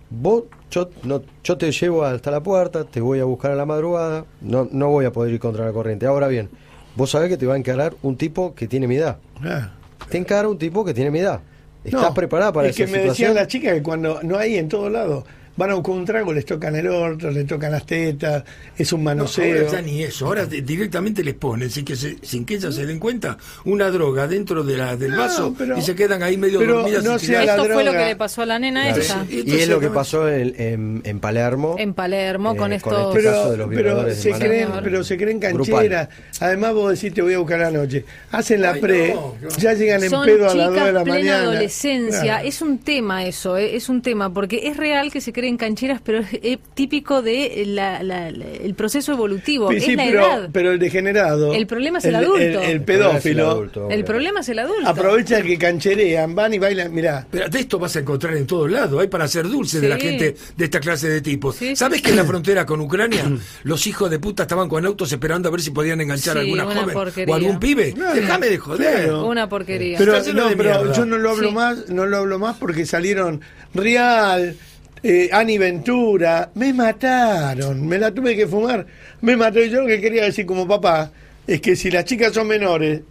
vos, 0.10 0.44
yo, 0.72 0.90
no, 1.04 1.22
yo 1.44 1.58
te 1.58 1.72
llevo 1.72 2.04
hasta 2.04 2.32
la 2.32 2.42
puerta, 2.42 2.84
te 2.86 3.02
voy 3.02 3.20
a 3.20 3.26
buscar 3.26 3.52
a 3.52 3.56
la 3.56 3.66
madrugada, 3.66 4.26
no, 4.42 4.68
no 4.72 4.90
voy 4.90 5.06
a 5.06 5.12
poder 5.12 5.34
ir 5.34 5.40
contra 5.40 5.66
la 5.66 5.72
corriente. 5.74 6.06
Ahora 6.06 6.28
bien, 6.28 6.50
vos 6.96 7.12
sabés 7.12 7.30
que 7.30 7.38
te 7.38 7.46
va 7.46 7.56
a 7.56 7.58
encarar 7.58 7.96
un 8.02 8.18
tipo 8.18 8.54
que 8.56 8.68
tiene 8.68 8.88
mi 8.88 8.96
edad. 8.96 9.18
Ah, 9.44 9.72
Te 10.10 10.18
encara 10.18 10.48
un 10.48 10.58
tipo 10.58 10.84
que 10.86 10.94
tiene 10.94 11.12
mi 11.12 11.20
edad. 11.20 11.42
¿Estás 11.84 12.02
No, 12.02 12.14
preparada 12.14 12.52
para 12.52 12.68
es 12.68 12.76
esa 12.76 12.86
que 12.86 12.92
me 12.92 12.98
situación? 13.00 13.12
decían 13.30 13.36
las 13.36 13.48
chicas 13.48 13.74
que 13.74 13.84
cuando 13.84 14.22
no 14.24 14.38
hay 14.38 14.58
en 14.58 14.68
todos 14.68 14.92
lados, 14.92 15.24
van 15.58 15.72
a 15.72 15.74
buscar 15.74 15.96
un 15.96 16.06
trago, 16.06 16.32
les 16.34 16.46
tocan 16.46 16.76
el 16.76 16.88
orto, 16.88 17.30
les 17.32 17.46
tocan 17.46 17.72
las 17.72 17.86
tetas, 17.86 18.44
es 18.78 18.94
un 18.94 19.02
No, 19.02 19.06
manoseo. 19.06 19.58
ahora 19.66 19.72
ya 19.72 19.82
ni 19.82 20.04
eso, 20.04 20.26
ahora 20.28 20.46
directamente 20.46 21.24
les 21.24 21.34
ponen, 21.34 21.70
sin 21.70 21.84
que, 21.84 21.96
se- 21.96 22.18
sin 22.22 22.46
que 22.46 22.56
ellas 22.56 22.74
se 22.76 22.86
den 22.86 23.00
cuenta, 23.00 23.38
una 23.66 23.90
droga 23.90 24.28
dentro 24.28 24.64
de 24.64 24.78
la, 24.78 24.96
del 24.96 25.12
No, 25.12 25.18
vaso 25.18 25.56
pero- 25.58 25.78
y 25.78 25.82
se 25.82 25.96
quedan 25.96 26.24
ahí 26.24 26.38
medio 26.38 26.60
pero 26.60 26.76
dormidas. 26.82 27.04
no 27.04 27.20
sea 27.20 27.44
la 27.44 27.56
Esto 27.56 27.66
fue 27.74 27.84
lo 27.84 27.92
que 27.92 28.06
le 28.06 28.16
pasó 28.16 28.44
a 28.44 28.46
la 28.46 28.60
nena 28.60 28.84
Claro, 28.86 29.02
esa. 29.02 29.26
Y 29.30 29.52
es 29.60 29.68
lo 29.68 29.80
que 29.80 29.90
pasó 29.90 30.30
en, 30.30 30.54
en- 30.58 31.02
en 31.04 31.20
Palermo. 31.20 31.76
En 31.80 31.94
Palermo, 31.94 32.56
con 32.56 32.72
Eh, 32.72 32.76
esto. 32.78 32.90
con 32.90 33.18
este 33.18 33.24
caso 33.30 33.52
de 33.52 33.58
pero, 33.58 33.66
los 33.96 34.06
pero 34.06 34.16
se 34.16 34.32
de 34.34 34.40
creen, 34.40 34.70
pero 34.84 35.04
se 35.04 35.18
creen 35.18 35.40
Grupal. 35.40 35.66
cancheras. 35.90 36.10
Además 36.40 36.74
vos 36.74 36.92
decís 36.94 37.14
te 37.14 37.22
voy 37.22 37.34
a 37.34 37.40
buscar 37.40 37.62
a 37.62 37.72
la 37.72 37.80
noche. 37.80 38.06
Hacen 38.32 38.62
la 38.62 38.74
Ay, 38.74 38.82
pre, 38.82 39.14
no, 39.14 39.36
no. 39.42 39.50
ya 39.58 39.74
llegan 39.74 40.04
en 40.04 40.10
Son 40.10 40.26
pedo 40.26 40.50
a 40.50 40.54
las 40.54 40.68
2 40.68 40.74
chicas 40.74 40.86
de 40.88 40.94
la 40.94 41.04
plena 41.04 41.18
mañana. 41.20 41.42
adolescencia. 41.44 42.22
Claro. 42.22 42.48
Es 42.48 42.62
un 42.62 42.78
tema 42.80 43.26
eso, 43.26 43.58
eh, 43.58 43.76
es 43.76 43.90
un 43.90 44.02
tema, 44.02 44.34
porque 44.34 44.68
es 44.68 44.78
real 44.78 45.12
que 45.12 45.22
se 45.22 45.32
creen 45.34 45.47
cancheras, 45.56 46.02
pero 46.04 46.20
es, 46.20 46.28
eh, 46.34 46.58
típico 46.74 47.22
de 47.22 47.64
la- 47.68 48.04
la- 48.04 48.32
la- 48.32 48.46
el 48.46 48.74
proceso 48.74 49.14
evolutivo. 49.14 49.70
Sí, 49.72 49.78
es 49.78 49.84
sí, 49.86 49.96
la 49.96 50.04
pero, 50.04 50.20
edad. 50.26 50.50
pero 50.52 50.72
el 50.74 50.80
degenerado. 50.80 51.54
El 51.54 51.68
problema 51.68 52.00
es 52.00 52.06
el 52.06 52.16
adulto. 52.16 52.38
El, 52.38 52.56
el 52.56 52.70
El 52.72 52.82
pedófilo. 52.82 53.50
adulto, 53.52 53.90
el 53.90 54.04
problema 54.04 54.40
es 54.42 54.50
el 54.50 54.60
adulto. 54.60 54.90
Aprovecha 54.90 55.42
que 55.42 55.58
cancherean, 55.58 56.36
van 56.36 56.54
y 56.56 56.60
bailan. 56.60 56.94
Mirá, 56.94 57.26
Pero 57.32 57.48
de 57.48 57.60
esto 57.60 57.80
vas 57.80 57.96
a 57.96 58.00
encontrar 58.00 58.36
en 58.36 58.46
todos 58.48 58.70
lados. 58.70 59.00
Hay 59.02 59.08
para 59.08 59.26
hacer 59.26 59.48
dulce 59.48 59.80
de 59.80 59.88
la 59.90 59.96
Sí. 59.96 60.02
gente 60.08 60.36
de 60.58 60.66
esta 60.66 60.80
clase 60.80 61.08
de 61.08 61.22
tipos. 61.22 61.56
Sí, 61.56 61.70
sí, 61.70 61.76
¿Sabes 61.76 61.98
sí. 62.00 62.04
que 62.04 62.10
en 62.10 62.16
la 62.18 62.26
frontera 62.26 62.66
con 62.66 62.82
Ucrania 62.82 63.24
los 63.64 63.86
hijos 63.88 64.10
de 64.10 64.18
puta 64.20 64.44
estaban 64.44 64.68
con 64.68 64.86
autos 64.86 65.12
esperando 65.12 65.50
a 65.50 65.52
ver 65.52 65.62
si 65.62 65.70
podían 65.72 66.02
enganchar 66.02 66.34
Sí, 66.34 66.40
a 66.40 66.42
alguna 66.42 66.66
una 66.66 66.76
joven 66.82 66.94
porquería. 66.94 67.34
o 67.34 67.36
algún 67.38 67.60
pibe? 67.60 67.94
Claro. 67.94 68.16
Déjame 68.16 68.48
de 68.48 68.58
joder. 68.58 68.92
Claro. 68.96 69.26
Una 69.28 69.48
porquería. 69.48 69.98
Pero, 69.98 70.14
no, 70.34 70.48
pero 70.58 70.94
yo 70.94 71.06
no 71.06 71.18
lo 71.18 71.30
hablo 71.32 71.50
Sí. 71.50 71.54
más, 71.54 71.90
no 71.90 72.06
lo 72.06 72.18
hablo 72.18 72.40
más 72.40 72.58
porque 72.58 72.86
salieron 72.86 73.42
Real, 73.74 74.56
eh, 75.04 75.30
Ani 75.32 75.58
Ventura, 75.58 76.50
me 76.56 76.74
mataron, 76.74 77.86
me 77.88 77.98
la 77.98 78.12
tuve 78.12 78.36
que 78.36 78.48
fumar, 78.48 78.86
me 79.22 79.36
mató. 79.38 79.64
Y 79.64 79.70
yo 79.70 79.82
lo 79.82 79.88
que 79.88 80.02
quería 80.02 80.24
decir 80.24 80.46
como 80.46 80.68
papá 80.68 81.12
es 81.46 81.62
que 81.62 81.76
si 81.76 81.90
las 81.92 82.06
chicas 82.06 82.34
son 82.34 82.48
menores, 82.48 83.02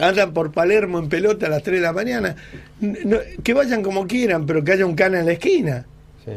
andan 0.00 0.32
por 0.32 0.52
Palermo 0.52 0.98
en 0.98 1.08
pelota 1.08 1.46
a 1.46 1.50
las 1.50 1.62
3 1.62 1.80
de 1.80 1.86
la 1.86 1.92
mañana, 1.92 2.36
no- 2.80 3.18
que 3.42 3.54
vayan 3.54 3.82
como 3.82 4.06
quieran, 4.06 4.46
pero 4.46 4.62
que 4.62 4.72
haya 4.72 4.86
un 4.86 4.94
cana 4.94 5.20
en 5.20 5.26
la 5.26 5.32
esquina. 5.32 5.84
Sí. 6.24 6.32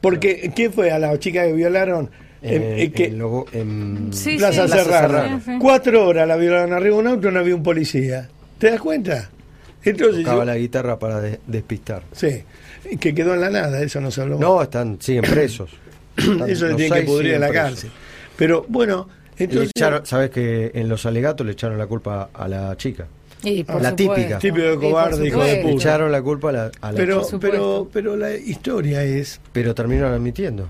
Porque, 0.00 0.52
¿qué 0.54 0.70
fue 0.70 0.90
a 0.90 0.98
la 0.98 1.18
chica 1.18 1.44
que 1.44 1.52
violaron? 1.52 2.10
En, 2.42 2.62
Eh, 2.62 2.82
eh, 2.82 2.90
que- 2.92 3.06
en 3.06 3.18
Logo- 3.18 3.46
en 3.52 4.10
Sí, 4.12 4.36
Plaza 4.36 4.66
sí. 4.68 4.74
Sí. 5.44 5.52
Cuatro 5.58 6.06
horas 6.06 6.28
la 6.28 6.36
violaron 6.36 6.74
arriba 6.74 6.96
de 6.96 7.00
un 7.02 7.08
auto, 7.08 7.30
no 7.30 7.40
había 7.40 7.54
un 7.54 7.62
policía. 7.62 8.28
¿Te 8.58 8.70
das 8.70 8.80
cuenta? 8.80 9.30
Entonces, 9.84 10.22
tocaba 10.24 10.40
yo- 10.40 10.44
la 10.46 10.56
guitarra 10.56 10.98
para 10.98 11.20
de- 11.20 11.40
despistar. 11.46 12.02
sí, 12.12 12.42
que 13.00 13.14
quedó 13.14 13.34
en 13.34 13.40
la 13.40 13.50
nada, 13.50 13.82
eso 13.82 14.00
no 14.00 14.10
se 14.10 14.20
habló. 14.22 14.38
No, 14.38 14.62
están, 14.62 14.98
siguen 15.00 15.22
presos. 15.24 15.70
Están- 16.16 16.48
eso 16.48 16.60
se 16.66 16.68
los 16.68 16.76
tiene 16.76 16.96
que 17.00 17.02
pudrir 17.06 17.34
en 17.34 17.40
la 17.40 17.48
presos. 17.48 17.64
cárcel. 17.70 17.90
Pero 18.36 18.64
bueno, 18.68 19.08
Le 19.38 19.44
entonces. 19.44 19.70
echaron- 19.74 20.04
¿Sabes 20.06 20.30
que 20.30 20.70
en 20.74 20.88
los 20.88 21.04
alegatos 21.06 21.46
le 21.46 21.52
echaron 21.52 21.76
la 21.78 21.86
culpa 21.86 22.30
a 22.32 22.48
la 22.48 22.76
chica? 22.76 23.06
Y 23.42 23.62
por 23.64 23.82
La 23.82 23.90
supuesto. 23.90 24.14
típica. 24.14 24.38
Típico 24.38 24.66
de 24.66 24.76
cobarde, 24.76 25.26
hijo 25.26 25.40
de 25.42 25.50
supuesto. 25.50 25.56
Le 25.56 25.62
puta. 25.62 25.74
echaron 25.74 26.12
la 26.12 26.22
culpa 26.22 26.48
a 26.48 26.52
la, 26.52 26.70
a 26.80 26.92
la 26.92 26.96
pero, 26.96 27.24
chica. 27.24 27.38
pero, 27.40 27.88
pero 27.92 28.16
la 28.16 28.34
historia 28.34 29.02
es. 29.02 29.40
Pero 29.52 29.74
terminaron 29.74 30.12
admitiendo. 30.14 30.66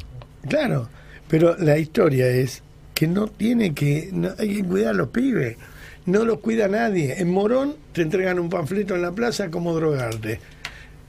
Claro, 0.48 0.88
pero 1.28 1.56
la 1.58 1.78
historia 1.78 2.26
es 2.28 2.62
que 2.94 3.06
no 3.06 3.28
tiene 3.28 3.74
que. 3.74 4.08
no- 4.12 4.32
hay 4.38 4.56
que 4.56 4.64
cuidar 4.64 4.90
a 4.90 4.94
los 4.94 5.08
pibes. 5.08 5.56
No 6.06 6.24
los 6.24 6.38
cuida 6.40 6.68
nadie. 6.68 7.14
En 7.18 7.30
Morón 7.30 7.76
te 7.92 8.02
entregan 8.02 8.38
un 8.38 8.48
panfleto 8.50 8.94
en 8.94 9.02
la 9.02 9.12
plaza 9.12 9.50
como 9.50 9.74
drogarte. 9.74 10.38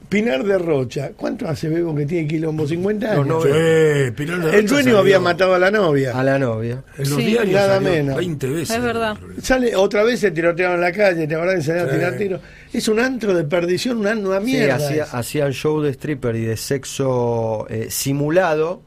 Pinar 0.07 0.43
de 0.43 0.59
Rocha, 0.59 1.11
¿cuánto 1.17 1.47
hace 1.47 1.67
Bebo 1.67 1.95
que 1.95 2.05
tiene 2.05 2.27
quilombo? 2.27 2.65
¿50 2.67 3.03
años? 3.09 3.25
No, 3.27 3.39
no, 3.39 3.41
Sí, 3.41 4.11
Pilar 4.15 4.37
de 4.39 4.45
El 4.45 4.61
Rocha 4.61 4.67
dueño 4.67 4.83
salió 4.83 4.97
había 4.99 5.19
matado 5.19 5.55
a 5.55 5.59
la 5.59 5.71
novia. 5.71 6.17
A 6.17 6.23
la 6.23 6.37
novia. 6.37 6.83
En 6.97 7.09
los 7.09 7.17
Sí. 7.19 7.25
diarios 7.25 7.53
Nada 7.55 7.75
salió 7.77 7.89
menos. 7.89 8.15
20 8.17 8.47
veces. 8.47 8.69
Es 8.77 8.81
verdad. 8.83 9.17
Sale 9.41 9.75
otra 9.75 10.03
vez 10.03 10.19
se 10.19 10.29
tirotearon 10.29 10.75
en 10.75 10.81
la 10.81 10.91
calle, 10.91 11.25
te 11.27 11.35
verdad 11.35 11.55
que 11.55 11.61
salían 11.63 11.87
a 11.87 11.89
Sí. 11.91 11.95
tirar 11.97 12.17
tiros. 12.17 12.41
Es 12.71 12.87
un 12.87 12.99
antro 12.99 13.33
de 13.33 13.43
perdición, 13.45 13.97
una, 13.97 14.11
una 14.13 14.39
Sí, 14.39 14.45
mierda. 14.45 14.75
hacía- 14.75 15.03
es. 15.05 15.13
hacían 15.13 15.51
show 15.53 15.81
de 15.81 15.89
stripper 15.89 16.35
y 16.35 16.45
de 16.45 16.55
sexo 16.55 17.65
eh, 17.69 17.87
simulado, 17.89 18.81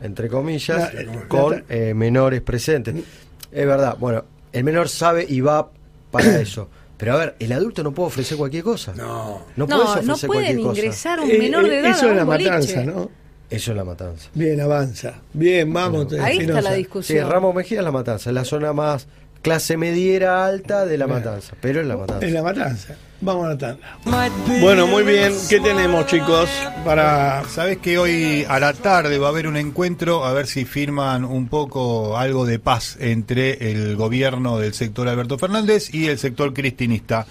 entre 0.00 0.28
comillas, 0.28 0.92
La- 0.92 1.02
la- 1.04 1.28
con 1.28 1.52
la- 1.52 1.62
eh, 1.74 1.94
menores 1.94 2.40
presentes. 2.40 2.96
Es 3.52 3.66
verdad, 3.66 3.96
bueno, 4.00 4.24
el 4.54 4.64
menor 4.64 4.88
sabe 4.88 5.26
y 5.28 5.40
va 5.40 5.68
para 6.10 6.40
eso. 6.40 6.68
Pero 6.96 7.14
a 7.14 7.16
ver, 7.18 7.36
el 7.40 7.52
adulto 7.52 7.82
no 7.82 7.92
puede 7.92 8.06
ofrecer 8.06 8.38
cualquier 8.38 8.62
cosa. 8.64 8.94
No. 8.96 9.42
No, 9.56 9.66
puedes 9.66 9.82
ofrecer 9.82 10.06
no 10.06 10.16
cualquier 10.16 10.26
pueden 10.54 10.62
cosa. 10.62 10.78
ingresar 10.80 11.20
un 11.20 11.30
Eh, 11.30 11.38
menor 11.38 11.64
de 11.68 11.74
eh, 11.76 11.80
edad 11.80 11.90
Eso 11.90 12.00
a 12.00 12.06
es 12.06 12.10
un 12.12 12.16
la 12.16 12.24
boliche. 12.24 12.50
matanza, 12.50 12.82
¿no? 12.84 13.10
Eso 13.50 13.70
es 13.72 13.76
la 13.76 13.84
matanza. 13.84 14.30
Bien, 14.32 14.60
avanza. 14.60 15.14
Bien, 15.32 15.70
vamos. 15.72 16.12
Ahí 16.14 16.38
está 16.38 16.60
la 16.62 16.70
Sí, 16.70 16.76
discusión. 16.78 17.28
Ramos 17.28 17.54
Mejía 17.54 17.78
es 17.80 17.84
la 17.84 17.92
matanza, 17.92 18.30
es 18.30 18.34
la 18.34 18.44
zona 18.44 18.72
más 18.72 19.06
clase 19.44 19.76
mediera 19.76 20.44
alta 20.46 20.84
de 20.86 20.98
la 20.98 21.06
matanza, 21.06 21.54
pero 21.60 21.80
es 21.82 21.86
la 21.86 21.96
matanza. 21.96 22.26
Es 22.26 22.32
la 22.32 22.42
matanza. 22.42 22.96
Vamos 23.20 23.46
a 23.46 23.48
la 23.50 23.58
tanda. 23.58 23.98
Bueno, 24.60 24.86
muy 24.86 25.02
bien. 25.04 25.32
¿Qué 25.48 25.60
tenemos, 25.60 26.06
chicos? 26.06 26.50
Para. 26.84 27.44
Sabes 27.48 27.78
que 27.78 27.96
hoy 27.98 28.44
a 28.48 28.58
la 28.58 28.72
tarde 28.72 29.16
va 29.18 29.28
a 29.28 29.30
haber 29.30 29.46
un 29.46 29.56
encuentro 29.56 30.24
a 30.24 30.32
ver 30.32 30.46
si 30.46 30.64
firman 30.64 31.24
un 31.24 31.48
poco 31.48 32.18
algo 32.18 32.44
de 32.44 32.58
paz 32.58 32.96
entre 33.00 33.70
el 33.70 33.96
gobierno 33.96 34.58
del 34.58 34.74
sector 34.74 35.08
Alberto 35.08 35.38
Fernández 35.38 35.94
y 35.94 36.08
el 36.08 36.18
sector 36.18 36.52
cristinista. 36.52 37.26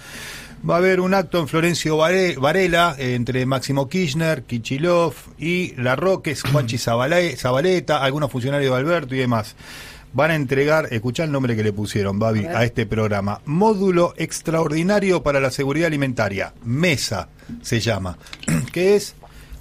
Va 0.68 0.76
a 0.76 0.78
haber 0.78 1.00
un 1.00 1.12
acto 1.14 1.38
en 1.38 1.46
Florencio 1.46 1.96
Vare- 1.98 2.36
Varela 2.38 2.96
entre 2.98 3.44
Máximo 3.44 3.86
Kirchner, 3.88 4.44
Kichilov 4.44 5.12
y 5.38 5.74
La 5.80 5.94
Roque, 5.94 6.34
Juanchi 6.34 6.78
Zabaleta, 6.78 8.02
algunos 8.02 8.32
funcionarios 8.32 8.72
de 8.72 8.78
Alberto 8.80 9.14
y 9.14 9.18
demás. 9.18 9.54
Van 10.14 10.30
a 10.30 10.36
entregar, 10.36 10.88
escuchá 10.92 11.24
el 11.24 11.32
nombre 11.32 11.56
que 11.56 11.64
le 11.64 11.72
pusieron, 11.72 12.20
Babi, 12.20 12.46
a, 12.46 12.64
este 12.64 12.86
programa. 12.86 13.40
Módulo 13.46 14.14
extraordinario 14.16 15.24
para 15.24 15.40
la 15.40 15.50
seguridad 15.50 15.88
alimentaria. 15.88 16.54
MESA 16.64 17.28
se 17.62 17.80
llama. 17.80 18.16
que 18.72 18.94
es 18.94 19.16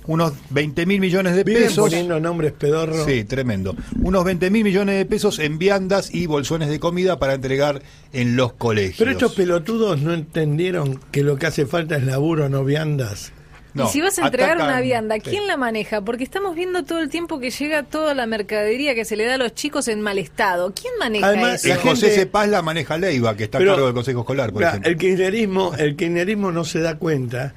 unos 0.06 0.34
20 0.52 0.86
mil 0.86 1.00
millones 1.00 1.36
de 1.36 1.44
Vienen 1.44 1.64
pesos. 1.64 1.90
poniendo 1.90 2.20
nombres 2.20 2.52
pedorros. 2.52 3.04
Sí, 3.06 3.24
tremendo. 3.24 3.76
Unos 4.00 4.24
20 4.26 4.52
mil 4.52 4.64
millones 4.64 4.96
de 4.96 5.06
pesos 5.06 5.40
en 5.40 5.58
viandas 5.58 6.14
y 6.14 6.28
bolsones 6.28 6.70
de 6.70 6.80
comida 6.80 7.18
para 7.18 7.34
entregar 7.34 7.82
en 8.12 8.36
los 8.36 8.54
colegios. 8.54 8.98
Pero 9.00 9.10
estos 9.10 9.34
pelotudos 9.34 10.02
no 10.02 10.14
entendieron 10.14 11.00
que 11.12 11.24
lo 11.24 11.38
que 11.38 11.48
hace 11.48 11.66
falta 11.66 11.98
es 11.98 12.04
laburo, 12.04 12.48
no 12.48 12.64
viandas. 12.64 13.32
No, 13.74 13.86
y 13.86 13.88
si 13.88 14.02
vas 14.02 14.20
a 14.20 14.26
entregar 14.26 14.58
atacan- 14.58 14.68
una 14.70 14.82
vianda, 14.82 15.16
Sí. 15.16 15.22
¿quién 15.22 15.48
la 15.48 15.58
maneja? 15.58 16.02
Porque 16.02 16.24
estamos 16.24 16.56
viendo 16.56 16.84
todo 16.84 17.00
el 17.00 17.10
tiempo 17.10 17.40
que 17.40 17.50
llega 17.50 17.84
toda 17.84 18.14
la 18.14 18.26
mercadería 18.28 18.94
que 18.94 19.04
se 19.06 19.16
le 19.16 19.26
da 19.26 19.36
a 19.36 19.38
los 19.38 19.54
chicos 19.56 19.88
en 19.88 20.02
mal 20.02 20.20
estado. 20.20 20.74
¿Quién 20.80 20.94
maneja 21.00 21.28
Además, 21.28 21.56
eso? 21.56 21.66
El 21.66 21.70
La 21.70 21.76
gente- 21.78 21.90
José 21.90 22.10
Cepaz 22.12 22.48
la 22.50 22.62
maneja 22.62 22.98
Leiva, 22.98 23.36
que 23.36 23.46
está 23.46 23.58
Pero- 23.58 23.72
a 23.72 23.74
cargo 23.76 23.88
del 23.88 23.96
Consejo 23.96 24.20
Escolar, 24.20 24.54
por 24.54 24.64
ejemplo. 24.64 24.90
el 24.92 24.98
kirchnerismo, 24.98 25.74
el 25.76 25.96
kirchnerismo 25.96 26.52
no 26.52 26.64
se 26.66 26.80
da 26.82 26.98
cuenta 26.98 27.54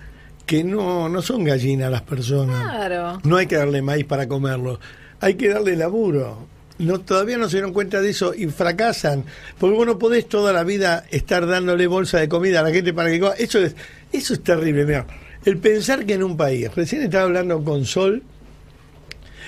que 0.47 0.65
no, 0.65 1.09
no 1.09 1.21
son 1.23 1.45
gallinas 1.45 1.91
las 1.91 2.03
personas. 2.03 2.63
Claro. 2.63 3.21
No 3.25 3.37
hay 3.37 3.47
que 3.47 3.57
darle 3.57 3.83
maíz 3.83 4.05
para 4.07 4.27
comerlo, 4.29 4.81
hay 5.21 5.35
que 5.35 5.49
darle 5.51 5.77
laburo. 5.77 6.47
No, 6.79 7.01
todavía 7.01 7.39
no 7.39 7.49
se 7.49 7.57
dieron 7.57 7.73
cuenta 7.73 8.01
de 8.03 8.11
eso 8.11 8.35
y 8.35 8.47
fracasan. 8.49 9.25
Porque 9.59 9.75
vos 9.77 9.87
no 9.87 9.99
podés 9.99 10.29
toda 10.29 10.53
la 10.53 10.63
vida 10.63 11.05
estar 11.11 11.47
dándole 11.47 11.87
bolsa 11.87 12.19
de 12.19 12.29
comida 12.29 12.61
a 12.61 12.63
la 12.63 12.71
gente 12.71 12.93
para 12.93 13.11
que 13.11 13.19
coma. 13.19 13.33
Eso 13.39 13.59
es, 13.61 13.75
eso 14.13 14.35
es 14.35 14.43
terrible. 14.43 14.85
Mira, 14.85 15.07
el 15.47 15.59
pensar 15.59 16.05
que 16.05 16.15
en 16.15 16.23
un 16.23 16.37
país, 16.37 16.75
recién 16.75 17.03
estaba 17.03 17.25
hablando 17.25 17.63
con 17.65 17.85
Sol, 17.87 18.23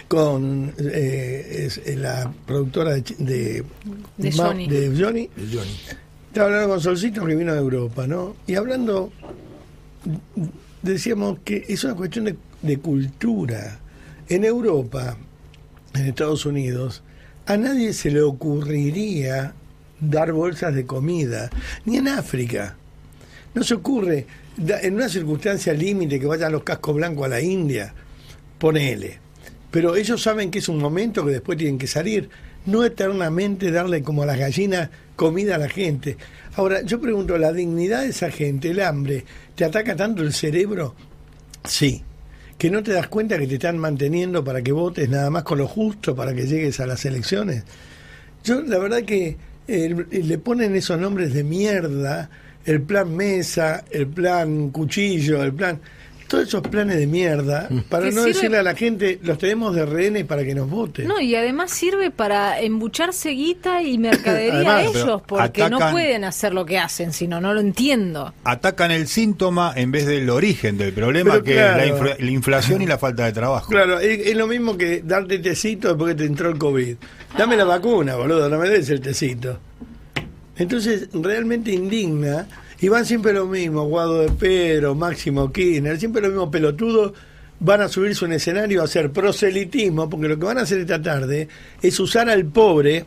con 0.08 0.72
eh, 0.78 1.64
es- 1.66 1.78
eh, 1.84 1.96
la 1.96 2.32
productora 2.46 2.94
de, 2.94 3.02
de, 3.18 3.64
De 4.16 4.30
Ma- 4.32 4.46
Johnny. 4.46 4.68
de 4.68 4.88
Johnny, 4.98 5.28
El 5.36 5.54
Johnny. 5.54 5.76
estaba 6.28 6.46
hablando 6.46 6.68
con 6.70 6.80
Solcito 6.80 7.24
que 7.26 7.34
vino 7.34 7.52
de 7.52 7.58
Europa, 7.58 8.06
¿no? 8.06 8.36
Y 8.46 8.54
hablando, 8.54 9.12
decíamos 10.82 11.38
que 11.44 11.64
es 11.68 11.84
una 11.84 11.94
cuestión 11.94 12.24
de, 12.26 12.36
de 12.62 12.78
cultura. 12.78 13.80
En 14.28 14.44
Europa, 14.44 15.16
en 15.94 16.06
Estados 16.06 16.44
Unidos, 16.46 17.02
a 17.46 17.56
nadie 17.56 17.92
se 17.94 18.10
le 18.10 18.20
ocurriría 18.22 19.54
dar 20.00 20.32
bolsas 20.32 20.74
de 20.74 20.84
comida, 20.86 21.50
ni 21.86 21.96
en 21.96 22.08
África. 22.08 22.76
No 23.54 23.64
se 23.64 23.74
ocurre, 23.74 24.26
en 24.58 24.94
una 24.94 25.08
circunstancia 25.08 25.72
límite 25.72 26.18
que 26.18 26.26
vayan 26.26 26.52
los 26.52 26.64
cascos 26.64 26.96
blancos 26.96 27.26
a 27.26 27.28
la 27.28 27.40
India, 27.40 27.94
ponele. 28.58 29.18
Pero 29.70 29.96
ellos 29.96 30.22
saben 30.22 30.50
que 30.50 30.58
es 30.58 30.68
un 30.68 30.78
momento 30.78 31.24
que 31.24 31.32
después 31.32 31.58
tienen 31.58 31.78
que 31.78 31.86
salir, 31.86 32.28
no 32.66 32.84
eternamente 32.84 33.70
darle 33.70 34.02
como 34.02 34.22
a 34.22 34.26
las 34.26 34.38
gallinas 34.38 34.90
comida 35.16 35.56
a 35.56 35.58
la 35.58 35.68
gente. 35.68 36.16
Ahora, 36.56 36.82
yo 36.82 37.00
pregunto, 37.00 37.38
¿la 37.38 37.52
dignidad 37.52 38.02
de 38.02 38.08
esa 38.08 38.30
gente, 38.30 38.70
el 38.70 38.80
hambre, 38.80 39.24
te 39.54 39.64
ataca 39.64 39.94
tanto 39.94 40.22
el 40.22 40.32
cerebro? 40.32 40.94
Sí. 41.64 42.02
¿Que 42.56 42.70
no 42.70 42.82
te 42.82 42.92
das 42.92 43.06
cuenta 43.06 43.38
que 43.38 43.46
te 43.46 43.54
están 43.54 43.78
manteniendo 43.78 44.42
para 44.42 44.62
que 44.62 44.72
votes 44.72 45.08
nada 45.08 45.30
más 45.30 45.44
con 45.44 45.58
lo 45.58 45.68
justo 45.68 46.16
para 46.16 46.34
que 46.34 46.46
llegues 46.46 46.80
a 46.80 46.86
las 46.86 47.04
elecciones? 47.04 47.62
Yo, 48.42 48.62
la 48.62 48.78
verdad 48.78 49.02
que 49.02 49.36
eh, 49.68 50.06
le 50.10 50.38
ponen 50.38 50.74
esos 50.74 50.98
nombres 50.98 51.32
de 51.32 51.44
mierda 51.44 52.30
el 52.68 52.82
plan 52.82 53.14
mesa, 53.16 53.84
el 53.90 54.06
plan 54.06 54.70
cuchillo, 54.70 55.42
el 55.42 55.52
plan... 55.54 55.80
Todos 56.28 56.46
esos 56.48 56.60
planes 56.60 56.98
de 56.98 57.06
mierda, 57.06 57.70
para 57.88 58.04
Que 58.04 58.12
no 58.14 58.20
sirve- 58.24 58.34
decirle 58.34 58.58
a 58.58 58.62
la 58.62 58.74
gente, 58.74 59.18
los 59.22 59.38
tenemos 59.38 59.74
de 59.74 59.86
rehenes 59.86 60.26
para 60.26 60.44
que 60.44 60.54
nos 60.54 60.68
voten. 60.68 61.08
No, 61.08 61.18
y 61.18 61.34
además 61.34 61.70
sirve 61.70 62.10
para 62.10 62.60
embucharse 62.60 63.30
guita 63.30 63.80
y 63.82 63.96
mercadería 63.98 64.52
a 64.72 64.76
Además, 64.80 64.94
ellos, 65.04 65.22
porque 65.26 65.70
no 65.70 65.78
pueden 65.90 66.24
hacer 66.24 66.52
lo 66.52 66.66
que 66.66 66.76
hacen, 66.76 67.14
sino 67.14 67.40
no 67.40 67.54
lo 67.54 67.60
entiendo. 67.60 68.34
Atacan 68.44 68.90
el 68.90 69.08
síntoma 69.08 69.72
en 69.74 69.90
vez 69.90 70.04
del 70.04 70.28
origen 70.28 70.76
del 70.76 70.92
problema, 70.92 71.30
Pero 71.32 71.44
que 71.44 71.54
claro. 71.54 71.82
es 71.82 71.88
la, 71.88 71.96
infla- 71.96 72.16
la 72.18 72.30
inflación 72.30 72.82
y 72.82 72.86
la 72.86 72.98
falta 72.98 73.24
de 73.24 73.32
trabajo. 73.32 73.70
Claro, 73.70 73.98
es, 73.98 74.26
es 74.26 74.36
lo 74.36 74.46
mismo 74.46 74.76
que 74.76 75.00
darte 75.02 75.38
tecito 75.38 75.88
después 75.88 76.14
que 76.14 76.18
te 76.24 76.26
entró 76.26 76.50
el 76.50 76.58
COVID. 76.58 76.94
Dame 77.38 77.56
la 77.56 77.64
vacuna, 77.64 78.16
boludo, 78.16 78.50
no 78.50 78.58
me 78.58 78.68
des 78.68 78.90
el 78.90 79.00
tecito. 79.00 79.58
Entonces, 80.58 81.08
realmente 81.12 81.72
indigna. 81.72 82.46
Y 82.80 82.88
van 82.88 83.06
siempre 83.06 83.32
lo 83.32 83.46
mismo, 83.46 83.84
Guado 83.84 84.20
de 84.20 84.30
Pedro, 84.30 84.94
Máximo 84.94 85.52
Kirchner, 85.52 85.98
siempre 85.98 86.22
los 86.22 86.30
mismos 86.30 86.50
pelotudos 86.50 87.12
van 87.60 87.80
a 87.80 87.88
subirse 87.88 88.24
a 88.24 88.28
un 88.28 88.34
escenario 88.34 88.80
a 88.80 88.84
hacer 88.84 89.10
proselitismo, 89.10 90.08
porque 90.08 90.28
lo 90.28 90.38
que 90.38 90.44
van 90.44 90.58
a 90.58 90.62
hacer 90.62 90.78
esta 90.78 91.02
tarde 91.02 91.48
es 91.82 91.98
usar 91.98 92.30
al 92.30 92.44
pobre 92.44 93.06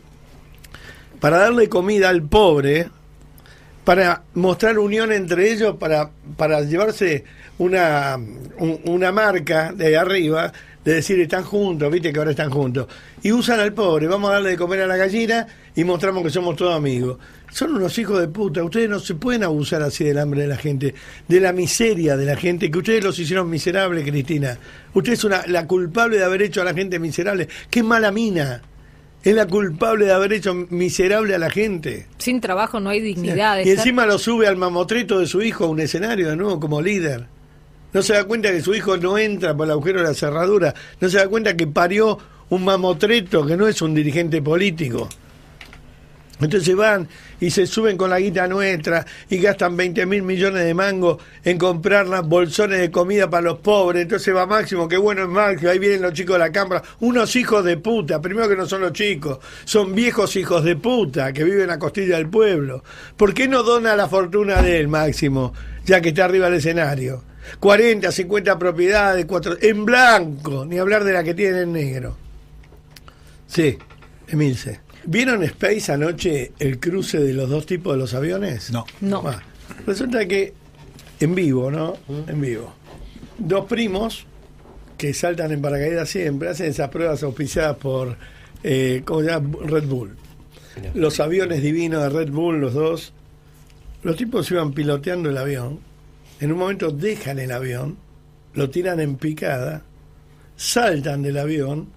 para 1.20 1.38
darle 1.38 1.68
comida 1.68 2.08
al 2.08 2.22
pobre, 2.22 2.90
para 3.84 4.24
mostrar 4.34 4.78
unión 4.78 5.10
entre 5.12 5.52
ellos, 5.52 5.76
para, 5.78 6.10
para 6.36 6.60
llevarse 6.62 7.24
una, 7.58 8.16
un- 8.58 8.80
una 8.84 9.12
marca 9.12 9.72
de 9.72 9.96
arriba, 9.96 10.52
de 10.84 10.94
decir 10.94 11.20
están 11.20 11.44
juntos, 11.44 11.90
viste 11.92 12.12
que 12.12 12.18
ahora 12.18 12.32
están 12.32 12.50
juntos. 12.50 12.86
Y 13.22 13.30
usan 13.32 13.60
al 13.60 13.72
pobre, 13.72 14.08
vamos 14.08 14.30
a 14.30 14.34
darle 14.34 14.50
de 14.50 14.56
comer 14.56 14.80
a 14.80 14.86
la 14.86 14.96
gallina 14.96 15.46
y 15.76 15.84
mostramos 15.84 16.22
que 16.24 16.30
somos 16.30 16.56
todos 16.56 16.74
amigos. 16.74 17.18
Son 17.52 17.74
unos 17.74 17.96
hijos 17.98 18.18
de 18.18 18.28
puta, 18.28 18.64
ustedes 18.64 18.88
no 18.88 18.98
se 18.98 19.14
pueden 19.14 19.44
abusar 19.44 19.82
así 19.82 20.04
del 20.04 20.18
hambre 20.18 20.42
de 20.42 20.48
la 20.48 20.56
gente, 20.56 20.94
de 21.28 21.40
la 21.40 21.52
miseria 21.52 22.16
de 22.16 22.24
la 22.24 22.34
gente, 22.36 22.70
que 22.70 22.78
ustedes 22.78 23.04
los 23.04 23.18
hicieron 23.18 23.48
miserables, 23.50 24.04
Cristina. 24.08 24.58
Usted 24.94 25.12
es 25.12 25.22
una, 25.24 25.46
la 25.46 25.66
culpable 25.66 26.16
de 26.16 26.24
haber 26.24 26.42
hecho 26.42 26.62
a 26.62 26.64
la 26.64 26.74
gente 26.74 26.98
miserable. 26.98 27.48
¡Qué 27.70 27.82
mala 27.82 28.10
mina! 28.10 28.62
Es 29.22 29.34
la 29.36 29.46
culpable 29.46 30.06
de 30.06 30.12
haber 30.12 30.32
hecho 30.32 30.52
miserable 30.70 31.32
a 31.34 31.38
la 31.38 31.48
gente. 31.50 32.06
Sin 32.18 32.40
trabajo 32.40 32.80
no 32.80 32.90
hay 32.90 33.00
dignidad. 33.00 33.58
Y 33.58 33.68
estar- 33.68 33.78
encima 33.86 34.04
lo 34.04 34.18
sube 34.18 34.48
al 34.48 34.56
mamotreto 34.56 35.20
de 35.20 35.26
su 35.28 35.42
hijo 35.42 35.64
a 35.66 35.68
un 35.68 35.78
escenario 35.78 36.28
de 36.30 36.34
nuevo 36.36 36.58
como 36.58 36.82
líder. 36.82 37.26
No 37.92 38.02
se 38.02 38.14
da 38.14 38.24
cuenta 38.24 38.50
que 38.50 38.62
su 38.62 38.74
hijo 38.74 38.96
no 38.96 39.18
entra 39.18 39.56
por 39.56 39.66
el 39.66 39.72
agujero 39.72 40.00
de 40.00 40.08
la 40.08 40.14
cerradura. 40.14 40.74
No 41.00 41.08
se 41.08 41.18
da 41.18 41.28
cuenta 41.28 41.56
que 41.56 41.66
parió 41.66 42.18
un 42.48 42.64
mamotreto 42.64 43.46
que 43.46 43.56
no 43.56 43.66
es 43.66 43.82
un 43.82 43.94
dirigente 43.94 44.40
político. 44.40 45.08
Entonces 46.40 46.74
van 46.74 47.08
y 47.40 47.50
se 47.50 47.66
suben 47.66 47.96
con 47.96 48.10
la 48.10 48.18
guita 48.18 48.48
nuestra 48.48 49.06
y 49.30 49.38
gastan 49.38 49.76
20 49.76 50.06
mil 50.06 50.22
millones 50.22 50.64
de 50.64 50.74
mangos 50.74 51.18
en 51.44 51.56
comprar 51.56 52.08
las 52.08 52.26
bolsones 52.26 52.80
de 52.80 52.90
comida 52.90 53.30
para 53.30 53.42
los 53.42 53.58
pobres. 53.58 54.02
Entonces 54.02 54.34
va 54.34 54.46
Máximo, 54.46 54.88
qué 54.88 54.96
bueno 54.96 55.22
es 55.22 55.28
Máximo, 55.28 55.70
ahí 55.70 55.78
vienen 55.78 56.02
los 56.02 56.12
chicos 56.14 56.34
de 56.34 56.40
la 56.40 56.52
cámara. 56.52 56.82
Unos 57.00 57.36
hijos 57.36 57.64
de 57.64 57.76
puta, 57.76 58.20
primero 58.20 58.48
que 58.48 58.56
no 58.56 58.66
son 58.66 58.80
los 58.80 58.92
chicos, 58.92 59.38
son 59.64 59.94
viejos 59.94 60.34
hijos 60.34 60.64
de 60.64 60.74
puta 60.76 61.32
que 61.32 61.44
viven 61.44 61.70
a 61.70 61.78
costilla 61.78 62.16
del 62.16 62.28
pueblo. 62.28 62.82
¿Por 63.16 63.34
qué 63.34 63.46
no 63.46 63.62
dona 63.62 63.94
la 63.94 64.08
fortuna 64.08 64.62
de 64.62 64.80
él, 64.80 64.88
Máximo, 64.88 65.52
ya 65.84 66.00
que 66.00 66.08
está 66.08 66.24
arriba 66.24 66.46
del 66.46 66.58
escenario? 66.58 67.31
40, 67.58 68.10
50 68.10 68.58
propiedades, 68.58 69.24
cuatro, 69.26 69.56
en 69.60 69.84
blanco, 69.84 70.64
ni 70.64 70.78
hablar 70.78 71.04
de 71.04 71.12
la 71.12 71.24
que 71.24 71.34
tiene 71.34 71.62
en 71.62 71.72
negro. 71.72 72.16
Sí, 73.46 73.76
Emilce. 74.28 74.80
¿Vieron 75.04 75.42
Space 75.42 75.92
anoche 75.92 76.52
el 76.58 76.78
cruce 76.78 77.18
de 77.18 77.32
los 77.32 77.50
dos 77.50 77.66
tipos 77.66 77.94
de 77.94 77.98
los 77.98 78.14
aviones? 78.14 78.70
No. 78.70 78.86
No. 79.00 79.22
Ah, 79.26 79.42
resulta 79.86 80.26
que 80.26 80.54
en 81.20 81.34
vivo, 81.34 81.70
¿no? 81.70 81.96
En 82.26 82.40
vivo. 82.40 82.72
Dos 83.38 83.66
primos 83.66 84.26
que 84.96 85.12
saltan 85.12 85.50
en 85.50 85.60
paracaídas 85.60 86.08
siempre, 86.08 86.48
hacen 86.48 86.66
esas 86.66 86.88
pruebas 86.90 87.22
auspiciadas 87.24 87.76
por, 87.76 88.16
eh, 88.62 89.02
¿cómo 89.04 89.20
se 89.20 89.26
llama? 89.26 89.58
Red 89.64 89.86
Bull. 89.86 90.16
Los 90.94 91.20
aviones 91.20 91.62
divinos 91.62 92.02
de 92.02 92.08
Red 92.08 92.30
Bull, 92.30 92.60
los 92.60 92.74
dos. 92.74 93.12
Los 94.02 94.16
tipos 94.16 94.50
iban 94.50 94.72
piloteando 94.72 95.28
el 95.28 95.36
avión. 95.36 95.80
En 96.42 96.50
un 96.52 96.58
momento 96.58 96.90
dejan 96.90 97.38
el 97.38 97.52
avión, 97.52 97.96
lo 98.54 98.68
tiran 98.68 98.98
en 99.00 99.16
picada, 99.16 99.82
saltan 100.56 101.22
del 101.22 101.38
avión. 101.38 101.88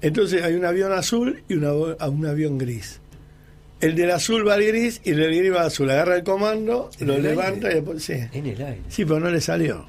Entonces 0.00 0.42
hay 0.42 0.54
un 0.54 0.64
avión 0.64 0.92
azul 0.92 1.42
y 1.48 1.54
una- 1.54 1.72
un 1.74 2.26
avión 2.26 2.56
gris. 2.58 3.00
El 3.80 3.94
del 3.94 4.10
azul 4.12 4.48
va 4.48 4.54
al 4.54 4.64
gris 4.64 5.02
y 5.04 5.10
el 5.10 5.18
del 5.18 5.36
gris 5.36 5.52
va 5.52 5.60
al 5.60 5.66
azul. 5.66 5.90
Agarra 5.90 6.16
el 6.16 6.24
comando, 6.24 6.90
¿En 6.98 7.06
lo 7.06 7.14
el 7.16 7.22
levanta 7.22 7.68
aire? 7.68 7.72
y 7.72 7.74
después. 7.82 8.02
Sí. 8.02 8.14
En 8.32 8.46
el 8.46 8.62
aire. 8.62 8.80
Sí, 8.88 9.04
pero 9.04 9.20
no 9.20 9.30
le 9.30 9.40
salió. 9.42 9.86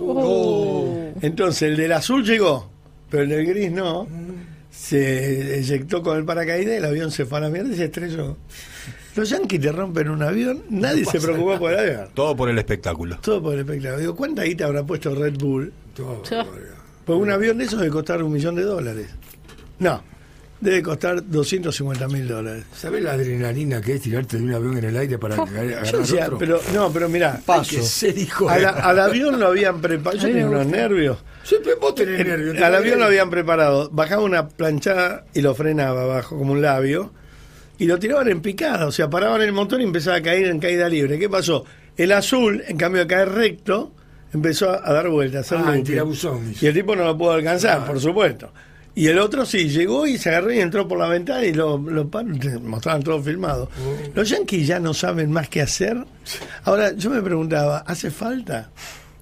Oh. 0.00 1.12
Entonces 1.22 1.62
el 1.62 1.76
del 1.76 1.92
azul 1.92 2.24
llegó, 2.24 2.68
pero 3.10 3.22
el 3.22 3.28
del 3.28 3.46
gris 3.46 3.70
no. 3.70 4.08
Se 4.70 5.58
eyectó 5.58 6.02
con 6.02 6.18
el 6.18 6.24
paracaídas 6.24 6.74
y 6.74 6.76
el 6.78 6.84
avión 6.84 7.10
se 7.10 7.24
fue 7.24 7.38
a 7.38 7.42
la 7.42 7.50
mierda 7.50 7.72
y 7.72 7.76
se 7.76 7.84
estrelló. 7.84 8.36
Los 9.18 9.30
yanquis 9.30 9.60
te 9.60 9.72
rompen 9.72 10.10
un 10.10 10.22
avión, 10.22 10.62
nadie 10.70 11.04
se 11.04 11.20
preocupó 11.20 11.58
por 11.58 11.72
el 11.72 11.78
avión. 11.80 12.08
Todo 12.14 12.36
por 12.36 12.48
el 12.48 12.56
espectáculo. 12.58 13.18
Todo 13.20 13.42
por 13.42 13.54
el 13.54 13.60
espectáculo. 13.60 13.98
Digo, 14.00 14.14
¿cuánta 14.14 14.42
guita 14.44 14.66
habrá 14.66 14.84
puesto 14.84 15.12
Red 15.14 15.34
Bull? 15.38 15.72
Todo, 15.96 16.22
Ya. 16.30 16.46
Porque 17.04 17.22
un 17.22 17.30
avión 17.30 17.58
de 17.58 17.64
esos 17.64 17.80
debe 17.80 17.90
costar 17.90 18.22
un 18.22 18.32
millón 18.32 18.54
de 18.54 18.62
dólares. 18.62 19.08
No, 19.80 20.02
debe 20.60 20.82
costar 20.82 21.26
250 21.28 22.06
mil 22.06 22.28
dólares. 22.28 22.64
¿Sabes 22.76 23.02
la 23.02 23.12
adrenalina 23.14 23.80
que 23.80 23.94
es 23.94 24.02
tirarte 24.02 24.36
de 24.36 24.42
un 24.44 24.52
avión 24.54 24.76
en 24.78 24.84
el 24.84 24.96
aire 24.96 25.18
para 25.18 25.34
caer- 25.36 25.70
Yo 25.70 25.76
agarrar 25.78 25.96
decía, 26.00 26.24
otro? 26.26 26.38
pero, 26.38 26.60
no, 26.74 26.92
pero 26.92 27.08
mirá, 27.08 27.40
Paso. 27.44 27.76
a 28.48 28.58
la- 28.58 28.60
la- 28.60 28.70
al 28.70 28.98
avión 29.00 29.40
lo 29.40 29.46
habían 29.48 29.80
preparado. 29.80 30.20
Yo 30.22 30.28
tenía 30.28 30.46
unos 30.46 30.66
nervios. 30.66 31.18
Siempre 31.42 31.74
vos 31.74 31.94
tenés 31.94 32.24
nervios. 32.26 32.56
Al 32.62 32.74
avión 32.74 32.98
lo 33.00 33.06
habían 33.06 33.30
preparado. 33.30 33.88
Bajaba 33.90 34.22
una 34.22 34.46
planchada 34.48 35.24
y 35.34 35.40
lo 35.40 35.54
frenaba 35.54 36.02
abajo 36.02 36.36
como 36.38 36.52
un 36.52 36.62
labio. 36.62 37.10
Y 37.78 37.86
lo 37.86 37.98
tiraban 37.98 38.28
en 38.28 38.40
picada. 38.40 38.86
O 38.86 38.92
sea, 38.92 39.08
paraban 39.08 39.40
el 39.42 39.52
motor 39.52 39.80
y 39.80 39.84
empezaba 39.84 40.16
a 40.16 40.22
caer 40.22 40.46
en 40.48 40.58
caída 40.58 40.88
libre. 40.88 41.18
¿Qué 41.18 41.28
pasó? 41.28 41.64
El 41.96 42.12
azul, 42.12 42.62
en 42.66 42.76
cambio 42.76 43.02
de 43.02 43.06
caer 43.06 43.30
recto, 43.30 43.92
empezó 44.32 44.70
a, 44.70 44.92
dar 44.92 45.08
vueltas. 45.08 45.50
a 45.52 45.56
hacer 45.56 45.68
Ah, 45.68 45.72
dice. 46.40 46.66
Y 46.66 46.68
el 46.68 46.74
tipo 46.74 46.94
no 46.94 47.04
lo 47.04 47.16
pudo 47.16 47.32
alcanzar, 47.32 47.86
por 47.86 48.00
supuesto. 48.00 48.50
Y 48.94 49.06
el 49.06 49.18
otro 49.20 49.46
sí, 49.46 49.68
llegó 49.68 50.08
y 50.08 50.18
se 50.18 50.28
agarró 50.28 50.52
y 50.52 50.58
entró 50.58 50.88
por 50.88 50.98
la 50.98 51.06
ventana 51.06 51.44
y 51.44 51.52
lo, 51.52 51.78
lo 51.78 52.10
mostraban 52.62 53.02
todo 53.02 53.22
filmado. 53.22 53.70
Oh. 53.80 54.10
Los 54.14 54.28
yanquis 54.28 54.66
ya 54.66 54.80
no 54.80 54.92
saben 54.92 55.30
más 55.30 55.48
qué 55.48 55.62
hacer. 55.62 56.04
Ahora, 56.64 56.92
yo 56.92 57.08
me 57.08 57.22
preguntaba, 57.22 57.84
¿hace 57.86 58.10
falta? 58.10 58.70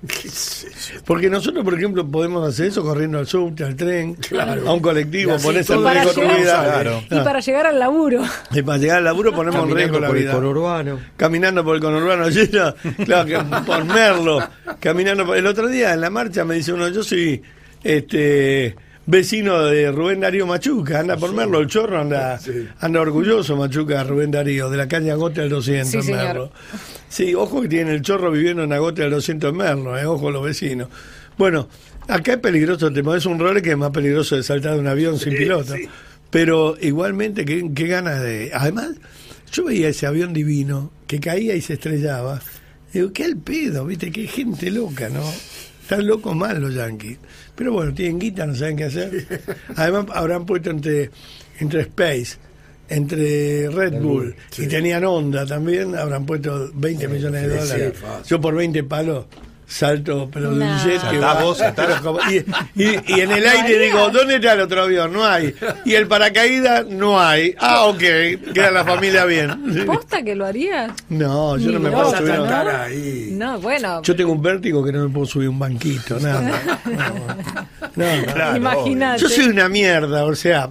Porque 1.05 1.31
nosotros, 1.31 1.65
por 1.65 1.75
ejemplo, 1.75 2.07
podemos 2.07 2.47
hacer 2.47 2.67
eso 2.67 2.83
corriendo 2.83 3.19
al 3.19 3.27
subte, 3.27 3.65
al 3.65 3.75
tren, 3.77 4.15
Claro. 4.15 4.69
a 4.69 4.73
un 4.73 4.81
colectivo, 4.81 5.37
ponerse 5.39 5.75
en 5.75 5.85
riesgo 5.89 6.13
tu 6.13 6.21
vida. 6.21 6.63
Claro. 6.65 7.03
Y 7.11 7.25
para 7.25 7.41
llegar 7.41 7.67
al 7.67 7.79
laburo. 7.79 8.23
Y 8.53 8.63
para 8.63 8.79
llegar 8.79 8.99
al 8.99 9.05
laburo 9.05 9.33
ponemos 9.35 9.69
en 9.69 9.75
riesgo 9.75 9.95
Caminando 9.95 10.01
la 10.01 10.07
por 10.09 10.17
el 10.17 10.23
vida. 10.23 10.33
conurbano. 10.33 11.01
Caminando 11.17 11.65
por 11.65 11.75
el 11.77 11.83
conurbano 11.83 12.29
lleno, 12.31 12.75
claro 13.05 13.27
que 13.27 13.39
por 13.65 13.85
Merlo, 13.85 14.49
caminando 14.81 15.27
por... 15.27 15.37
El 15.37 15.47
otro 15.47 15.69
día 15.69 15.95
en 15.95 16.01
la 16.01 16.11
marcha 16.11 16.45
me 16.45 16.55
dice 16.57 16.73
uno, 16.73 16.89
yo 16.89 17.03
soy 17.03 17.43
este 17.83 18.77
vecino 19.07 19.65
de 19.67 19.91
Rubén 19.93 20.21
Darío 20.21 20.47
Machuca, 20.47 21.01
anda 21.01 21.17
por 21.17 21.33
Merlo, 21.33 21.61
el 21.61 21.67
chorro 21.69 22.01
anda, 22.01 22.39
Sí. 22.39 22.67
anda 22.81 23.01
orgulloso 23.01 23.57
Machuca, 23.57 24.03
Rubén 24.05 24.31
Darío, 24.31 24.69
de 24.71 24.77
la 24.77 24.89
calle 24.89 25.11
Agote 25.11 25.41
del 25.43 25.51
200 25.51 25.89
Sí, 25.91 25.97
en 25.99 26.03
señor. 26.03 26.23
Merlo. 26.25 26.53
Sí, 27.09 27.35
ojo 27.35 27.63
que 27.63 27.69
tiene 27.69 27.93
el 27.95 28.03
chorro 28.03 28.31
viviendo 28.31 28.65
en 28.65 28.73
Agote 28.73 29.03
del 29.03 29.13
200 29.13 29.51
en 29.51 29.57
Merlo, 29.57 29.99
eh, 29.99 30.07
ojo 30.07 30.31
los 30.31 30.45
vecinos. 30.45 30.89
Bueno, 31.39 31.69
acá 32.09 32.33
es 32.35 32.39
peligroso, 32.39 32.93
te 32.93 33.03
pones 33.05 33.27
un 33.27 33.39
rol 33.39 33.63
que 33.63 33.71
es 33.71 33.77
más 33.77 33.91
peligroso 33.91 34.37
de 34.37 34.43
saltar 34.43 34.75
de 34.75 34.81
un 34.81 34.87
avión 34.89 35.19
sin 35.19 35.37
piloto. 35.37 35.75
Pero 36.31 36.77
igualmente, 36.81 37.45
qué, 37.45 37.71
qué 37.75 37.87
ganas 37.87 38.21
de... 38.21 38.51
Además, 38.53 38.91
yo 39.53 39.65
veía 39.67 39.89
ese 39.89 40.07
avión 40.07 40.33
divino 40.33 40.91
que 41.07 41.21
caía 41.21 41.55
y 41.55 41.61
se 41.61 41.75
estrellaba. 41.75 42.41
Digo, 42.93 43.13
qué 43.13 43.25
al 43.25 43.37
pedo, 43.37 43.85
viste, 43.87 44.11
qué 44.11 44.27
gente 44.27 44.71
loca, 44.71 45.09
¿no? 45.09 45.23
Están 45.83 46.07
locos 46.07 46.35
mal 46.35 46.61
los 46.61 46.75
yanquis. 46.75 47.19
Pero 47.57 47.73
bueno, 47.73 47.93
tienen 47.95 48.19
guita, 48.19 48.47
no 48.47 48.55
saben 48.55 48.77
qué 48.77 48.85
hacer. 48.85 49.27
Además, 49.77 50.07
habrán 50.15 50.47
puesto 50.47 50.71
entre, 50.71 51.11
entre 51.59 51.81
Space, 51.83 52.37
entre 52.89 53.69
Red 53.71 54.01
Bull, 54.01 54.37
y 54.59 54.67
tenían 54.67 55.05
Honda 55.05 55.47
también, 55.47 55.97
habrán 55.97 56.27
puesto 56.27 56.71
20 56.75 57.09
millones 57.09 57.43
de 57.43 57.49
dólares. 57.49 57.95
Yo 58.27 58.41
por 58.41 58.55
20 58.55 58.85
palos 58.85 59.25
salto, 59.69 60.31
pero 60.33 60.51
de 60.55 60.65
un 60.65 60.79
jet 60.79 61.01
que 61.11 61.19
va- 61.19 61.43
vos, 61.43 61.61
y, 62.31 62.37
y- 62.83 63.01
y 63.07 63.21
en 63.21 63.33
el 63.33 63.47
aire 63.47 63.79
digo, 63.81 64.09
¿dónde 64.11 64.37
está 64.37 64.53
el 64.53 64.61
otro 64.61 64.83
avión? 64.83 65.13
No 65.13 65.25
hay. 65.27 65.55
Y 65.85 65.95
el 65.95 66.07
paracaídas 66.07 66.87
no 66.87 67.21
hay. 67.21 67.55
Ah, 67.59 67.87
ok, 67.87 67.99
queda 68.55 68.71
la 68.71 68.85
familia 68.85 69.25
bien. 69.25 69.85
¿Posta 69.87 70.23
que 70.23 70.35
lo 70.37 70.47
harías? 70.47 70.93
No, 71.09 71.57
yo 71.59 71.73
no 71.73 71.81
me 71.81 71.91
puedo 71.91 72.17
subir. 72.17 72.31
a- 72.33 72.37
¿no? 72.65 72.71
ahí. 72.83 73.29
No, 73.33 73.59
bueno. 73.61 74.03
Yo 74.03 74.15
tengo 74.15 74.33
un 74.33 74.41
vértigo 74.43 74.85
que 74.85 74.93
no 74.93 75.03
me 75.09 75.13
puedo 75.13 75.27
subir 75.27 75.49
a 75.49 75.51
un 75.51 75.59
banquito, 75.59 76.19
nada. 76.21 76.63
No, 77.97 78.05
no, 78.05 78.17
no. 78.27 78.33
Claro, 78.33 78.57
Imagínate. 78.57 79.23
Yo 79.23 79.29
soy 79.29 79.47
una 79.47 79.69
mierda, 79.69 80.25
o 80.25 80.35
sea, 80.35 80.69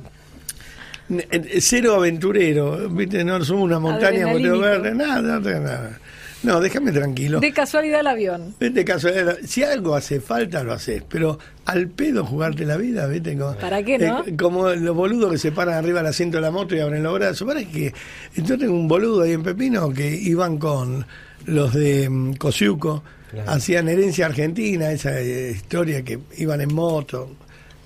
cero 1.60 1.96
aventurero, 1.96 2.90
¿viste? 2.90 3.24
No 3.24 3.44
somos 3.44 3.64
una 3.64 3.80
montaña 3.80 4.26
Mateo 4.28 4.56
Adrenalínico. 4.56 4.60
Verde, 4.60 4.96
nada, 4.96 5.22
no 5.22 5.42
tengo 5.42 5.60
nada. 5.60 6.00
No, 6.46 6.60
déjame 6.60 6.92
tranquilo. 6.92 7.40
De 7.40 7.52
casualidad 7.52 8.02
el 8.02 8.08
avión. 8.08 8.56
De 8.60 8.86
casualidad, 8.86 9.38
si 9.46 9.64
algo 9.64 9.96
hace 9.96 10.20
falta, 10.20 10.64
lo 10.64 10.74
haces. 10.74 11.04
Pero 11.10 11.40
al 11.66 11.88
pedo 11.90 12.24
jugarte 12.26 12.66
la 12.66 12.78
vida, 12.78 13.08
¿viste? 13.08 13.38
Como, 13.38 13.56
¿Para 13.56 13.84
qué, 13.84 13.98
no? 13.98 14.24
eh, 14.26 14.36
como 14.38 14.70
los 14.70 14.96
boludos 14.96 15.32
que 15.32 15.38
se 15.38 15.52
paran 15.52 15.76
arriba 15.76 16.00
del 16.00 16.08
asiento 16.08 16.38
de 16.38 16.42
la 16.42 16.52
moto 16.52 16.76
y 16.76 16.80
abren 16.80 17.04
los 17.04 17.14
brazos. 17.14 17.48
¿Para 17.48 17.64
qué? 17.64 17.94
Yo 18.36 18.58
tengo 18.58 18.74
un 18.74 18.88
boludo 18.88 19.24
ahí 19.24 19.32
en 19.34 19.44
Pepino 19.44 19.90
que 19.92 20.16
iban 20.16 20.58
con 20.58 21.06
los 21.46 21.74
de 21.74 22.10
mm, 22.10 22.34
Cosiuco, 22.36 23.04
hacían 23.48 23.90
herencia 23.90 24.28
argentina, 24.28 24.92
esa 24.92 25.20
eh, 25.20 25.52
historia 25.52 26.04
que 26.04 26.20
iban 26.38 26.62
en 26.62 26.74
moto. 26.74 27.32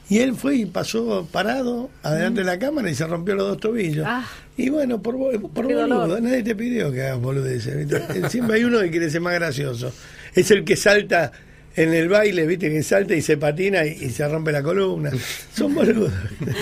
Y 0.10 0.20
él 0.20 0.34
fue 0.36 0.56
y 0.56 0.66
pasó 0.66 1.28
parado 1.32 1.92
adelante 2.02 2.40
de 2.42 2.46
la 2.48 2.58
cámara 2.58 2.90
y 2.90 2.96
se 2.96 3.06
rompió 3.06 3.36
los 3.36 3.48
dos 3.48 3.60
tobillos. 3.60 4.06
Ah. 4.08 4.26
Y 4.58 4.70
bueno, 4.70 5.02
por, 5.02 5.16
por 5.52 5.68
Qué 5.68 5.76
boludo, 5.76 6.00
dolor. 6.08 6.22
nadie 6.22 6.42
te 6.44 6.56
pidió 6.56 6.92
que 6.92 7.04
hagas 7.04 7.20
boludeces. 7.22 7.88
Siempre 8.32 8.56
hay 8.58 8.64
uno 8.64 8.80
que 8.80 8.90
quiere 8.90 9.10
ser 9.12 9.22
más 9.22 9.36
gracioso. 9.36 9.94
Es 10.34 10.50
el 10.50 10.66
que 10.66 10.76
salta 10.76 11.32
en 11.76 11.94
el 11.94 12.10
baile, 12.10 12.48
viste, 12.48 12.70
que 12.72 12.82
salta 12.82 13.14
y 13.14 13.22
se 13.22 13.38
patina 13.38 13.86
y, 13.86 13.90
y 14.06 14.10
se 14.10 14.28
rompe 14.28 14.52
la 14.52 14.64
columna. 14.64 15.12
Son 15.54 15.76
boludos. 15.76 16.12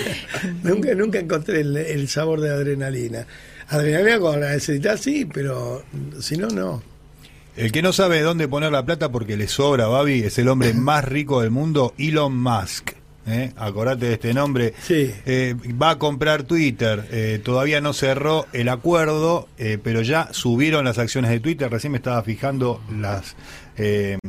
nunca, 0.62 0.94
nunca 0.94 1.18
encontré 1.18 1.62
el, 1.62 1.76
el 1.76 2.08
sabor 2.08 2.42
de 2.42 2.50
adrenalina. 2.50 3.26
Adrenalina 3.68 4.18
cuando 4.18 4.40
la 4.40 4.52
necesitas, 4.52 5.00
sí, 5.00 5.24
pero 5.24 5.82
si 6.20 6.36
no, 6.36 6.48
no. 6.48 6.82
El 7.56 7.72
que 7.72 7.82
no 7.82 7.92
sabe 7.92 8.20
dónde 8.20 8.46
poner 8.46 8.70
la 8.70 8.84
plata 8.84 9.10
porque 9.10 9.36
le 9.36 9.48
sobra, 9.48 9.86
Babi, 9.88 10.20
es 10.22 10.38
el 10.38 10.48
hombre 10.48 10.72
más 10.74 11.02
rico 11.04 11.40
del 11.40 11.50
mundo, 11.50 11.94
Elon 11.98 12.36
Musk. 12.36 12.97
¿Eh? 13.28 13.52
Acordate 13.56 14.06
de 14.06 14.12
este 14.14 14.34
nombre. 14.34 14.74
Sí. 14.82 15.12
Eh, 15.26 15.54
va 15.80 15.90
a 15.90 15.98
comprar 15.98 16.42
Twitter. 16.44 17.06
eh, 17.10 17.40
todavía 17.42 17.80
no 17.80 17.92
cerró 17.92 18.46
el 18.52 18.68
acuerdo, 18.68 19.48
pero 19.82 20.02
ya 20.02 20.28
subieron 20.32 20.84
las 20.84 20.98
acciones 20.98 21.30
de 21.30 21.40
Twitter. 21.40 21.70
Recién 21.70 21.92
me 21.92 21.98
estaba 21.98 22.22
fijando 22.22 22.80
las, 22.90 23.36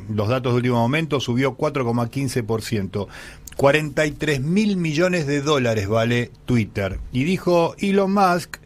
los 0.09 0.27
datos 0.27 0.53
de 0.53 0.57
último 0.57 0.77
momento. 0.77 1.19
Subió 1.19 1.57
4,15%. 1.57 3.07
43 3.55 4.41
mil 4.41 4.77
millones 4.77 5.27
de 5.27 5.41
dólares 5.41 5.89
vale 5.89 6.31
Twitter. 6.45 6.99
Y 7.11 7.26
dijo 7.26 7.76
Elon 7.80 8.13
Musk 8.13 8.57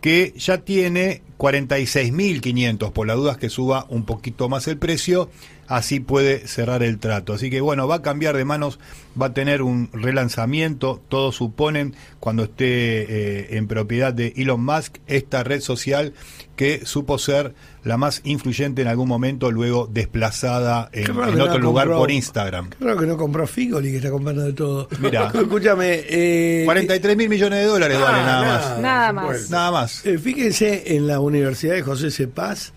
que 0.00 0.34
ya 0.36 0.58
tiene 0.58 1.22
46.500, 1.38 2.92
por 2.92 3.06
las 3.06 3.16
dudas 3.16 3.36
que 3.36 3.48
suba 3.48 3.86
un 3.88 4.04
poquito 4.04 4.48
más 4.48 4.66
el 4.66 4.76
precio, 4.76 5.30
así 5.74 6.00
puede 6.00 6.46
cerrar 6.46 6.82
el 6.82 6.98
trato. 6.98 7.32
Así 7.32 7.48
que 7.50 7.60
bueno, 7.60 7.88
va 7.88 7.96
a 7.96 8.02
cambiar 8.02 8.36
de 8.36 8.44
manos, 8.44 8.78
va 9.20 9.26
a 9.26 9.32
tener 9.34 9.62
un 9.62 9.88
relanzamiento, 9.92 11.00
todos 11.08 11.34
suponen, 11.36 11.94
cuando 12.20 12.44
esté 12.44 12.64
eh, 12.66 13.56
en 13.56 13.66
propiedad 13.66 14.12
de 14.14 14.34
Elon 14.36 14.64
Musk, 14.64 14.98
esta 15.06 15.42
red 15.44 15.60
social 15.60 16.12
que 16.56 16.84
supo 16.84 17.18
ser 17.18 17.54
la 17.82 17.96
más 17.96 18.20
influyente 18.24 18.82
en 18.82 18.88
algún 18.88 19.08
momento, 19.08 19.50
luego 19.50 19.88
desplazada 19.90 20.90
en, 20.92 21.10
otro 21.10 21.54
no 21.54 21.58
lugar 21.58 21.88
compró- 21.88 21.98
por 21.98 22.10
Instagram. 22.10 22.70
Creo 22.78 22.96
que 22.98 23.06
no 23.06 23.16
compró 23.16 23.46
Figoli, 23.46 23.90
que 23.90 23.96
está 23.96 24.10
comprando 24.10 24.42
de 24.42 24.52
todo. 24.52 24.88
Mirá. 25.00 25.28
Escúchame. 25.34 26.02
Eh, 26.08 26.62
43 26.66 27.16
mil 27.16 27.28
millones 27.28 27.58
de 27.60 27.64
dólares 27.64 27.98
vale 27.98 28.18
Ah, 28.20 28.24
nada 28.26 28.42
nada. 28.42 28.58
más. 28.70 28.78
Nada 28.80 29.12
más. 29.12 29.24
Bueno. 29.24 29.46
Nada 29.50 29.70
más. 29.72 30.06
Eh, 30.06 30.18
fíjense 30.18 30.94
en 30.94 31.06
la 31.06 31.18
Universidad 31.20 31.74
de 31.74 31.82
José 31.82 32.10
Cepaz, 32.10 32.72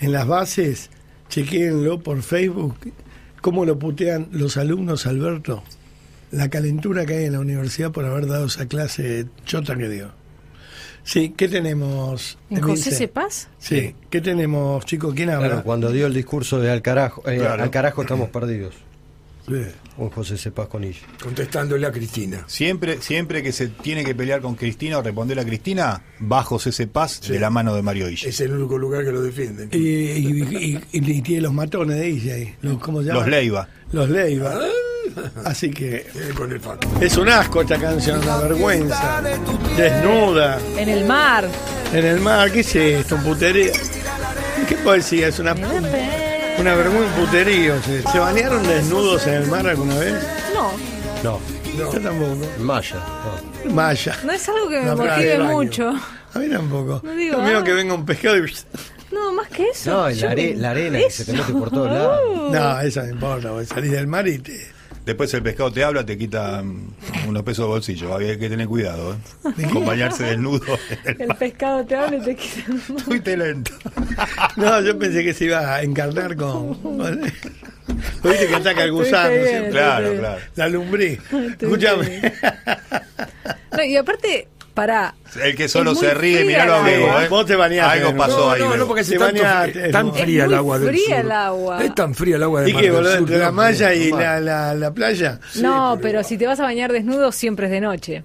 en 0.00 0.12
las 0.12 0.26
bases, 0.26 0.90
chequéenlo 1.28 2.00
por 2.00 2.22
Facebook, 2.22 2.74
cómo 3.40 3.64
lo 3.64 3.78
putean 3.78 4.28
los 4.32 4.56
alumnos, 4.56 5.06
Alberto. 5.06 5.62
La 6.30 6.48
calentura 6.50 7.06
que 7.06 7.14
hay 7.14 7.24
en 7.24 7.32
la 7.32 7.40
universidad 7.40 7.90
por 7.90 8.04
haber 8.04 8.26
dado 8.26 8.46
esa 8.46 8.66
clase 8.66 9.26
chota 9.46 9.76
que 9.76 9.88
dio. 9.88 10.10
Sí, 11.04 11.32
¿qué 11.34 11.48
tenemos? 11.48 12.36
José 12.60 12.90
Cepaz? 12.90 13.48
Sí, 13.58 13.94
¿qué 14.10 14.20
tenemos, 14.20 14.84
chicos? 14.84 15.14
¿Quién 15.14 15.30
habla? 15.30 15.46
Claro, 15.48 15.62
cuando 15.64 15.90
dio 15.90 16.06
el 16.06 16.12
discurso 16.12 16.60
de 16.60 16.70
al 16.70 16.82
carajo, 16.82 17.22
eh, 17.26 17.38
Claro. 17.38 17.62
al 17.62 17.70
carajo 17.70 18.02
estamos 18.02 18.28
perdidos. 18.28 18.74
Sí. 19.48 19.54
Un 19.96 20.10
José 20.10 20.36
Cepaz 20.38 20.68
Conilla. 20.68 21.00
Contestándole 21.22 21.86
a 21.86 21.90
Cristina. 21.92 22.44
Siempre, 22.46 23.00
siempre 23.02 23.42
que 23.42 23.50
se 23.50 23.68
tiene 23.68 24.04
que 24.04 24.14
pelear 24.14 24.40
con 24.40 24.54
Cristina 24.54 24.98
o 24.98 25.02
responderle 25.02 25.42
a 25.42 25.46
Cristina, 25.46 26.02
bajo 26.20 26.56
ese 26.64 26.86
paz 26.86 27.18
Sí. 27.22 27.32
de 27.32 27.40
la 27.40 27.50
mano 27.50 27.74
de 27.74 27.82
Mario 27.82 28.08
Ille. 28.08 28.28
Es 28.28 28.40
el 28.40 28.52
único 28.52 28.78
lugar 28.78 29.04
que 29.04 29.10
lo 29.10 29.22
defienden. 29.22 29.70
Y, 29.72 29.78
y- 29.78 30.78
y- 30.92 31.10
y 31.10 31.22
tiene 31.22 31.42
los 31.42 31.52
matones 31.52 31.96
de 31.96 32.06
ella 32.06 32.34
ahí. 32.34 32.54
Los, 32.62 32.78
¿Cómo 32.78 33.00
se 33.00 33.08
llaman? 33.08 33.22
Los 33.22 33.30
Leiva. 33.30 33.68
Los 33.92 34.08
Leiva. 34.10 34.58
Así 35.44 35.70
que 35.70 35.96
Eh, 35.96 36.06
con 36.36 36.52
el 36.52 36.60
es 37.00 37.16
un 37.16 37.28
asco 37.28 37.62
esta 37.62 37.78
canción, 37.78 38.20
una 38.22 38.36
vergüenza. 38.38 39.22
Desnuda. 39.76 40.58
En 40.76 40.88
el 40.88 41.04
mar. 41.06 41.48
En 41.92 42.04
el 42.04 42.20
mar, 42.20 42.52
¿qué 42.52 42.60
es 42.60 42.76
esto? 42.76 43.14
¿Un 43.16 43.22
puterío? 43.24 43.72
¿Qué 44.68 44.76
poesía? 44.76 45.28
Es 45.28 45.38
una, 45.38 45.54
una 46.60 46.74
vergüenza, 46.74 47.14
un 47.20 47.24
puterío. 47.26 47.82
¿Se, 47.82 48.02
se 48.02 48.18
bañaron 48.18 48.62
desnudos 48.66 49.26
en 49.26 49.34
el 49.34 49.46
mar 49.48 49.66
alguna 49.66 49.96
vez? 49.98 50.14
No, 50.54 50.72
No, 51.22 51.40
Yo 51.76 52.00
tampoco. 52.00 52.36
Maya. 52.60 52.96
no. 53.64 53.70
Maya. 53.72 54.16
no 54.24 54.32
es 54.32 54.48
algo 54.48 54.68
que 54.68 54.80
me 54.80 54.96
playa 54.96 55.14
motive 55.14 55.38
baño. 55.38 55.52
mucho. 55.52 55.92
A 56.34 56.38
mí 56.38 56.48
tampoco. 56.48 57.00
No 57.04 57.12
digo, 57.14 57.38
ah. 57.40 57.64
que 57.64 57.72
venga 57.72 57.94
un 57.94 58.04
pescado 58.04 58.36
y... 58.38 58.52
No, 59.12 59.32
más 59.32 59.48
que 59.48 59.70
eso. 59.70 59.90
No, 59.90 60.10
y 60.10 60.14
la, 60.14 60.20
Yo- 60.20 60.28
are- 60.28 60.54
la 60.56 60.70
arena 60.70 60.98
que 60.98 61.10
se 61.10 61.24
te 61.24 61.32
mete 61.32 61.52
por 61.52 61.70
todos 61.70 61.90
lados. 61.90 62.52
No, 62.52 62.80
eso 62.80 63.02
no 63.02 63.08
importa. 63.10 63.50
vos 63.52 63.66
Salís 63.66 63.90
del 63.92 64.06
mar 64.06 64.28
y 64.28 64.38
te... 64.38 64.77
Después 65.08 65.32
el 65.32 65.42
pescado 65.42 65.72
te 65.72 65.82
habla, 65.82 66.04
te 66.04 66.18
quita 66.18 66.62
mm, 66.62 67.28
unos 67.28 67.42
pesos 67.42 67.64
de 67.64 67.68
bolsillo. 67.70 68.12
Había 68.12 68.38
que 68.38 68.50
tener 68.50 68.66
cuidado, 68.68 69.14
¿eh? 69.14 69.66
Con 69.72 69.86
bañarse 69.86 70.24
desnudo. 70.24 70.60
el 71.06 71.22
El 71.22 71.34
pescado 71.36 71.82
te 71.86 71.96
habla 71.96 72.18
y 72.18 72.20
te 72.20 72.36
quita. 72.36 72.72
Fuiste 73.06 73.34
lento. 73.34 73.72
No, 74.56 74.82
yo 74.82 74.98
pensé 74.98 75.24
que 75.24 75.32
se 75.32 75.46
iba 75.46 75.74
a 75.76 75.82
encarnar 75.82 76.36
con... 76.36 76.74
con- 76.82 77.20
Viste 78.22 78.48
que 78.48 78.54
ataca 78.54 78.84
el 78.84 78.92
gusano 78.92 79.30
bien. 79.30 79.70
Claro, 79.70 80.14
claro. 80.18 80.40
La 80.56 80.68
lumbré. 80.68 81.18
Escúchame. 81.58 82.20
No, 83.72 83.84
y 83.84 83.96
aparte, 83.96 84.48
pará. 84.80 85.14
El 85.42 85.54
que 85.56 85.68
solo 85.68 85.94
se 85.94 86.14
ríe, 86.14 86.38
fría 86.38 86.46
miralo 86.46 86.74
a 86.74 86.78
el 86.78 86.84
Bebo, 86.84 87.06
agua. 87.10 87.24
¿eh? 87.24 87.28
Vos 87.28 87.46
te 87.46 87.56
bañaste, 87.56 87.98
Algo 87.98 88.12
¿no? 88.12 88.16
pasó 88.18 88.38
No, 88.38 88.50
ahí. 88.50 88.60
no, 88.60 88.66
Bebo. 88.70 88.76
no, 88.78 88.86
porque 88.86 89.04
Te 89.04 89.14
es 89.14 89.18
tanto, 89.20 89.42
tan 89.92 90.14
fría 90.14 90.42
Es 90.44 90.48
el 90.48 90.54
agua 90.54 90.78
del 90.78 90.88
fría 90.88 91.06
sur. 91.06 91.16
el 91.24 91.32
agua. 91.32 91.84
Es 91.84 91.94
tan 91.94 92.14
fría 92.14 92.36
el 92.36 92.42
agua 92.42 92.60
de 92.62 92.70
¿Y 92.70 92.74
qué, 92.74 92.82
del 92.82 92.92
boludo? 92.92 93.14
¿Entre 93.16 93.38
la 93.38 93.52
malla 93.52 93.94
y 93.94 94.10
la, 94.12 94.40
la, 94.40 94.74
la 94.74 94.90
playa? 94.94 95.40
no, 95.60 95.98
pero 96.00 96.22
si 96.22 96.38
te 96.38 96.46
vas 96.46 96.58
a 96.60 96.62
bañar 96.62 96.92
desnudo, 96.92 97.30
siempre 97.32 97.66
es 97.66 97.72
de 97.72 97.80
noche. 97.80 98.24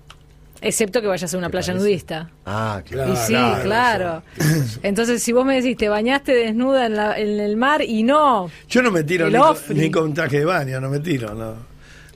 Excepto 0.65 1.01
que 1.01 1.07
vayas 1.07 1.33
a 1.33 1.37
una 1.37 1.49
playa 1.49 1.73
nudista. 1.73 2.29
Ah, 2.45 2.81
claro. 2.89 3.11
y 3.11 3.17
sí, 3.17 3.33
claro, 3.33 3.63
claro. 3.63 4.23
Entonces, 4.83 5.21
si 5.21 5.33
vos 5.33 5.45
me 5.45 5.55
decís, 5.55 5.75
te 5.75 5.89
bañaste 5.89 6.33
desnuda 6.33 6.85
en, 6.85 6.95
la- 6.95 7.19
en 7.19 7.37
el 7.41 7.57
mar 7.57 7.81
y 7.81 8.03
no. 8.03 8.49
Yo 8.69 8.81
no 8.81 8.89
me 8.89 9.03
tiro 9.03 9.29
ni 9.29 9.37
ni 9.75 9.91
con 9.91 10.13
traje 10.13 10.39
de 10.39 10.45
baño, 10.45 10.79
no 10.79 10.89
me 10.89 10.99
tiro, 10.99 11.33
no. 11.33 11.55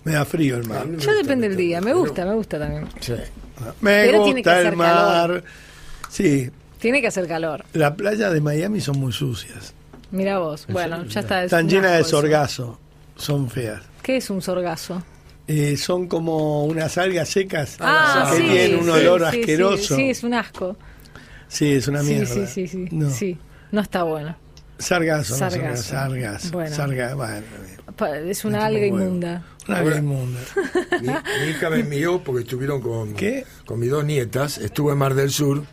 Me 0.06 0.14
da 0.14 0.24
frío 0.24 0.56
el 0.56 0.64
mar. 0.66 0.86
Yo 0.98 1.14
depende 1.14 1.50
del 1.50 1.58
día. 1.58 1.82
Me 1.82 1.92
gusta, 1.94 2.24
me 2.24 2.36
gusta 2.36 2.58
también. 2.58 2.88
Me 3.82 4.06
Pero 4.06 4.24
tiene 4.24 4.42
que 4.44 4.50
gusta 4.50 4.60
el 4.62 4.68
hacer 4.68 4.76
mar. 4.78 4.94
calor. 4.96 5.44
Sí, 6.10 6.50
Tiene 6.80 7.02
que 7.02 7.08
hacer 7.08 7.28
calor. 7.28 7.66
las 7.74 7.92
playas 7.96 8.32
de 8.34 8.42
Miami 8.42 8.80
son 8.82 9.00
muy 9.00 9.12
sucias. 9.12 9.74
Mira 10.12 10.40
vos. 10.40 10.66
Bueno, 10.70 11.04
ya 11.06 11.20
está. 11.22 11.40
es 11.40 11.46
Están 11.46 11.68
llenas 11.68 11.98
de 11.98 12.04
sorgazo. 12.04 12.80
Son 13.16 13.50
feas. 13.50 13.82
¿Qué 14.04 14.18
es 14.18 14.30
un 14.30 14.42
sorgazo? 14.42 15.02
Eh, 15.48 15.76
son 15.78 16.08
como 16.08 16.66
unas 16.66 16.98
algas 16.98 17.30
secas 17.30 17.78
Ah, 17.80 18.30
que 18.32 18.38
sí. 18.38 18.44
tienen 18.44 18.76
un 18.80 18.84
sí, 18.86 18.90
olor 18.92 19.22
sí, 19.22 19.28
sí, 19.32 19.40
asqueroso. 19.42 19.96
Sí, 19.96 20.10
es 20.10 20.24
un 20.24 20.34
asco. 20.34 20.78
Sí, 21.48 21.72
es 21.74 21.88
una 21.88 22.02
Sí, 22.04 22.10
mierda. 22.10 22.34
sí, 22.34 22.46
sí, 22.48 22.68
sí. 22.68 22.88
No. 22.92 23.10
Sí, 23.10 23.38
no 23.72 23.82
está 23.82 24.04
bueno. 24.04 24.36
Sargazo, 24.80 25.34
no 25.34 25.38
Sargazo. 25.50 25.84
sargazo. 25.84 26.52
Bueno. 26.52 26.76
Sarga- 26.76 27.16
bueno, 27.16 27.46
Pa- 27.96 28.18
Es 28.18 28.46
una 28.46 28.66
alga 28.66 28.86
inmunda. 28.86 29.44
Una 29.68 29.80
alga 29.80 29.98
inmunda. 29.98 30.40
Mi, 31.02 31.08
mi 31.08 31.50
hija 31.52 31.70
me 31.70 31.80
envió 31.80 32.24
porque 32.24 32.44
estuvieron 32.44 32.82
con, 32.82 33.14
¿Qué? 33.14 33.46
con 33.66 33.80
mis 33.80 33.90
dos 33.90 34.06
nietas. 34.06 34.58
Estuve 34.60 34.92
en 34.94 35.00
Mar 35.00 35.16
del 35.16 35.32
Sur. 35.32 35.64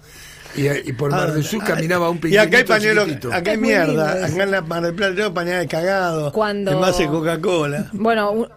Y, 0.56 0.68
y 0.68 0.92
por 0.92 1.10
Mar 1.10 1.32
del 1.32 1.44
Sur 1.44 1.60
Ah, 1.64 1.66
caminaba 1.66 2.08
un 2.10 2.20
Y 2.22 2.36
acá 2.36 2.42
hay 2.58 2.64
pequeñito 2.64 2.72
pañuelo, 2.74 3.02
chiquitito. 3.04 3.32
acá 3.32 3.50
hay 3.50 3.56
mierda. 3.58 4.24
Acá 4.24 4.42
en 4.44 4.50
la 4.52 4.60
Mar 4.62 4.82
del 4.84 4.94
Plata 4.94 5.14
tengo 5.16 5.34
pañales 5.34 5.60
de 5.62 5.68
cagado. 5.68 6.32
Cuando- 6.32 6.70
En 6.72 6.80
base 6.80 7.02
de 7.02 7.08
Coca-Cola. 7.10 7.90
Bueno, 7.92 8.48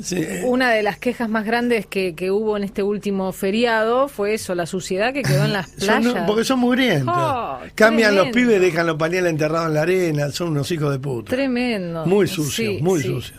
Sí. 0.00 0.24
una 0.44 0.70
de 0.70 0.82
las 0.82 0.98
quejas 0.98 1.28
más 1.28 1.44
grandes 1.44 1.86
que, 1.86 2.14
que 2.14 2.30
hubo 2.30 2.56
en 2.56 2.62
este 2.64 2.82
último 2.82 3.32
feriado 3.32 4.08
fue 4.08 4.34
eso, 4.34 4.54
la 4.54 4.66
suciedad 4.66 5.12
que 5.12 5.22
quedó 5.22 5.44
en 5.44 5.52
las 5.52 5.70
Son- 5.70 6.02
playas. 6.02 6.24
porque 6.26 6.44
son 6.44 6.60
mugrientos. 6.60 7.14
Oh, 7.16 7.58
Cambian 7.74 8.14
los 8.14 8.28
pibes, 8.28 8.60
dejan 8.60 8.86
los 8.86 8.96
pañales 8.96 9.30
enterrados 9.30 9.68
en 9.68 9.74
la 9.74 9.82
arena. 9.82 10.30
Son 10.30 10.48
unos 10.48 10.70
hijos 10.70 10.92
de 10.92 10.98
puta. 10.98 11.30
Tremendo. 11.30 12.06
Muy 12.06 12.28
sucios, 12.28 12.54
Sí, 12.76 12.78
muy 12.82 13.00
sí. 13.02 13.08
sucios. 13.08 13.38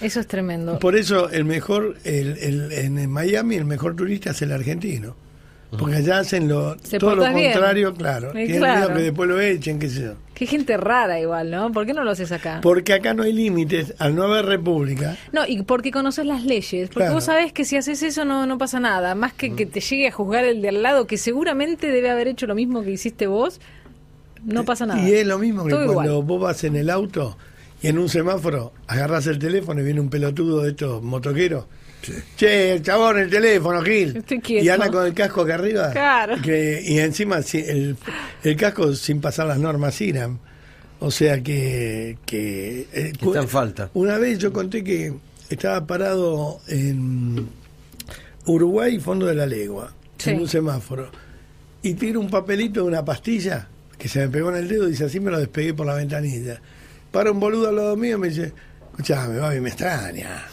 Eso 0.00 0.20
es 0.20 0.26
tremendo. 0.26 0.78
Por 0.78 0.94
eso 0.96 1.28
el 1.30 1.44
mejor, 1.44 1.96
el, 2.04 2.36
el- 2.38 2.72
en 2.72 3.10
Miami, 3.10 3.56
el 3.56 3.64
mejor 3.64 3.96
turista 3.96 4.30
es 4.30 4.42
el 4.42 4.52
argentino. 4.52 5.16
Porque 5.78 5.96
allá 5.96 6.18
hacen 6.18 6.48
lo, 6.48 6.76
Se 6.82 6.98
todo 6.98 7.14
lo 7.16 7.22
bien. 7.34 7.52
contrario, 7.52 7.94
claro. 7.94 8.32
Tienen 8.32 8.58
claro. 8.58 8.80
miedo 8.80 8.94
que 8.96 9.02
después 9.04 9.28
lo 9.28 9.40
echen, 9.40 9.78
qué 9.78 9.88
sé 9.88 10.02
yo. 10.02 10.12
Qué 10.34 10.46
gente 10.46 10.76
rara 10.76 11.18
igual, 11.18 11.50
¿no? 11.50 11.72
¿Por 11.72 11.86
qué 11.86 11.94
no 11.94 12.04
lo 12.04 12.10
haces 12.10 12.30
acá? 12.32 12.60
Porque 12.62 12.92
acá 12.92 13.14
no 13.14 13.22
hay 13.22 13.32
límites, 13.32 13.94
al 13.98 14.14
no 14.14 14.24
haber 14.24 14.44
república. 14.44 15.16
No, 15.32 15.46
y 15.46 15.62
porque 15.62 15.90
conoces 15.90 16.26
las 16.26 16.44
leyes. 16.44 16.88
Porque 16.88 17.00
Claro. 17.00 17.14
vos 17.14 17.24
sabés 17.24 17.52
que 17.52 17.64
si 17.64 17.76
haces 17.76 18.02
eso 18.02 18.24
no, 18.26 18.46
no 18.46 18.58
pasa 18.58 18.78
nada. 18.78 19.14
Más 19.14 19.32
que 19.32 19.54
que 19.54 19.64
te 19.64 19.80
llegue 19.80 20.08
a 20.08 20.12
juzgar 20.12 20.44
el 20.44 20.60
de 20.60 20.68
al 20.68 20.82
lado, 20.82 21.06
que 21.06 21.16
seguramente 21.16 21.90
debe 21.90 22.10
haber 22.10 22.28
hecho 22.28 22.46
lo 22.46 22.54
mismo 22.54 22.82
que 22.82 22.90
hiciste 22.90 23.26
vos. 23.26 23.60
no 24.44 24.64
pasa 24.64 24.86
nada. 24.86 25.00
Y 25.08 25.12
es 25.12 25.26
lo 25.26 25.38
mismo 25.38 25.64
que 25.64 25.70
Todo 25.70 25.92
cuando 25.94 26.12
igual. 26.12 26.26
vos 26.26 26.40
vas 26.42 26.62
en 26.64 26.76
el 26.76 26.90
auto 26.90 27.36
y 27.82 27.88
en 27.88 27.98
un 27.98 28.08
semáforo 28.08 28.72
agarrás 28.86 29.26
el 29.26 29.38
teléfono 29.38 29.80
y 29.80 29.84
viene 29.84 30.00
un 30.00 30.08
pelotudo 30.10 30.62
de 30.62 30.70
estos 30.70 31.02
motoqueros. 31.02 31.64
Che, 32.36 32.72
el 32.72 32.82
chabón, 32.82 33.18
el 33.18 33.30
teléfono, 33.30 33.82
Gil. 33.82 34.16
Estoy 34.16 34.40
quieto. 34.40 34.64
Y 34.64 34.68
anda 34.68 34.90
con 34.90 35.06
el 35.06 35.14
casco 35.14 35.42
acá 35.42 35.54
arriba. 35.54 35.90
Claro. 35.92 36.36
Que, 36.42 36.82
y 36.84 36.98
encima 36.98 37.38
el, 37.52 37.96
el 38.42 38.56
casco 38.56 38.94
sin 38.94 39.20
pasar 39.20 39.46
las 39.46 39.58
normas 39.58 40.00
IRAM. 40.00 40.38
O 41.00 41.10
sea 41.10 41.42
que... 41.42 42.18
que, 42.24 42.86
eh, 42.92 43.12
Que 43.18 43.26
está 43.26 43.40
en 43.40 43.48
falta. 43.48 43.90
Una 43.94 44.16
vez 44.18 44.38
yo 44.38 44.52
conté 44.52 44.82
que 44.82 45.12
estaba 45.50 45.86
parado 45.86 46.60
en 46.68 47.48
Uruguay, 48.46 48.98
fondo 49.00 49.26
de 49.26 49.34
la 49.34 49.46
legua, 49.46 49.92
Sí. 50.18 50.30
en 50.30 50.40
un 50.40 50.48
semáforo. 50.48 51.10
Y 51.82 51.94
tiro 51.94 52.20
un 52.20 52.30
papelito 52.30 52.80
de 52.80 52.86
una 52.86 53.04
pastilla 53.04 53.68
que 53.98 54.08
se 54.08 54.20
me 54.20 54.28
pegó 54.28 54.50
en 54.50 54.56
el 54.56 54.68
dedo 54.68 54.86
y 54.88 54.92
dice 54.92 55.04
así 55.04 55.20
me 55.20 55.30
lo 55.30 55.38
despegué 55.38 55.74
por 55.74 55.86
la 55.86 55.94
ventanilla. 55.94 56.60
Para 57.10 57.30
un 57.30 57.40
boludo 57.40 57.68
al 57.68 57.76
lado 57.76 57.96
mío 57.96 58.16
y 58.16 58.20
me 58.20 58.28
dice, 58.28 58.52
escuchame, 58.90 59.38
baby, 59.38 59.60
me 59.60 59.68
extraña. 59.68 60.44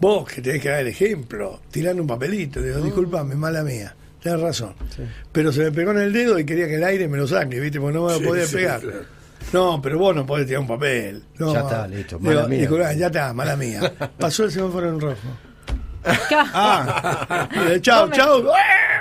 Vos 0.00 0.28
que 0.28 0.40
tenés 0.40 0.62
que 0.62 0.68
dar 0.70 0.80
el 0.80 0.88
ejemplo, 0.88 1.60
tirando 1.70 2.02
un 2.02 2.08
papelito. 2.08 2.62
Digo, 2.62 2.80
disculpame, 2.80 3.34
mala 3.34 3.62
mía. 3.62 3.94
Tienes 4.22 4.40
razón. 4.40 4.74
Pero 5.32 5.52
se 5.52 5.64
me 5.64 5.72
pegó 5.72 5.92
en 5.92 5.98
el 5.98 6.12
dedo 6.12 6.38
y 6.38 6.44
quería 6.44 6.66
que 6.66 6.76
el 6.76 6.84
aire 6.84 7.08
me 7.08 7.18
lo 7.18 7.26
saque, 7.26 7.58
¿viste? 7.60 7.80
Porque 7.80 7.98
no 7.98 8.06
me 8.06 8.12
lo 8.14 8.20
podía 8.22 8.46
sí, 8.46 8.56
pegar. 8.56 8.80
claro. 8.80 9.20
No, 9.52 9.80
pero 9.82 9.98
vos 9.98 10.14
no 10.14 10.26
podés 10.26 10.46
tirar 10.46 10.60
un 10.60 10.68
papel. 10.68 11.22
No. 11.38 11.52
Ya 11.52 11.60
está, 11.60 11.88
listo, 11.88 12.18
Digo, 12.18 12.34
mala 12.34 12.48
mía. 12.48 12.92
ya 12.94 13.06
está, 13.06 13.32
mala 13.32 13.56
mía. 13.56 13.92
Pasó 14.18 14.44
el 14.44 14.52
semáforo 14.52 14.88
en 14.88 15.00
rojo. 15.00 15.16
Ah, 16.04 17.48
Eh, 17.52 17.56
Come. 17.74 17.80
chao. 17.82 18.08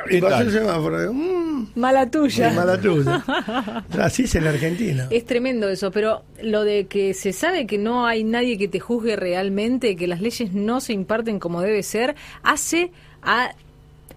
Y 0.09 0.11
¿Qué 0.15 0.21
pasó 0.21 0.41
el 0.43 0.51
semáforo. 0.51 1.13
Mm, 1.13 1.67
Mala 1.75 2.09
tuya. 2.09 2.49
es 2.49 2.55
mala 2.55 2.79
tuya. 2.79 3.23
Así 3.99 4.23
es 4.23 4.35
en 4.35 4.47
Argentina. 4.47 5.07
Es 5.11 5.25
tremendo 5.25 5.69
eso, 5.69 5.91
pero 5.91 6.23
lo 6.41 6.63
de 6.63 6.87
que 6.87 7.13
se 7.13 7.31
sabe 7.33 7.67
que 7.67 7.77
no 7.77 8.05
hay 8.07 8.23
nadie 8.23 8.57
que 8.57 8.67
te 8.67 8.79
juzgue 8.79 9.15
realmente, 9.15 9.95
que 9.95 10.07
las 10.07 10.21
leyes 10.21 10.53
no 10.53 10.81
se 10.81 10.93
imparten 10.93 11.39
como 11.39 11.61
debe 11.61 11.83
ser, 11.83 12.15
hace 12.43 12.91
a 13.21 13.51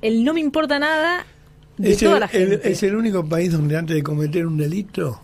el 0.00 0.24
no 0.24 0.34
me 0.34 0.40
importa 0.40 0.78
nada 0.78 1.24
de 1.78 1.92
Es 1.92 1.98
toda 1.98 2.14
el, 2.14 2.20
la 2.20 2.26
el- 2.26 2.48
gente. 2.50 2.72
es 2.72 2.82
el 2.82 2.96
único 2.96 3.24
país 3.28 3.52
donde 3.52 3.76
antes 3.76 3.94
de 3.96 4.02
cometer 4.02 4.46
un 4.46 4.56
delito 4.56 5.20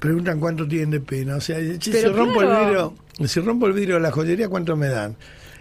preguntan 0.00 0.40
cuánto 0.40 0.66
tienen 0.66 0.90
de 0.90 1.00
pena. 1.00 1.36
O 1.36 1.40
sea, 1.40 1.58
si 1.80 1.90
Pero 1.90 2.12
rompo 2.12 2.40
claro. 2.40 2.58
el 2.58 2.64
vidrio, 2.66 2.94
si 3.28 3.40
rompo 3.40 3.66
el 3.66 3.72
vidrio 3.72 3.94
de 3.96 4.00
la 4.00 4.10
joyería, 4.10 4.48
¿cuánto 4.48 4.76
me 4.76 4.88
dan? 4.88 5.14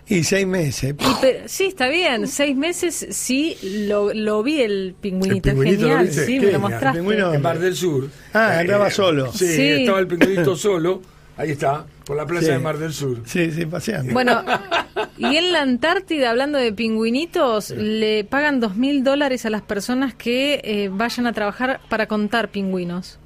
Y 0.07 0.23
seis 0.23 0.45
meses. 0.45 0.93
Y 0.99 1.21
pe- 1.21 1.43
sí, 1.45 1.65
está 1.65 1.87
bien, 1.87 2.27
seis 2.27 2.55
meses 2.55 3.07
sí, 3.11 3.57
lo, 3.87 4.13
lo 4.13 4.43
vi 4.43 4.61
el 4.61 4.93
pingüinito, 4.99 5.49
¿El 5.49 5.55
pingüinito 5.55 5.81
es 5.85 5.87
lo 5.91 5.97
genial, 5.97 6.07
viste? 6.07 6.25
sí, 6.25 6.39
me 6.39 6.45
lo 6.47 6.51
El 6.51 6.59
mostraste. 6.59 6.99
pingüino- 6.99 7.33
En 7.33 7.41
Mar 7.41 7.59
del 7.59 7.75
Sur. 7.75 8.09
Ah, 8.33 8.59
andaba 8.59 8.87
Eh, 8.87 8.91
solo. 8.91 9.31
Sí, 9.31 9.47
Sí. 9.47 9.67
estaba 9.69 9.99
el 9.99 10.07
pingüinito 10.07 10.55
solo. 10.57 11.01
Ahí 11.37 11.51
está, 11.51 11.85
por 12.05 12.17
la 12.17 12.25
plaza 12.25 12.47
Sí. 12.47 12.51
de 12.51 12.59
Mar 12.59 12.77
del 12.77 12.93
Sur. 12.93 13.21
Sí, 13.25 13.51
sí, 13.51 13.65
paseando. 13.65 14.11
Bueno, 14.13 14.43
y 15.17 15.37
en 15.37 15.53
la 15.53 15.61
Antártida, 15.61 16.29
hablando 16.29 16.57
de 16.57 16.73
pingüinitos, 16.73 17.69
le 17.71 18.25
pagan 18.25 18.59
dos 18.59 18.75
mil 18.75 19.03
dólares 19.03 19.45
a 19.45 19.49
las 19.49 19.61
personas 19.61 20.13
que 20.13 20.61
eh, 20.63 20.89
vayan 20.91 21.25
a 21.27 21.33
trabajar 21.33 21.79
para 21.89 22.07
contar 22.07 22.49
pingüinos. 22.51 23.17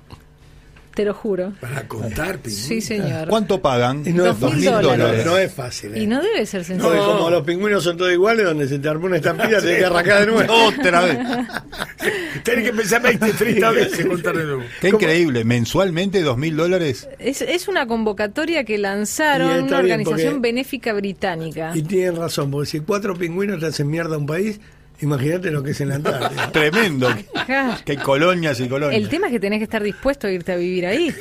Te 0.95 1.05
lo 1.05 1.13
juro. 1.13 1.53
Para 1.61 1.87
contar 1.87 2.39
pingüinos. 2.39 2.67
Sí, 2.67 2.81
señor. 2.81 3.27
¿Cuánto 3.27 3.61
pagan? 3.61 4.01
Y 4.05 4.13
no 4.13 4.25
es 4.27 4.39
Dos 4.39 4.53
mil 4.55 4.63
fácil. 4.65 4.81
dólares. 4.89 5.25
No, 5.25 5.31
no 5.33 5.37
es 5.37 5.53
fácil. 5.53 5.93
¿eh? 5.93 5.99
Y 6.03 6.07
no 6.07 6.21
debe 6.21 6.45
ser 6.45 6.61
No, 6.61 6.65
sencillo. 6.67 6.93
es 6.93 7.01
como 7.01 7.29
los 7.29 7.43
pingüinos 7.43 7.83
son 7.83 7.97
todos 7.97 8.11
iguales, 8.13 8.45
donde 8.45 8.67
se 8.67 8.79
te 8.79 8.87
armó 8.89 9.05
una 9.07 9.17
estampilla, 9.17 9.59
tenés 9.59 9.77
que 9.79 9.85
arrancar 9.85 10.25
de 10.25 10.31
nuevo. 10.31 10.53
Otra 10.67 11.01
vez. 11.01 11.17
Tenés 12.43 12.65
que 12.69 12.73
pensar 12.73 13.01
20, 13.01 13.33
30 13.33 13.71
veces 13.71 14.05
contar 14.05 14.37
de 14.37 14.43
nuevo. 14.43 14.63
Qué 14.79 14.89
increíble. 14.89 15.43
Mensualmente, 15.43 16.21
dos 16.21 16.37
mil 16.37 16.55
dólares. 16.55 17.07
Es, 17.19 17.41
es 17.41 17.67
una 17.67 17.87
convocatoria 17.87 18.63
que 18.63 18.77
lanzaron 18.77 19.47
una 19.49 19.61
bien, 19.61 19.73
organización 19.73 20.33
porque- 20.35 20.47
benéfica 20.49 20.93
británica. 20.93 21.71
Y 21.73 21.81
tienen 21.83 22.15
razón, 22.17 22.51
porque 22.51 22.69
si 22.69 22.79
cuatro 22.81 23.15
pingüinos 23.15 23.59
te 23.59 23.65
hacen 23.67 23.89
mierda 23.89 24.15
a 24.15 24.17
un 24.19 24.27
país, 24.27 24.59
imagínate 25.01 25.51
lo 25.51 25.61
que 25.63 25.71
es 25.71 25.81
en 25.81 25.89
la 25.89 25.95
Antártida. 25.95 26.51
Tremendo. 26.53 27.09
Claro. 27.45 27.77
Que 27.85 27.97
colonias 27.97 28.59
y 28.59 28.67
colonias. 28.67 29.01
El 29.01 29.09
tema 29.09 29.27
es 29.27 29.33
que 29.33 29.39
tenés 29.39 29.59
que 29.59 29.63
estar 29.65 29.83
dispuesto 29.83 30.27
a 30.27 30.31
irte 30.31 30.51
a 30.51 30.55
vivir 30.55 30.85
ahí. 30.85 31.13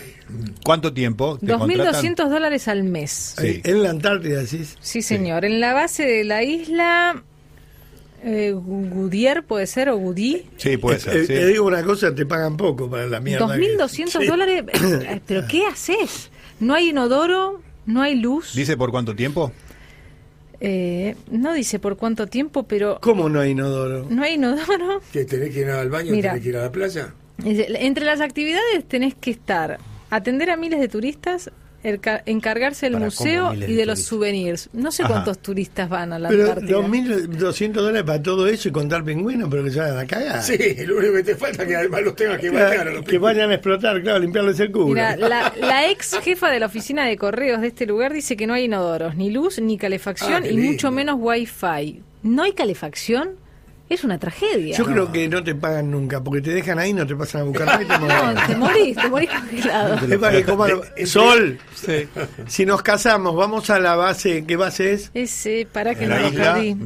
¿Cuánto 0.65 0.93
tiempo? 0.93 1.39
te 1.39 1.53
contratan? 1.53 1.95
2.200 2.05 2.29
dólares 2.31 2.69
al 2.69 2.85
mes. 2.85 3.35
Sí. 3.39 3.61
En 3.65 3.83
la 3.83 3.91
Antártida, 3.91 4.41
decís. 4.43 4.77
Sí, 4.81 5.03
señor. 5.03 5.45
En 5.45 5.61
la 5.61 5.75
base 5.75 6.05
de 6.07 6.25
la 6.25 6.43
isla 6.43 7.23
eh, 8.23 8.53
Gudier, 8.55 9.43
puede 9.45 9.67
ser, 9.67 9.91
o 9.91 9.97
Gudí. 9.99 10.47
Sí, 10.57 10.77
puede 10.79 10.97
Eh, 10.97 11.01
ser. 11.01 11.17
eh, 11.17 11.21
sí. 11.23 11.27
Te 11.35 11.47
digo 11.47 11.67
una 11.67 11.83
cosa, 11.83 12.15
te 12.15 12.25
pagan 12.25 12.57
poco 12.57 12.89
para 12.89 13.07
la 13.07 13.21
mierda. 13.21 13.47
que- 13.55 13.77
2.200 13.77 14.09
Sí. 14.23 14.27
dólares. 14.27 14.65
Eh, 14.73 15.21
¿Pero 15.27 15.47
qué 15.47 15.67
haces? 15.67 16.31
No 16.59 16.75
hay 16.75 16.89
inodoro, 16.91 17.61
no 17.85 18.01
hay 18.01 18.15
luz. 18.15 18.55
¿Dice 18.55 18.77
por 18.79 18.91
cuánto 18.91 19.15
tiempo? 19.15 19.53
Eh, 20.61 21.17
no 21.31 21.53
dice 21.55 21.79
por 21.79 21.97
cuánto 21.97 22.27
tiempo, 22.27 22.63
pero 22.65 22.99
¿Cómo 23.01 23.29
no 23.29 23.41
hay 23.41 23.51
inodoro? 23.53 24.07
no 24.09 24.23
hay 24.23 24.35
inodoro. 24.35 25.01
¿Que 25.13 25.25
tenés 25.25 25.51
que 25.53 25.61
ir 25.61 25.71
al 25.71 25.91
baño? 25.91 26.13
Mira. 26.13 26.31
¿Tenés 26.31 26.43
que 26.43 26.49
ir 26.51 26.57
a 26.57 26.63
la 26.63 26.73
playa? 26.73 27.15
Dice, 27.39 27.67
Entre 27.81 28.05
las 28.05 28.21
actividades 28.21 28.85
tenés 28.87 29.15
que 29.15 29.31
estar, 29.33 29.79
atender 30.11 30.51
a 30.51 30.57
miles 30.57 30.81
de 30.81 30.89
turistas, 30.89 31.51
encargarse 31.85 32.89
del 32.89 32.99
museo 32.99 33.43
¿cómo 33.45 33.53
miles 33.55 33.69
y 33.69 33.73
de 33.75 33.79
de 33.81 33.87
los 33.87 34.01
souvenirs. 34.03 34.71
No 34.73 34.91
sé 34.91 35.03
Ajá. 35.03 35.13
cuántos 35.13 35.39
turistas 35.41 35.89
van 35.89 36.13
a 36.15 36.19
la 36.19 36.29
Pero 36.31 36.49
Antártida. 36.53 36.79
2.200 36.79 37.73
dólares 37.73 38.03
para 38.05 38.23
todo 38.23 38.47
eso 38.49 38.69
y 38.69 38.73
contar 38.73 39.05
pingüinos, 39.05 39.49
pero 39.51 39.63
que 39.65 39.71
se 39.71 39.79
vayan 39.81 39.99
a 39.99 40.07
cagar. 40.07 40.43
Sí, 40.43 40.57
lo 40.87 40.97
único 40.97 41.13
que 41.15 41.23
te 41.23 41.37
falta 41.37 41.63
es 41.63 41.69
que 41.69 41.77
además 41.77 42.03
los 42.03 42.17
tengas 42.17 42.39
que 42.41 42.49
Claro, 42.51 42.91
a 42.91 42.95
los 42.95 43.05
que 43.05 43.19
vayan 43.19 43.51
a 43.51 43.55
explotar, 43.55 44.01
claro, 44.03 44.19
limpiarles 44.21 44.59
el 44.61 44.73
culo. 44.73 44.87
Mira, 44.87 45.17
la, 45.17 45.53
la 45.61 45.91
ex 45.91 46.19
jefa 46.23 46.51
de 46.51 46.61
la 46.61 46.67
oficina 46.67 47.05
de 47.05 47.17
correos 47.17 47.61
de 47.61 47.67
este 47.69 47.85
lugar 47.87 48.13
dice 48.13 48.37
que 48.37 48.47
no 48.47 48.55
hay 48.55 48.65
inodoros, 48.65 49.15
ni 49.17 49.31
luz, 49.31 49.59
ni 49.61 49.77
calefacción 49.77 50.43
Ah, 50.45 50.47
y 50.47 50.53
lindo. 50.53 50.73
mucho 50.73 50.91
menos 50.91 51.17
wifi. 51.19 52.03
¿No 52.23 52.43
hay 52.45 52.53
calefacción? 52.53 53.31
Es 53.95 54.05
una 54.05 54.19
tragedia. 54.19 54.77
Yo 54.77 54.85
creo 54.85 55.11
que 55.13 55.29
no 55.29 55.43
te 55.45 55.55
pagan 55.55 55.91
nunca, 55.91 56.23
porque 56.23 56.41
te 56.41 56.51
dejan 56.51 56.79
ahí, 56.79 56.93
no 56.93 57.07
te 57.07 57.15
pasan 57.17 57.43
a 57.43 57.45
buscar 57.45 57.79
te 57.79 57.99
morís. 57.99 58.15
No, 58.35 58.47
te 58.47 58.57
morís, 58.57 58.97
te 58.97 59.09
morís 59.09 59.31
congelado. 59.31 59.95
Es 60.13 60.19
para 60.19 60.33
que 60.37 60.45
coman- 60.47 60.81
Eh, 60.97 61.07
Sol, 61.07 61.59
si 62.47 62.67
nos 62.67 62.83
casamos, 62.83 63.35
vamos 63.37 63.71
a 63.71 63.79
la 63.79 63.95
base, 63.97 64.45
¿qué 64.47 64.57
base 64.57 64.93
es? 64.95 65.11
Ese, 65.15 65.67
para 65.73 65.95
que 65.95 66.07
no 66.07 66.29
isla. 66.29 66.55
perdí. 66.55 66.77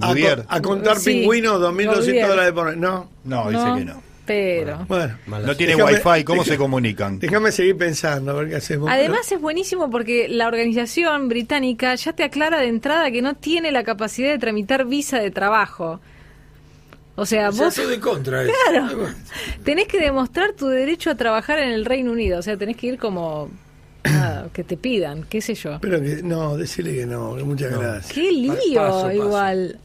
A, 0.48 0.55
a 0.56 0.60
contar 0.62 0.98
Sí, 0.98 1.10
pingüinos, 1.12 1.60
2.200 1.60 1.97
Gudier. 2.05 2.28
dólares 2.28 2.52
por... 2.52 2.76
No, 2.76 3.09
No, 3.24 3.51
dice 3.51 3.64
que 3.78 3.85
no. 3.85 4.02
Pero. 4.26 4.85
bueno. 4.89 5.16
No 5.26 5.56
tiene 5.56 5.74
Déjame- 5.74 6.02
wifi, 6.05 6.24
¿cómo 6.24 6.44
se 6.44 6.59
comunican? 6.59 7.18
Déjame 7.18 7.51
seguir 7.51 7.78
pensando, 7.78 8.32
a 8.32 8.35
ver 8.35 8.51
qué 8.51 8.56
hacemos. 8.56 8.90
Además 8.90 9.32
es 9.32 9.40
buenísimo 9.40 9.90
porque 9.90 10.28
la 10.28 10.47
organización 10.48 11.28
británica 11.30 11.94
ya 11.94 12.12
te 12.12 12.24
aclara 12.24 12.59
de 12.60 12.66
entrada 12.68 13.10
que 13.10 13.22
no 13.22 13.35
tiene 13.36 13.72
la 13.72 13.85
capacidad 13.85 14.28
de 14.30 14.39
tramitar 14.39 14.85
visa 14.85 15.18
de 15.18 15.30
trabajo. 15.30 16.01
O 17.19 17.27
sea, 17.27 17.49
O 17.49 17.53
sea, 17.53 17.65
vos 17.65 17.74
soy 17.74 17.86
de 17.90 17.99
contra 17.99 18.45
eso. 18.45 18.53
Claro. 18.70 19.09
tenés 19.65 19.89
que 19.89 19.99
demostrar 19.99 20.53
tu 20.53 20.69
derecho 20.69 21.11
a 21.11 21.16
trabajar 21.16 21.59
en 21.59 21.70
el 21.70 21.85
Reino 21.85 22.12
Unido. 22.12 22.39
O 22.39 22.43
sea, 22.43 22.57
tenés 22.57 22.77
que 22.77 22.86
ir 22.86 22.97
como 22.97 23.51
nada, 24.05 24.49
que 24.53 24.62
te 24.62 24.77
pidan, 24.77 25.24
qué 25.28 25.40
sé 25.40 25.55
yo. 25.55 25.78
Pero 25.81 26.01
que, 26.01 26.23
no, 26.23 26.57
decirle 26.57 26.95
que 26.95 27.07
no, 27.07 27.35
que 27.35 27.43
muchas 27.43 27.77
gracias. 27.77 28.12
Qué 28.12 28.31
lío, 28.31 28.53
paso, 28.81 29.03
paso. 29.03 29.12
igual. 29.12 29.81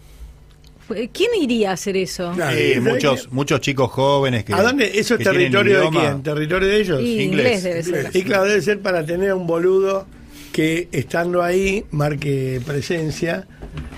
¿Quién 1.12 1.32
iría 1.42 1.72
a 1.72 1.74
hacer 1.74 1.98
eso? 1.98 2.34
Claro. 2.36 2.56
Eh, 2.56 2.76
¿sabes 2.76 2.94
muchos, 2.94 3.32
muchos 3.32 3.62
chicos 3.62 3.90
jóvenes 3.90 4.44
que. 4.44 4.54
¿A 4.54 4.62
dónde? 4.62 4.92
¿Eso 4.94 5.16
es 5.16 5.24
territorio 5.24 5.82
de 5.82 5.90
quién? 5.90 6.22
¿Territorio 6.22 6.68
de 6.68 6.80
ellos? 6.82 7.02
Y 7.02 7.20
inglés, 7.20 7.24
inglés 7.24 7.64
debe 7.64 7.84
ser. 7.84 7.96
inglés. 7.96 8.16
Y 8.16 8.24
claro, 8.24 8.44
debe 8.44 8.62
ser 8.62 8.80
para 8.80 9.04
tener 9.04 9.32
a 9.32 9.36
un 9.36 9.48
boludo 9.48 10.06
que 10.54 10.88
estando 10.94 11.44
ahí 11.44 11.84
marque 11.92 12.62
presencia 12.66 13.46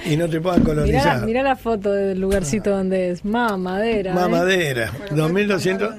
y 0.06 0.18
no 0.18 0.28
te 0.28 0.42
puedan 0.42 0.62
Mirá, 0.62 0.74
colonizar. 0.74 1.26
mirá 1.26 1.44
la 1.44 1.56
foto 1.56 1.92
del 1.92 2.20
lugarcito 2.20 2.72
donde 2.72 3.12
es. 3.12 3.24
Mamadera. 3.26 4.12
¿eh? 4.12 4.16
Mamadera, 4.16 4.92
2200. 5.12 5.94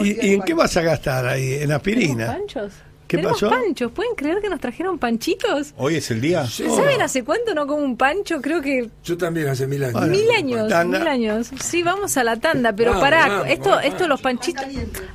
¿Y, 0.00 0.26
¿Y 0.26 0.34
en 0.34 0.42
qué 0.42 0.54
vas 0.54 0.76
a 0.76 0.82
gastar 0.82 1.26
ahí? 1.26 1.44
¿En 1.52 1.58
¿Tenemos 1.60 1.76
aspirina? 1.76 2.26
panchos? 2.26 2.72
¿Qué 3.06 3.18
¿Tenemos 3.18 3.40
pasó? 3.42 3.50
panchos? 3.50 3.92
¿Pueden 3.92 4.14
creer 4.16 4.40
que 4.40 4.48
nos 4.48 4.58
trajeron 4.58 4.98
panchitos? 4.98 5.74
Hoy 5.76 5.96
es 5.96 6.10
el 6.10 6.20
día. 6.22 6.46
Sí. 6.46 6.64
¿Saben 6.74 7.00
hace 7.02 7.22
cuánto 7.22 7.54
no 7.54 7.66
como 7.66 7.84
un 7.84 7.96
pancho? 7.96 8.40
Creo 8.40 8.62
que 8.62 8.88
Yo 9.04 9.16
también 9.18 9.46
hace 9.48 9.66
mil 9.66 9.84
años. 9.84 9.92
Bueno. 10.00 10.08
mil 10.08 10.30
años, 10.30 10.68
Tanda. 10.68 10.98
mil 10.98 11.06
años. 11.08 11.50
Sí, 11.60 11.82
vamos 11.82 12.16
a 12.16 12.24
la 12.24 12.36
tanda, 12.36 12.74
pero 12.74 12.98
pará, 12.98 13.44
esto, 13.46 13.78
esto 13.80 14.08
los 14.08 14.20
panchitos. 14.22 14.64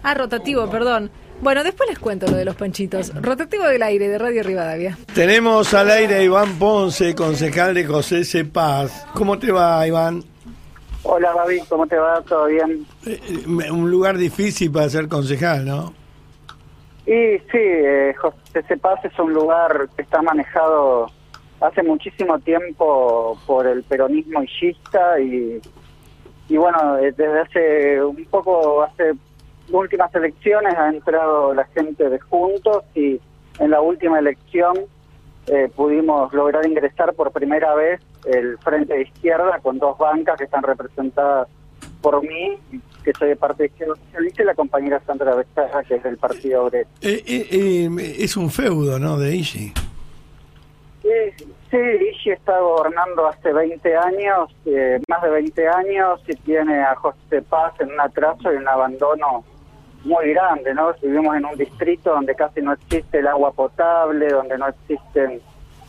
Ah, 0.03 0.13
rotativo, 0.13 0.69
perdón. 0.69 1.09
Bueno, 1.41 1.63
después 1.63 1.87
les 1.89 1.99
cuento 1.99 2.27
lo 2.27 2.35
de 2.35 2.43
los 2.45 2.55
panchitos. 2.55 3.13
Rotativo 3.21 3.63
del 3.63 3.81
aire 3.81 4.09
de 4.09 4.17
Radio 4.17 4.43
Rivadavia. 4.43 4.97
Tenemos 5.13 5.73
al 5.73 5.89
aire 5.89 6.15
a 6.15 6.21
Iván 6.23 6.59
Ponce, 6.59 7.15
concejal 7.15 7.73
de 7.73 7.85
José 7.85 8.25
C. 8.25 8.43
Paz. 8.43 9.07
¿Cómo 9.13 9.39
te 9.39 9.51
va, 9.51 9.87
Iván? 9.87 10.21
Hola, 11.03 11.31
Babi, 11.31 11.61
¿cómo 11.69 11.87
te 11.87 11.95
va? 11.95 12.21
¿Todo 12.23 12.47
bien? 12.47 12.85
Eh, 13.05 13.19
eh, 13.29 13.71
Un 13.71 13.89
lugar 13.89 14.17
difícil 14.17 14.69
para 14.69 14.89
ser 14.89 15.07
concejal, 15.07 15.65
¿no? 15.65 15.93
Y 17.05 17.39
sí, 17.51 17.57
eh, 17.57 18.13
José 18.19 18.61
C. 18.67 18.77
Paz 18.77 18.99
es 19.05 19.17
un 19.17 19.33
lugar 19.33 19.87
que 19.95 20.01
está 20.01 20.21
manejado 20.21 21.09
hace 21.61 21.83
muchísimo 21.83 22.37
tiempo 22.39 23.39
por 23.47 23.65
el 23.65 23.83
peronismo 23.83 24.43
illista 24.43 25.19
y, 25.19 25.59
y 26.49 26.57
bueno, 26.57 26.97
eh, 26.97 27.13
desde 27.15 27.39
hace 27.39 28.03
un 28.03 28.25
poco, 28.25 28.83
hace 28.83 29.13
últimas 29.71 30.13
elecciones 30.15 30.73
ha 30.75 30.89
entrado 30.89 31.53
la 31.53 31.65
gente 31.65 32.09
de 32.09 32.19
Juntos 32.19 32.83
y 32.95 33.19
en 33.59 33.71
la 33.71 33.81
última 33.81 34.19
elección 34.19 34.73
eh, 35.47 35.69
pudimos 35.75 36.31
lograr 36.33 36.65
ingresar 36.65 37.13
por 37.13 37.31
primera 37.31 37.73
vez 37.75 38.01
el 38.25 38.57
Frente 38.59 38.93
de 38.93 39.01
Izquierda 39.03 39.59
con 39.61 39.79
dos 39.79 39.97
bancas 39.97 40.37
que 40.37 40.43
están 40.45 40.63
representadas 40.63 41.47
por 42.01 42.21
mí, 42.21 42.57
que 43.03 43.13
soy 43.13 43.29
de 43.29 43.35
parte 43.35 43.63
de 43.63 43.67
Izquierda 43.67 43.95
Socialista, 43.95 44.43
y 44.43 44.45
la 44.45 44.55
compañera 44.55 45.01
Sandra 45.05 45.35
Becerra, 45.35 45.83
que 45.83 45.95
es 45.95 46.03
del 46.03 46.17
Partido 46.17 46.65
Obrero. 46.65 46.87
Eh, 47.01 47.23
eh, 47.25 47.47
eh, 47.51 48.15
es 48.19 48.37
un 48.37 48.49
feudo, 48.49 48.99
¿no? 48.99 49.17
De 49.17 49.35
Ishi. 49.35 49.73
Sí, 51.01 51.45
sí, 51.71 51.77
Ishi 52.11 52.31
está 52.31 52.59
gobernando 52.59 53.27
hace 53.27 53.53
20 53.53 53.95
años, 53.95 54.55
eh, 54.65 54.99
más 55.07 55.21
de 55.21 55.29
20 55.29 55.67
años, 55.67 56.21
y 56.27 56.35
tiene 56.35 56.81
a 56.81 56.95
José 56.95 57.41
Paz 57.41 57.73
en 57.79 57.91
un 57.91 57.99
atraso 57.99 58.51
y 58.51 58.57
un 58.57 58.67
abandono 58.67 59.43
muy 60.03 60.29
grande, 60.33 60.73
¿no? 60.73 60.93
Vivimos 61.01 61.35
en 61.35 61.45
un 61.45 61.57
distrito 61.57 62.11
donde 62.11 62.35
casi 62.35 62.61
no 62.61 62.73
existe 62.73 63.19
el 63.19 63.27
agua 63.27 63.51
potable, 63.51 64.29
donde 64.29 64.57
no 64.57 64.67
existen 64.67 65.41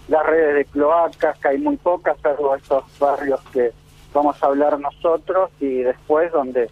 las 0.09 0.27
redes 0.27 0.55
de 0.57 0.65
cloacas, 0.67 1.39
que 1.39 1.49
hay 1.49 1.59
muy 1.59 1.77
pocas, 1.77 2.19
salvo 2.21 2.57
estos 2.57 2.85
barrios 2.99 3.41
que 3.53 3.73
vamos 4.13 4.43
a 4.43 4.47
hablar 4.47 4.79
nosotros, 4.81 5.51
y 5.61 5.83
después 5.83 6.33
donde 6.33 6.69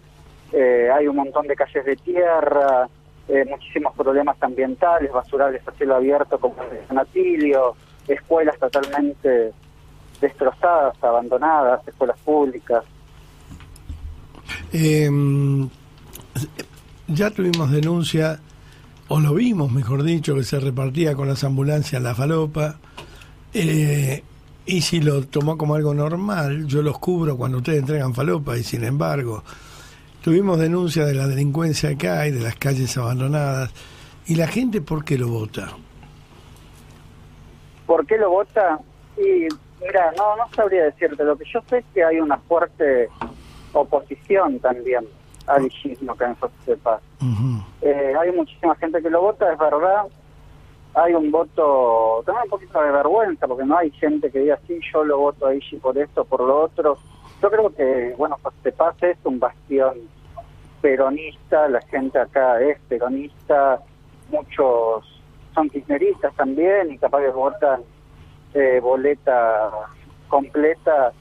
eh, 0.51 0.89
hay 0.93 1.07
un 1.07 1.15
montón 1.15 1.47
de 1.47 1.55
calles 1.55 1.85
de 1.85 1.95
tierra, 1.95 2.89
eh, 3.29 3.45
muchísimos 3.47 3.95
problemas 3.95 4.35
ambientales, 4.41 5.11
basurales 5.11 5.65
a 5.65 5.71
cielo 5.71 5.95
abierto 5.95 6.37
como 6.39 6.61
el 6.63 6.69
de 6.71 6.87
San 6.87 6.99
Atilio, 6.99 7.75
escuelas 8.07 8.57
totalmente 8.59 9.53
destrozadas, 10.19 11.01
abandonadas, 11.01 11.87
escuelas 11.87 12.19
públicas. 12.19 12.83
Eh, 14.73 15.09
ya 17.09 17.31
tuvimos 17.31 17.71
denuncia, 17.71 18.39
o 19.07 19.19
lo 19.19 19.33
vimos, 19.33 19.71
mejor 19.71 20.03
dicho, 20.03 20.35
que 20.35 20.43
se 20.43 20.59
repartía 20.59 21.15
con 21.15 21.27
las 21.27 21.43
ambulancias 21.43 22.01
la 22.01 22.13
falopa. 22.15 22.77
Eh, 23.53 24.23
y 24.65 24.81
si 24.81 25.01
lo 25.01 25.25
tomó 25.25 25.57
como 25.57 25.75
algo 25.75 25.93
normal, 25.93 26.67
yo 26.67 26.81
los 26.81 26.99
cubro 26.99 27.35
cuando 27.35 27.57
ustedes 27.57 27.79
entregan 27.79 28.13
falopa 28.13 28.55
y 28.57 28.63
sin 28.63 28.83
embargo, 28.83 29.43
tuvimos 30.21 30.59
denuncia 30.59 31.05
de 31.05 31.15
la 31.15 31.27
delincuencia 31.27 31.95
que 31.95 32.07
hay, 32.07 32.31
de 32.31 32.41
las 32.41 32.55
calles 32.55 32.95
abandonadas. 32.97 33.71
¿Y 34.27 34.35
la 34.35 34.47
gente 34.47 34.81
por 34.81 35.03
qué 35.03 35.17
lo 35.17 35.29
vota? 35.29 35.69
¿Por 37.87 38.05
qué 38.05 38.17
lo 38.19 38.29
vota? 38.29 38.79
Y 39.17 39.47
mira, 39.83 40.11
no, 40.15 40.35
no 40.37 40.47
sabría 40.55 40.83
decirte. 40.83 41.23
Lo 41.23 41.35
que 41.35 41.45
yo 41.51 41.61
sé 41.67 41.79
es 41.79 41.85
que 41.91 42.03
hay 42.03 42.19
una 42.19 42.37
fuerte 42.37 43.09
oposición 43.73 44.59
también 44.59 45.05
al 45.49 45.65
illismo 45.65 46.15
que. 46.15 46.25
Ujú. 46.25 47.63
Eh, 47.81 48.13
hay 48.19 48.31
muchísima 48.31 48.75
gente 48.75 49.01
que 49.01 49.09
lo 49.09 49.21
vota, 49.21 49.51
es 49.51 49.57
verdad. 49.57 50.05
Hay 50.95 51.13
un 51.13 51.31
voto, 51.31 52.23
también 52.25 52.45
un 52.45 52.49
poquito 52.49 52.81
de 52.81 52.91
vergüenza, 52.91 53.47
porque 53.47 53.65
no 53.65 53.77
hay 53.77 53.91
gente 53.91 54.31
que 54.31 54.39
diga, 54.39 54.59
sí, 54.67 54.79
yo 54.91 55.03
lo 55.03 55.19
voto 55.19 55.47
a 55.47 55.53
Ishi 55.53 55.77
por 55.77 55.97
esto, 55.97 56.25
por 56.25 56.41
lo 56.41 56.63
otro. 56.63 56.97
Yo 57.41 57.49
creo 57.49 57.73
que, 57.75 58.15
bueno, 58.17 58.37
José 58.41 58.71
Paz 58.71 58.95
es 59.01 59.17
un 59.23 59.39
bastión 59.39 59.97
peronista, 60.81 61.67
la 61.67 61.81
gente 61.81 62.19
acá 62.19 62.59
es 62.61 62.79
peronista, 62.87 63.79
muchos 64.29 65.21
son 65.53 65.69
kirchneristas 65.69 66.33
también 66.35 66.91
y 66.91 66.97
capaz 66.97 67.21
que 67.21 67.29
votan 67.29 67.81
eh, 68.53 68.79
boleta 68.81 69.69
completa 70.27 71.11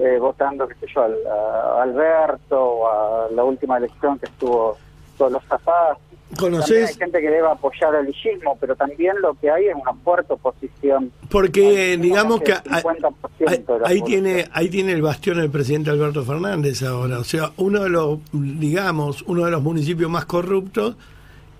eh, 0.00 0.18
votando, 0.18 0.66
qué 0.66 0.74
sé 0.76 0.86
yo, 0.94 1.02
al- 1.02 1.26
a 1.26 1.82
Alberto 1.82 2.58
o 2.60 2.88
a 2.88 3.30
la 3.30 3.44
última 3.44 3.76
elección 3.78 4.18
que 4.18 4.26
estuvo 4.26 4.76
todos 5.18 5.32
los 5.32 5.44
zapatos. 5.44 5.98
También 6.36 6.54
hay 6.54 6.60
¿Conoces? 6.60 6.96
gente 6.96 7.20
que 7.20 7.28
debe 7.28 7.48
apoyar 7.48 7.94
al 7.96 8.08
illismo, 8.08 8.56
pero 8.60 8.76
también 8.76 9.20
lo 9.20 9.34
que 9.34 9.50
hay 9.50 9.66
es 9.66 9.74
una 9.74 9.92
fuerte 9.94 10.32
oposición. 10.32 11.10
Porque 11.28 11.66
Hay 11.92 11.96
digamos 11.96 12.40
que 12.40 12.52
ahí, 12.52 12.82
50% 12.82 13.38
de 13.38 13.44
la 13.46 13.52
ahí 13.52 13.62
población. 14.00 14.04
tiene 14.06 14.48
ahí 14.52 14.68
tiene 14.70 14.92
el 14.92 15.02
bastión 15.02 15.40
el 15.40 15.50
presidente 15.50 15.90
Alberto 15.90 16.22
Fernández 16.24 16.82
ahora, 16.84 17.18
o 17.18 17.24
sea, 17.24 17.50
uno 17.56 17.82
de 17.82 17.88
los 17.90 18.20
digamos 18.32 19.22
uno 19.22 19.44
de 19.44 19.50
los 19.50 19.60
municipios 19.62 20.08
más 20.08 20.24
corruptos 20.24 20.96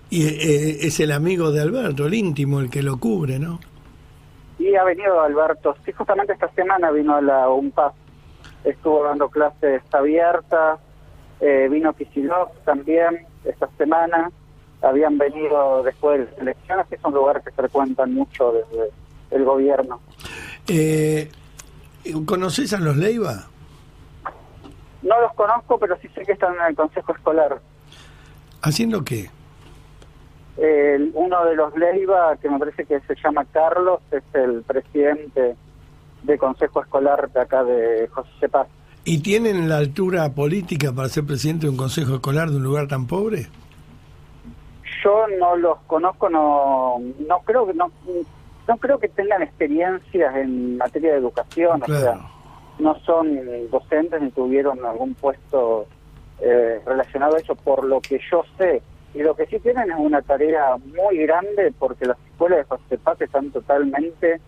y 0.09 0.27
eh, 0.27 0.87
es 0.87 1.01
el 1.01 1.11
amigo 1.13 1.51
de 1.51 1.61
Alberto, 1.63 2.07
el 2.07 2.15
íntimo, 2.15 2.61
el 2.61 2.71
que 2.71 2.83
lo 2.83 2.99
cubre, 2.99 3.39
¿no? 3.41 3.59
Y 4.61 4.75
ha 4.77 4.85
venido 4.85 5.21
Alberto, 5.21 5.75
sí, 5.85 5.91
justamente 5.93 6.33
esta 6.35 6.49
semana 6.53 6.91
vino 6.93 7.17
a 7.17 7.21
la 7.23 7.49
UNPAS, 7.49 7.93
estuvo 8.65 9.05
dando 9.05 9.29
clases 9.29 9.83
abiertas, 9.93 10.79
eh, 11.41 11.69
vino 11.71 11.93
Kicillof 11.95 12.51
también 12.65 13.27
esta 13.45 13.69
semana, 13.79 14.31
habían 14.83 15.19
venido 15.19 15.83
después 15.83 16.21
de 16.21 16.27
las 16.27 16.39
elecciones, 16.39 16.87
que 16.89 16.95
es 16.97 17.05
un 17.05 17.15
lugar 17.15 17.43
que 17.43 17.51
frecuentan 17.53 18.15
mucho 18.15 18.53
desde 18.53 18.91
el 19.31 19.45
gobierno. 19.45 20.01
Eh, 20.69 21.31
¿Conoces 22.27 22.73
a 22.73 22.79
los 22.79 22.97
Leiva? 22.97 23.47
No 25.03 25.21
los 25.21 25.33
conozco, 25.35 25.79
pero 25.79 25.97
sí 26.03 26.09
sé 26.15 26.23
que 26.23 26.33
están 26.33 26.55
en 26.57 26.67
el 26.69 26.77
consejo 26.77 27.13
escolar. 27.13 27.61
¿Haciendo 28.63 29.03
qué? 29.05 29.31
El- 30.59 31.11
uno 31.15 31.45
de 31.47 31.55
los 31.57 31.75
Leiva, 31.77 32.37
que 32.37 32.51
me 32.51 32.59
parece 32.59 32.85
que 32.85 33.01
se 33.01 33.15
llama 33.23 33.45
Carlos, 33.53 34.01
es 34.11 34.23
el 34.35 34.63
presidente 34.63 35.57
del 36.23 36.39
consejo 36.39 36.83
escolar 36.83 37.31
de 37.31 37.41
acá 37.41 37.65
de 37.65 38.09
José 38.09 38.49
Paz. 38.49 38.69
¿Y 39.05 39.21
tienen 39.23 39.69
la 39.69 39.79
altura 39.79 40.29
política 40.35 40.93
para 40.93 41.09
ser 41.09 41.25
presidente 41.25 41.67
de 41.67 41.71
un 41.71 41.77
consejo 41.77 42.15
escolar 42.17 42.51
de 42.51 42.57
un 42.57 42.63
lugar 42.65 42.87
tan 42.87 43.07
pobre? 43.07 43.47
Yo 45.03 45.25
no 45.39 45.57
los 45.57 45.79
conozco, 45.87 46.29
no, 46.29 46.99
no 47.27 47.39
creo 47.41 47.67
que 47.67 47.75
no, 47.75 47.91
no 48.69 48.77
creo 48.77 48.99
que 48.99 49.09
tengan 49.09 49.43
experiencias 49.43 50.37
en 50.37 50.77
materia 50.77 51.13
de 51.13 51.19
educación, 51.19 51.83
o 51.83 51.85
Claro. 51.87 52.01
sea, 52.03 52.21
no 52.79 52.99
son 53.01 53.39
docentes 53.71 54.21
ni 54.21 54.31
tuvieron 54.31 54.85
algún 54.85 55.15
puesto 55.15 55.87
eh, 56.41 56.81
relacionado 56.85 57.37
a 57.37 57.39
eso, 57.39 57.55
por 57.55 57.85
lo 57.85 58.01
que 58.01 58.19
yo 58.31 58.43
sé. 58.59 58.83
Y 59.15 59.23
lo 59.23 59.35
que 59.35 59.47
sí 59.47 59.59
tienen 59.61 59.91
es 59.91 59.97
una 59.99 60.23
tarea 60.23 60.77
muy 60.77 61.19
grande 61.27 61.73
porque 61.79 62.07
las 62.07 62.19
escuelas 62.31 62.59
de 62.59 62.65
José 62.65 62.99
Paz 62.99 63.21
están 63.21 63.51
totalmente 63.51 64.41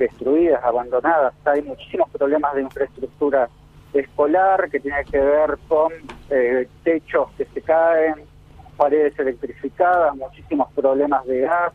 destruidas, 0.00 0.64
abandonadas. 0.64 1.32
Hay 1.44 1.62
muchísimos 1.62 2.08
problemas 2.10 2.54
de 2.54 2.62
infraestructura 2.62 3.48
escolar 3.92 4.68
que 4.70 4.80
tiene 4.80 5.04
que 5.04 5.18
ver 5.20 5.58
con 5.68 5.92
eh, 6.30 6.66
techos 6.82 7.30
que 7.36 7.44
se 7.44 7.60
caen, 7.62 8.14
paredes 8.76 9.16
electrificadas, 9.18 10.16
muchísimos 10.16 10.72
problemas 10.72 11.24
de 11.26 11.40
gas, 11.42 11.72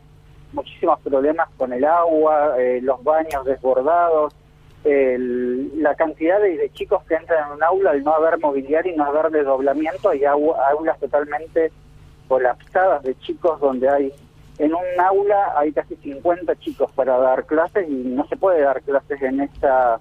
muchísimos 0.52 0.98
problemas 1.00 1.48
con 1.56 1.72
el 1.72 1.84
agua, 1.84 2.54
eh, 2.58 2.80
los 2.82 3.02
baños 3.04 3.44
desbordados, 3.44 4.34
el- 4.84 5.82
la 5.82 5.94
cantidad 5.94 6.40
de, 6.40 6.70
chicos 6.72 7.02
que 7.04 7.14
entran 7.14 7.46
en 7.48 7.54
un 7.56 7.62
aula 7.62 7.90
al 7.92 8.02
no 8.02 8.12
haber 8.14 8.38
mobiliario 8.40 8.92
y 8.92 8.96
no 8.96 9.04
haber 9.04 9.30
desdoblamiento, 9.30 10.08
hay 10.10 10.20
au- 10.22 10.56
aulas 10.70 10.98
totalmente 10.98 11.70
colapsadas 12.28 13.02
de 13.04 13.14
chicos 13.18 13.60
donde 13.60 13.88
hay 13.88 14.12
en 14.58 14.74
un 14.74 15.00
aula 15.00 15.52
hay 15.56 15.72
casi 15.72 15.96
50 15.96 16.56
chicos 16.56 16.90
para 16.92 17.18
dar 17.18 17.44
clases 17.46 17.88
y 17.88 17.92
no 17.92 18.26
se 18.28 18.36
puede 18.36 18.62
dar 18.62 18.80
clases 18.82 19.20
en 19.22 19.40
esta 19.40 20.00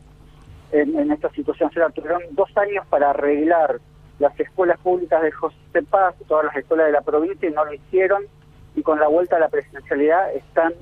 en, 0.71 0.97
en 0.97 1.11
esta 1.11 1.29
situación. 1.31 1.69
O 1.69 1.73
sea, 1.73 1.89
tuvieron 1.89 2.21
dos 2.31 2.49
años 2.57 2.85
para 2.89 3.11
arreglar 3.11 3.79
las 4.19 4.37
escuelas 4.39 4.77
públicas 4.79 5.21
de 5.21 5.31
José 5.31 5.55
Paz, 5.89 6.15
todas 6.27 6.45
las 6.45 6.55
escuelas 6.55 6.87
de 6.87 6.93
la 6.93 7.01
provincia 7.01 7.47
y 7.49 7.51
no 7.53 7.65
lo 7.65 7.73
hicieron 7.73 8.23
y 8.75 8.81
con 8.81 8.99
la 8.99 9.07
vuelta 9.07 9.35
a 9.35 9.39
la 9.39 9.49
presencialidad 9.49 10.33
están 10.33 10.73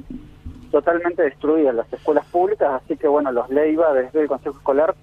totalmente 0.71 1.21
destruidas 1.23 1.75
las 1.75 1.91
escuelas 1.93 2.25
públicas, 2.27 2.81
así 2.83 2.97
que 2.97 3.07
bueno, 3.07 3.31
los 3.31 3.49
Leiva 3.49 3.93
desde 3.93 4.21
el 4.21 4.27
Consejo 4.27 4.57
Escolar 4.57 4.95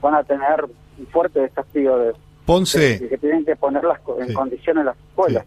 van 0.00 0.14
a 0.14 0.22
tener 0.24 0.64
un 0.98 1.06
fuerte 1.08 1.40
desafío 1.40 1.98
de, 1.98 2.12
Ponce. 2.44 2.98
de 2.98 3.08
que 3.08 3.18
tienen 3.18 3.44
que 3.44 3.56
ponerlas 3.56 3.98
co- 4.00 4.20
en 4.20 4.28
Sí. 4.28 4.34
condiciones 4.34 4.84
las 4.84 4.96
escuelas. 4.96 5.44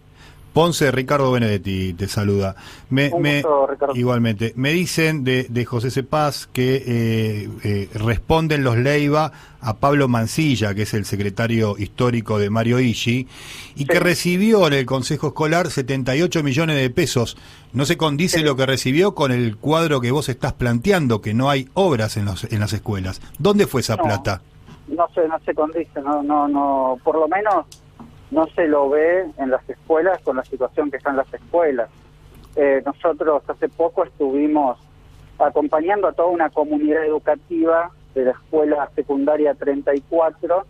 Ponce, 0.53 0.91
Ricardo 0.91 1.31
Benedetti 1.31 1.93
te 1.93 2.07
saluda. 2.07 2.55
Me, 2.89 3.09
Un 3.13 3.21
me- 3.21 3.41
gusto, 3.41 3.67
Ricardo. 3.67 3.95
igualmente, 3.95 4.53
me 4.55 4.71
dicen 4.71 5.23
de, 5.23 5.45
de 5.49 5.65
José 5.65 5.91
Cepaz 5.91 6.47
que 6.47 6.83
eh, 6.85 7.49
eh, 7.63 7.89
responden 7.93 8.63
los 8.63 8.77
Leiva 8.77 9.31
a 9.61 9.77
Pablo 9.77 10.07
Mancilla, 10.07 10.73
que 10.73 10.83
es 10.83 10.93
el 10.93 11.05
secretario 11.05 11.75
histórico 11.77 12.39
de 12.39 12.49
Mario 12.49 12.79
Ishi, 12.79 13.27
y 13.75 13.85
que 13.85 13.99
recibió 13.99 14.65
en 14.67 14.73
el 14.73 14.85
Consejo 14.85 15.27
Escolar 15.27 15.69
78 15.69 16.43
millones 16.43 16.77
de 16.77 16.89
pesos. 16.89 17.37
No 17.73 17.85
se 17.85 17.97
condice 17.97 18.41
lo 18.41 18.55
que 18.55 18.65
recibió 18.65 19.13
con 19.15 19.31
el 19.31 19.57
cuadro 19.57 20.01
que 20.01 20.11
vos 20.11 20.29
estás 20.29 20.53
planteando, 20.53 21.21
que 21.21 21.33
no 21.33 21.49
hay 21.49 21.67
obras 21.73 22.17
en, 22.17 22.25
los, 22.25 22.45
en 22.45 22.59
las 22.59 22.73
escuelas. 22.73 23.21
¿Dónde 23.37 23.67
fue 23.67 23.81
esa 23.81 23.95
No. 23.97 24.03
plata? 24.03 24.41
no 24.87 25.05
se 25.13 25.27
no 25.27 25.37
se 25.45 25.53
condice 25.53 26.01
no 26.01 26.23
no 26.23 26.47
no 26.47 26.97
por 27.03 27.13
lo 27.15 27.27
menos 27.27 27.63
no 28.31 28.47
se 28.47 28.67
lo 28.67 28.89
ve 28.89 29.25
en 29.37 29.49
las 29.49 29.67
escuelas 29.69 30.21
con 30.21 30.37
la 30.37 30.43
situación 30.43 30.91
que 30.91 30.97
están 30.97 31.17
las 31.17 31.33
escuelas. 31.33 31.89
Eh, 32.55 32.81
nosotros 32.85 33.43
hace 33.47 33.69
poco 33.69 34.03
estuvimos 34.03 34.77
acompañando 35.37 36.07
a 36.07 36.13
toda 36.13 36.29
una 36.29 36.49
comunidad 36.49 37.05
educativa 37.05 37.91
de 38.13 38.25
la 38.25 38.31
escuela 38.31 38.89
secundaria 38.95 39.53
34 39.53 40.65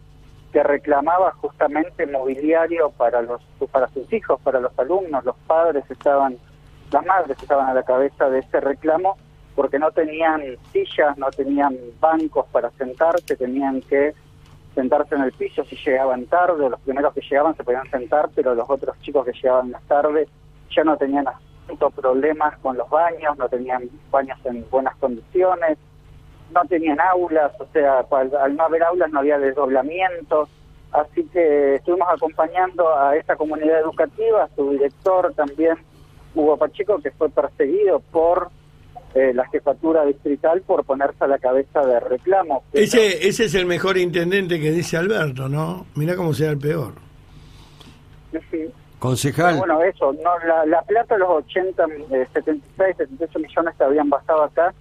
que 0.52 0.64
reclamaba 0.64 1.32
justamente 1.34 2.06
mobiliario 2.08 2.92
para 2.92 3.22
los 3.22 3.42
para 3.72 3.88
sus 3.90 4.12
hijos, 4.12 4.40
para 4.42 4.60
los 4.60 4.78
alumnos, 4.80 5.24
los 5.24 5.36
padres 5.48 5.84
estaban, 5.90 6.38
las 6.92 7.06
madres 7.06 7.38
estaban 7.42 7.68
a 7.68 7.74
la 7.74 7.84
cabeza 7.84 8.30
de 8.30 8.40
ese 8.40 8.60
reclamo 8.60 9.18
porque 9.56 9.78
no 9.78 9.92
tenían 9.92 10.42
sillas, 10.72 11.18
no 11.18 11.30
tenían 11.32 11.78
bancos 12.00 12.46
para 12.52 12.72
sentarse, 12.72 13.36
tenían 13.36 13.82
que 13.82 14.14
sentarse 14.76 15.16
en 15.16 15.22
el 15.22 15.32
piso 15.34 15.64
si 15.66 15.76
llegaban 15.76 16.26
tarde, 16.26 16.70
los 16.70 16.80
primeros 16.82 17.14
que 17.14 17.22
llegaban 17.22 17.56
se 17.56 17.64
podían 17.64 17.90
sentar, 17.90 18.30
pero 18.36 18.56
los 18.56 18.70
otros 18.70 19.00
chicos 19.02 19.26
que 19.26 19.34
llegaban 19.34 19.72
más 19.72 19.84
tarde 19.84 20.28
ya 20.70 20.84
no 20.84 20.98
tenían 20.98 21.26
asunto, 21.28 21.90
problemas 21.90 22.58
con 22.60 22.78
los 22.78 22.90
baños, 22.90 23.38
no 23.38 23.50
tenían 23.50 23.90
baños 24.12 24.38
en 24.46 24.66
buenas 24.70 24.96
condiciones, 24.98 25.78
no 26.52 26.62
tenían 26.68 27.00
aulas, 27.00 27.52
o 27.60 27.66
sea, 27.74 28.06
al, 28.10 28.56
no 28.56 28.64
haber 28.64 28.84
aulas 28.84 29.12
no 29.12 29.20
había 29.20 29.40
desdoblamientos, 29.40 30.50
así 30.92 31.26
que 31.26 31.76
estuvimos 31.76 32.08
acompañando 32.12 32.98
a 32.98 33.16
esta 33.16 33.36
comunidad 33.36 33.80
educativa, 33.80 34.50
su 34.56 34.72
director 34.72 35.34
también, 35.34 35.76
Hugo 36.36 36.58
Pacheco, 36.58 37.00
que 37.00 37.12
fue 37.12 37.30
perseguido 37.30 38.00
por 38.12 38.50
eh, 39.16 39.32
la 39.34 39.48
jefatura 39.50 40.06
distrital 40.06 40.62
por 40.62 40.84
ponerse 40.86 41.24
a 41.24 41.28
la 41.28 41.38
cabeza 41.40 41.86
de 41.86 42.00
reclamo. 42.00 42.64
Pero- 42.72 42.84
Ese, 42.86 43.28
ese 43.28 43.46
es 43.46 43.56
el 43.56 43.66
mejor 43.66 43.98
intendente 43.98 44.60
que 44.60 44.72
dice 44.72 44.98
Alberto, 44.98 45.50
¿no? 45.50 45.86
Mirá 45.96 46.16
cómo 46.16 46.34
sea 46.34 46.52
el 46.52 46.58
peor. 46.58 46.94
Sí. 48.52 48.66
Concejal, 49.00 49.58
Bueno, 49.58 49.82
eso, 49.82 50.12
no, 50.12 50.40
la, 50.46 50.66
la 50.66 50.82
plata, 50.82 51.18
los 51.18 51.30
80, 51.30 51.86
eh, 52.12 52.28
76, 52.34 52.98
78 52.98 53.40
millones 53.40 53.76
que 53.78 53.84
habían 53.86 54.10
basado 54.10 54.44
acá, 54.44 54.74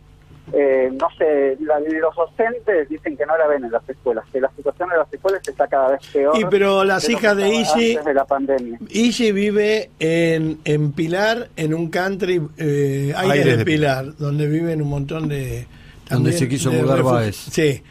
eh, 0.52 0.90
no 0.92 1.08
sé, 1.16 1.56
la- 1.60 1.78
los 1.80 2.14
docentes 2.16 2.88
dicen 2.88 3.16
que 3.16 3.26
no 3.26 3.36
la 3.36 3.46
ven 3.46 3.64
en 3.64 3.70
las 3.72 3.86
escuelas, 3.88 4.24
que 4.32 4.40
la 4.40 4.50
situación 4.56 4.88
de 4.88 4.96
las 4.96 5.12
escuelas 5.12 5.40
está 5.46 5.66
cada 5.68 5.90
vez 5.90 6.00
peor. 6.12 6.36
Y 6.38 6.44
pero 6.46 6.84
las 6.84 7.06
de 7.06 7.12
hijas 7.12 7.36
de 7.36 7.44
Antes 7.56 8.04
de 8.04 8.14
la 8.14 8.24
pandemia. 8.24 8.78
Igi 8.90 9.32
vive 9.32 9.90
en, 9.98 10.58
en 10.64 10.92
Pilar, 10.92 11.48
en 11.56 11.74
un 11.74 11.90
country, 11.90 12.40
eh, 12.56 13.14
de, 13.34 13.56
de 13.56 13.64
Pilar, 13.64 14.16
donde 14.16 14.46
viven 14.48 14.80
un 14.82 14.88
montón 14.88 15.28
de... 15.28 15.66
Donde 16.08 16.32
se 16.32 16.48
quiso 16.48 16.72
mudar 16.72 17.02
Báez. 17.02 17.36
Sí. 17.36 17.82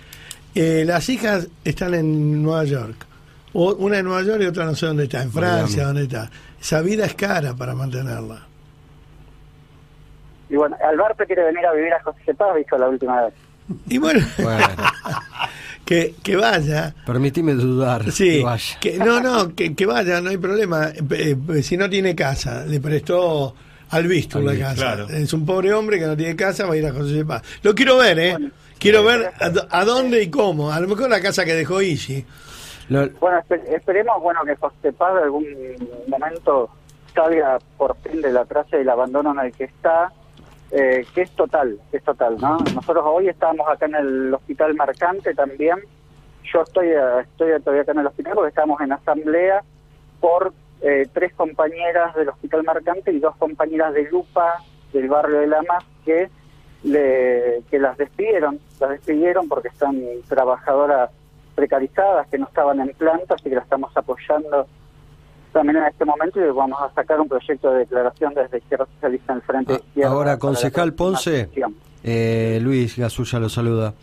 Eh, 0.56 0.84
las 0.88 1.08
hijas 1.10 1.48
están 1.64 1.94
en 1.94 2.42
Nueva 2.42 2.64
York. 2.64 3.06
O- 3.54 3.76
una 3.76 4.00
en 4.00 4.06
Nueva 4.06 4.24
York 4.24 4.42
y 4.42 4.46
otra 4.48 4.66
no 4.66 4.74
sé 4.76 4.88
dónde 4.88 5.04
está, 5.04 5.22
en 5.22 5.32
Francia, 5.32 5.86
dónde 5.86 6.04
está. 6.04 6.32
Esa 6.60 6.82
vida 6.82 7.06
es 7.06 7.14
cara 7.14 7.54
para 7.56 7.76
mantenerla. 7.76 8.47
Y 10.49 10.56
bueno, 10.56 10.78
Alberto 10.84 11.26
quiere 11.26 11.44
venir 11.45 11.65
a 11.65 11.74
vivir 11.74 11.94
a 11.94 12.02
José 12.03 12.34
Paz, 12.34 12.56
dijo 12.56 12.78
la 12.78 12.88
última 12.90 13.22
vez. 13.24 13.34
Y 13.90 13.98
bueno, 13.98 14.26
bueno, 14.38 14.65
que, 15.86 16.15
que 16.24 16.36
vaya. 16.36 16.94
permitime 17.06 17.53
dudar. 17.53 18.11
Sí, 18.11 18.38
que 18.40 18.44
vaya. 18.44 18.80
que, 18.80 18.98
no, 18.98 19.19
no, 19.19 19.53
que, 19.56 19.76
que 19.76 19.86
vaya, 19.86 20.22
no 20.22 20.30
hay 20.30 20.38
problema. 20.38 20.90
Eh, 21.11 21.36
eh, 21.56 21.64
si 21.64 21.76
no 21.78 21.90
tiene 21.90 22.15
casa, 22.15 22.65
le 22.65 22.80
prestó 22.80 23.53
al 23.90 24.07
Visto 24.07 24.40
la 24.40 24.57
casa. 24.57 24.76
claro. 24.76 25.07
Es 25.10 25.34
un 25.34 25.45
pobre 25.45 25.74
hombre 25.74 25.99
que 25.99 26.06
no 26.07 26.15
tiene 26.15 26.36
casa, 26.36 26.65
va 26.65 26.74
a 26.74 26.78
ir 26.78 26.86
a 26.86 26.94
José 26.94 27.26
Paz. 27.26 27.41
Lo 27.64 27.74
quiero 27.76 27.98
ver, 27.98 28.19
¿eh? 28.19 28.32
Bueno, 28.34 28.52
quiero 28.80 28.99
sí, 29.02 29.06
ver 29.07 29.32
a, 29.69 29.80
a 29.80 29.86
dónde 29.86 30.24
y 30.24 30.30
cómo. 30.30 30.72
A 30.72 30.80
lo 30.80 30.88
mejor 30.88 31.10
la 31.10 31.22
casa 31.22 31.44
que 31.45 31.53
dejó 31.53 31.82
Isi. 31.82 32.26
Lo- 32.90 33.10
Bueno, 33.19 33.38
espe- 33.48 33.64
esperemos 33.76 34.22
bueno 34.22 34.41
que 34.45 34.56
José 34.56 34.94
Paz 34.94 35.14
de 35.15 35.24
algún 35.24 35.45
momento 36.07 36.69
salga 37.14 37.57
por 37.78 37.98
fin 37.98 38.22
de 38.22 38.32
la 38.32 38.45
traza 38.45 38.78
y 38.78 38.82
el 38.82 38.90
abandono 38.90 39.32
en 39.34 39.48
el 39.48 39.52
que 39.52 39.65
está, 39.65 40.11
eh, 40.72 41.06
que 41.15 41.22
es 41.22 41.31
total, 41.31 41.80
es 41.94 42.03
total, 42.03 42.38
¿no? 42.39 42.57
Nosotros 42.76 43.03
hoy 43.06 43.30
estamos 43.30 43.68
acá 43.69 43.85
en 43.85 43.95
el 43.95 44.34
hospital 44.34 44.76
Marcante 44.76 45.34
también. 45.34 45.77
Yo 46.44 46.61
estoy 46.61 46.88
eh, 46.88 47.22
estoy 47.22 47.60
todavía 47.61 47.84
acá 47.84 47.94
en 47.94 47.99
el 47.99 48.07
hospital 48.07 48.34
porque 48.35 48.49
estamos 48.49 48.81
en 48.81 48.91
asamblea 48.91 49.64
por 50.19 50.53
eh, 50.81 51.07
tres 51.14 51.34
compañeras 51.35 52.14
del 52.15 52.30
hospital 52.30 52.64
Marcante 52.64 53.14
y 53.14 53.19
dos 53.19 53.35
compañeras 53.38 53.94
de 53.94 54.10
Lupa 54.11 54.57
del 54.91 55.07
barrio 55.07 55.39
de 55.39 55.48
Lamas 55.48 55.84
que 56.06 56.30
que 56.84 57.80
las 57.80 57.98
despidieron, 57.98 58.60
las 58.80 58.91
despidieron 58.91 59.49
porque 59.49 59.68
están 59.68 59.99
trabajadoras 60.30 61.10
precarizadas 61.56 62.27
que 62.27 62.38
no 62.38 62.45
estaban 62.45 62.80
en 62.80 62.89
planta, 62.89 63.34
así 63.34 63.49
que 63.49 63.56
la 63.56 63.61
estamos 63.61 63.91
apoyando 63.98 64.68
también 65.52 65.78
en 65.78 65.86
este 65.86 66.06
momento 66.06 66.40
y 66.40 66.49
vamos 66.52 66.80
a 66.82 66.94
sacar 66.94 67.19
un 67.19 67.28
proyecto 67.28 67.72
de 67.72 67.80
declaración 67.80 68.34
desde 68.34 68.57
Izquierda 68.60 68.88
Socialista 68.94 69.34
en 69.34 69.38
el 69.38 69.41
Frente 69.44 69.74
Ah, 69.74 69.82
Izquierda. 69.88 70.11
ahora, 70.11 70.38
concejal 70.40 70.94
Ponce, 70.94 71.49
eh, 72.03 72.60
Luis 72.61 72.98
Gasulla 72.98 73.40
lo 73.40 73.49
saluda. 73.49 73.94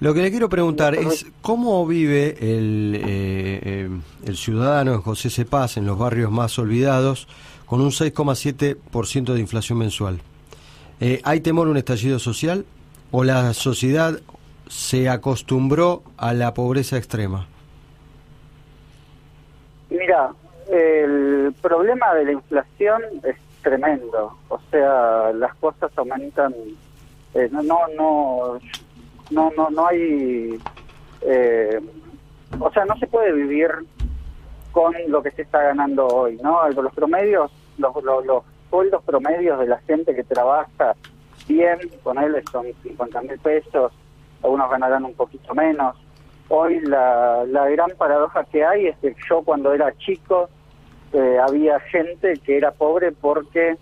Lo 0.00 0.14
que 0.14 0.22
le 0.22 0.30
quiero 0.30 0.48
preguntar 0.48 0.94
es 0.94 1.26
cómo 1.42 1.86
vive 1.86 2.36
el, 2.40 2.94
eh, 2.96 3.60
eh, 3.62 3.88
el 4.24 4.36
ciudadano 4.36 4.94
en 4.94 5.00
José 5.02 5.30
Cepaz, 5.30 5.76
en 5.76 5.86
los 5.86 5.96
barrios 5.98 6.30
más 6.30 6.58
olvidados, 6.58 7.28
con 7.66 7.80
un 7.80 7.90
6,7% 7.92 9.32
de 9.34 9.40
inflación 9.40 9.78
mensual. 9.78 10.20
Eh, 11.00 11.20
¿Hay 11.24 11.40
temor 11.40 11.68
a 11.68 11.70
un 11.70 11.76
estallido 11.76 12.18
social 12.18 12.64
o 13.12 13.22
la 13.24 13.52
sociedad 13.54 14.18
se 14.68 15.08
acostumbró 15.08 16.02
a 16.16 16.32
la 16.34 16.54
pobreza 16.54 16.96
extrema? 16.96 17.46
Mira, 19.90 20.32
el 20.70 21.54
problema 21.60 22.14
de 22.14 22.24
la 22.26 22.32
inflación 22.32 23.02
es 23.22 23.36
tremendo. 23.62 24.36
O 24.48 24.60
sea, 24.70 25.32
las 25.32 25.54
cosas 25.56 25.90
aumentan. 25.96 26.54
eh, 27.34 27.48
no, 27.50 27.62
no, 27.62 28.58
no, 29.30 29.50
no, 29.56 29.70
no, 29.70 29.86
hay. 29.86 30.60
eh, 31.22 31.80
o 32.58 32.70
sea, 32.72 32.84
no 32.84 32.96
se 32.98 33.06
puede 33.06 33.32
vivir 33.32 33.70
con 34.72 34.94
lo 35.08 35.22
que 35.22 35.30
se 35.32 35.42
está 35.42 35.62
ganando 35.62 36.06
hoy, 36.06 36.38
¿no? 36.42 36.68
Los 36.70 36.94
promedios, 36.94 37.50
los, 37.78 37.94
los, 38.02 38.24
los 38.26 38.44
sueldos 38.70 39.02
promedios 39.04 39.58
de 39.60 39.66
la 39.66 39.78
gente 39.80 40.14
que 40.14 40.24
trabaja 40.24 40.94
bien, 41.46 41.78
con 42.02 42.18
él 42.18 42.42
son 42.50 42.66
50 42.82 43.22
mil 43.22 43.38
pesos, 43.38 43.92
algunos 44.42 44.70
ganarán 44.70 45.04
un 45.04 45.14
poquito 45.14 45.54
menos. 45.54 45.96
Hoy 46.54 46.80
la, 46.80 47.46
la 47.46 47.66
gran 47.70 47.92
paradoja 47.96 48.44
que 48.44 48.62
hay 48.62 48.88
es 48.88 48.98
que 48.98 49.16
yo 49.26 49.40
cuando 49.40 49.72
era 49.72 49.90
chico 49.96 50.50
eh, 51.14 51.38
había 51.38 51.80
gente 51.80 52.34
que 52.44 52.58
era 52.58 52.72
pobre 52.72 53.10
porque 53.10 53.78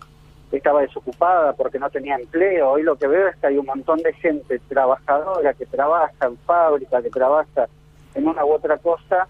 estaba 0.53 0.79
desocupada, 0.79 1.51
porque 1.51 1.79
no 1.79 1.89
tenía 1.89 2.15
empleo. 2.15 2.69
Hoy 2.69 2.83
lo 2.83 2.95
que 2.95 3.07
veo 3.07 3.27
es 3.27 3.35
que 3.35 3.47
hay 3.47 3.57
un 3.57 3.65
montón 3.65 3.97
de 3.97 4.13
gente 4.13 4.57
trabajadora 4.69 5.53
que 5.53 5.65
trabaja 5.65 6.25
en 6.25 6.37
fábrica, 6.37 7.01
que 7.01 7.09
trabaja 7.09 7.67
en 8.15 8.25
una 8.25 8.45
u 8.45 8.53
otra 8.53 8.77
cosa 8.77 9.27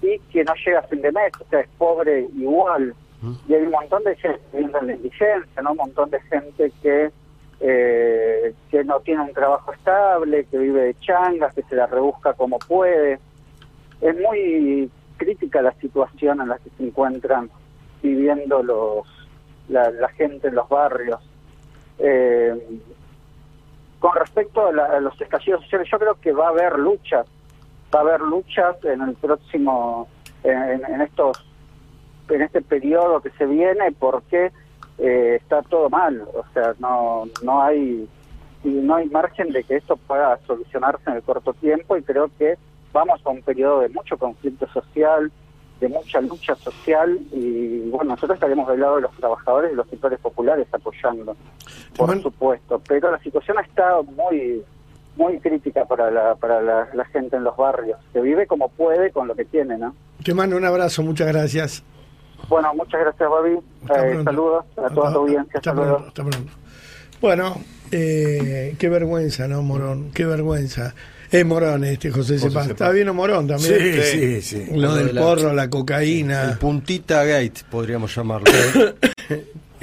y 0.00 0.20
que 0.30 0.44
no 0.44 0.52
llega 0.64 0.78
a 0.78 0.82
fin 0.82 1.02
de 1.02 1.10
mes, 1.10 1.32
o 1.40 1.48
sea, 1.50 1.62
es 1.62 1.68
pobre 1.76 2.28
igual. 2.36 2.94
Y 3.48 3.54
hay 3.54 3.62
un 3.62 3.72
montón 3.72 4.04
de 4.04 4.14
gente 4.14 4.40
viviendo 4.52 4.78
en 4.78 4.86
la 4.86 4.94
indigencia, 4.94 5.62
¿no? 5.62 5.72
Un 5.72 5.78
montón 5.78 6.10
de 6.10 6.20
gente 6.20 6.70
que 6.80 7.10
eh, 7.66 8.52
que 8.70 8.84
no 8.84 9.00
tiene 9.00 9.22
un 9.22 9.32
trabajo 9.32 9.72
estable, 9.72 10.44
que 10.50 10.58
vive 10.58 10.82
de 10.82 10.94
changas, 11.00 11.54
que 11.54 11.62
se 11.62 11.74
la 11.76 11.86
rebusca 11.86 12.34
como 12.34 12.58
puede. 12.58 13.18
Es 14.02 14.14
muy 14.20 14.90
crítica 15.16 15.62
la 15.62 15.72
situación 15.80 16.42
en 16.42 16.48
la 16.50 16.58
que 16.58 16.68
se 16.76 16.84
encuentran 16.84 17.48
viviendo 18.02 18.62
los 18.62 19.06
la, 19.68 19.90
gente 20.10 20.48
en 20.48 20.56
los 20.56 20.68
barrios. 20.68 21.20
Eh, 21.98 22.54
con 23.98 24.14
respecto 24.14 24.66
a, 24.68 24.72
la- 24.72 25.00
los 25.00 25.18
estallidos 25.18 25.62
sociales, 25.62 25.88
yo 25.90 25.98
creo 25.98 26.14
que 26.20 26.32
va 26.32 26.48
a 26.48 26.50
haber 26.50 26.78
luchas, 26.78 27.26
va 27.94 28.00
a 28.00 28.02
haber 28.02 28.20
luchas 28.20 28.76
en 28.84 29.00
el 29.00 29.14
próximo, 29.14 30.06
en, 30.42 30.84
en 30.84 31.00
estos, 31.00 31.42
en 32.28 32.42
este 32.42 32.60
periodo 32.60 33.22
que 33.22 33.30
se 33.30 33.46
viene, 33.46 33.90
porque 33.98 34.52
eh, 34.98 35.38
está 35.40 35.62
todo 35.62 35.88
mal, 35.90 36.22
o 36.34 36.44
sea, 36.52 36.74
no, 36.78 37.24
no 37.42 37.62
hay, 37.62 38.08
no 38.64 38.94
hay 38.94 39.08
margen 39.08 39.50
de 39.52 39.64
que 39.64 39.76
esto 39.76 39.96
pueda 39.96 40.38
solucionarse 40.46 41.02
en 41.10 41.16
el 41.16 41.22
corto 41.22 41.52
tiempo 41.54 41.96
y 41.96 42.02
creo 42.02 42.30
que 42.38 42.56
vamos 42.92 43.20
a 43.24 43.30
un 43.30 43.42
periodo 43.42 43.80
de 43.80 43.88
mucho 43.88 44.16
conflicto 44.16 44.66
social, 44.68 45.30
de 45.80 45.88
mucha 45.88 46.20
lucha 46.20 46.54
social 46.54 47.18
y 47.32 47.90
bueno, 47.90 48.10
nosotros 48.14 48.36
estaremos 48.36 48.68
del 48.68 48.80
lado 48.80 48.96
de 48.96 49.02
los 49.02 49.10
trabajadores 49.16 49.72
y 49.72 49.74
los 49.74 49.88
sectores 49.88 50.18
populares 50.20 50.66
apoyando, 50.72 51.36
por 51.96 52.08
man- 52.08 52.22
supuesto, 52.22 52.80
pero 52.86 53.10
la 53.10 53.18
situación 53.18 53.56
está 53.58 54.00
muy 54.02 54.62
muy 55.16 55.38
crítica 55.38 55.84
para 55.84 56.10
la 56.10 56.34
para 56.36 56.60
la, 56.62 56.88
la 56.92 57.04
gente 57.06 57.36
en 57.36 57.44
los 57.44 57.56
barrios, 57.56 57.98
que 58.12 58.20
vive 58.20 58.46
como 58.46 58.68
puede 58.68 59.10
con 59.10 59.26
lo 59.28 59.34
que 59.34 59.44
tiene, 59.44 59.76
¿no? 59.78 59.94
Te 60.24 60.32
mando 60.34 60.56
un 60.56 60.64
abrazo, 60.64 61.02
muchas 61.02 61.28
gracias. 61.28 61.84
Bueno, 62.48 62.74
muchas 62.74 63.00
gracias, 63.00 63.28
Babi. 63.30 63.58
Eh, 63.96 64.20
saludos 64.24 64.64
a 64.76 64.88
toda 64.92 65.12
tu 65.12 65.18
audiencia. 65.20 65.52
Hasta 65.56 65.72
luego. 65.74 65.96
pronto, 65.98 66.08
hasta 66.08 66.22
pronto. 66.24 66.52
Bueno, 67.20 67.60
eh, 67.90 68.74
qué 68.78 68.88
vergüenza, 68.88 69.48
¿no, 69.48 69.62
Morón? 69.62 70.10
Qué 70.12 70.24
vergüenza. 70.26 70.94
Es 71.30 71.44
Morón 71.44 71.82
este, 71.84 72.10
José, 72.10 72.38
José. 72.38 72.70
Está 72.70 72.90
bien 72.90 73.08
o 73.08 73.14
Morón 73.14 73.46
también. 73.48 73.74
Sí, 74.02 74.02
sí, 74.02 74.42
sí. 74.42 74.66
Lo 74.72 74.88
Lo 74.88 74.94
del 74.94 75.06
de 75.08 75.12
la- 75.14 75.20
porro, 75.22 75.52
la 75.52 75.64
El 75.64 75.70
cocaína. 75.70 76.58
puntita 76.60 77.24
gate, 77.24 77.62
podríamos 77.70 78.14
llamarlo. 78.14 78.44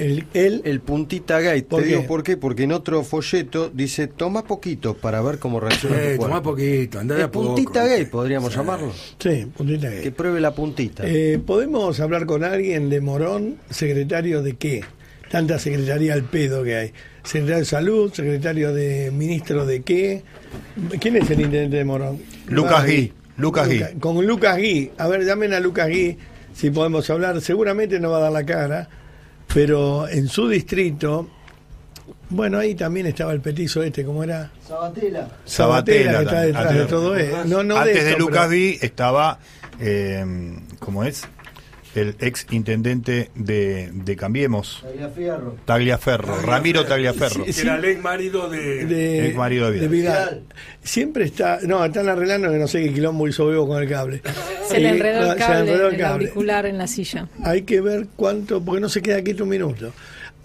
El, 0.02 0.26
el, 0.34 0.62
El 0.64 0.80
puntita 0.80 1.40
gate. 1.40 1.62
¿Por 1.62 1.82
Te 1.82 1.88
digo 1.88 2.06
por 2.06 2.22
qué, 2.22 2.36
porque 2.36 2.64
en 2.64 2.72
otro 2.72 3.02
folleto 3.04 3.70
dice 3.72 4.06
toma 4.06 4.44
poquito 4.44 4.94
para 4.94 5.20
ver 5.22 5.38
cómo 5.38 5.60
reacciona 5.60 5.96
Eh, 5.96 6.00
tu 6.00 6.04
cuerpo. 6.18 6.24
tomá 6.26 6.42
poquito, 6.42 6.98
andá 7.00 7.14
de 7.16 7.22
a 7.24 7.30
poco. 7.30 7.54
puntita 7.54 7.84
gate 7.86 8.06
podríamos 8.06 8.54
llamarlo. 8.54 8.92
sí, 9.18 9.46
puntita 9.56 9.88
gay. 9.90 10.02
Que 10.02 10.10
pruebe 10.12 10.40
la 10.40 10.54
puntita. 10.54 11.02
Eh, 11.06 11.40
¿Podemos 11.44 12.00
hablar 12.00 12.26
con 12.26 12.44
alguien 12.44 12.88
de 12.90 13.00
Morón, 13.00 13.56
secretario 13.70 14.42
de 14.42 14.54
qué? 14.56 14.84
Tanta 15.30 15.58
secretaría 15.58 16.12
al 16.14 16.24
pedo 16.24 16.62
que 16.62 16.76
hay. 16.76 16.92
Secretario 17.24 17.58
de 17.60 17.64
Salud, 17.64 18.12
secretario 18.12 18.74
de 18.74 19.10
ministro 19.12 19.64
de 19.64 19.82
qué. 19.82 20.22
¿Quién 21.00 21.16
es 21.16 21.30
el 21.30 21.40
intendente 21.40 21.76
de 21.78 21.84
Morón? 21.84 22.18
Lucas 22.48 22.84
Gui. 22.86 23.12
Lucas 23.38 23.66
Gui. 23.68 23.80
Con 23.98 24.26
Lucas 24.26 24.58
Gui. 24.58 24.90
A 24.98 25.08
ver, 25.08 25.24
llamen 25.24 25.54
a 25.54 25.60
Lucas 25.60 25.88
Gui 25.88 26.18
si 26.52 26.70
podemos 26.70 27.08
hablar. 27.08 27.40
Seguramente 27.40 27.98
no 27.98 28.10
va 28.10 28.18
a 28.18 28.20
dar 28.22 28.32
la 28.32 28.44
cara, 28.44 28.88
pero 29.54 30.08
en 30.08 30.28
su 30.28 30.48
distrito, 30.48 31.28
bueno, 32.30 32.58
ahí 32.58 32.74
también 32.74 33.06
estaba 33.06 33.32
el 33.32 33.40
petizo 33.40 33.82
este, 33.82 34.04
¿cómo 34.04 34.24
era? 34.24 34.50
Sabatella. 34.66 35.28
Sabatella, 35.44 36.18
que 36.18 36.24
está 36.24 36.40
detrás 36.42 36.74
de 36.74 36.84
todo 36.86 37.16
eso. 37.16 37.44
No, 37.44 37.62
no 37.62 37.76
Antes 37.76 38.04
de, 38.04 38.10
esto, 38.12 38.18
Lucas 38.20 38.46
pero- 38.48 38.50
Gui 38.50 38.78
estaba, 38.80 39.38
eh, 39.80 40.24
¿cómo 40.78 41.04
es? 41.04 41.22
El 41.94 42.16
ex 42.20 42.46
intendente 42.50 43.30
de, 43.34 43.90
de 43.92 44.16
Cambiemos, 44.16 44.82
Fierro. 45.14 45.56
Tagliaferro, 45.66 46.40
Ramiro 46.40 46.86
Tagliaferro. 46.86 47.44
Sí, 47.50 47.60
era 47.60 47.76
el 47.76 47.84
ex 47.84 48.02
marido 48.02 48.48
de... 48.48 48.86
de, 48.86 49.28
El 49.28 49.34
marido 49.34 49.70
de 49.70 49.88
Vidal. 49.88 50.42
Siempre 50.82 51.24
está, 51.24 51.58
no, 51.64 51.84
están 51.84 52.08
arreglando 52.08 52.50
que 52.50 52.56
no 52.56 52.66
sé 52.66 52.82
qué 52.82 52.94
quilombo 52.94 53.28
hizo 53.28 53.46
Bebo 53.46 53.68
con 53.68 53.82
el 53.82 53.88
cable. 53.88 54.22
Se 54.66 54.80
le 54.80 54.88
enredó 54.88 55.32
el 55.32 55.32
se 55.32 55.36
cable, 55.38 55.58
enredó 55.72 55.88
el 55.88 56.04
auricular 56.04 56.64
en 56.66 56.78
la 56.78 56.86
silla. 56.86 57.28
Hay 57.44 57.62
que 57.62 57.80
ver 57.82 58.06
cuánto, 58.16 58.64
porque 58.64 58.80
no 58.80 58.88
se 58.88 59.02
queda 59.02 59.22
quieto 59.22 59.44
un 59.44 59.50
minuto. 59.50 59.92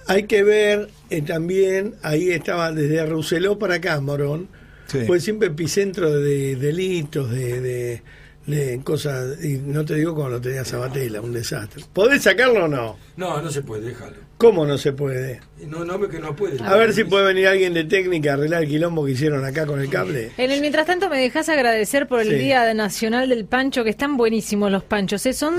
Hay 0.07 0.23
que 0.23 0.43
ver 0.43 0.89
eh, 1.09 1.21
también, 1.21 1.95
ahí 2.01 2.29
estaba 2.31 2.71
desde 2.71 3.05
Rousseló 3.05 3.57
para 3.57 3.75
acá, 3.75 3.99
Morón, 4.01 4.49
Sí. 4.87 4.99
fue 5.05 5.19
siempre 5.19 5.49
epicentro 5.49 6.09
de 6.17 6.55
delitos, 6.55 7.29
de, 7.29 7.59
de, 7.59 8.01
de 8.47 8.81
cosas, 8.83 9.43
y 9.43 9.57
no 9.57 9.85
te 9.85 9.95
digo 9.95 10.15
cuando 10.15 10.37
lo 10.37 10.41
tenía 10.41 10.63
Sabatella, 10.65 11.21
un 11.21 11.33
desastre. 11.33 11.83
¿Podés 11.93 12.23
sacarlo 12.23 12.65
o 12.65 12.67
no? 12.67 12.97
No, 13.17 13.41
no 13.41 13.51
se 13.51 13.61
puede, 13.61 13.89
déjalo. 13.89 14.15
¿Cómo 14.37 14.65
no 14.65 14.77
se 14.77 14.93
puede? 14.93 15.41
No, 15.67 15.83
no, 15.83 15.99
que 16.07 16.19
no 16.19 16.35
puede. 16.35 16.63
A 16.63 16.75
ver 16.75 16.93
si 16.93 17.03
puede 17.03 17.25
venir 17.25 17.47
alguien 17.47 17.73
de 17.73 17.83
técnica 17.83 18.31
a 18.31 18.33
arreglar 18.35 18.63
el 18.63 18.69
quilombo 18.69 19.05
que 19.05 19.11
hicieron 19.11 19.43
acá 19.43 19.65
con 19.65 19.81
el 19.81 19.89
cable. 19.89 20.31
En 20.37 20.51
el 20.51 20.61
mientras 20.61 20.85
tanto 20.85 21.09
me 21.09 21.17
dejas 21.19 21.49
agradecer 21.49 22.07
por 22.07 22.21
el 22.21 22.29
Sí. 22.29 22.35
Día 22.35 22.73
Nacional 22.73 23.29
del 23.29 23.45
Pancho, 23.45 23.83
que 23.83 23.89
están 23.89 24.15
buenísimos 24.15 24.71
los 24.71 24.83
panchos, 24.83 25.25
¿eh? 25.25 25.33
son, 25.33 25.55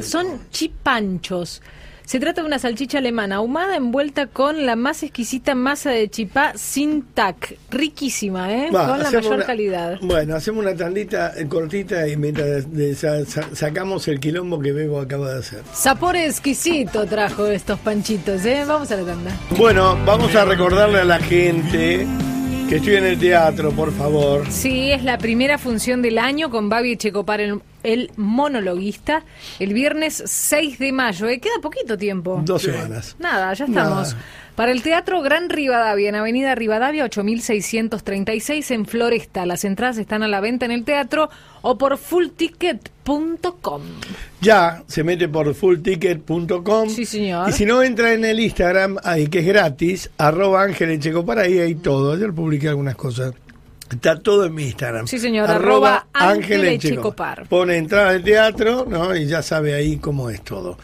son 0.00 0.48
chipanchos. 0.50 1.62
Se 2.04 2.20
trata 2.20 2.42
de 2.42 2.46
una 2.46 2.58
salchicha 2.58 2.98
alemana 2.98 3.36
ahumada 3.36 3.76
envuelta 3.76 4.26
con 4.26 4.66
la 4.66 4.76
más 4.76 5.02
exquisita 5.02 5.54
masa 5.54 5.90
de 5.90 6.08
chipá 6.10 6.52
sin 6.56 7.02
tac. 7.02 7.56
Riquísima, 7.70 8.52
¿eh? 8.52 8.70
Va, 8.70 8.86
con 8.88 8.98
la 9.02 9.10
mayor 9.10 9.34
una- 9.36 9.44
calidad. 9.46 9.98
Bueno, 10.02 10.34
hacemos 10.36 10.64
una 10.64 10.74
tandita 10.76 11.32
cortita 11.48 12.06
y 12.08 12.16
mientras 12.16 12.70
de- 12.72 12.94
sa- 12.94 13.24
sa- 13.24 13.48
sacamos 13.54 14.08
el 14.08 14.20
quilombo 14.20 14.60
que 14.60 14.72
Bebo 14.72 15.00
acaba 15.00 15.32
de 15.32 15.38
hacer. 15.38 15.62
Sabor 15.72 16.16
exquisito 16.16 17.06
trajo 17.06 17.46
estos 17.46 17.78
panchitos, 17.78 18.44
¿eh? 18.44 18.64
Vamos 18.66 18.90
a 18.90 18.96
la 18.96 19.04
tanda. 19.04 19.30
Bueno, 19.56 19.96
vamos 20.04 20.34
a 20.34 20.44
recordarle 20.44 21.00
a 21.00 21.04
la 21.04 21.18
gente 21.18 22.06
que 22.72 22.78
estoy 22.78 22.94
en 22.94 23.04
el 23.04 23.18
teatro, 23.18 23.70
por 23.72 23.92
favor. 23.92 24.50
Sí, 24.50 24.92
es 24.92 25.04
la 25.04 25.18
primera 25.18 25.58
función 25.58 26.00
del 26.00 26.16
año 26.16 26.48
con 26.48 26.70
Babi 26.70 26.96
Checopar, 26.96 27.42
el, 27.42 27.60
el 27.82 28.10
monologuista, 28.16 29.24
el 29.58 29.74
viernes 29.74 30.22
6 30.24 30.78
de 30.78 30.90
mayo. 30.90 31.28
¿eh? 31.28 31.38
Queda 31.38 31.52
poquito 31.60 31.98
tiempo. 31.98 32.40
Dos 32.42 32.62
semanas. 32.62 33.14
Nada, 33.18 33.52
ya 33.52 33.66
estamos. 33.66 34.14
Nada. 34.14 34.24
Para 34.56 34.70
el 34.72 34.82
Teatro 34.82 35.22
Gran 35.22 35.48
Rivadavia, 35.48 36.10
en 36.10 36.14
Avenida 36.14 36.54
Rivadavia 36.54 37.04
8636 37.04 38.70
en 38.70 38.84
Floresta. 38.84 39.46
Las 39.46 39.64
entradas 39.64 39.96
están 39.96 40.22
a 40.22 40.28
la 40.28 40.40
venta 40.40 40.66
en 40.66 40.72
el 40.72 40.84
teatro 40.84 41.30
o 41.62 41.78
por 41.78 41.96
fullticket.com. 41.96 43.82
Ya 44.42 44.82
se 44.86 45.04
mete 45.04 45.28
por 45.28 45.54
fullticket.com. 45.54 46.90
Sí, 46.90 47.06
señor. 47.06 47.48
Y 47.48 47.52
si 47.52 47.64
no, 47.64 47.82
entra 47.82 48.12
en 48.12 48.26
el 48.26 48.40
Instagram, 48.40 48.98
ahí 49.04 49.28
que 49.28 49.38
es 49.38 49.46
gratis, 49.46 50.10
arroba 50.18 50.62
Ángeles 50.62 51.00
Checopar, 51.00 51.38
ahí 51.38 51.58
hay 51.58 51.74
todo. 51.76 52.12
Ayer 52.12 52.32
publiqué 52.32 52.68
algunas 52.68 52.96
cosas. 52.96 53.32
Está 53.90 54.18
todo 54.18 54.44
en 54.44 54.54
mi 54.54 54.64
Instagram. 54.64 55.06
Sí, 55.06 55.18
señor, 55.18 55.50
arroba 55.50 56.08
Ángeles 56.12 56.78
Checopar. 56.78 57.36
Checopar. 57.36 57.48
Pone 57.48 57.76
entrada 57.78 58.12
de 58.12 58.20
teatro, 58.20 58.86
¿no? 58.86 59.16
Y 59.16 59.26
ya 59.26 59.42
sabe 59.42 59.72
ahí 59.74 59.96
cómo 59.96 60.28
es 60.28 60.42
todo. 60.42 60.76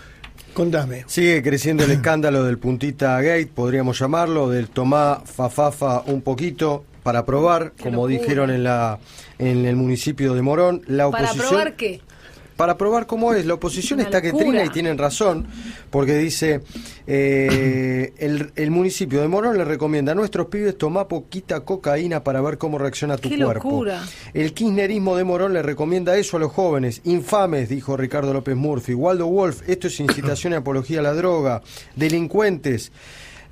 Contame. 0.58 1.04
Sigue 1.06 1.40
creciendo 1.40 1.84
el 1.84 1.90
escándalo 1.92 2.42
del 2.42 2.58
puntita 2.58 3.20
gate, 3.22 3.46
podríamos 3.46 3.96
llamarlo, 3.96 4.50
del 4.50 4.68
tomá 4.68 5.22
fafafa 5.24 6.02
un 6.06 6.20
poquito 6.20 6.84
para 7.04 7.24
probar, 7.24 7.74
como 7.80 8.08
dijeron 8.08 8.50
en 8.50 8.64
la 8.64 8.98
en 9.38 9.66
el 9.66 9.76
municipio 9.76 10.34
de 10.34 10.42
Morón, 10.42 10.82
la 10.88 11.08
¿Para 11.08 11.26
oposición 11.28 11.48
probar 11.48 11.76
qué? 11.76 12.00
Para 12.58 12.76
probar 12.76 13.06
cómo 13.06 13.32
es. 13.34 13.46
La 13.46 13.54
oposición 13.54 14.00
está 14.00 14.20
que 14.20 14.32
trina 14.32 14.64
y 14.64 14.68
tienen 14.70 14.98
razón, 14.98 15.46
porque 15.90 16.18
dice, 16.18 16.60
eh, 17.06 18.12
el, 18.18 18.50
el 18.56 18.70
municipio 18.72 19.20
de 19.20 19.28
Morón 19.28 19.56
le 19.56 19.64
recomienda 19.64 20.10
a 20.10 20.14
nuestros 20.16 20.48
pibes 20.48 20.76
tomar 20.76 21.06
poquita 21.06 21.60
cocaína 21.60 22.24
para 22.24 22.40
ver 22.40 22.58
cómo 22.58 22.76
reacciona 22.76 23.16
tu 23.16 23.28
¡Qué 23.28 23.36
cuerpo. 23.36 23.68
locura! 23.70 24.04
El 24.34 24.52
kirchnerismo 24.54 25.16
de 25.16 25.22
Morón 25.22 25.52
le 25.52 25.62
recomienda 25.62 26.16
eso 26.16 26.36
a 26.36 26.40
los 26.40 26.50
jóvenes. 26.50 27.00
Infames, 27.04 27.68
dijo 27.68 27.96
Ricardo 27.96 28.32
López 28.32 28.56
Murphy. 28.56 28.92
Waldo 28.92 29.28
Wolf, 29.28 29.62
esto 29.68 29.86
es 29.86 30.00
incitación 30.00 30.52
y 30.52 30.56
apología 30.56 30.98
a 30.98 31.04
la 31.04 31.14
droga. 31.14 31.62
Delincuentes. 31.94 32.90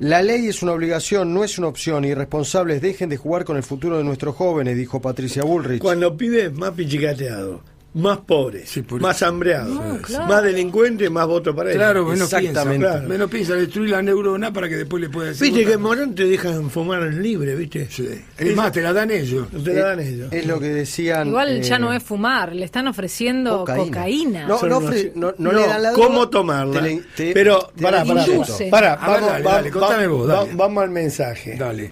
La 0.01 0.21
ley 0.21 0.49
es 0.49 0.65
una 0.65 0.73
obligación, 0.73 1.33
no 1.33 1.45
es 1.45 1.59
una 1.59 1.69
opción. 1.69 2.05
Irresponsables, 2.05 2.83
dejen 2.83 3.09
de 3.09 3.19
jugar 3.19 3.45
con 3.45 3.57
el 3.57 3.63
futuro 3.63 3.99
de 3.99 4.05
nuestros 4.05 4.35
jóvenes, 4.35 4.77
dijo 4.77 5.01
Patricia 5.01 5.45
Bullrich. 5.45 5.81
Cuando 5.81 6.17
pibes 6.17 6.53
más 6.53 6.73
pichicateado, 6.73 7.63
más 7.97 8.19
pobres, 8.19 8.69
Sí, 8.69 8.83
por 8.83 9.01
más 9.01 9.23
hambreados, 9.23 9.75
No, 9.75 9.99
claro. 10.03 10.27
más 10.27 10.43
delincuentes, 10.43 11.11
más 11.11 11.27
voto 11.27 11.55
para 11.57 11.71
ellos. 11.71 11.79
Claro, 11.83 12.05
menos 12.05 12.33
Exactamente. 12.33 12.71
piensa. 12.79 12.91
Claro. 12.93 13.09
Menos 13.09 13.31
piensa, 13.31 13.55
destruir 13.55 13.91
la 13.91 14.03
neurona 14.03 14.53
para 14.53 14.69
que 14.69 14.77
después 14.77 15.01
le 15.01 15.09
pueda 15.09 15.29
decir. 15.29 15.47
Viste 15.47 15.65
que 15.65 15.73
en. 15.73 15.81
Morón 15.81 16.15
te 16.15 16.25
dejan 16.27 16.69
fumar 16.71 17.03
libre, 17.05 17.55
¿viste? 17.57 17.89
Sí. 17.91 18.07
Es 18.37 18.55
más, 18.55 18.71
te 18.73 18.83
la 18.83 18.93
dan 18.93 19.11
ellos. 19.11 19.49
Te 19.65 19.73
la 19.75 19.87
dan 19.89 20.01
ellos. 20.01 20.31
Es 20.33 20.47
lo 20.47 20.61
que 20.61 20.67
decían. 20.69 21.29
Igual 21.29 21.63
ya 21.63 21.77
eh, 21.77 21.79
no 21.79 21.93
es 21.93 22.03
fumar, 22.03 22.55
le 22.55 22.65
están 22.67 22.87
ofreciendo 22.87 23.65
cocaína. 23.65 24.47
No, 24.47 24.61
no, 24.63 24.79
unos- 24.79 24.95
no- 25.15 25.35
no 25.39 25.53
No, 25.53 25.59
le 25.61 25.67
dan 25.67 25.83
la 25.83 25.93
¿Cómo 25.93 26.09
droga, 26.27 26.31
tomarla? 26.31 26.81
te 26.83 26.89
le- 26.89 27.03
te- 27.17 27.33
Pero, 27.33 27.71
te 27.75 27.83
pará, 27.83 28.05
pará, 28.05 28.27
induce. 28.27 28.69
pará, 28.69 28.93
A 28.95 29.11
ver, 29.11 29.21
vamos, 29.21 29.31
dale, 29.33 29.45
va- 29.45 29.53
dale, 29.55 29.71
contame 29.71 30.07
va- 30.07 30.13
vos, 30.13 30.29
va- 30.29 30.47
vamos 30.53 30.83
al 30.85 30.91
mensaje. 30.91 31.57
Dale. 31.57 31.91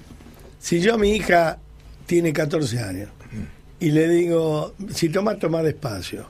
Si 0.59 0.81
yo 0.81 0.94
a 0.94 0.98
mi 0.98 1.12
hija 1.16 1.59
tiene 2.06 2.32
14 2.32 2.78
años 2.78 3.09
y 3.85 3.90
le 3.90 4.09
digo, 4.09 4.74
si 4.94 5.11
toma, 5.11 5.39
toma 5.39 5.62
despacio. 5.62 6.24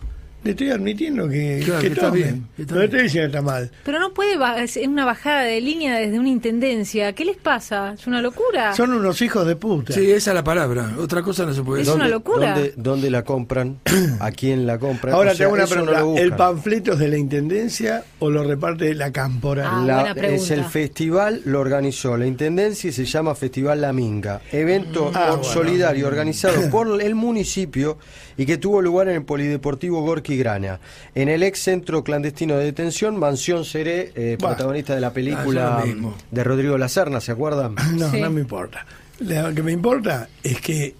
Le 0.45 0.51
estoy 0.51 0.71
admitiendo 0.71 1.29
que, 1.29 1.63
Claro, 1.65 1.81
que 1.81 1.87
que 1.89 1.93
está 1.95 2.11
bien, 2.11 2.47
que 2.55 2.63
está 2.63 2.75
no 2.75 2.81
le 2.83 2.87
bien. 2.87 2.91
estoy 2.97 3.03
diciendo 3.05 3.31
que 3.33 3.37
está 3.39 3.43
mal. 3.51 3.71
Pero 3.85 3.99
no 3.99 4.13
puede, 4.13 4.37
es 4.63 4.77
una 4.87 5.05
bajada 5.07 5.43
de 5.43 5.61
línea 5.61 5.97
desde 5.99 6.19
una 6.19 6.29
intendencia. 6.29 7.13
¿Qué 7.15 7.25
les 7.25 7.37
pasa? 7.39 7.95
¿Es 7.95 8.07
una 8.07 8.21
locura? 8.21 8.75
Son 8.75 8.93
unos 8.93 9.23
hijos 9.23 9.47
de 9.47 9.57
puta. 9.57 9.95
Sí, 9.95 10.11
esa 10.13 10.31
es 10.33 10.35
la 10.35 10.45
palabra. 10.45 10.93
Otra 10.99 11.23
cosa 11.23 11.47
no 11.47 11.55
se 11.55 11.63
puede 11.63 11.81
Es 11.83 11.87
decir. 11.89 11.99
una 12.01 12.09
locura. 12.11 12.53
¿Dónde, 12.55 12.75
dónde 12.77 13.11
la 13.11 13.25
compran? 13.25 13.79
¿A 14.21 14.31
quién 14.33 14.67
la 14.67 14.79
compran? 14.79 15.15
Ahora 15.15 15.31
O 15.31 15.33
te 15.33 15.39
sea, 15.39 15.47
hago 15.47 15.55
una 15.55 15.65
no 15.65 15.71
pregunta. 15.91 16.21
¿El 16.21 16.33
panfleto 16.37 16.93
es 16.93 16.99
de 16.99 17.09
la 17.09 17.17
intendencia 17.17 18.05
o 18.19 18.29
lo 18.31 18.45
reparte 18.45 18.95
la 18.95 19.11
cámpora? 19.13 19.71
Ah, 19.71 19.83
La- 19.87 19.95
buena 19.95 20.11
es 20.11 20.17
pregunta. 20.19 20.55
el 20.55 20.65
festival, 20.65 21.41
lo 21.47 21.61
organizó 21.61 22.17
la 22.19 22.27
Intendencia 22.27 22.91
y 22.91 22.93
se 22.93 23.07
llama 23.07 23.35
Festival 23.35 23.81
La 23.81 23.93
Minga, 23.95 24.43
evento 24.53 25.11
Ah, 25.15 25.29
or- 25.33 25.39
bueno. 25.39 25.45
solidario 25.45 26.07
organizado 26.07 26.55
por 26.71 27.01
el 27.01 27.15
municipio 27.15 27.97
y 28.37 28.47
que 28.47 28.57
tuvo 28.59 28.83
lugar 28.83 29.09
en 29.09 29.17
el 29.17 29.23
Polideportivo 29.23 30.01
Gorky 30.03 30.37
Grana, 30.37 30.81
en 31.15 31.29
el 31.29 31.43
ex 31.43 31.61
centro 31.61 32.03
clandestino 32.05 32.57
de 32.57 32.65
detención, 32.65 33.19
Mansión 33.19 33.65
Seré, 33.65 34.13
eh, 34.15 34.37
protagonista 34.39 34.95
de 34.95 35.01
la 35.01 35.09
Ah, 35.09 35.13
película 35.13 35.83
mismo. 35.85 36.15
de 36.31 36.45
Rodrigo 36.45 36.77
Lacerna, 36.79 37.21
¿se 37.21 37.33
acuerdan? 37.33 37.75
No, 37.95 38.11
Sí. 38.11 38.21
no 38.21 38.31
me 38.31 38.41
importa. 38.41 38.87
Lo 39.21 39.55
que 39.55 39.63
me 39.63 39.73
importa 39.73 40.29
es 40.43 40.61
que 40.61 40.95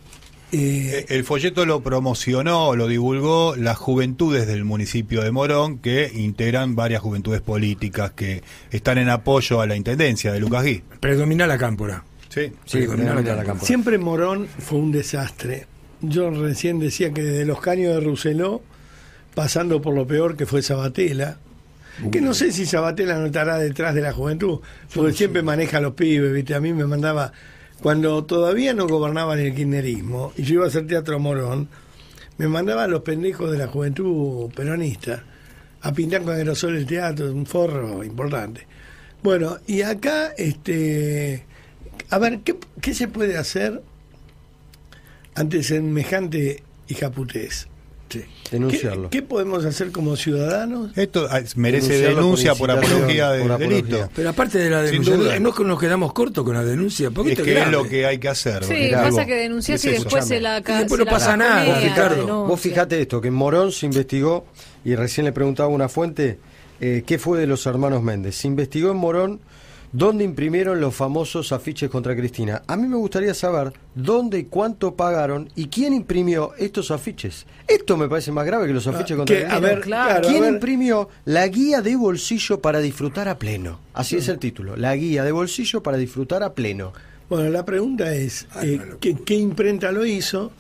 eh, 0.53 1.07
El 1.09 1.25
folleto 1.25 1.67
lo 1.67 1.81
promocionó, 1.83 2.77
lo 2.77 2.87
divulgó 2.87 3.57
las 3.57 3.77
juventudes 3.77 4.47
del 4.47 4.65
municipio 4.65 5.23
de 5.23 5.33
Morón, 5.33 5.79
que 5.79 6.09
integran 6.15 6.77
varias 6.77 7.03
juventudes 7.03 7.41
políticas 7.41 8.13
que 8.13 8.45
están 8.71 8.99
en 8.99 9.09
apoyo 9.09 9.61
a 9.61 9.67
la 9.67 9.75
intendencia 9.75 10.31
de 10.33 10.39
Lucas 10.39 10.63
Gui. 10.63 10.83
Predomina 11.01 11.49
la 11.49 11.59
cámpora. 11.59 12.05
Sí. 12.29 12.53
Sí, 12.67 12.79
Predomina 12.79 13.15
predomina 13.15 13.31
la 13.33 13.37
la 13.39 13.45
cámpora. 13.45 13.67
siempre 13.67 13.99
Morón 13.99 14.47
fue 14.47 14.79
un 14.79 14.93
desastre. 14.93 15.67
Yo 16.09 16.31
recién 16.31 16.79
decía 16.79 17.13
que 17.13 17.23
desde 17.23 17.45
los 17.45 17.61
caños 17.61 17.95
de 17.95 18.01
Rousseló, 18.01 18.63
pasando 19.35 19.81
por 19.81 19.95
lo 19.95 20.07
peor 20.07 20.37
que 20.37 20.47
fue 20.47 20.63
Sabatella, 20.63 21.39
que 22.11 22.21
no 22.21 22.35
sé 22.35 22.53
si 22.53 22.67
Sabatella 22.67 23.19
no 23.19 23.27
estará 23.27 23.59
detrás 23.59 23.95
de 23.95 24.01
la 24.01 24.13
juventud, 24.13 24.61
porque 24.95 25.13
siempre 25.13 25.43
maneja 25.43 25.79
a 25.79 25.81
los 25.81 25.95
pibes, 25.95 26.33
¿viste? 26.33 26.55
A 26.55 26.61
mí 26.61 26.73
me 26.73 26.87
mandaba, 26.87 27.33
cuando 27.81 28.25
todavía 28.25 28.75
no 28.75 28.89
gobernaban 28.89 29.39
el 29.39 29.55
kirchnerismo, 29.55 30.33
y 30.37 30.43
yo 30.43 30.55
iba 30.55 30.65
a 30.65 30.69
hacer 30.69 30.87
teatro 30.87 31.19
Morón, 31.19 31.69
me 32.37 32.49
mandaba 32.49 32.85
a 32.85 32.89
los 32.89 33.03
pendejos 33.03 33.51
de 33.53 33.59
la 33.59 33.69
juventud 33.69 34.51
peronista 34.55 35.23
a 35.83 35.93
pintar 35.93 36.23
con 36.23 36.35
aerosol 36.35 36.77
el 36.77 36.87
teatro, 36.87 37.31
un 37.33 37.47
forro 37.47 38.03
importante. 38.03 38.67
Bueno, 39.23 39.59
y 39.67 39.83
acá, 39.83 40.33
este, 40.37 41.45
a 42.11 42.19
ver, 42.19 42.41
¿qué, 42.41 42.57
qué 42.81 42.93
se 42.93 43.07
puede 43.07 43.37
hacer 43.37 43.83
ante 45.35 45.63
semejante 45.63 46.63
hijaputés? 46.89 47.69
Sí. 48.11 48.21
¿Qué, 48.45 48.51
Denunciarlo. 48.53 49.11
qué 49.11 49.23
podemos 49.23 49.65
hacer 49.65 49.91
como 49.91 50.15
ciudadanos? 50.15 50.97
Esto 50.97 51.27
ah, 51.31 51.41
merece 51.57 51.99
denuncia 51.99 52.55
por 52.55 52.71
apología 52.71 53.33
de 53.33 53.43
por 53.43 53.53
apología. 53.53 53.77
delito. 53.83 54.11
Pero 54.15 54.31
aparte 54.31 54.59
de 54.59 54.71
la 54.71 54.83
denuncia, 54.83 55.41
no 55.41 55.51
nos 55.53 55.81
quedamos 55.81 56.13
cortos 56.13 56.45
con 56.45 56.55
la 56.55 56.63
denuncia. 56.63 57.11
porque 57.11 57.33
Es 57.33 57.41
que 57.41 57.51
es 57.51 57.57
grave. 57.57 57.73
lo 57.73 57.89
que 57.89 58.07
hay 58.07 58.19
que 58.19 58.29
hacer. 58.29 58.63
Sí, 58.65 58.89
pasa 58.93 59.07
algo- 59.07 59.27
que 59.27 59.35
denunciás 59.35 59.83
¿qué 59.83 59.89
y 59.89 59.95
es 59.95 60.03
después 60.05 60.29
se 60.29 60.41
la 60.41 60.63
ca- 60.63 60.75
Y 60.77 60.79
después 60.81 60.99
se 60.99 61.05
no 61.05 61.05
la 61.07 61.11
pasa 61.11 61.37
nada, 61.37 61.81
Ricardo. 61.81 62.15
denuncia. 62.17 62.35
Vos 62.49 62.61
fijate 62.61 63.01
esto, 63.01 63.21
que 63.21 63.29
en 63.29 63.35
Morón 63.35 63.73
se 63.73 63.87
investigó, 63.87 64.47
y 64.85 64.95
recién 64.95 65.25
le 65.25 65.33
preguntaba 65.33 65.69
a 65.69 65.73
una 65.73 65.89
fuente, 65.89 66.39
eh, 66.81 67.03
¿qué 67.05 67.19
fue 67.19 67.41
de 67.41 67.49
los 67.49 67.67
hermanos 67.67 68.03
Méndez? 68.03 68.37
Se 68.37 68.47
investigó 68.47 68.93
en 68.93 68.99
Morón 68.99 69.41
dónde 69.95 70.25
imprimieron 70.25 70.81
los 70.81 70.93
famosos 70.93 71.53
afiches 71.53 71.89
contra 71.89 72.17
Cristina. 72.17 72.63
A 72.67 72.77
mí 72.77 72.89
me 72.89 72.97
gustaría 72.97 73.33
saber 73.33 73.73
dónde 73.95 74.41
y 74.41 74.45
cuánto 74.45 74.97
pagaron 74.97 75.49
y 75.55 75.69
quién 75.69 75.95
imprimió 75.95 76.53
estos 76.59 76.91
afiches. 76.91 77.47
Esto 77.69 77.97
me 77.97 78.09
parece 78.09 78.33
más 78.33 78.45
grave 78.45 78.67
que 78.67 78.73
los 78.73 78.89
afiches 78.89 79.13
Ah, 79.13 79.17
contra 79.19 79.37
que, 79.37 79.45
a 79.45 79.49
Cristina. 79.49 79.69
ver, 79.69 79.81
claro, 79.81 80.27
a 80.27 80.31
¿Quién 80.31 80.43
ver, 80.43 80.53
imprimió 80.55 81.09
la 81.25 81.47
guía 81.47 81.81
de 81.81 81.95
bolsillo 81.95 82.61
para 82.61 82.81
disfrutar 82.81 83.29
a 83.29 83.39
pleno? 83.39 83.79
Así 83.95 84.17
es 84.17 84.27
el 84.29 84.41
título, 84.41 84.77
la 84.77 84.97
guía 84.97 85.23
de 85.23 85.31
bolsillo 85.31 85.81
para 85.81 85.97
disfrutar 85.97 86.43
a 86.43 86.55
pleno. 86.55 86.93
Bueno, 87.31 87.49
la 87.51 87.65
pregunta 87.65 88.13
es, 88.15 88.49
Ay, 88.51 88.75
eh. 88.75 88.81
¿qué, 89.01 89.15
qué 89.25 89.35
imprenta 89.37 89.93
lo 89.93 90.05
hizo? 90.05 90.51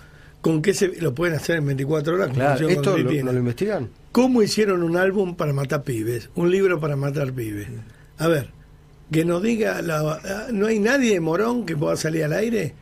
¿Con 0.42 0.62
qué 0.62 0.74
se 0.74 0.88
lo 1.00 1.12
pueden 1.12 1.34
hacer 1.34 1.56
en 1.56 1.66
24 1.66 2.14
horas? 2.14 2.30
Claro, 2.32 2.68
¿Esto 2.68 2.90
lo, 2.96 3.02
Cristina? 3.04 3.24
no 3.24 3.32
lo 3.32 3.38
investigan? 3.40 3.88
¿Cómo 4.12 4.42
hicieron 4.42 4.84
un 4.84 4.96
álbum 4.96 5.34
para 5.34 5.52
matar 5.52 5.82
pibes? 5.82 6.30
Un 6.36 6.52
libro 6.52 6.78
para 6.78 6.94
matar 6.94 7.32
pibes. 7.32 7.66
A 8.18 8.28
ver, 8.28 8.50
que 9.10 9.24
nos 9.24 9.42
diga, 9.42 9.82
la, 9.82 10.20
ah, 10.24 10.46
¿no 10.52 10.66
hay 10.66 10.78
nadie 10.78 11.14
de 11.14 11.20
Morón 11.20 11.66
que 11.66 11.76
pueda 11.76 11.96
salir 11.96 12.24
al 12.24 12.32
aire? 12.32 12.74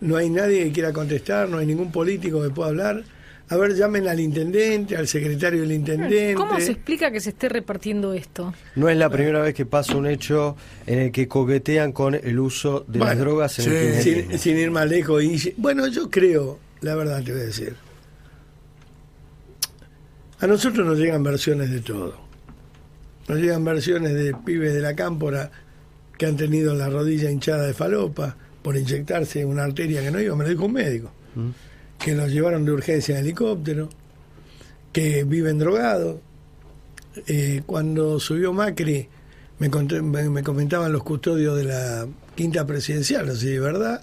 ¿No 0.00 0.16
hay 0.16 0.30
nadie 0.30 0.64
que 0.64 0.72
quiera 0.72 0.92
contestar? 0.92 1.48
¿No 1.48 1.58
hay 1.58 1.66
ningún 1.66 1.90
político 1.90 2.42
que 2.42 2.50
pueda 2.50 2.68
hablar? 2.68 3.04
A 3.50 3.56
ver, 3.56 3.74
llamen 3.74 4.06
al 4.06 4.20
intendente, 4.20 4.94
al 4.94 5.08
secretario 5.08 5.62
del 5.62 5.72
intendente. 5.72 6.34
¿Cómo 6.34 6.60
se 6.60 6.72
explica 6.72 7.10
que 7.10 7.18
se 7.18 7.30
esté 7.30 7.48
repartiendo 7.48 8.12
esto? 8.12 8.52
No 8.76 8.90
es 8.90 8.96
la 8.98 9.08
primera 9.08 9.40
vez 9.40 9.54
que 9.54 9.64
pasa 9.64 9.96
un 9.96 10.06
hecho 10.06 10.54
en 10.86 10.98
el 10.98 11.12
que 11.12 11.26
coquetean 11.26 11.92
con 11.92 12.14
el 12.14 12.38
uso 12.38 12.84
de 12.86 12.98
las 12.98 13.18
drogas 13.18 13.58
en 13.60 13.64
sí, 13.64 13.70
el 13.70 14.02
sin, 14.02 14.38
sin 14.38 14.58
ir 14.58 14.70
más 14.70 14.86
lejos. 14.86 15.22
Y, 15.22 15.54
bueno, 15.56 15.86
yo 15.86 16.10
creo, 16.10 16.58
la 16.82 16.94
verdad 16.94 17.22
te 17.24 17.32
voy 17.32 17.40
a 17.40 17.44
decir, 17.44 17.74
a 20.40 20.46
nosotros 20.46 20.86
nos 20.86 20.98
llegan 20.98 21.22
versiones 21.22 21.70
de 21.70 21.80
todo. 21.80 22.16
Nos 23.28 23.38
llegan 23.38 23.64
versiones 23.64 24.14
de 24.14 24.34
pibes 24.34 24.74
de 24.74 24.80
la 24.80 24.94
cámpora 24.94 25.50
que 26.18 26.26
han 26.26 26.36
tenido 26.36 26.74
la 26.74 26.90
rodilla 26.90 27.30
hinchada 27.30 27.64
de 27.66 27.72
falopa 27.74 28.36
por 28.62 28.76
inyectarse 28.76 29.44
una 29.44 29.64
arteria 29.64 30.02
que 30.02 30.10
no 30.10 30.20
iba, 30.20 30.34
me 30.36 30.44
lo 30.44 30.50
dijo 30.50 30.66
un 30.66 30.72
médico, 30.74 31.10
que 31.98 32.14
los 32.14 32.30
llevaron 32.30 32.64
de 32.64 32.72
urgencia 32.72 33.16
en 33.18 33.24
helicóptero, 33.24 33.88
que 34.92 35.24
viven 35.24 35.58
drogados. 35.58 36.16
Eh, 37.26 37.62
cuando 37.66 38.18
subió 38.20 38.52
Macri, 38.52 39.08
me, 39.58 39.70
conté- 39.70 40.02
me- 40.02 40.28
me 40.30 40.42
comentaban 40.42 40.92
los 40.92 41.02
custodios 41.04 41.56
de 41.56 41.64
la 41.64 42.06
quinta 42.34 42.66
presidencial, 42.66 43.26
no 43.26 43.34
sé 43.34 43.40
si 43.40 43.52
es 43.54 43.60
verdad, 43.60 44.02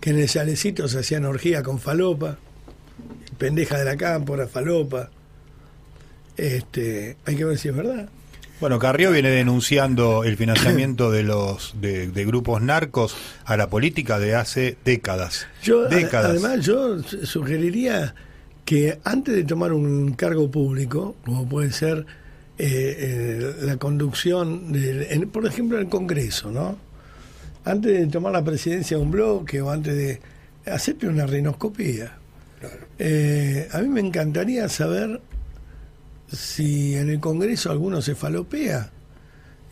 que 0.00 0.10
en 0.10 0.18
el 0.18 0.28
chalecito 0.28 0.88
se 0.88 0.98
hacían 1.00 1.24
orgía 1.24 1.62
con 1.62 1.78
falopa, 1.78 2.38
pendeja 3.38 3.78
de 3.78 3.84
la 3.86 3.96
cámpora, 3.96 4.46
falopa. 4.46 5.10
Este, 6.36 7.16
hay 7.24 7.36
que 7.36 7.44
ver 7.44 7.58
si 7.58 7.68
es 7.68 7.76
verdad. 7.76 8.08
Bueno, 8.60 8.78
Carrió 8.78 9.10
viene 9.10 9.28
denunciando 9.28 10.24
el 10.24 10.36
financiamiento 10.38 11.10
de 11.10 11.22
los 11.22 11.74
de, 11.78 12.08
de 12.08 12.24
grupos 12.24 12.62
narcos 12.62 13.14
a 13.44 13.56
la 13.58 13.68
política 13.68 14.18
de 14.18 14.34
hace 14.34 14.78
décadas. 14.84 15.46
Yo, 15.62 15.86
décadas. 15.88 16.30
además, 16.30 16.64
yo 16.64 17.02
su- 17.02 17.26
sugeriría 17.26 18.14
que 18.64 18.98
antes 19.04 19.34
de 19.34 19.44
tomar 19.44 19.72
un 19.74 20.14
cargo 20.14 20.50
público, 20.50 21.16
como 21.24 21.46
puede 21.46 21.70
ser 21.70 22.06
eh, 22.58 22.96
eh, 22.98 23.54
la 23.60 23.76
conducción, 23.76 24.72
en- 24.74 25.28
por 25.28 25.46
ejemplo, 25.46 25.78
el 25.78 25.88
Congreso, 25.90 26.50
¿no? 26.50 26.78
Antes 27.66 27.92
de 27.92 28.06
tomar 28.06 28.32
la 28.32 28.42
presidencia 28.42 28.96
de 28.96 29.02
un 29.02 29.10
bloque 29.10 29.60
o 29.60 29.70
antes 29.70 29.94
de 29.94 30.20
hacerte 30.72 31.06
una 31.08 31.26
rinoscopía. 31.26 32.12
Eh, 32.98 33.68
a 33.70 33.78
mí 33.80 33.88
me 33.88 34.00
encantaría 34.00 34.66
saber 34.70 35.20
si 36.30 36.94
en 36.94 37.10
el 37.10 37.20
Congreso 37.20 37.70
alguno 37.70 38.02
se 38.02 38.14
falopea. 38.14 38.90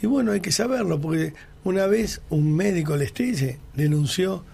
Y 0.03 0.07
bueno, 0.07 0.33
hay 0.33 0.41
que 0.41 0.53
saberlo, 0.53 1.01
porque 1.01 1.33
una 1.65 1.87
vez 1.87 2.21
un 2.31 2.55
médico 2.55 2.97
lestelle 2.97 3.59
denunció 3.75 4.45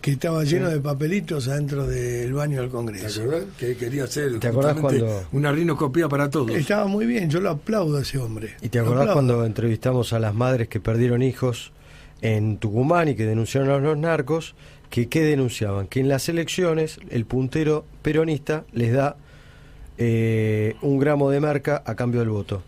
que 0.00 0.12
estaba 0.12 0.44
lleno 0.44 0.68
de 0.68 0.80
papelitos 0.80 1.48
adentro 1.48 1.86
del 1.86 2.32
baño 2.34 2.58
del 2.60 2.68
¿Te 2.68 2.72
Congreso. 2.72 3.22
acordás? 3.22 3.44
Que 3.58 3.76
quería 3.76 4.04
hacer 4.04 4.38
¿Te 4.38 4.48
acordás 4.48 4.76
cuando- 4.78 5.26
una 5.32 5.50
rinoscopía 5.52 6.08
para 6.08 6.28
todos. 6.30 6.50
Estaba 6.50 6.86
muy 6.86 7.06
bien, 7.06 7.30
yo 7.30 7.40
lo 7.40 7.50
aplaudo 7.50 7.96
a 7.96 8.02
ese 8.02 8.18
hombre. 8.18 8.54
¿Y 8.60 8.68
te 8.68 8.78
Lo 8.78 8.84
acordás 8.84 9.02
aplaudo. 9.08 9.14
cuando 9.14 9.44
entrevistamos 9.46 10.12
a 10.12 10.18
las 10.18 10.34
madres 10.34 10.68
que 10.68 10.78
perdieron 10.80 11.22
hijos 11.22 11.72
en 12.20 12.58
Tucumán 12.58 13.08
y 13.08 13.14
que 13.14 13.24
denunciaron 13.26 13.70
a 13.70 13.78
los 13.78 13.96
narcos? 13.98 14.54
Que 14.90 15.08
qué 15.08 15.22
denunciaban? 15.22 15.86
Que 15.88 16.00
en 16.00 16.08
las 16.08 16.28
elecciones 16.28 16.98
el 17.10 17.24
puntero 17.24 17.84
peronista 18.02 18.64
les 18.72 18.92
da 18.92 19.16
eh, 19.98 20.76
un 20.82 20.98
gramo 20.98 21.30
de 21.30 21.40
marca 21.40 21.82
a 21.84 21.94
cambio 21.94 22.20
del 22.20 22.30
voto. 22.30 22.62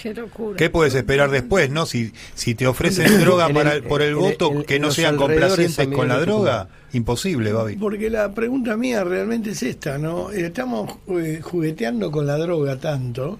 Qué 0.00 0.12
locura. 0.12 0.56
¿Qué 0.56 0.70
puedes 0.70 0.92
esperar 0.94 1.30
después, 1.30 1.70
no? 1.70 1.86
Si, 1.86 2.12
si 2.34 2.54
te 2.56 2.66
ofrecen 2.66 3.20
droga 3.20 3.48
para 3.50 3.74
el- 3.74 3.84
por 3.84 4.02
el 4.02 4.10
en- 4.10 4.18
voto 4.18 4.50
en- 4.52 4.64
que 4.64 4.76
en 4.76 4.82
no 4.82 4.90
sean 4.90 5.16
complacientes 5.16 5.86
con 5.88 6.08
la 6.08 6.18
droga, 6.18 6.68
imposible, 6.92 7.52
Babi. 7.52 7.76
Porque 7.76 8.10
la 8.10 8.32
pregunta 8.32 8.76
mía 8.76 9.04
realmente 9.04 9.50
es 9.50 9.62
esta, 9.62 9.96
¿no? 9.98 10.30
Estamos 10.30 10.90
eh, 11.08 11.40
jugueteando 11.42 12.10
con 12.10 12.26
la 12.26 12.36
droga 12.38 12.76
tanto 12.76 13.38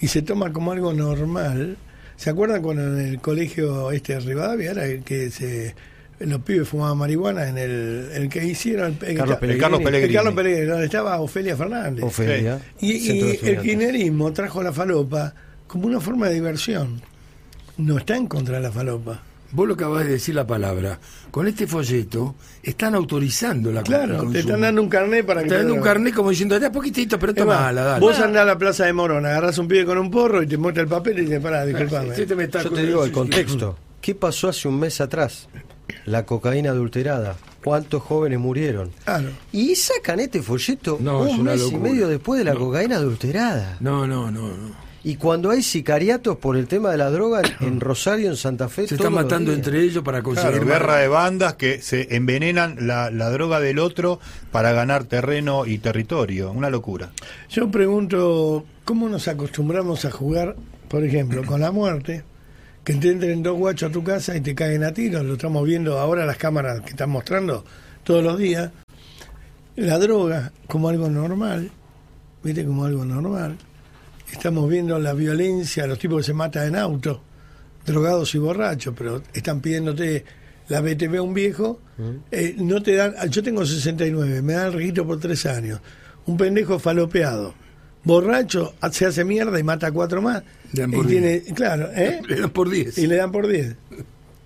y 0.00 0.06
se 0.06 0.22
toma 0.22 0.52
como 0.52 0.70
algo 0.70 0.92
normal. 0.94 1.76
¿Se 2.16 2.30
acuerdan 2.30 2.62
cuando 2.62 2.82
en 2.84 2.98
el 3.06 3.20
colegio 3.20 3.90
este 3.90 4.14
de 4.14 4.20
Rivadavia 4.20 4.70
era 4.72 4.86
el 4.86 5.02
que 5.02 5.30
se 5.30 5.74
los 6.20 6.40
pibes 6.42 6.68
fumaban 6.68 6.98
marihuana 6.98 7.48
en 7.48 7.58
el, 7.58 8.08
el 8.12 8.28
que 8.28 8.44
hicieron 8.44 8.98
el, 9.02 9.16
Carlos 9.16 9.34
el- 9.36 9.40
Pellegrini. 9.40 9.60
Carlos 9.60 9.80
el 9.80 9.84
Pellegrini. 9.84 10.14
Carlos 10.14 10.34
Pellegrini, 10.34 10.66
donde 10.66 10.84
estaba 10.86 11.20
Ofelia 11.20 11.56
Fernández. 11.56 12.04
Ofelia, 12.04 12.60
Y, 12.80 13.20
el 13.20 13.60
kirchnerismo 13.60 14.32
trajo 14.32 14.62
la 14.62 14.72
falopa 14.72 15.34
como 15.66 15.86
una 15.86 16.00
forma 16.00 16.28
de 16.28 16.34
diversión. 16.34 17.00
No 17.76 17.98
está 17.98 18.16
en 18.16 18.26
contra 18.26 18.56
de 18.56 18.62
la 18.62 18.72
falopa. 18.72 19.22
Vos 19.50 19.66
lo 19.66 19.74
acabas 19.74 20.04
de 20.04 20.10
decir 20.10 20.34
la 20.34 20.46
palabra. 20.46 20.98
Con 21.30 21.46
este 21.48 21.66
folleto 21.66 22.34
están 22.62 22.94
autorizando 22.94 23.72
la 23.72 23.82
Claro, 23.82 24.28
te 24.30 24.40
están 24.40 24.60
dando 24.60 24.82
un 24.82 24.90
carnet 24.90 25.24
para 25.24 25.42
que 25.42 25.48
Te 25.48 25.56
te 25.56 25.62
dan 25.62 25.72
un 25.72 25.80
carnet 25.80 26.12
como 26.14 26.28
diciendo, 26.30 26.58
da 26.60 26.70
poquitito, 26.70 27.18
pero 27.18 27.32
Es 27.32 27.38
más, 27.46 27.56
tomala, 27.56 27.82
dale. 27.82 28.00
Vos 28.00 28.18
andás 28.18 28.42
a 28.42 28.44
la 28.44 28.58
plaza 28.58 28.84
de 28.84 28.92
Morón, 28.92 29.24
agarrás 29.24 29.56
un 29.56 29.66
pibe 29.66 29.86
con 29.86 29.96
un 29.96 30.10
porro 30.10 30.42
y 30.42 30.46
te 30.46 30.58
muestra 30.58 30.82
el 30.82 30.88
papel 30.88 31.20
y 31.20 31.26
te 31.26 31.40
pará, 31.40 31.64
disculpame. 31.64 32.14
Yo 32.14 32.70
te 32.70 32.82
digo 32.86 33.04
el 33.04 33.12
contexto. 33.12 33.78
¿Qué 34.02 34.14
pasó 34.14 34.48
hace 34.48 34.68
un 34.68 34.78
mes 34.80 35.00
atrás? 35.00 35.48
La 36.04 36.24
cocaína 36.26 36.70
adulterada. 36.70 37.36
¿Cuántos 37.64 38.02
jóvenes 38.02 38.38
murieron? 38.38 38.90
Claro. 39.04 39.28
Y 39.52 39.74
sacan 39.74 40.20
este 40.20 40.42
folleto 40.42 40.98
No, 41.00 41.26
es 41.26 41.34
un 41.34 41.40
una 41.40 41.52
mes 41.52 41.70
y 41.70 41.76
medio 41.76 42.08
después 42.08 42.38
de 42.38 42.44
la 42.44 42.54
cocaína 42.54 42.96
adulterada. 42.96 43.76
No, 43.80 44.06
no, 44.06 44.30
no, 44.30 44.48
no. 44.48 44.88
Y 45.04 45.16
cuando 45.16 45.50
hay 45.50 45.62
sicariatos 45.62 46.36
por 46.38 46.56
el 46.56 46.66
tema 46.66 46.90
de 46.90 46.98
la 46.98 47.08
droga 47.10 47.40
en- 47.60 47.80
Rosario, 47.80 48.28
en 48.28 48.36
Santa 48.36 48.68
Fe, 48.68 48.86
Se 48.88 48.96
están 48.96 49.12
matando 49.14 49.52
entre 49.52 49.80
ellos 49.82 50.02
para 50.02 50.22
conseguir 50.22 50.50
Claro, 50.60 50.66
guerra 50.66 50.96
de 50.98 51.08
bandas 51.08 51.54
que 51.54 51.80
se 51.80 52.14
envenenan 52.16 52.76
la, 52.86 53.10
la 53.10 53.30
droga 53.30 53.60
del 53.60 53.78
otro 53.78 54.18
para 54.50 54.72
ganar 54.72 55.04
terreno 55.04 55.66
y 55.66 55.78
territorio. 55.78 56.50
Una 56.50 56.68
locura. 56.68 57.10
Yo 57.48 57.70
pregunto, 57.70 58.64
¿cómo 58.84 59.08
nos 59.08 59.28
acostumbramos 59.28 60.04
a 60.04 60.10
jugar, 60.10 60.56
por 60.88 61.04
ejemplo, 61.04 61.44
con 61.46 61.60
la 61.60 61.70
muerte? 61.70 62.24
Que 62.88 62.94
te 62.94 63.10
entren 63.10 63.42
dos 63.42 63.58
guachos 63.58 63.90
a 63.90 63.92
tu 63.92 64.02
casa 64.02 64.34
y 64.34 64.40
te 64.40 64.54
caen 64.54 64.82
a 64.82 64.94
tiros, 64.94 65.22
lo 65.22 65.34
estamos 65.34 65.62
viendo 65.62 65.98
ahora 65.98 66.24
las 66.24 66.38
cámaras 66.38 66.80
que 66.80 66.92
están 66.92 67.10
mostrando 67.10 67.62
todos 68.02 68.24
los 68.24 68.38
días. 68.38 68.70
La 69.76 69.98
droga 69.98 70.52
como 70.66 70.88
algo 70.88 71.10
normal, 71.10 71.70
¿viste? 72.42 72.64
Como 72.64 72.86
algo 72.86 73.04
normal. 73.04 73.58
Estamos 74.32 74.70
viendo 74.70 74.98
la 74.98 75.12
violencia, 75.12 75.86
los 75.86 75.98
tipos 75.98 76.22
que 76.22 76.28
se 76.28 76.32
matan 76.32 76.68
en 76.68 76.76
auto, 76.76 77.20
drogados 77.84 78.34
y 78.34 78.38
borrachos, 78.38 78.94
pero 78.96 79.22
están 79.34 79.60
pidiéndote 79.60 80.24
la 80.68 80.80
BTV 80.80 81.18
a 81.18 81.22
un 81.22 81.34
viejo, 81.34 81.82
eh, 82.30 82.54
no 82.56 82.82
te 82.82 82.94
dan, 82.94 83.14
yo 83.28 83.42
tengo 83.42 83.66
69, 83.66 84.40
me 84.40 84.54
dan 84.54 84.68
el 84.68 84.72
registro 84.72 85.06
por 85.06 85.20
tres 85.20 85.44
años, 85.44 85.78
un 86.24 86.38
pendejo 86.38 86.78
falopeado, 86.78 87.52
borracho, 88.04 88.74
se 88.92 89.06
hace 89.06 89.24
mierda 89.24 89.58
y 89.58 89.62
mata 89.62 89.88
a 89.88 89.92
cuatro 89.92 90.22
más, 90.22 90.42
Le 90.72 90.82
dan 90.82 90.94
y 90.94 91.06
tiene, 91.06 91.40
claro, 91.54 91.88
¿eh? 91.94 92.20
Le 92.26 92.40
dan 92.40 92.50
por 92.50 92.68
10. 92.70 92.98
y 92.98 93.06
le 93.06 93.16
dan 93.16 93.32
por 93.32 93.46
10. 93.48 93.74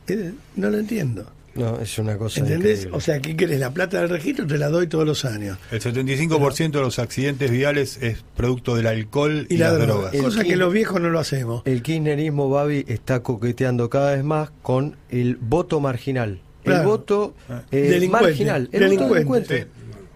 Eh, 0.08 0.32
No 0.56 0.70
lo 0.70 0.78
entiendo. 0.78 1.30
No, 1.54 1.78
es 1.80 1.98
una 1.98 2.16
cosa 2.16 2.40
¿Entendés? 2.40 2.78
increíble. 2.78 2.96
O 2.96 3.00
sea, 3.02 3.20
¿qué 3.20 3.36
querés? 3.36 3.60
La 3.60 3.70
plata 3.74 4.00
del 4.00 4.08
registro 4.08 4.46
te 4.46 4.56
la 4.56 4.70
doy 4.70 4.86
todos 4.86 5.04
los 5.06 5.26
años. 5.26 5.58
El 5.70 5.82
75% 5.82 6.70
de 6.70 6.80
los 6.80 6.98
accidentes 6.98 7.50
viales 7.50 7.98
es 8.00 8.24
producto 8.34 8.74
del 8.74 8.86
alcohol 8.86 9.46
y, 9.50 9.54
Y 9.54 9.58
la 9.58 9.68
las 9.68 9.74
droga. 9.80 9.92
drogas. 9.94 10.14
El 10.14 10.22
Cosa 10.22 10.44
que 10.44 10.56
los 10.56 10.72
viejos 10.72 10.98
no 11.02 11.10
lo 11.10 11.20
hacemos. 11.20 11.60
El 11.66 11.82
kirchnerismo, 11.82 12.48
Babi, 12.48 12.86
está 12.88 13.20
coqueteando 13.22 13.90
cada 13.90 14.14
vez 14.14 14.24
más 14.24 14.50
con 14.62 14.96
el 15.10 15.36
voto 15.36 15.78
marginal. 15.78 16.40
El 16.64 16.84
voto 16.84 17.34
eh, 17.70 17.76
Delincuente. 17.82 18.26
marginal. 18.28 18.68
El 18.72 18.80
voto 18.84 18.88
Delincuente. 19.14 19.54
delincuente. 19.54 19.66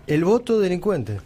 El 0.07 0.25
voto 0.25 0.59
delincuente. 0.61 1.19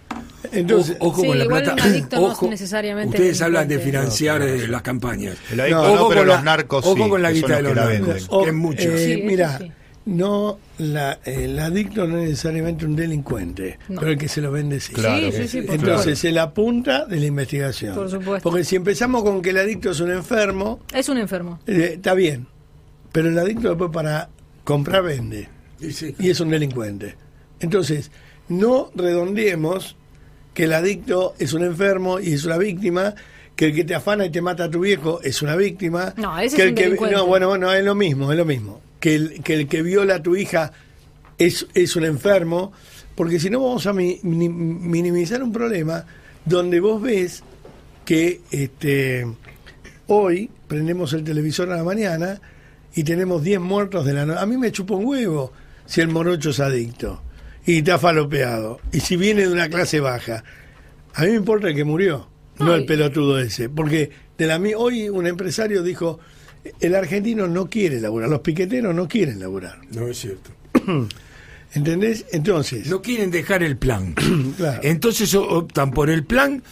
Entonces, 0.52 0.96
ojo, 1.00 1.08
ojo 1.10 1.22
Sí, 1.22 1.28
con 1.28 1.38
la 1.38 1.44
plata. 1.46 1.76
no 1.76 2.50
necesariamente 2.50 3.16
Ustedes 3.16 3.40
hablan 3.42 3.68
de 3.68 3.78
financiar 3.78 4.42
eh, 4.42 4.66
las 4.68 4.82
campañas. 4.82 5.36
El 5.52 5.60
adicto 5.60 5.82
No, 5.82 5.88
no, 5.88 5.94
ojo 5.94 6.08
pero 6.08 6.20
con 6.22 6.28
los 6.28 6.42
narcos 6.44 6.86
ojo 6.86 7.04
sí, 7.04 7.08
con 7.10 7.22
la 7.22 7.32
guita 7.32 7.56
de 7.56 7.62
los 7.62 7.74
narcos. 7.74 8.06
venden. 8.06 8.24
o- 8.28 8.42
que 8.42 8.48
es 8.50 8.54
mucho. 8.56 8.82
eh, 8.90 9.14
Sí, 9.16 9.22
mira, 9.24 9.58
sí. 9.58 9.72
no 10.06 10.58
la, 10.78 11.18
el 11.24 11.58
adicto 11.58 12.06
no 12.06 12.18
es 12.18 12.30
necesariamente 12.30 12.84
un 12.84 12.96
delincuente, 12.96 13.78
No. 13.88 14.00
pero 14.00 14.12
el 14.12 14.18
que 14.18 14.28
se 14.28 14.40
lo 14.40 14.50
vende 14.50 14.80
sí. 14.80 14.92
Claro. 14.92 15.30
Sí, 15.30 15.32
sí, 15.42 15.48
sí, 15.48 15.62
por 15.62 15.74
Entonces 15.76 16.24
es 16.24 16.32
la 16.34 16.52
punta 16.54 17.04
de 17.06 17.16
la 17.20 17.26
investigación. 17.26 17.94
Por 17.94 18.10
supuesto. 18.10 18.48
Porque 18.48 18.64
si 18.64 18.76
empezamos 18.76 19.22
con 19.22 19.42
que 19.42 19.50
el 19.50 19.58
adicto 19.58 19.90
es 19.90 20.00
un 20.00 20.10
enfermo, 20.10 20.80
Es 20.92 21.08
un 21.08 21.18
enfermo. 21.18 21.60
eh, 21.66 21.92
está 21.96 22.14
bien. 22.14 22.46
Pero 23.12 23.28
el 23.28 23.38
adicto 23.38 23.68
después 23.68 23.90
para 23.92 24.30
comprar 24.64 25.02
vende. 25.02 25.48
Y 25.80 25.92
sí. 25.92 26.14
Y 26.18 26.30
es 26.30 26.40
un 26.40 26.50
delincuente. 26.50 27.16
Entonces, 27.60 28.10
no 28.48 28.90
redondeemos 28.94 29.96
que 30.60 30.64
el 30.66 30.74
adicto 30.74 31.34
es 31.38 31.54
un 31.54 31.64
enfermo 31.64 32.20
y 32.20 32.34
es 32.34 32.44
una 32.44 32.58
víctima, 32.58 33.14
que 33.56 33.64
el 33.68 33.74
que 33.74 33.82
te 33.82 33.94
afana 33.94 34.26
y 34.26 34.30
te 34.30 34.42
mata 34.42 34.64
a 34.64 34.70
tu 34.70 34.80
viejo 34.80 35.18
es 35.22 35.40
una 35.40 35.56
víctima. 35.56 36.12
No, 36.18 36.38
ese 36.38 36.54
que 36.56 36.62
es 36.64 36.66
el 36.68 36.92
un 36.98 36.98
que. 37.08 37.10
No, 37.14 37.26
bueno, 37.26 37.48
bueno, 37.48 37.72
es 37.72 37.82
lo 37.82 37.94
mismo, 37.94 38.30
es 38.30 38.36
lo 38.36 38.44
mismo. 38.44 38.82
Que 39.00 39.14
el 39.14 39.42
que, 39.42 39.54
el 39.54 39.68
que 39.68 39.80
viola 39.80 40.16
a 40.16 40.22
tu 40.22 40.36
hija 40.36 40.70
es, 41.38 41.66
es 41.72 41.96
un 41.96 42.04
enfermo, 42.04 42.72
porque 43.14 43.40
si 43.40 43.48
no 43.48 43.62
vamos 43.62 43.86
a 43.86 43.94
mi- 43.94 44.20
mi- 44.22 44.50
minimizar 44.50 45.42
un 45.42 45.50
problema 45.50 46.04
donde 46.44 46.78
vos 46.80 47.00
ves 47.00 47.42
que 48.04 48.42
este 48.50 49.26
hoy 50.08 50.50
prendemos 50.68 51.14
el 51.14 51.24
televisor 51.24 51.72
a 51.72 51.76
la 51.78 51.84
mañana 51.84 52.38
y 52.94 53.02
tenemos 53.04 53.42
10 53.42 53.60
muertos 53.60 54.04
de 54.04 54.12
la 54.12 54.26
noche. 54.26 54.40
A 54.40 54.44
mí 54.44 54.58
me 54.58 54.70
chupa 54.72 54.92
un 54.92 55.06
huevo 55.06 55.54
si 55.86 56.02
el 56.02 56.08
morocho 56.08 56.50
es 56.50 56.60
adicto 56.60 57.22
y 57.70 57.78
está 57.78 57.98
falopeado. 57.98 58.80
Y 58.92 59.00
si 59.00 59.16
viene 59.16 59.42
de 59.42 59.52
una 59.52 59.68
clase 59.68 60.00
baja. 60.00 60.44
A 61.14 61.22
mí 61.22 61.28
me 61.30 61.36
importa 61.36 61.68
el 61.68 61.74
que 61.74 61.84
murió, 61.84 62.28
no 62.58 62.74
el 62.74 62.84
pelotudo 62.84 63.38
ese. 63.40 63.68
Porque 63.68 64.10
de 64.38 64.46
la 64.46 64.58
mi- 64.58 64.74
hoy 64.74 65.08
un 65.08 65.26
empresario 65.26 65.82
dijo, 65.82 66.20
el 66.80 66.94
argentino 66.94 67.48
no 67.48 67.68
quiere 67.68 68.00
laburar, 68.00 68.28
los 68.28 68.40
piqueteros 68.40 68.94
no 68.94 69.08
quieren 69.08 69.40
laburar. 69.40 69.78
No 69.92 70.06
es 70.06 70.18
cierto. 70.18 70.50
¿Entendés? 71.74 72.26
Entonces, 72.32 72.88
No 72.88 73.00
quieren 73.00 73.30
dejar 73.30 73.62
el 73.62 73.76
plan. 73.76 74.14
Claro. 74.56 74.80
Entonces 74.82 75.34
optan 75.34 75.92
por 75.92 76.10
el 76.10 76.24
plan 76.24 76.62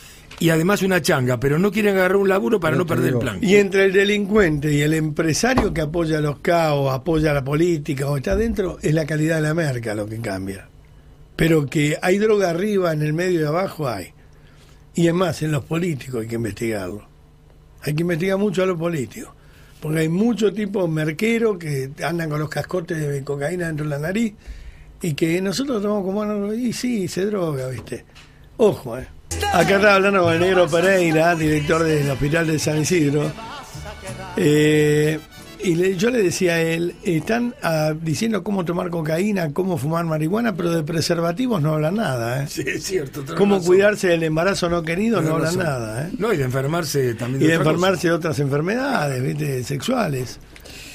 y 0.40 0.50
además 0.50 0.82
una 0.82 1.00
changa, 1.02 1.40
pero 1.40 1.58
no 1.58 1.70
quieren 1.72 1.94
agarrar 1.96 2.16
un 2.16 2.28
laburo 2.28 2.60
para 2.60 2.76
No 2.76 2.82
no, 2.82 2.86
perder 2.86 3.14
el 3.14 3.18
plan. 3.18 3.38
Y 3.42 3.56
entre 3.56 3.84
el 3.86 3.92
delincuente 3.92 4.72
y 4.72 4.80
el 4.82 4.94
empresario 4.94 5.72
que 5.74 5.80
apoya 5.80 6.18
a 6.18 6.20
los 6.20 6.38
caos, 6.40 6.92
apoya 6.92 7.32
la 7.32 7.42
política 7.44 8.08
o 8.08 8.16
está 8.16 8.36
dentro, 8.36 8.78
es 8.82 8.94
la 8.94 9.04
calidad 9.06 9.36
de 9.36 9.42
la 9.42 9.54
merca 9.54 9.94
lo 9.94 10.06
que 10.06 10.18
cambia. 10.20 10.68
Pero 11.38 11.66
que 11.66 11.96
hay 12.02 12.18
droga 12.18 12.50
arriba, 12.50 12.92
en 12.92 13.00
el 13.00 13.12
medio 13.12 13.40
y 13.40 13.44
abajo, 13.44 13.88
hay. 13.88 14.12
Y 14.96 15.06
es 15.06 15.14
más, 15.14 15.40
en 15.42 15.52
los 15.52 15.64
políticos 15.64 16.22
hay 16.22 16.26
que 16.26 16.34
investigarlo. 16.34 17.06
Hay 17.82 17.94
que 17.94 18.02
investigar 18.02 18.36
mucho 18.38 18.64
a 18.64 18.66
los 18.66 18.76
políticos. 18.76 19.30
Porque 19.80 20.00
hay 20.00 20.08
muchos 20.08 20.52
tipos 20.52 20.90
merqueros 20.90 21.56
que 21.56 21.92
andan 22.04 22.28
con 22.28 22.40
los 22.40 22.48
cascotes 22.48 22.98
de 22.98 23.22
cocaína 23.22 23.68
dentro 23.68 23.84
de 23.84 23.90
la 23.90 23.98
nariz 24.00 24.34
y 25.00 25.14
que 25.14 25.40
nosotros 25.40 25.80
tomamos 25.80 26.04
como... 26.04 26.24
"No, 26.24 26.52
Y 26.52 26.72
sí, 26.72 27.06
se 27.06 27.26
droga, 27.26 27.68
¿viste? 27.68 28.04
Ojo, 28.56 28.98
¿eh? 28.98 29.06
Acá 29.52 29.76
estaba 29.76 29.94
hablando 29.94 30.24
con 30.24 30.34
el 30.34 30.40
negro 30.40 30.66
Pereira, 30.66 31.36
director 31.36 31.84
del 31.84 32.10
Hospital 32.10 32.48
de 32.48 32.58
San 32.58 32.80
Isidro. 32.80 33.30
Eh, 34.36 35.20
y 35.62 35.74
le- 35.74 35.96
yo 35.96 36.10
le 36.10 36.22
decía 36.22 36.54
a 36.54 36.60
él, 36.60 36.94
están 37.04 37.54
ah, 37.62 37.92
diciendo 38.00 38.42
cómo 38.44 38.64
tomar 38.64 38.90
cocaína, 38.90 39.52
cómo 39.52 39.76
fumar 39.78 40.04
marihuana, 40.04 40.54
pero 40.54 40.70
de 40.72 40.82
preservativos 40.82 41.60
no 41.62 41.74
hablan 41.74 41.96
nada. 41.96 42.42
¿eh? 42.42 42.46
Sí, 42.48 42.62
es 42.66 42.84
cierto. 42.84 43.24
Cómo 43.36 43.56
razón. 43.56 43.66
cuidarse 43.68 44.08
del 44.08 44.22
embarazo 44.22 44.68
no 44.68 44.82
querido 44.82 45.20
no 45.20 45.38
razón. 45.38 45.58
nada. 45.64 46.06
¿eh? 46.08 46.10
No, 46.18 46.32
y 46.32 46.36
de 46.36 46.44
enfermarse 46.44 47.14
también. 47.14 47.42
Y 47.42 47.46
de 47.46 47.56
cosa. 47.56 47.70
enfermarse 47.70 48.08
de 48.08 48.14
otras 48.14 48.38
enfermedades, 48.38 49.22
¿viste? 49.22 49.64
Sexuales. 49.64 50.38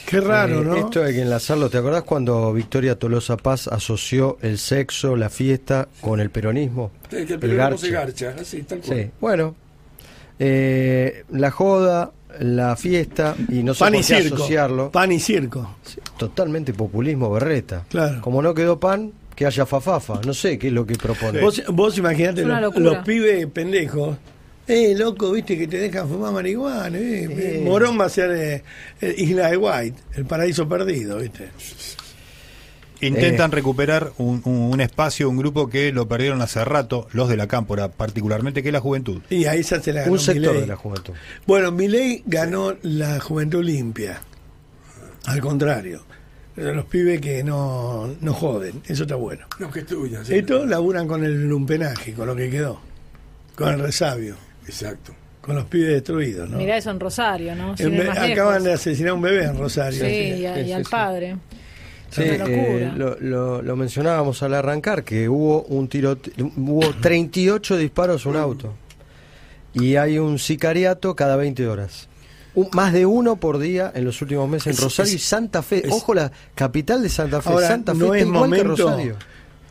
Qué 0.06 0.20
raro, 0.20 0.62
Eh, 0.62 0.66
¿no? 0.66 0.76
Esto 0.76 1.04
hay 1.04 1.14
que 1.14 1.22
enlazarlo. 1.22 1.70
¿Te 1.70 1.78
acordás 1.78 2.04
cuando 2.04 2.52
Victoria 2.54 3.00
Tolosa 3.00 3.38
Paz 3.38 3.68
asoció 3.70 4.38
el 4.42 4.58
sexo, 4.58 5.16
la 5.16 5.30
fiesta 5.30 5.88
con 6.02 6.20
el 6.20 6.30
peronismo? 6.30 6.92
Sí, 7.10 7.16
que 7.18 7.22
el 7.24 7.32
el 7.34 7.40
periodismo 7.40 7.78
se 7.78 7.90
garcha, 7.92 8.36
así, 8.40 8.64
tal 8.64 8.80
cual. 8.80 9.00
Sí, 9.00 9.10
bueno. 9.22 9.56
eh, 10.40 11.24
la 11.32 11.52
joda, 11.52 12.12
la 12.40 12.76
fiesta, 12.76 13.36
y 13.50 13.64
no 13.64 13.74
sé 13.74 13.86
y 13.88 13.92
qué 13.92 14.04
circo. 14.04 14.36
asociarlo. 14.36 14.92
Pan 14.92 15.12
y 15.12 15.20
circo. 15.20 15.76
Totalmente 16.18 16.74
populismo 16.74 17.30
berreta. 17.32 17.86
Claro. 17.90 18.22
Como 18.22 18.42
no 18.42 18.54
quedó 18.54 18.80
pan, 18.80 19.12
que 19.36 19.46
haya 19.46 19.66
fafafa. 19.66 20.22
No 20.26 20.34
sé 20.34 20.58
qué 20.58 20.68
es 20.68 20.74
lo 20.74 20.86
que 20.86 20.96
propone. 20.96 21.42
Vos, 21.42 21.62
vos 21.70 21.98
imaginate 21.98 22.44
los, 22.46 22.98
pibes 23.06 23.46
pendejos. 23.48 24.18
Eh, 24.68 24.96
loco, 24.98 25.32
viste 25.32 25.58
que 25.58 25.68
te 25.68 25.78
dejan 25.78 26.08
fumar 26.08 26.32
marihuana. 26.32 26.98
eh, 26.98 27.26
eh. 27.30 27.62
Morón 27.66 28.00
va 28.00 28.06
a 28.06 28.10
ser 28.10 28.32
eh, 28.32 28.64
eh, 29.02 29.16
Isla 29.18 29.50
de 29.50 29.58
White, 29.58 30.00
el 30.16 30.26
paraíso 30.26 30.68
perdido, 30.70 31.18
viste. 31.18 31.50
Intentan 33.08 33.52
Eh. 33.52 33.56
recuperar 33.56 34.12
un, 34.18 34.42
un- 34.46 34.72
un 34.74 34.82
espacio, 34.82 35.30
un 35.30 35.38
grupo 35.38 35.70
que 35.70 35.92
lo 35.92 36.08
perdieron 36.08 36.42
hace 36.42 36.64
rato, 36.66 37.08
los 37.14 37.30
de 37.30 37.38
la 37.38 37.48
cámpora, 37.48 37.90
particularmente, 37.90 38.62
que 38.64 38.70
es 38.70 38.74
la 38.74 38.80
juventud. 38.80 39.22
Y 39.30 39.46
ahí 39.46 39.64
se 39.64 39.76
hace 39.76 39.94
la 39.94 40.02
ganó 40.02 40.14
Un 40.14 40.20
sector 40.20 40.60
de 40.60 40.68
la 40.68 40.76
juventud. 40.76 41.14
Bueno, 41.48 41.72
Milei 41.72 42.24
ganó 42.26 42.76
la 42.82 43.20
juventud 43.20 43.64
limpia. 43.64 44.22
Al 45.26 45.40
contrario. 45.42 46.04
Los 46.56 46.86
pibes 46.86 47.20
que 47.20 47.44
no, 47.44 48.14
no 48.22 48.34
joden. 48.34 48.82
Eso 48.88 49.04
está 49.04 49.16
bueno. 49.16 49.48
No, 49.60 49.72
que 49.72 49.80
es 49.80 49.86
tuya. 49.88 50.24
sí. 50.24 50.36
Estos 50.36 50.68
laburan 50.68 51.08
con 51.08 51.24
el 51.24 51.48
lumpenaje, 51.50 52.14
con 52.14 52.28
lo 52.28 52.36
que 52.36 52.50
quedó. 52.50 52.80
Con 53.56 53.70
el 53.74 53.80
resabio. 53.80 54.36
Exacto. 54.68 55.16
Con 55.42 55.56
los 55.56 55.66
pibes 55.66 55.90
destruidos, 55.90 56.50
¿no? 56.50 56.58
Mirá 56.60 56.78
eso 56.78 56.92
en 56.92 57.00
Rosario, 57.00 57.56
¿no? 57.56 57.72
Acaban 57.74 58.30
lejos. 58.30 58.64
de 58.64 58.74
asesinar 58.74 59.10
a 59.10 59.14
un 59.16 59.22
bebé 59.22 59.46
en 59.46 59.58
Rosario. 59.58 60.00
Sí, 60.00 60.06
y, 60.42 60.46
a- 60.46 60.62
y 60.62 60.72
al 60.72 60.86
sí. 60.86 60.92
padre. 60.92 61.38
Sí, 62.14 62.22
eh, 62.26 62.92
lo, 62.96 63.18
lo- 63.20 63.62
lo 63.62 63.76
mencionábamos 63.76 64.44
al 64.44 64.54
arrancar, 64.54 65.04
que 65.04 65.28
hubo 65.30 65.64
un 65.64 65.88
tiro, 65.88 66.18
hubo 66.58 66.82
38 67.02 67.78
disparos 67.78 68.26
a 68.26 68.30
un 68.30 68.36
auto. 68.38 68.74
Y 69.74 69.96
hay 69.96 70.20
un 70.20 70.38
sicariato 70.40 71.16
cada 71.16 71.36
20 71.36 71.68
horas. 71.68 72.08
Un- 72.56 72.70
más 72.74 72.94
de 72.94 73.08
uno 73.08 73.38
por 73.38 73.58
día 73.58 73.92
en 73.96 74.06
los 74.06 74.22
últimos 74.22 74.48
meses 74.48 74.68
en 74.68 74.74
Es- 74.74 74.80
Rosario 74.84 75.10
es- 75.10 75.16
y 75.16 75.20
Santa 75.20 75.64
Fe. 75.64 75.88
es- 75.88 75.92
Ojo, 75.92 76.14
la 76.14 76.32
capital 76.54 77.02
de 77.02 77.10
Santa 77.10 77.42
Fe. 77.42 77.50
Ahora, 77.50 77.68
Santa 77.68 77.94
Fe 77.94 77.98
no 78.00 78.14
es 78.14 78.22
igual 78.22 78.34
que 78.34 78.40
momento 78.64 78.86
Rosario. 78.86 79.16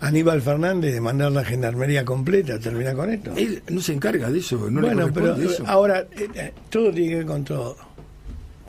Aníbal 0.01 0.43
Fernández 0.43 0.93
de 0.93 1.01
mandar 1.01 1.31
la 1.31 1.45
gendarmería 1.45 2.05
completa, 2.05 2.59
termina 2.59 2.93
con 2.93 3.09
esto. 3.13 3.31
Él 3.37 3.63
no 3.69 3.81
se 3.81 3.93
encarga 3.93 4.29
de 4.33 4.41
eso, 4.41 4.69
no 4.69 4.81
le 4.81 4.89
bueno, 4.89 5.11
pero 5.15 5.37
eso. 5.37 5.63
eh, 5.63 5.67
ahora, 5.69 6.01
eh, 6.01 6.29
eh, 6.35 6.53
todo 6.71 6.91
tiene 6.91 7.09
que 7.11 7.17
ver 7.19 7.27
con 7.27 7.45
todo. 7.45 7.77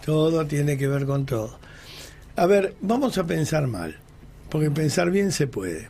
Todo 0.05 0.45
tiene 0.45 0.77
que 0.77 0.87
ver 0.87 1.05
con 1.07 1.25
todo. 1.25 1.57
A 2.35 2.45
ver, 2.45 2.75
vamos 2.81 3.17
a 3.17 3.25
pensar 3.25 3.67
mal, 3.67 3.95
porque 4.49 4.71
pensar 4.71 5.11
bien 5.11 5.31
se 5.31 5.47
puede. 5.47 5.87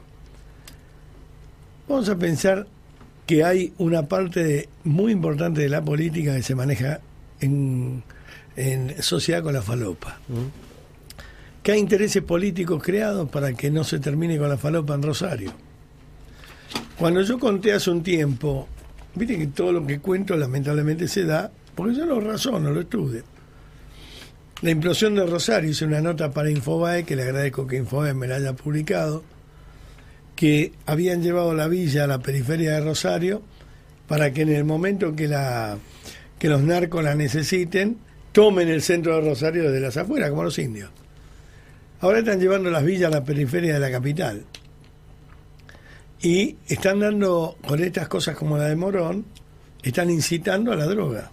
Vamos 1.87 2.09
a 2.09 2.17
pensar 2.17 2.67
que 3.25 3.43
hay 3.43 3.73
una 3.77 4.03
parte 4.07 4.43
de- 4.43 4.69
muy 4.83 5.11
importante 5.13 5.61
de 5.61 5.69
la 5.69 5.81
política 5.81 6.35
que 6.35 6.43
se 6.43 6.55
maneja 6.55 6.99
en, 7.39 8.03
en 8.57 9.01
sociedad 9.01 9.41
con 9.43 9.53
la 9.53 9.61
falopa. 9.61 10.19
Que 11.61 11.71
hay 11.71 11.79
intereses 11.79 12.21
políticos 12.23 12.83
creados 12.83 13.29
para 13.29 13.53
que 13.53 13.71
no 13.71 13.85
se 13.85 13.99
termine 13.99 14.37
con 14.37 14.49
la 14.49 14.57
falopa 14.57 14.95
en 14.95 15.01
Rosario. 15.03 15.53
Cuando 16.97 17.21
yo 17.21 17.39
conté 17.39 17.71
hace 17.73 17.89
un 17.89 18.03
tiempo, 18.03 18.67
viste 19.15 19.37
que 19.37 19.47
todo 19.47 19.71
lo 19.71 19.87
que 19.87 19.99
cuento 19.99 20.35
lamentablemente 20.35 21.07
se 21.07 21.23
da, 21.23 21.49
porque 21.75 21.95
yo 21.95 22.05
lo 22.05 22.19
razono, 22.19 22.69
lo 22.71 22.81
estudio. 22.81 23.23
La 24.64 24.72
implosión 24.72 25.14
de 25.14 25.26
Rosario, 25.26 25.72
hice 25.72 25.84
una 25.84 25.99
nota 25.99 26.31
para 26.31 26.49
Infobae, 26.49 27.03
que 27.03 27.18
le 27.18 27.23
agradezco 27.23 27.68
que 27.68 27.76
Infobae 27.76 28.14
me 28.14 28.27
la 28.27 28.38
haya 28.38 28.53
publicado, 28.53 29.22
que 30.38 30.72
habían 30.85 31.22
llevado 31.22 31.53
la 31.53 31.68
villa 31.68 32.06
a 32.06 32.07
la 32.07 32.19
periferia 32.19 32.72
de 32.72 32.80
Rosario 32.80 33.41
para 34.07 34.31
que 34.31 34.44
en 34.44 34.53
el 34.53 34.64
momento 34.64 35.18
que, 35.18 35.27
la, 35.27 35.77
que 36.40 36.48
los 36.48 36.61
narcos 36.61 37.03
la 37.03 37.14
necesiten, 37.14 37.98
tomen 38.31 38.69
el 38.69 38.81
centro 38.81 39.15
de 39.15 39.30
Rosario 39.30 39.64
desde 39.64 39.81
las 39.81 39.98
afueras, 39.98 40.30
como 40.30 40.45
los 40.45 40.57
indios. 40.57 40.91
Ahora 41.99 42.19
están 42.19 42.40
llevando 42.40 42.69
las 42.72 42.85
villas 42.85 43.11
a 43.11 43.15
la 43.18 43.26
periferia 43.26 43.73
de 43.73 43.80
la 43.81 43.91
capital. 43.91 44.45
Y 46.22 46.56
están 46.69 47.02
dando, 47.02 47.57
con 47.68 47.84
estas 47.84 48.07
cosas 48.07 48.38
como 48.38 48.57
la 48.57 48.69
de 48.69 48.77
Morón, 48.77 49.26
están 49.84 50.10
incitando 50.10 50.72
a 50.72 50.77
la 50.77 50.85
droga. 50.85 51.31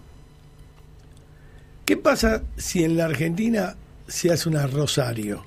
¿Qué 1.91 1.97
pasa 1.97 2.41
si 2.55 2.85
en 2.85 2.95
la 2.95 3.03
Argentina 3.03 3.75
se 4.07 4.31
hace 4.31 4.47
una 4.47 4.65
Rosario? 4.65 5.43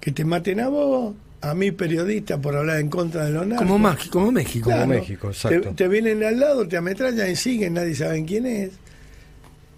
Que 0.00 0.10
te 0.10 0.24
maten 0.24 0.58
a 0.58 0.68
vos, 0.68 1.14
a 1.40 1.54
mí 1.54 1.70
periodista 1.70 2.36
por 2.36 2.56
hablar 2.56 2.80
en 2.80 2.88
contra 2.88 3.26
de 3.26 3.30
los 3.30 3.46
narcos. 3.46 3.68
Como, 3.68 3.78
México. 3.78 4.10
Como. 4.10 4.32
México, 4.88 5.28
Te, 5.28 5.34
exacto. 5.34 5.72
te 5.76 5.86
vienen 5.86 6.24
al 6.24 6.40
lado, 6.40 6.66
te 6.66 6.76
ametrallan 6.78 7.30
y 7.30 7.36
siguen, 7.36 7.74
nadie 7.74 7.94
sabe 7.94 8.24
quién 8.24 8.46
es. 8.46 8.70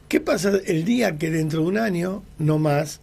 ¿Qué 0.09 0.21
pasa 0.21 0.53
el 0.65 0.87
día 0.87 1.19
que 1.19 1.31
dentro 1.31 1.61
de 1.61 1.67
un 1.67 1.77
año, 1.77 2.23
no 2.39 2.59
más, 2.59 3.03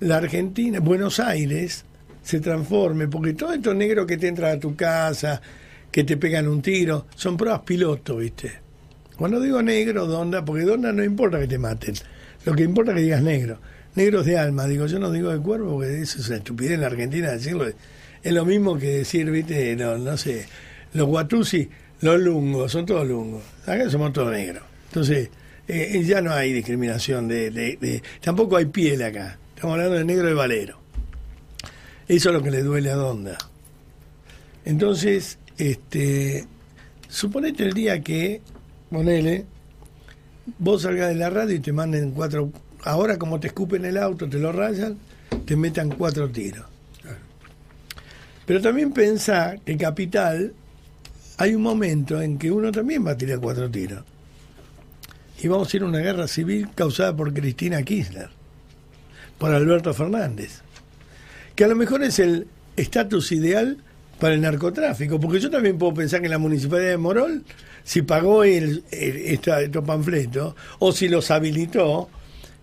la 0.00 0.16
Argentina, 0.16 0.80
Buenos 0.80 1.20
Aires, 1.20 1.84
se 2.24 2.40
transforme? 2.40 3.06
Porque 3.06 3.34
todos 3.34 3.54
estos 3.54 3.76
negros 3.76 4.08
que 4.08 4.16
te 4.16 4.26
entran 4.26 4.56
a 4.56 4.58
tu 4.58 4.74
casa, 4.74 5.40
que 5.92 6.02
te 6.02 6.16
pegan 6.16 6.48
un 6.48 6.60
tiro, 6.60 7.06
son 7.14 7.36
pruebas 7.36 7.60
piloto, 7.60 8.16
¿viste? 8.16 8.68
Cuando 9.20 9.38
digo 9.38 9.60
negro, 9.60 10.06
donda, 10.06 10.46
porque 10.46 10.62
donda 10.64 10.92
no 10.94 11.04
importa 11.04 11.38
que 11.38 11.46
te 11.46 11.58
maten, 11.58 11.92
lo 12.46 12.54
que 12.54 12.62
importa 12.62 12.92
es 12.92 12.96
que 12.96 13.02
digas 13.02 13.22
negro. 13.22 13.60
Negros 13.94 14.24
de 14.24 14.38
alma, 14.38 14.66
digo, 14.66 14.86
yo 14.86 14.98
no 14.98 15.12
digo 15.12 15.28
de 15.30 15.38
cuerpo, 15.40 15.72
porque 15.72 16.00
eso 16.00 16.20
es 16.20 16.28
una 16.28 16.38
estupidez 16.38 16.72
en 16.72 16.80
la 16.80 16.86
Argentina 16.86 17.30
decirlo. 17.30 17.66
Es 18.22 18.32
lo 18.32 18.46
mismo 18.46 18.78
que 18.78 18.86
decir, 19.00 19.30
¿viste? 19.30 19.76
No, 19.76 19.98
no 19.98 20.16
sé, 20.16 20.46
los 20.94 21.06
guatusi, 21.06 21.68
los 22.00 22.18
lungos, 22.18 22.72
son 22.72 22.86
todos 22.86 23.06
lungos. 23.06 23.42
Acá 23.66 23.90
somos 23.90 24.10
todos 24.14 24.32
negros. 24.32 24.62
Entonces, 24.86 25.28
eh, 25.68 26.02
ya 26.02 26.22
no 26.22 26.32
hay 26.32 26.54
discriminación 26.54 27.28
de- 27.28 27.50
de- 27.50 28.02
Tampoco 28.22 28.56
hay 28.56 28.64
piel 28.64 29.02
acá. 29.02 29.38
Estamos 29.54 29.74
hablando 29.74 29.96
de 29.98 30.04
negro 30.06 30.28
de 30.28 30.32
valero. 30.34 30.78
Eso 32.08 32.30
es 32.30 32.34
lo 32.34 32.42
que 32.42 32.50
le 32.50 32.62
duele 32.62 32.90
a 32.90 32.94
Donda. 32.94 33.36
Entonces, 34.64 35.38
este, 35.58 36.46
suponete 37.08 37.64
el 37.64 37.74
día 37.74 38.00
que, 38.00 38.40
ponele, 38.90 39.46
vos 40.58 40.82
salgas 40.82 41.08
de 41.08 41.14
la 41.14 41.30
radio 41.30 41.56
y 41.56 41.60
te 41.60 41.72
manden 41.72 42.10
cuatro, 42.10 42.52
ahora 42.82 43.18
como 43.18 43.40
te 43.40 43.48
escupen 43.48 43.84
el 43.84 43.96
auto, 43.96 44.28
te 44.28 44.38
lo 44.38 44.52
rayan, 44.52 44.98
te 45.44 45.56
metan 45.56 45.90
cuatro 45.90 46.28
tiros. 46.28 46.66
Pero 48.46 48.60
también 48.60 48.92
pensá 48.92 49.56
que 49.64 49.76
Capital 49.76 50.52
hay 51.38 51.54
un 51.54 51.62
momento 51.62 52.20
en 52.20 52.36
que 52.36 52.50
uno 52.50 52.72
también 52.72 53.06
va 53.06 53.12
a 53.12 53.16
tirar 53.16 53.38
cuatro 53.38 53.70
tiros. 53.70 54.02
Y 55.42 55.48
vamos 55.48 55.72
a 55.72 55.76
ir 55.76 55.82
a 55.84 55.86
una 55.86 56.00
guerra 56.00 56.28
civil 56.28 56.68
causada 56.74 57.16
por 57.16 57.32
Cristina 57.32 57.82
Kirchner, 57.82 58.28
por 59.38 59.54
Alberto 59.54 59.94
Fernández 59.94 60.62
que 61.60 61.64
a 61.64 61.68
lo 61.68 61.76
mejor 61.76 62.02
es 62.02 62.18
el 62.18 62.46
estatus 62.76 63.32
ideal 63.32 63.76
para 64.18 64.32
el 64.32 64.40
narcotráfico, 64.40 65.20
porque 65.20 65.40
yo 65.40 65.50
también 65.50 65.76
puedo 65.76 65.92
pensar 65.92 66.22
que 66.22 66.28
la 66.30 66.38
municipalidad 66.38 66.88
de 66.88 66.96
Morol, 66.96 67.44
si 67.84 68.02
pagó 68.02 68.44
el, 68.44 68.84
el- 68.90 69.16
esta- 69.16 69.60
estos 69.62 69.84
panfletos, 69.84 70.54
o 70.78 70.92
si 70.92 71.08
los 71.08 71.30
habilitó, 71.30 72.08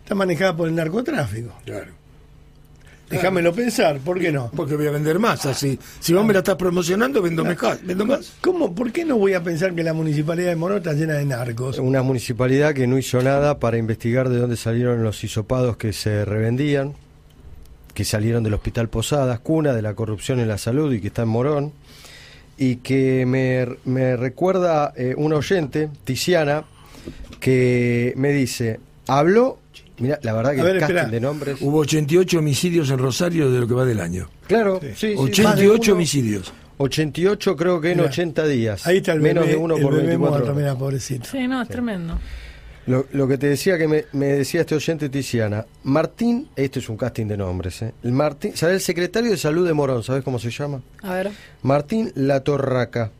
está 0.04 0.16
manejada 0.16 0.56
por 0.56 0.68
el 0.70 0.76
narcotráfico. 0.76 1.54
Claro. 1.66 1.92
Déjamelo 3.10 3.54
pensar, 3.54 4.00
¿por 4.00 4.20
qué 4.20 4.34
no? 4.34 4.52
Porque 4.54 4.76
voy 4.76 4.86
a 4.88 4.92
vender 4.92 5.18
más 5.18 5.46
así. 5.46 5.80
Si 6.02 6.12
vos 6.14 6.26
me 6.26 6.34
la 6.34 6.40
estás 6.40 6.58
promocionando, 6.58 7.22
vendo 7.22 7.46
mejor, 7.46 7.80
vendo 7.82 8.06
más. 8.06 8.34
¿Cómo, 8.42 8.76
¿Por 8.76 8.92
qué 8.92 9.06
no 9.06 9.18
voy 9.18 9.34
a 9.34 9.42
pensar 9.42 9.74
que 9.74 9.82
la 9.82 9.94
municipalidad 9.94 10.50
de 10.50 10.58
Morol 10.58 10.80
está 10.80 10.92
llena 10.92 11.14
de 11.14 11.24
narcos? 11.24 11.78
Una 11.80 12.02
municipalidad 12.02 12.74
que 12.74 12.86
no 12.86 12.98
hizo 12.98 13.22
nada 13.22 13.60
para 13.60 13.78
investigar 13.78 14.28
de 14.28 14.40
dónde 14.40 14.58
salieron 14.58 15.04
los 15.04 15.24
hisopados 15.24 15.78
que 15.78 15.94
se 15.94 16.26
revendían, 16.26 16.96
que 17.94 18.04
salieron 18.04 18.44
del 18.44 18.56
Hospital 18.56 18.90
Posadas, 18.90 19.40
cuna 19.40 19.72
de 19.74 19.82
la 19.82 19.94
corrupción 19.94 20.42
en 20.42 20.50
la 20.50 20.58
salud 20.58 20.92
y 20.92 21.00
que 21.00 21.08
está 21.08 21.22
en 21.22 21.30
Morón, 21.30 21.72
y 22.58 22.78
que 22.78 23.26
me, 23.26 23.68
me 23.86 24.16
recuerda 24.18 24.94
eh, 24.96 25.14
un 25.18 25.34
oyente, 25.34 25.90
Tiziana, 26.04 26.64
que 27.40 28.14
me 28.18 28.32
dice, 28.32 28.80
habló, 29.08 29.60
mira, 30.00 30.20
la 30.24 30.34
verdad 30.34 30.56
que 30.56 30.64
ver, 30.64 30.76
el 30.76 30.80
casting 30.80 30.96
espera. 30.96 31.12
de 31.12 31.20
nombres... 31.22 31.58
Hubo 31.62 31.80
88 31.80 32.40
homicidios 32.40 32.90
en 32.90 32.98
Rosario 32.98 33.52
de 33.52 33.60
lo 33.60 33.68
que 33.68 33.74
va 33.74 33.86
del 33.86 34.00
año. 34.00 34.30
Claro, 34.48 34.80
sí, 34.82 34.94
sí, 34.96 35.16
más 35.16 35.56
de 35.58 35.68
88 35.70 35.82
uno. 35.92 35.94
homicidios. 35.94 36.54
88 36.80 37.56
creo 37.56 37.82
que 37.82 37.92
en 37.92 37.98
Mirá, 37.98 38.10
80 38.10 38.48
días. 38.48 38.86
Ahí 38.88 38.98
está 38.98 39.14
el 39.14 39.22
menos 39.22 39.46
bebé, 39.46 39.56
de 39.56 39.64
uno 39.64 39.76
el 39.78 39.82
por 39.82 39.94
bebé 39.94 40.08
24 40.08 40.30
muerto, 40.30 40.52
horas. 40.52 40.58
mira, 40.64 40.76
pobrecito. 40.78 41.28
Sí, 41.32 41.48
no, 41.48 41.62
es 41.62 41.68
tremendo. 41.70 42.20
Lo, 42.88 43.06
lo 43.12 43.28
que 43.28 43.38
te 43.38 43.48
decía 43.48 43.78
que 43.78 43.88
me, 43.88 44.06
me 44.14 44.28
decía 44.28 44.62
este 44.62 44.74
oyente 44.76 45.10
Tiziana, 45.10 45.66
Martín, 45.84 46.48
esto 46.56 46.80
es 46.80 46.88
un 46.90 46.96
casting 46.98 47.26
de 47.28 47.36
nombres, 47.38 47.82
¿eh? 47.82 47.94
El 48.04 48.14
Martín, 48.14 48.54
¿sabes 48.56 48.76
el 48.76 48.82
secretario 48.82 49.30
de 49.32 49.38
salud 49.38 49.68
de 49.68 49.74
Morón? 49.74 50.04
¿Sabes 50.04 50.24
cómo 50.24 50.40
se 50.40 50.50
llama? 50.50 50.82
A 51.04 51.14
ver. 51.14 51.32
Martín 51.64 52.12
Latorraca. 52.16 53.12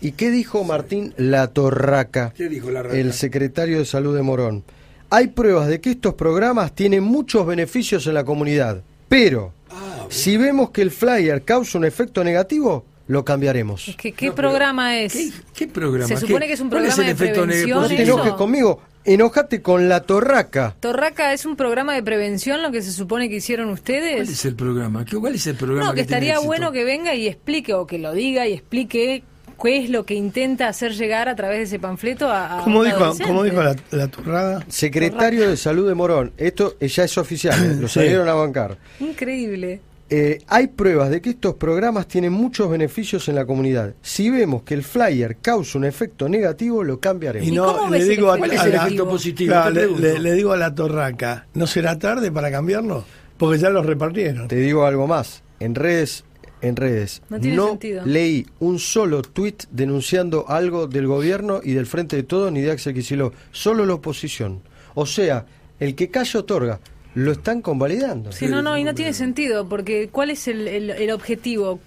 ¿Y 0.00 0.12
qué 0.12 0.30
dijo 0.30 0.62
Martín 0.64 1.14
Latorraca? 1.16 2.32
¿Qué 2.36 2.48
dijo 2.48 2.70
la 2.70 2.80
El 2.82 3.12
secretario 3.12 3.78
de 3.78 3.84
salud 3.84 4.14
de 4.14 4.22
Morón. 4.22 4.62
Hay 5.10 5.28
pruebas 5.28 5.68
de 5.68 5.80
que 5.80 5.90
estos 5.90 6.14
programas 6.14 6.72
tienen 6.74 7.02
muchos 7.02 7.46
beneficios 7.46 8.06
en 8.06 8.14
la 8.14 8.24
comunidad, 8.24 8.82
pero 9.08 9.52
Ah, 9.74 10.06
si 10.10 10.36
vemos 10.36 10.70
que 10.70 10.82
el 10.82 10.90
flyer 10.90 11.42
causa 11.42 11.78
un 11.78 11.84
efecto 11.86 12.22
negativo, 12.22 12.84
lo 13.08 13.24
cambiaremos. 13.24 13.88
Es 13.88 13.96
¿Qué 13.96 14.14
No, 14.28 14.34
programa 14.34 14.98
es? 14.98 15.12
¿Qué, 15.12 15.30
qué 15.54 15.66
programa? 15.66 16.06
Se 16.08 16.16
supone 16.18 16.40
¿Qué- 16.40 16.46
que 16.48 16.52
es 16.52 16.60
un 16.60 16.70
programa 16.70 16.94
el 16.94 17.04
de 17.06 17.10
efecto 17.12 17.42
prevención, 17.42 17.70
No 17.80 17.88
negativo? 17.88 17.96
te 17.96 18.02
enojes 18.22 18.32
conmigo, 18.34 18.80
enojate 19.04 19.62
con 19.62 19.88
la 19.88 20.00
torraca. 20.00 20.74
Torraca 20.80 21.32
es 21.32 21.44
un 21.46 21.56
programa 21.56 21.94
de 21.94 22.02
prevención, 22.02 22.62
lo 22.62 22.70
que 22.70 22.82
se 22.82 22.92
supone 22.92 23.28
que 23.28 23.36
hicieron 23.36 23.66
¿Cuál 23.66 23.74
ustedes. 23.74 24.28
es 24.28 24.44
el 24.44 24.54
programa? 24.56 25.04
¿Qué- 25.04 25.16
¿Cuál 25.16 25.34
es 25.34 25.46
el 25.46 25.56
programa? 25.56 25.88
No, 25.88 25.94
que 25.94 26.02
estaría 26.02 26.32
éxito? 26.34 26.46
bueno 26.46 26.72
que 26.72 26.84
venga 26.84 27.14
y 27.14 27.26
explique, 27.26 27.74
o 27.74 27.86
que 27.86 27.98
lo 27.98 28.12
diga 28.12 28.46
y 28.46 28.52
explique 28.54 29.24
qué 29.62 29.76
es 29.78 29.90
lo 29.90 30.04
que 30.04 30.14
intenta 30.14 30.66
hacer 30.68 30.92
llegar 30.92 31.28
a 31.28 31.36
través 31.36 31.58
de 31.58 31.62
ese 31.64 31.78
panfleto 31.78 32.28
a, 32.28 32.60
a 32.60 32.64
¿Cómo 32.64 32.80
un 32.80 32.86
dijo. 32.86 33.12
¿Cómo 33.26 33.44
dijo 33.44 33.62
la, 33.62 33.76
la 33.92 34.08
turrada? 34.08 34.64
Secretario 34.68 35.48
de 35.48 35.56
Salud 35.56 35.86
de 35.88 35.94
Morón, 35.94 36.32
esto 36.36 36.76
ya 36.80 37.04
es 37.04 37.16
oficial, 37.18 37.54
eh, 37.64 37.76
lo 37.80 37.86
Sí. 37.88 37.94
salieron 37.94 38.28
a 38.28 38.34
bancar. 38.34 38.76
Increíble. 38.98 39.80
Eh, 40.14 40.40
hay 40.46 40.66
pruebas 40.66 41.08
de 41.08 41.22
que 41.22 41.30
estos 41.30 41.54
programas 41.54 42.06
tienen 42.06 42.34
muchos 42.34 42.68
beneficios 42.68 43.28
en 43.30 43.34
la 43.34 43.46
comunidad. 43.46 43.94
Si 44.02 44.28
vemos 44.28 44.62
que 44.62 44.74
el 44.74 44.82
flyer 44.82 45.38
causa 45.40 45.78
un 45.78 45.86
efecto 45.86 46.28
negativo, 46.28 46.84
lo 46.84 47.00
cambiaremos. 47.00 47.48
¿Y 47.48 47.56
cómo 47.56 47.88
ves 47.88 48.04
le 48.06 48.08
digo 48.16 48.30
a, 48.30 48.36
efecto 48.36 48.38
¿Cuál 48.56 48.60
es 48.60 48.66
el 48.66 48.72
la- 48.76 48.84
efecto 48.86 49.08
positivo? 49.08 49.48
Claro, 49.52 49.70
le, 49.70 49.80
pregunto. 49.80 50.02
le- 50.02 50.18
le 50.18 50.32
digo 50.34 50.52
a 50.52 50.58
la 50.58 50.74
torraca, 50.74 51.46
¿no 51.54 51.66
será 51.66 51.98
tarde 51.98 52.30
para 52.30 52.50
cambiarlo? 52.50 53.06
Porque 53.38 53.58
ya 53.58 53.70
los 53.70 53.86
repartieron. 53.86 54.48
Te 54.48 54.56
digo 54.56 54.84
algo 54.84 55.06
más. 55.06 55.42
En 55.60 55.74
redes, 55.74 56.24
en 56.60 56.76
redes, 56.76 57.22
No 57.30 57.40
tiene 57.40 57.56
sentido. 57.62 58.02
leí 58.04 58.46
un 58.60 58.78
solo 58.80 59.22
tuit 59.22 59.64
denunciando 59.70 60.44
algo 60.48 60.88
del 60.88 61.06
gobierno 61.06 61.60
y 61.64 61.72
del 61.72 61.86
Frente 61.86 62.16
de 62.16 62.22
Todos 62.24 62.52
ni 62.52 62.60
de 62.60 62.70
Axel 62.72 62.92
Kicillof. 62.92 63.32
Solo 63.50 63.86
la 63.86 63.94
oposición. 63.94 64.60
O 64.94 65.06
sea, 65.06 65.46
el 65.80 65.94
que 65.94 66.10
calla 66.10 66.38
otorga. 66.40 66.80
Lo 67.14 67.32
están 67.32 67.60
convalidando. 67.62 68.32
Sí, 68.32 68.46
no, 68.46 68.62
no, 68.62 68.76
y 68.78 68.84
no 68.84 68.94
tiene 68.94 69.12
sentido, 69.12 69.68
porque 69.68 70.08
¿cuál 70.10 70.30
es 70.30 70.48
el, 70.48 70.66
el- 70.68 70.90
el 70.90 71.10
objetivo? 71.10 71.80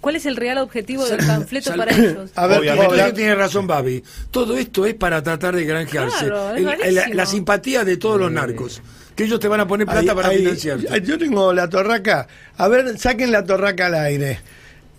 ¿Cuál 0.00 0.16
es 0.16 0.24
el 0.24 0.36
real 0.36 0.56
objetivo 0.58 1.04
del 1.04 1.18
panfleto 1.26 1.76
para 1.76 1.92
ellos? 1.96 2.30
A 2.34 2.46
ver, 2.46 2.60
Obviamente. 2.60 3.12
Tiene 3.12 3.34
razón 3.34 3.66
Babi. 3.66 4.02
Todo 4.30 4.56
esto 4.56 4.86
es 4.86 4.94
para 4.94 5.22
tratar 5.22 5.54
de 5.54 5.64
granjearse 5.64 6.26
Claro, 6.26 6.54
es 6.54 6.82
El- 6.82 6.98
el- 6.98 7.16
la, 7.16 7.26
simpatía 7.26 7.84
de 7.84 7.98
todos 7.98 8.18
los 8.18 8.32
narcos. 8.32 8.80
Que 9.14 9.24
ellos 9.24 9.38
te 9.38 9.48
van 9.48 9.60
a 9.60 9.66
poner 9.66 9.86
plata 9.86 10.00
ahí- 10.00 10.16
para 10.16 10.28
ahí- 10.28 10.38
financiarte. 10.38 11.02
Yo 11.02 11.18
tengo 11.18 11.52
la 11.52 11.68
torraca. 11.68 12.26
A 12.56 12.68
ver, 12.68 12.98
saquen 12.98 13.30
la 13.32 13.44
torraca 13.44 13.86
al 13.86 13.94
aire. 13.96 14.40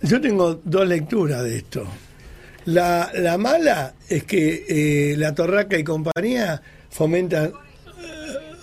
Yo 0.02 0.20
tengo 0.20 0.60
dos 0.62 0.86
lecturas 0.86 1.42
de 1.42 1.56
esto. 1.56 1.84
La, 2.66 3.10
la 3.14 3.38
mala 3.38 3.94
es 4.08 4.22
que 4.22 4.64
eh, 4.68 5.16
la 5.16 5.34
torraca 5.34 5.76
y 5.76 5.82
compañía 5.82 6.62
fomentan 6.90 7.46
eh, 7.46 7.52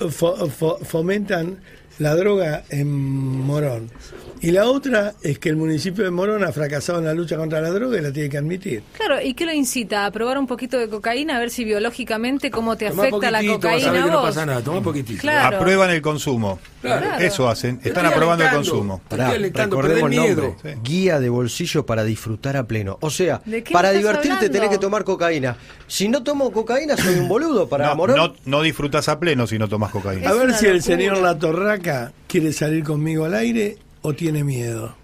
fo- 0.10 0.50
fo- 0.50 0.80
fomentan 0.84 1.60
la 2.00 2.16
droga 2.16 2.64
en 2.70 2.88
Morón. 2.90 3.92
Y 4.42 4.52
la 4.52 4.66
otra 4.68 5.14
es 5.22 5.38
que 5.40 5.50
el 5.50 5.56
municipio 5.58 6.04
de 6.04 6.12
Morón 6.12 6.44
ha 6.44 6.52
fracasado 6.52 7.00
en 7.00 7.06
la 7.06 7.14
lucha 7.14 7.36
contra 7.36 7.60
la 7.62 7.70
droga 7.72 7.98
y 7.98 8.02
la 8.02 8.12
tiene 8.12 8.30
que 8.30 8.38
admitir. 8.38 8.84
Claro, 8.94 9.22
¿y 9.22 9.34
qué 9.34 9.46
lo 9.46 9.54
incita? 9.54 10.06
¿A 10.06 10.12
probar 10.12 10.38
un 10.38 10.48
poquito 10.48 10.78
de 10.78 10.88
cocaína? 10.88 11.36
A 11.36 11.40
ver 11.40 11.50
si 11.50 11.66
biológicamente 11.66 12.50
cómo 12.50 12.78
te 12.78 12.90
Tomá 12.90 13.04
afecta 13.04 13.32
la 13.32 13.40
vas 13.42 13.48
a 13.50 13.54
cocaína 13.54 13.92
que 13.92 13.98
a 13.98 14.06
no 14.06 14.12
vos. 14.14 14.22
pasa 14.30 14.46
nada. 14.46 14.62
Toma 14.62 14.82
poquitito. 14.82 15.22
Claro. 15.22 15.58
Aprueban 15.58 15.90
el 15.90 16.02
consumo. 16.02 16.60
Claro. 16.82 17.20
Eso 17.20 17.50
hacen. 17.50 17.80
Están 17.84 18.06
aprobando 18.06 18.46
el 18.46 18.52
consumo. 18.52 19.02
Perdés 19.10 19.52
recordemos 19.54 20.12
el 20.12 20.16
nombre. 20.18 20.56
Guía 20.84 21.20
de 21.20 21.30
bolsillo 21.30 21.86
para 21.86 22.04
disfrutar 22.04 22.56
a 22.56 22.66
pleno. 22.66 22.98
O 23.02 23.10
sea, 23.10 23.42
¿De 23.46 23.64
qué 23.64 23.74
para 23.74 23.92
divertirte 23.92 24.32
hablando? 24.36 24.52
tenés 24.52 24.70
que 24.70 24.78
tomar 24.78 25.04
cocaína. 25.04 25.58
Si 25.88 26.08
no 26.08 26.24
tomo 26.24 26.52
cocaína, 26.52 26.96
soy 26.96 27.16
un 27.16 27.28
boludo. 27.28 27.68
Para 27.68 27.88
No, 27.88 27.96
Morón, 27.96 28.16
no, 28.16 28.34
no 28.46 28.62
disfrutas 28.62 29.10
a 29.10 29.20
pleno 29.20 29.48
si 29.48 29.60
no 29.60 29.68
tomas 29.68 29.92
cocaína. 29.92 30.30
A 30.30 30.34
ver 30.34 30.54
si 30.54 30.68
el 30.68 30.82
señor 30.82 31.18
La 31.18 31.38
Torraca 31.38 32.14
quiere 32.28 32.54
salir 32.54 32.84
conmigo 32.84 33.26
al 33.26 33.34
aire 33.34 33.78
o 34.02 34.14
tiene 34.14 34.44
miedo. 34.44 34.96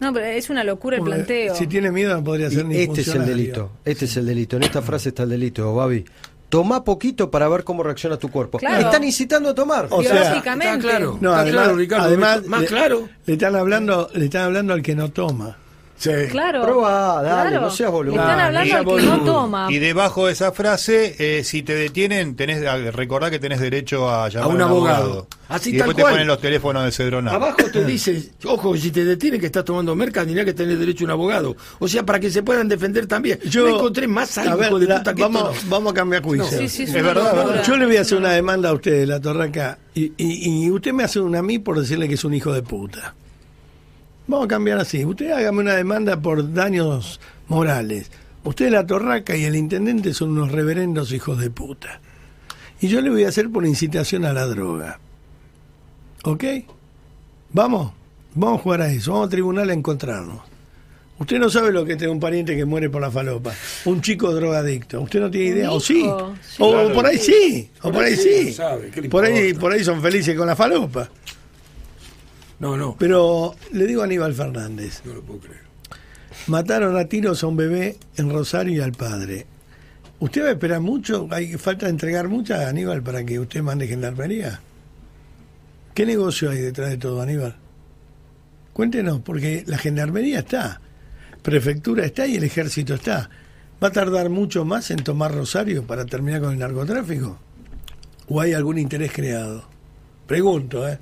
No, 0.00 0.12
pero 0.12 0.26
es 0.26 0.48
una 0.48 0.62
locura 0.62 0.96
el 0.96 1.02
planteo. 1.02 1.54
Si 1.54 1.66
tiene 1.66 1.90
miedo 1.90 2.14
no 2.14 2.22
podría 2.22 2.46
Y 2.48 2.52
ser 2.52 2.64
ni 2.66 2.76
este 2.76 3.00
es 3.00 3.08
el 3.08 3.26
delito. 3.26 3.72
Este 3.84 4.04
es 4.04 4.16
el 4.16 4.26
delito. 4.26 4.56
En 4.56 4.62
esta 4.62 4.80
frase 4.80 5.08
está 5.08 5.24
el 5.24 5.30
delito, 5.30 5.74
Babi. 5.74 6.04
Toma 6.48 6.82
poquito 6.84 7.30
para 7.30 7.48
ver 7.48 7.64
cómo 7.64 7.82
reacciona 7.82 8.16
tu 8.16 8.30
cuerpo. 8.30 8.58
Claro. 8.58 8.86
Están 8.86 9.04
incitando 9.04 9.50
a 9.50 9.54
tomar. 9.54 9.88
O 9.90 10.02
sea, 10.02 10.12
Biológicamente. 10.12 10.74
Está 10.76 10.88
claro. 10.88 11.18
No, 11.20 11.30
está 11.30 11.40
además, 11.40 11.62
claro, 11.62 11.76
Ricardo. 11.76 12.04
además 12.04 12.46
más 12.46 12.60
le, 12.62 12.66
claro. 12.66 13.08
le 13.26 13.32
están 13.34 13.56
hablando, 13.56 14.10
le 14.14 14.24
están 14.24 14.42
hablando 14.42 14.72
al 14.72 14.82
que 14.82 14.94
no 14.94 15.10
toma. 15.10 15.58
Sí. 15.98 16.10
Claro. 16.30 16.62
Probá, 16.62 17.22
dale, 17.22 17.50
claro. 17.50 17.66
no 17.66 17.70
seas 17.72 17.90
boludo. 17.90 18.14
Están 18.14 18.28
Dale, 18.38 18.42
hablando 18.58 18.94
al 18.94 19.00
que 19.00 19.06
no 19.06 19.24
toma. 19.24 19.66
Y 19.68 19.78
debajo 19.78 20.26
de 20.26 20.32
esa 20.32 20.52
frase, 20.52 21.16
eh, 21.18 21.42
si 21.42 21.64
te 21.64 21.74
detienen, 21.74 22.36
tenés, 22.36 22.64
a- 22.64 22.76
recordá 22.92 23.30
que 23.32 23.40
tenés 23.40 23.58
derecho 23.58 24.08
a 24.08 24.28
llamar 24.28 24.48
A 24.50 24.54
un 24.54 24.62
abogado. 24.62 25.26
Así 25.48 25.70
y 25.70 25.72
después 25.72 25.88
tal 25.88 25.96
te 25.96 26.02
cual. 26.02 26.12
ponen 26.14 26.26
los 26.28 26.40
teléfonos 26.40 26.84
de 26.84 26.92
Cedronal. 26.92 27.34
Abajo 27.34 27.56
te 27.72 27.84
dice, 27.84 28.30
ojo, 28.44 28.76
si 28.76 28.92
te 28.92 29.04
detienen 29.04 29.40
que 29.40 29.46
estás 29.46 29.64
tomando 29.64 29.96
merca, 29.96 30.24
tendrás 30.24 30.44
que 30.46 30.54
tener 30.54 30.78
derecho 30.78 31.02
a 31.02 31.06
un 31.06 31.10
abogado. 31.10 31.56
O 31.80 31.88
sea, 31.88 32.04
para 32.06 32.20
que 32.20 32.30
se 32.30 32.44
puedan 32.44 32.68
defender 32.68 33.06
también. 33.08 33.40
Yo 33.46 33.66
encontré 33.66 34.06
más 34.06 34.38
a 34.38 34.42
algo 34.42 34.56
ver, 34.58 34.72
de 34.74 34.86
la- 34.86 34.98
puta 34.98 35.14
que 35.14 35.22
vamos, 35.22 35.56
esto. 35.56 35.66
vamos 35.68 35.90
a 35.92 35.94
cambiar 35.96 36.22
juicio. 36.22 36.46
Sí, 36.58 36.68
sí, 36.68 36.82
es, 36.84 36.92
verdad. 36.92 37.64
Yo 37.66 37.76
le 37.76 37.86
voy 37.86 37.96
a 37.96 38.02
hacer 38.02 38.18
una 38.18 38.30
demanda 38.30 38.68
a 38.68 38.72
usted, 38.74 39.04
la 39.04 39.20
Torraca, 39.20 39.78
y, 39.94 40.12
y, 40.16 40.64
y 40.66 40.70
usted 40.70 40.92
me 40.92 41.02
hace 41.02 41.18
una 41.18 41.40
a 41.40 41.42
mí 41.42 41.58
por 41.58 41.76
decirle 41.80 42.06
que 42.06 42.14
es 42.14 42.24
un 42.24 42.34
hijo 42.34 42.52
de 42.52 42.62
puta. 42.62 43.14
Vamos 44.28 44.44
a 44.44 44.48
cambiar 44.48 44.78
así. 44.78 45.04
Usted 45.06 45.30
hágame 45.30 45.60
una 45.60 45.74
demanda 45.74 46.20
por 46.20 46.52
daños 46.52 47.18
morales. 47.48 48.10
Usted, 48.44 48.70
la 48.70 48.86
Torraca 48.86 49.34
y 49.34 49.44
el 49.44 49.56
intendente 49.56 50.12
son 50.14 50.30
unos 50.30 50.52
reverendos 50.52 51.12
hijos 51.12 51.38
de 51.38 51.50
puta. 51.50 52.00
Y 52.80 52.88
yo 52.88 53.00
le 53.00 53.10
voy 53.10 53.24
a 53.24 53.28
hacer 53.28 53.50
por 53.50 53.66
incitación 53.66 54.24
a 54.26 54.32
la 54.34 54.46
droga. 54.46 55.00
¿Ok? 56.24 56.44
Vamos, 57.52 57.92
vamos 58.34 58.60
a 58.60 58.62
jugar 58.62 58.82
a 58.82 58.92
eso. 58.92 59.12
Vamos 59.12 59.28
a 59.28 59.30
tribunal 59.30 59.70
a 59.70 59.72
encontrarnos. 59.72 60.40
Usted 61.18 61.38
no 61.38 61.48
sabe 61.50 61.72
lo 61.72 61.84
que 61.84 61.94
es 61.94 62.02
un 62.02 62.20
pariente 62.20 62.54
que 62.54 62.64
muere 62.64 62.90
por 62.90 63.00
la 63.00 63.10
falopa. 63.10 63.52
Un 63.86 64.00
chico 64.02 64.32
drogadicto. 64.32 65.00
Usted 65.00 65.20
no 65.20 65.30
tiene 65.30 65.46
idea. 65.56 65.72
O 65.72 65.80
sí. 65.80 66.02
sí. 66.42 66.56
O 66.60 66.70
Claro. 66.70 66.92
por 66.92 67.06
ahí 67.06 67.18
sí. 67.18 67.70
O 67.82 67.90
por 67.90 68.04
ahí 68.04 68.14
sí, 68.14 68.22
sí. 68.38 68.44
no 68.50 68.52
sabe, 68.52 68.90
¿qué 68.90 69.00
le 69.02 69.08
Por 69.08 69.24
ahí, 69.24 69.54
por 69.54 69.72
ahí 69.72 69.82
son 69.82 70.00
felices 70.00 70.36
con 70.36 70.46
la 70.46 70.54
falopa. 70.54 71.08
No, 72.60 72.76
no, 72.76 72.96
Pero 72.98 73.54
le 73.72 73.86
digo 73.86 74.02
a 74.02 74.04
Aníbal 74.04 74.34
Fernández. 74.34 75.02
no 75.04 75.14
lo 75.14 75.22
puedo 75.22 75.40
creer. 75.40 75.62
Mataron 76.48 76.96
a 76.96 77.04
tiros 77.04 77.42
a 77.42 77.46
un 77.46 77.56
bebé 77.56 77.96
en 78.16 78.30
Rosario 78.30 78.74
y 78.74 78.80
al 78.80 78.92
padre. 78.92 79.46
¿Usted 80.20 80.42
va 80.42 80.48
a 80.48 80.52
esperar 80.52 80.80
mucho? 80.80 81.28
¿Hay 81.30 81.56
falta 81.56 81.88
entregar 81.88 82.28
mucha, 82.28 82.68
Aníbal, 82.68 83.02
para 83.02 83.24
que 83.24 83.38
usted 83.38 83.62
mande 83.62 83.86
gendarmería? 83.86 84.60
¿Qué 85.94 86.06
negocio 86.06 86.50
hay 86.50 86.58
detrás 86.58 86.90
de 86.90 86.96
todo, 86.96 87.20
Aníbal? 87.20 87.56
Cuéntenos, 88.72 89.20
porque 89.20 89.64
la 89.66 89.78
gendarmería 89.78 90.40
está, 90.40 90.80
prefectura 91.42 92.04
está 92.04 92.26
y 92.26 92.36
el 92.36 92.44
ejército 92.44 92.94
está. 92.94 93.30
¿Va 93.82 93.88
a 93.88 93.92
tardar 93.92 94.28
mucho 94.28 94.64
más 94.64 94.90
en 94.90 95.04
tomar 95.04 95.32
Rosario 95.32 95.84
para 95.84 96.04
terminar 96.04 96.40
con 96.40 96.52
el 96.52 96.58
narcotráfico? 96.58 97.38
¿O 98.28 98.40
hay 98.40 98.52
algún 98.52 98.78
interés 98.78 99.12
creado? 99.12 99.64
Pregunto, 100.26 100.88
¿eh? 100.88 100.98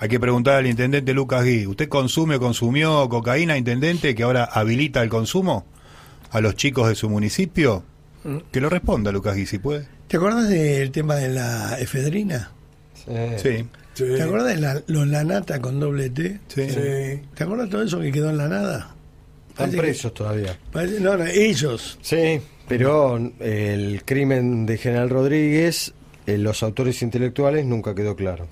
Hay 0.00 0.08
que 0.08 0.20
preguntar 0.20 0.54
al 0.56 0.66
intendente 0.66 1.12
Lucas 1.12 1.44
Gui. 1.44 1.66
¿Usted 1.66 1.88
consume 1.88 2.36
o 2.36 2.40
consumió 2.40 3.08
cocaína, 3.08 3.56
intendente, 3.58 4.14
que 4.14 4.22
ahora 4.22 4.44
habilita 4.44 5.02
el 5.02 5.08
consumo 5.08 5.66
a 6.30 6.40
los 6.40 6.54
chicos 6.54 6.88
de 6.88 6.94
su 6.94 7.08
municipio? 7.10 7.82
Que 8.52 8.60
lo 8.60 8.68
responda 8.68 9.10
Lucas 9.10 9.34
Gui, 9.36 9.46
si 9.46 9.58
puede. 9.58 9.86
¿Te 10.06 10.16
acuerdas 10.18 10.48
del 10.48 10.90
tema 10.92 11.16
de 11.16 11.28
la 11.30 11.78
efedrina? 11.80 12.50
Sí, 12.94 13.64
Sí, 13.94 14.04
¿Te 14.04 14.22
acuerdas 14.22 14.54
de 14.54 14.60
la, 14.60 14.80
los 14.86 15.08
lanata 15.08 15.60
con 15.60 15.80
doble 15.80 16.10
T? 16.10 16.38
sí. 16.48 16.68
sí. 16.70 17.20
¿Te 17.34 17.42
acuerdas 17.44 17.68
todo 17.68 17.82
eso 17.82 17.98
que 18.00 18.12
quedó 18.12 18.30
en 18.30 18.36
la 18.38 18.46
nada? 18.48 18.94
Están 19.48 19.56
Parece 19.70 19.76
que- 19.76 19.82
presos 19.82 20.14
todavía. 20.14 20.56
parece- 20.72 21.00
no, 21.00 21.16
no, 21.16 21.24
ellos. 21.26 21.98
Sí, 22.00 22.40
pero 22.68 23.16
el 23.40 24.02
crimen 24.04 24.66
de 24.66 24.78
General 24.78 25.10
Rodríguez, 25.10 25.92
eh, 26.26 26.38
los 26.38 26.62
autores 26.62 27.02
intelectuales, 27.02 27.64
nunca 27.66 27.92
quedó 27.94 28.14
claro. 28.14 28.46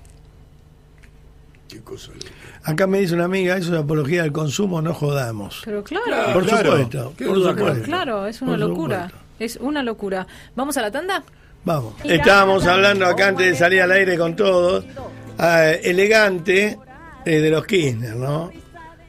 Qué 1.67 1.79
cosa 1.81 2.11
loca. 2.13 2.25
Acá 2.63 2.87
me 2.87 2.99
dice 2.99 3.13
una 3.13 3.25
amiga, 3.25 3.57
eso 3.57 3.73
es 3.73 3.79
apología 3.81 4.23
del 4.23 4.31
consumo, 4.31 4.81
no 4.81 4.93
jodamos. 4.93 5.61
Pero 5.65 5.83
claro. 5.83 6.33
Por 6.33 6.45
claro. 6.45 6.71
supuesto, 6.77 7.13
por. 7.17 7.81
Claro, 7.83 8.27
es 8.27 8.41
una 8.41 8.51
Por 8.51 8.59
locura. 8.59 9.03
supuesto. 9.09 9.27
Es 9.39 9.55
una 9.57 9.83
locura. 9.83 10.27
¿Vamos 10.55 10.77
a 10.77 10.81
la 10.81 10.91
tanda? 10.91 11.23
Vamos. 11.65 11.93
Estábamos 12.03 12.65
hablando 12.65 13.05
acá 13.05 13.27
antes 13.27 13.47
de 13.47 13.55
salir 13.55 13.81
al 13.81 13.91
aire 13.91 14.17
con 14.17 14.35
todos. 14.35 14.85
ah, 15.37 15.65
elegante 15.83 16.77
eh, 17.25 17.39
de 17.39 17.49
los 17.49 17.65
Kirchner, 17.65 18.15
¿no? 18.15 18.51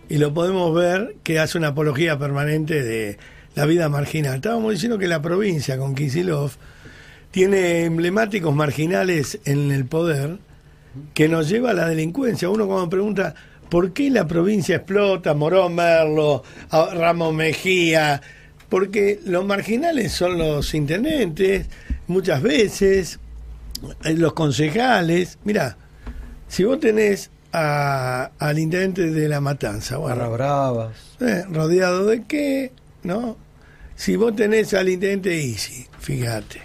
Y 0.09 0.19
lo 0.19 0.35
podemos 0.35 0.75
ver 0.75 1.17
que 1.23 1.39
hace 1.39 1.57
una 1.59 1.69
apología 1.69 2.19
permanente 2.19 2.83
de 2.83 3.19
la 3.55 3.65
vida 3.67 3.89
marginal. 3.89 4.37
Estábamos 4.37 4.73
diciendo 4.73 4.99
que 4.99 5.07
la 5.07 5.23
provincia 5.23 5.79
con 5.79 5.95
Kisilov 5.95 6.51
tiene 7.31 7.85
emblemáticos 7.85 8.55
marginales 8.55 9.39
en 9.45 9.71
el 9.71 9.85
poder 9.87 10.39
que 11.15 11.29
nos 11.29 11.49
lleva 11.49 11.71
a 11.71 11.75
la 11.75 11.89
delincuencia. 11.89 12.49
Uno 12.49 12.67
cuando 12.67 12.89
pregunta 12.91 13.35
por 13.69 13.93
qué 13.93 14.11
la 14.11 14.27
provincia 14.27 14.77
explota, 14.77 15.35
Morón 15.35 15.75
Merlo, 15.75 16.43
Ramos 16.71 17.35
Mejía, 17.35 18.21
porque 18.69 19.21
los 19.25 19.45
marginales 19.45 20.13
son 20.13 20.39
los 20.39 20.75
intendentes, 20.75 21.67
muchas 22.07 22.43
veces, 22.43 23.19
eh, 24.05 24.15
los 24.15 24.33
concejales. 24.33 25.39
Mira, 25.45 25.77
si 26.49 26.65
vos 26.65 26.81
tenés 26.81 27.31
a- 27.53 28.31
al 28.39 28.59
intendente 28.59 29.11
de 29.11 29.29
La 29.29 29.41
Matanza, 29.41 29.97
bueno, 29.97 30.17
Barra 30.17 30.29
Bravas. 30.29 30.97
eh, 31.21 31.45
rodeado 31.51 32.07
de 32.07 32.25
qué, 32.25 32.73
¿no? 33.03 33.37
Si 33.97 34.17
vos 34.17 34.37
tenés 34.37 34.75
al 34.75 34.89
intendente 34.89 35.37
Isi, 35.37 35.87
fíjate. 35.99 36.61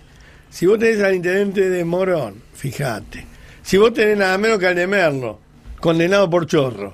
Si 0.49 0.65
vos 0.67 0.77
tenés 0.77 1.01
al 1.01 1.15
intendente 1.15 1.69
de 1.69 1.83
Morón, 1.85 2.35
fíjate. 2.53 3.25
Si 3.63 3.77
vos 3.77 3.93
tenés 3.93 4.17
nada 4.17 4.37
menos 4.37 4.59
que 4.59 4.67
al 4.67 4.75
de 4.75 4.87
Merlo, 4.87 5.39
condenado 5.79 6.29
por 6.29 6.45
chorro, 6.45 6.93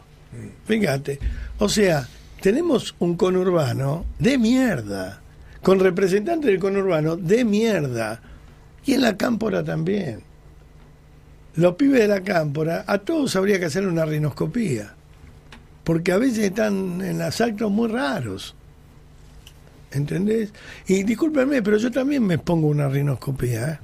fíjate. 0.65 1.19
O 1.57 1.67
sea, 1.67 2.07
tenemos 2.41 2.95
un 2.99 3.15
conurbano 3.17 4.05
de 4.17 4.37
mierda, 4.37 5.21
con 5.61 5.79
representantes 5.79 6.49
del 6.49 6.59
conurbano 6.59 7.17
de 7.17 7.43
mierda, 7.43 8.21
y 8.85 8.93
en 8.93 9.01
la 9.01 9.17
cámpora 9.17 9.63
también. 9.63 10.21
Los 11.55 11.75
pibes 11.75 12.01
de 12.01 12.07
la 12.07 12.21
cámpora, 12.21 12.85
a 12.87 12.99
todos 12.99 13.35
habría 13.35 13.59
que 13.59 13.65
hacer 13.65 13.85
una 13.85 14.05
rinoscopía 14.05 14.95
porque 15.89 16.11
a 16.11 16.19
veces 16.19 16.45
están 16.45 17.01
en 17.01 17.17
los 17.17 17.41
actos 17.41 17.71
muy 17.71 17.87
raros. 17.87 18.53
¿Entendés? 19.89 20.53
Y 20.85 21.01
discúlpenme, 21.01 21.63
pero 21.63 21.77
yo 21.77 21.89
también 21.89 22.27
me 22.27 22.37
pongo 22.37 22.67
una 22.67 22.87
rinoscopía. 22.87 23.71
¿eh? 23.71 23.79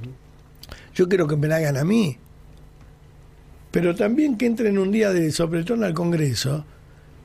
Yo 0.93 1.09
quiero 1.09 1.25
que 1.25 1.35
me 1.35 1.47
la 1.47 1.55
hagan 1.55 1.77
a 1.77 1.83
mí. 1.83 2.15
Pero 3.75 3.93
también 3.93 4.37
que 4.37 4.45
entren 4.45 4.77
un 4.77 4.89
día 4.89 5.11
de 5.11 5.33
sopletón 5.33 5.83
al 5.83 5.93
Congreso 5.93 6.63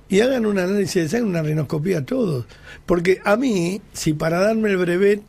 y 0.09 0.19
hagan 0.19 0.47
un 0.47 0.59
análisis, 0.59 1.15
hagan 1.15 1.29
una 1.29 1.43
rinoscopía 1.45 1.99
a 1.99 2.05
todos. 2.05 2.45
Porque 2.87 3.21
a 3.25 3.37
mí, 3.37 3.81
si 3.93 4.15
para 4.15 4.41
darme 4.41 4.71
el 4.71 4.77
brevet 4.77 5.23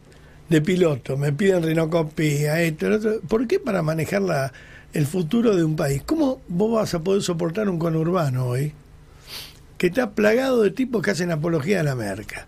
de 0.49 0.61
piloto 0.61 1.17
me 1.17 1.31
piden 1.31 1.61
rinoscopía, 1.61 2.59
esto, 2.63 2.89
lo 2.89 2.95
otro, 2.95 3.21
¿por 3.27 3.45
qué 3.45 3.59
para 3.59 3.83
manejar 3.83 4.23
la, 4.23 4.51
el 4.93 5.05
futuro 5.05 5.55
de 5.55 5.63
un 5.63 5.75
país? 5.75 6.01
¿Cómo 6.03 6.41
vos 6.47 6.73
vas 6.73 6.95
a 6.95 7.03
poder 7.03 7.21
soportar 7.21 7.69
un 7.69 7.77
conurbano 7.77 8.47
hoy? 8.47 8.73
que 9.77 9.87
está 9.87 10.15
plagado 10.15 10.63
de 10.63 10.71
tipos 10.71 11.03
que 11.03 11.11
hacen 11.11 11.29
apología 11.29 11.77
de 11.77 11.83
la 11.83 11.93
merca. 11.93 12.47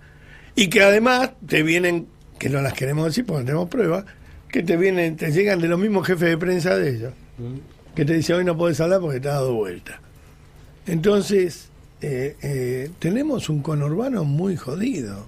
Y 0.55 0.69
que 0.69 0.81
además 0.81 1.29
te 1.45 1.61
vienen, 1.61 2.07
que 2.39 2.49
no 2.49 2.59
las 2.59 2.73
queremos 2.73 3.05
decir 3.05 3.23
porque 3.23 3.43
tenemos 3.43 3.69
pruebas, 3.69 4.05
que 4.49 4.63
te 4.63 4.77
vienen, 4.77 5.15
te 5.15 5.31
llegan 5.31 5.59
de 5.59 5.67
los 5.67 5.79
mismos 5.79 6.07
jefes 6.07 6.29
de 6.29 6.37
prensa 6.39 6.75
de 6.75 6.89
ellos, 6.89 7.13
que 7.95 8.05
te 8.05 8.13
dicen 8.13 8.37
hoy 8.37 8.45
no 8.45 8.57
podés 8.57 8.79
hablar 8.81 8.99
porque 8.99 9.19
te 9.19 9.29
has 9.29 9.35
dado 9.35 9.53
vuelta. 9.53 9.99
Entonces, 10.85 11.69
eh, 12.01 12.35
eh, 12.41 12.91
tenemos 12.99 13.49
un 13.49 13.61
conurbano 13.61 14.23
muy 14.23 14.55
jodido. 14.57 15.25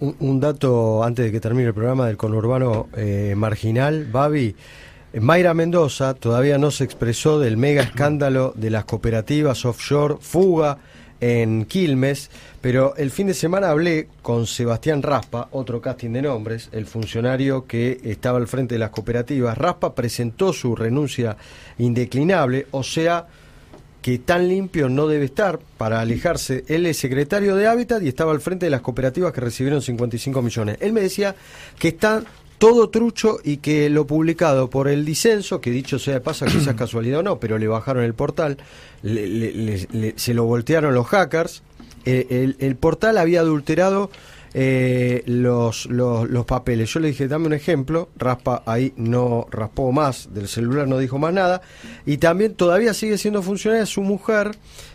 Un, 0.00 0.16
un 0.18 0.40
dato 0.40 1.04
antes 1.04 1.26
de 1.26 1.32
que 1.32 1.40
termine 1.40 1.68
el 1.68 1.74
programa 1.74 2.06
del 2.06 2.16
conurbano 2.16 2.88
eh, 2.96 3.34
marginal, 3.36 4.06
Babi. 4.10 4.56
Mayra 5.20 5.54
Mendoza 5.54 6.14
todavía 6.14 6.58
no 6.58 6.72
se 6.72 6.82
expresó 6.82 7.38
del 7.38 7.56
mega 7.56 7.82
escándalo 7.82 8.52
de 8.56 8.70
las 8.70 8.84
cooperativas 8.84 9.64
offshore, 9.64 10.16
fuga 10.20 10.78
en 11.24 11.64
Quilmes, 11.64 12.30
pero 12.60 12.94
el 12.96 13.10
fin 13.10 13.28
de 13.28 13.32
semana 13.32 13.70
hablé 13.70 14.08
con 14.20 14.46
Sebastián 14.46 15.02
Raspa, 15.02 15.48
otro 15.52 15.80
casting 15.80 16.10
de 16.10 16.20
nombres, 16.20 16.68
el 16.72 16.84
funcionario 16.84 17.66
que 17.66 17.98
estaba 18.04 18.36
al 18.36 18.46
frente 18.46 18.74
de 18.74 18.80
las 18.80 18.90
cooperativas. 18.90 19.56
Raspa 19.56 19.94
presentó 19.94 20.52
su 20.52 20.76
renuncia 20.76 21.38
indeclinable, 21.78 22.66
o 22.72 22.82
sea, 22.82 23.26
que 24.02 24.18
tan 24.18 24.48
limpio 24.48 24.90
no 24.90 25.06
debe 25.06 25.24
estar 25.24 25.58
para 25.78 26.02
alejarse. 26.02 26.62
Él 26.68 26.84
es 26.84 26.98
secretario 26.98 27.56
de 27.56 27.68
Hábitat 27.68 28.02
y 28.02 28.08
estaba 28.08 28.32
al 28.32 28.42
frente 28.42 28.66
de 28.66 28.70
las 28.70 28.82
cooperativas 28.82 29.32
que 29.32 29.40
recibieron 29.40 29.80
55 29.80 30.42
millones. 30.42 30.76
Él 30.80 30.92
me 30.92 31.00
decía 31.00 31.34
que 31.78 31.88
está 31.88 32.22
todo 32.64 32.88
trucho 32.90 33.38
y 33.44 33.58
que 33.58 33.88
lo 33.90 34.06
publicado 34.06 34.70
por 34.70 34.88
el 34.88 35.04
disenso, 35.04 35.60
que 35.60 35.70
dicho 35.70 35.98
sea 35.98 36.14
de 36.14 36.20
paso, 36.20 36.46
quizás 36.46 36.74
casualidad 36.76 37.20
o 37.20 37.22
no, 37.22 37.38
pero 37.40 37.58
le 37.58 37.66
bajaron 37.68 38.04
el 38.04 38.14
portal, 38.14 38.58
le- 39.02 39.26
le- 39.26 39.52
le- 39.52 39.88
le- 39.92 40.14
se 40.16 40.34
lo 40.34 40.44
voltearon 40.44 40.94
los 40.94 41.06
hackers, 41.06 41.62
eh, 42.04 42.26
el, 42.30 42.56
el 42.58 42.76
portal 42.76 43.18
había 43.18 43.40
adulterado 43.40 44.10
eh, 44.56 45.22
los, 45.26 45.86
los, 45.86 46.28
los 46.30 46.44
papeles. 46.46 46.92
Yo 46.92 47.00
le 47.00 47.08
dije, 47.08 47.26
dame 47.26 47.46
un 47.46 47.54
ejemplo, 47.54 48.08
raspa 48.16 48.62
ahí 48.66 48.92
no 48.96 49.46
raspó 49.50 49.90
más, 49.90 50.28
del 50.32 50.46
celular 50.48 50.86
no 50.86 50.98
dijo 50.98 51.18
más 51.18 51.32
nada, 51.34 51.60
y 52.06 52.18
también 52.18 52.54
todavía 52.54 52.94
sigue 52.94 53.18
siendo 53.18 53.42
funcionaria 53.42 53.84
su 53.86 54.02
mujer, 54.02 54.52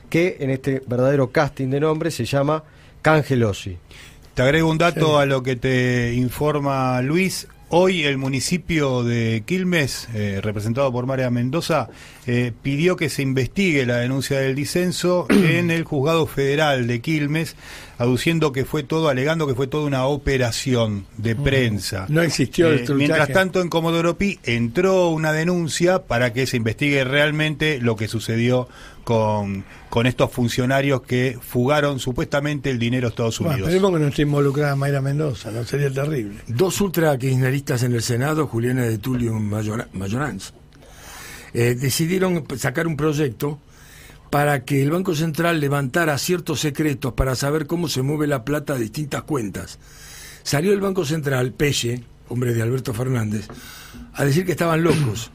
que 0.10 0.38
en 0.40 0.50
este 0.50 0.82
verdadero 0.88 1.32
casting 1.32 1.68
de 1.70 1.80
nombre 1.82 2.10
se 2.10 2.26
llama 2.26 2.64
Cangelosi. 3.02 3.78
Te 4.34 4.44
agrego 4.44 4.70
un 4.70 4.78
dato 4.78 5.18
Sí. 5.18 5.22
a 5.24 5.26
lo 5.26 5.44
que 5.44 5.56
te 5.58 6.14
informa 6.14 7.02
Luis. 7.02 7.48
Hoy 7.72 8.04
el 8.04 8.18
municipio 8.18 9.04
de 9.04 9.44
Quilmes, 9.46 10.10
eh, 10.16 10.40
representado 10.42 10.92
por 10.92 11.06
María 11.06 11.30
Mendoza, 11.30 11.88
eh, 12.26 12.52
pidió 12.64 12.96
que 12.96 13.10
se 13.10 13.22
investigue 13.22 13.86
la 13.86 13.98
denuncia 13.98 14.40
del 14.40 14.56
disenso 14.56 15.28
en 15.30 15.70
el 15.70 15.84
juzgado 15.84 16.26
federal 16.26 16.88
de 16.88 17.00
Quilmes, 17.00 17.56
aduciendo 18.00 18.52
que 18.52 18.66
fue 18.66 18.82
todo, 18.82 19.10
alegando 19.10 19.46
que 19.46 19.54
fue 19.54 19.68
toda 19.68 19.86
una 19.86 20.06
operación 20.06 21.06
de 21.18 21.36
prensa. 21.36 22.06
No 22.10 22.22
existió 22.24 22.70
el 22.70 22.80
Eh, 22.80 22.84
truchaje. 22.86 22.98
Mientras 22.98 23.30
tanto, 23.32 23.62
en 23.62 23.70
Comodoro 23.70 24.18
Pi 24.18 24.40
entró 24.44 25.10
una 25.10 25.32
denuncia 25.34 26.04
para 26.08 26.34
que 26.34 26.48
se 26.48 26.58
investigue 26.58 27.04
realmente 27.04 27.80
lo 27.82 27.96
que 27.98 28.08
sucedió 28.08 28.68
con, 29.04 29.66
con 29.90 30.08
estos 30.08 30.32
funcionarios 30.32 31.02
que 31.02 31.38
fugaron 31.42 32.00
supuestamente 32.00 32.70
el 32.70 32.80
dinero 32.80 33.08
a 33.08 33.10
Estados 33.10 33.38
Bueno, 33.40 33.54
Unidos. 33.56 33.70
esperemos 33.70 33.94
que 33.98 34.04
no 34.04 34.08
esté 34.10 34.22
involucrada 34.22 34.76
Mayra 34.76 35.02
Mendoza, 35.02 35.52
no 35.52 35.64
sería 35.66 35.92
terrible. 35.92 36.40
Dos 36.48 36.80
ultra 36.82 37.18
kirchneristas 37.18 37.84
en 37.84 37.94
el 37.94 38.02
Senado, 38.02 38.48
Juliana 38.48 38.84
de 38.84 38.98
Tulio 38.98 39.36
y 39.36 39.40
Mayora- 39.42 39.88
Mayoranz, 39.94 40.54
eh, 41.54 41.76
decidieron 41.80 42.46
sacar 42.58 42.88
un 42.88 42.96
proyecto 42.96 43.60
para 44.30 44.64
que 44.66 44.82
el 44.82 44.92
Banco 44.92 45.16
Central 45.16 45.60
levantara 45.60 46.18
ciertos 46.18 46.60
secretos 46.60 47.14
para 47.14 47.36
saber 47.36 47.68
cómo 47.68 47.88
se 47.88 48.02
mueve 48.02 48.28
la 48.28 48.46
plata 48.46 48.74
de 48.74 48.82
distintas 48.82 49.24
cuentas. 49.24 49.80
Salió 50.44 50.72
el 50.74 50.82
Banco 50.82 51.06
Central, 51.06 51.54
Pelle, 51.54 52.04
hombre 52.28 52.54
de 52.54 52.62
Alberto 52.62 52.94
Fernández, 52.94 53.48
a 54.14 54.26
decir 54.26 54.46
que 54.46 54.52
estaban 54.52 54.84
locos. 54.84 55.32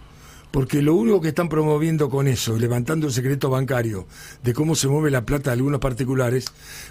Porque 0.54 0.82
lo 0.82 0.94
único 0.94 1.20
que 1.20 1.30
están 1.30 1.48
promoviendo 1.48 2.08
con 2.08 2.28
eso, 2.28 2.56
levantando 2.56 3.08
el 3.08 3.12
secreto 3.12 3.50
bancario 3.50 4.06
de 4.44 4.54
cómo 4.54 4.76
se 4.76 4.86
mueve 4.86 5.10
la 5.10 5.26
plata 5.26 5.50
de 5.50 5.54
algunos 5.54 5.80
particulares, 5.80 6.44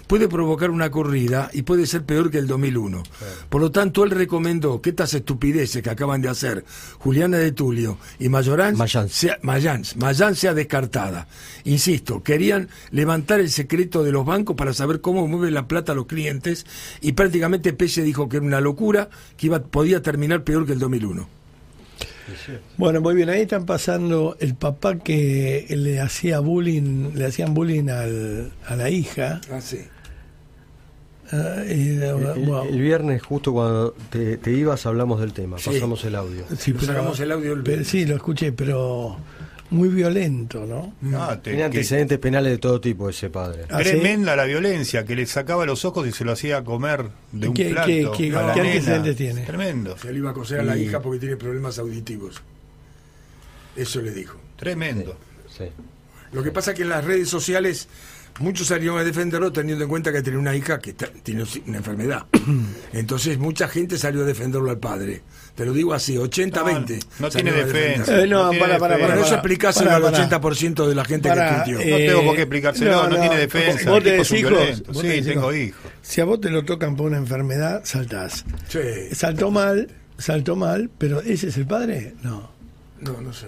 puede 0.06 0.28
provocar 0.28 0.70
una 0.70 0.90
corrida 0.90 1.48
y 1.50 1.62
puede 1.62 1.86
ser 1.86 2.04
peor 2.04 2.30
que 2.30 2.36
el 2.36 2.46
2001. 2.46 3.02
Por 3.48 3.62
lo 3.62 3.70
tanto, 3.70 4.04
él 4.04 4.10
recomendó 4.10 4.82
que 4.82 4.90
estas 4.90 5.14
estupideces 5.14 5.82
que 5.82 5.88
acaban 5.88 6.20
de 6.20 6.28
hacer 6.28 6.62
Juliana 6.98 7.38
de 7.38 7.52
Tulio 7.52 7.96
y 8.18 8.28
Mayorán 8.28 8.76
Mayans. 8.76 9.12
sea, 9.12 9.38
Mayans, 9.40 9.96
Mayans 9.96 10.38
sea 10.38 10.52
descartada. 10.52 11.26
Insisto, 11.64 12.22
querían 12.22 12.68
levantar 12.90 13.40
el 13.40 13.50
secreto 13.50 14.04
de 14.04 14.12
los 14.12 14.26
bancos 14.26 14.56
para 14.56 14.74
saber 14.74 15.00
cómo 15.00 15.26
mueve 15.26 15.50
la 15.50 15.68
plata 15.68 15.92
a 15.92 15.94
los 15.94 16.04
clientes 16.04 16.66
y 17.00 17.12
prácticamente 17.12 17.72
Pelle 17.72 18.02
dijo 18.02 18.28
que 18.28 18.36
era 18.36 18.44
una 18.44 18.60
locura, 18.60 19.08
que 19.38 19.46
iba, 19.46 19.62
podía 19.62 20.02
terminar 20.02 20.44
peor 20.44 20.66
que 20.66 20.74
el 20.74 20.78
2001. 20.80 21.43
Bueno, 22.76 23.00
muy 23.00 23.14
bien, 23.14 23.28
ahí 23.30 23.42
están 23.42 23.66
pasando 23.66 24.36
el 24.40 24.54
papá 24.54 24.98
que 24.98 25.66
le 25.70 26.00
hacía 26.00 26.40
bullying, 26.40 27.12
le 27.14 27.26
hacían 27.26 27.54
bullying 27.54 27.88
al, 27.88 28.52
a 28.66 28.76
la 28.76 28.90
hija. 28.90 29.40
Ah, 29.50 29.60
sí. 29.60 29.80
ah, 31.32 31.62
y, 31.68 31.96
El, 32.02 32.14
bueno, 32.14 32.62
el 32.64 32.80
viernes, 32.80 33.22
justo 33.22 33.52
cuando 33.52 33.94
te, 34.10 34.36
te 34.38 34.52
ibas, 34.52 34.86
hablamos 34.86 35.20
del 35.20 35.32
tema. 35.32 35.58
Sí. 35.58 35.70
Pasamos 35.70 36.04
el 36.04 36.14
audio. 36.14 36.44
sí, 36.58 36.74
sacamos 36.80 37.18
el 37.20 37.32
audio 37.32 37.52
el 37.52 37.58
pero- 37.62 37.76
viernes. 37.76 37.88
sí, 37.88 38.04
lo 38.06 38.16
escuché, 38.16 38.52
pero 38.52 39.16
muy 39.74 39.88
violento, 39.88 40.64
¿no? 40.66 40.94
Ah, 41.18 41.34
te- 41.36 41.50
Tiene 41.50 41.58
que- 41.58 41.64
antecedentes 41.64 42.18
penales 42.18 42.52
de 42.52 42.58
todo 42.58 42.80
tipo 42.80 43.08
ese 43.10 43.28
padre. 43.30 43.64
Ah, 43.70 43.78
¿sí? 43.82 43.90
Tremenda 43.90 44.34
la 44.36 44.44
violencia, 44.44 45.04
que 45.04 45.14
le 45.16 45.26
sacaba 45.26 45.66
los 45.66 45.84
ojos 45.84 46.06
y 46.06 46.12
se 46.12 46.24
lo 46.24 46.32
hacía 46.32 46.62
comer 46.64 47.06
de 47.32 47.48
un 47.48 47.54
¿Qué- 47.54 47.70
plato. 47.70 47.86
qué- 47.86 48.10
qué- 48.16 48.36
a 48.36 48.42
la 48.42 48.54
qué 48.54 48.60
nena. 48.62 48.72
antecedentes 48.74 49.16
tiene? 49.16 49.40
Tremendo, 49.42 49.98
Se 49.98 50.12
le 50.12 50.18
iba 50.18 50.30
a 50.30 50.34
coser 50.34 50.60
a 50.60 50.62
la 50.64 50.76
Y- 50.76 50.84
hija 50.84 51.00
porque 51.02 51.18
tiene 51.20 51.36
problemas 51.36 51.78
auditivos. 51.78 52.42
Eso 53.76 54.00
le 54.00 54.12
dijo. 54.12 54.38
tremendo. 54.56 55.16
Sí. 55.56 55.64
Lo 56.32 56.42
que 56.42 56.50
pasa 56.50 56.70
es 56.72 56.76
que 56.76 56.82
en 56.82 56.88
las 56.88 57.04
redes 57.04 57.28
sociales 57.28 57.88
muchos 58.40 58.66
salieron 58.68 58.98
a 58.98 59.04
defenderlo 59.04 59.52
teniendo 59.52 59.84
en 59.84 59.90
cuenta 59.90 60.12
que 60.12 60.22
tiene 60.22 60.38
una 60.38 60.54
hija 60.56 60.78
que 60.78 60.90
está- 60.90 61.08
tiene 61.22 61.44
una 61.66 61.78
enfermedad. 61.78 62.26
Entonces 62.92 63.38
mucha 63.38 63.68
gente 63.68 63.98
salió 63.98 64.22
a 64.22 64.26
defenderlo 64.26 64.70
al 64.70 64.78
padre. 64.78 65.22
Te 65.54 65.64
lo 65.64 65.72
digo 65.72 65.94
así, 65.94 66.16
80-20. 66.16 67.04
No, 67.20 67.26
no 67.26 67.30
tiene 67.30 67.52
defensa. 67.52 68.20
Eh, 68.20 68.26
no, 68.26 68.50
tiene 68.50 68.64
para, 68.64 68.78
para. 68.78 68.96
Pero 68.96 69.08
para, 69.08 69.20
eso 69.20 69.34
explicáselo 69.34 69.86
para, 69.90 69.96
al 70.08 70.12
para. 70.12 70.40
80% 70.40 70.86
de 70.88 70.94
la 70.96 71.04
gente 71.04 71.28
Para, 71.28 71.64
que 71.64 71.70
tuiteó. 71.72 71.90
No 71.90 71.96
tengo 71.96 72.24
por 72.24 72.34
qué 72.36 72.42
explicárselo, 72.42 73.08
no 73.08 73.20
tiene 73.20 73.36
defensa, 73.36 73.90
¿Vos 73.90 74.02
tenés 74.02 74.32
hijos? 74.32 74.50
violento. 74.50 74.92
¿Vos 74.92 75.02
Sí, 75.02 75.08
tenés 75.08 75.26
tengo 75.26 75.54
hijos. 75.54 75.80
Si 76.02 76.20
a 76.20 76.24
vos 76.24 76.40
te 76.40 76.50
lo 76.50 76.64
tocan 76.64 76.96
por 76.96 77.06
una 77.06 77.18
enfermedad, 77.18 77.82
saltás. 77.84 78.44
Sí. 78.68 78.80
Saltó 79.12 79.52
mal, 79.52 79.88
saltó 80.18 80.56
mal, 80.56 80.90
pero 80.98 81.20
¿ese 81.20 81.48
es 81.48 81.56
el 81.56 81.66
padre? 81.66 82.14
No. 82.22 82.50
No, 83.00 83.20
no 83.20 83.32
sé. 83.32 83.46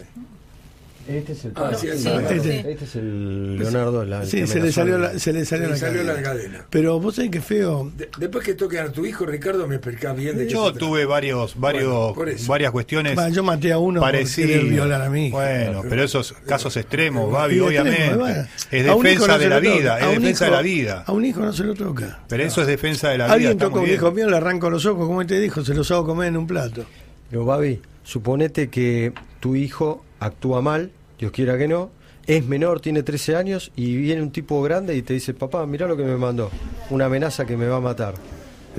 Este 1.08 1.32
es 1.32 1.44
el 1.44 1.52
Ah, 1.54 1.70
sí, 1.74 1.86
sí, 1.96 2.08
Este. 2.08 2.70
Este 2.72 2.84
es 2.84 2.96
el 2.96 3.58
Leonardo. 3.58 4.04
la- 4.04 4.24
Sí, 4.24 4.46
se 4.46 4.60
le 4.60 4.72
salió 4.72 4.96
al- 4.96 5.02
la, 5.02 5.18
se 5.18 5.32
le 5.32 5.44
salió, 5.44 5.66
Se 5.66 5.70
la, 5.72 5.76
salió 5.78 6.00
cadena. 6.02 6.12
la 6.14 6.22
cadena. 6.22 6.66
Pero 6.68 6.98
vos 6.98 7.14
sabés 7.14 7.30
que 7.30 7.40
feo. 7.40 7.92
De- 7.96 8.10
después 8.18 8.44
que 8.44 8.54
toquen 8.54 8.80
a 8.80 8.92
tu 8.92 9.06
hijo, 9.06 9.24
Ricardo, 9.24 9.68
me 9.68 9.76
explicás 9.76 10.16
bien 10.16 10.36
de 10.36 10.46
qué 10.46 10.52
Yo 10.52 10.72
tuve 10.72 11.04
varios, 11.04 11.58
varios, 11.58 12.14
Bueno, 12.14 12.14
por 12.14 12.46
varias 12.48 12.70
cuestiones 12.72 13.16
yo 13.32 13.42
maté 13.44 13.72
a 13.72 13.78
uno 13.78 14.00
por 14.00 14.08
parecidas. 14.10 14.50
querer 14.50 14.64
violar 14.64 15.02
a 15.02 15.10
mi 15.10 15.26
hija. 15.28 15.36
Bueno, 15.36 15.82
pero 15.88 16.02
esos 16.02 16.32
casos 16.46 16.76
extremos, 16.76 17.30
Babi, 17.30 17.60
obviamente. 17.60 18.14
bueno. 18.16 18.42
Es 18.70 18.84
defensa 18.84 19.26
no 19.28 19.38
de 19.38 19.48
la 19.48 19.60
toca. 19.60 19.70
vida, 19.76 19.94
A 19.94 19.98
es 20.00 20.06
un 20.06 20.22
defensa 20.22 20.44
de 20.44 20.50
hijo- 20.50 20.56
la 20.56 20.62
vida. 20.62 21.04
A 21.06 21.12
un 21.12 21.24
hijo 21.24 21.40
no 21.40 21.52
se 21.52 21.64
lo 21.64 21.74
toca. 21.74 22.20
Pero 22.28 22.42
eso 22.42 22.60
es 22.62 22.66
defensa 22.66 23.10
de 23.10 23.18
la 23.18 23.24
vida. 23.26 23.34
Alguien 23.34 23.52
está 23.52 23.64
tocó 23.66 23.78
muy 23.80 23.90
a 23.90 23.92
un 23.92 23.94
hijo 23.96 24.12
mío, 24.12 24.28
le 24.30 24.36
arranco 24.36 24.70
los 24.70 24.84
ojos, 24.86 25.06
como 25.06 25.24
te 25.24 25.38
dijo, 25.38 25.64
se 25.64 25.74
los 25.74 25.90
hago 25.92 26.04
comer 26.06 26.28
en 26.28 26.36
un 26.36 26.46
plato. 26.46 26.84
Pero 27.30 27.44
Babi, 27.44 27.80
suponete 28.02 28.68
que 28.70 29.12
tu 29.40 29.54
hijo 29.56 30.04
actúa 30.20 30.60
mal, 30.60 30.90
Dios 31.18 31.32
quiera 31.32 31.56
que 31.58 31.68
no, 31.68 31.90
es 32.26 32.44
menor, 32.46 32.80
tiene 32.80 33.02
13 33.02 33.36
años 33.36 33.72
y 33.76 33.96
viene 33.96 34.22
un 34.22 34.30
tipo 34.30 34.60
grande 34.62 34.96
y 34.96 35.02
te 35.02 35.14
dice, 35.14 35.32
papá, 35.34 35.64
mirá 35.66 35.86
lo 35.86 35.96
que 35.96 36.04
me 36.04 36.16
mandó, 36.16 36.50
una 36.90 37.06
amenaza 37.06 37.44
que 37.44 37.56
me 37.56 37.66
va 37.66 37.76
a 37.76 37.80
matar. 37.80 38.14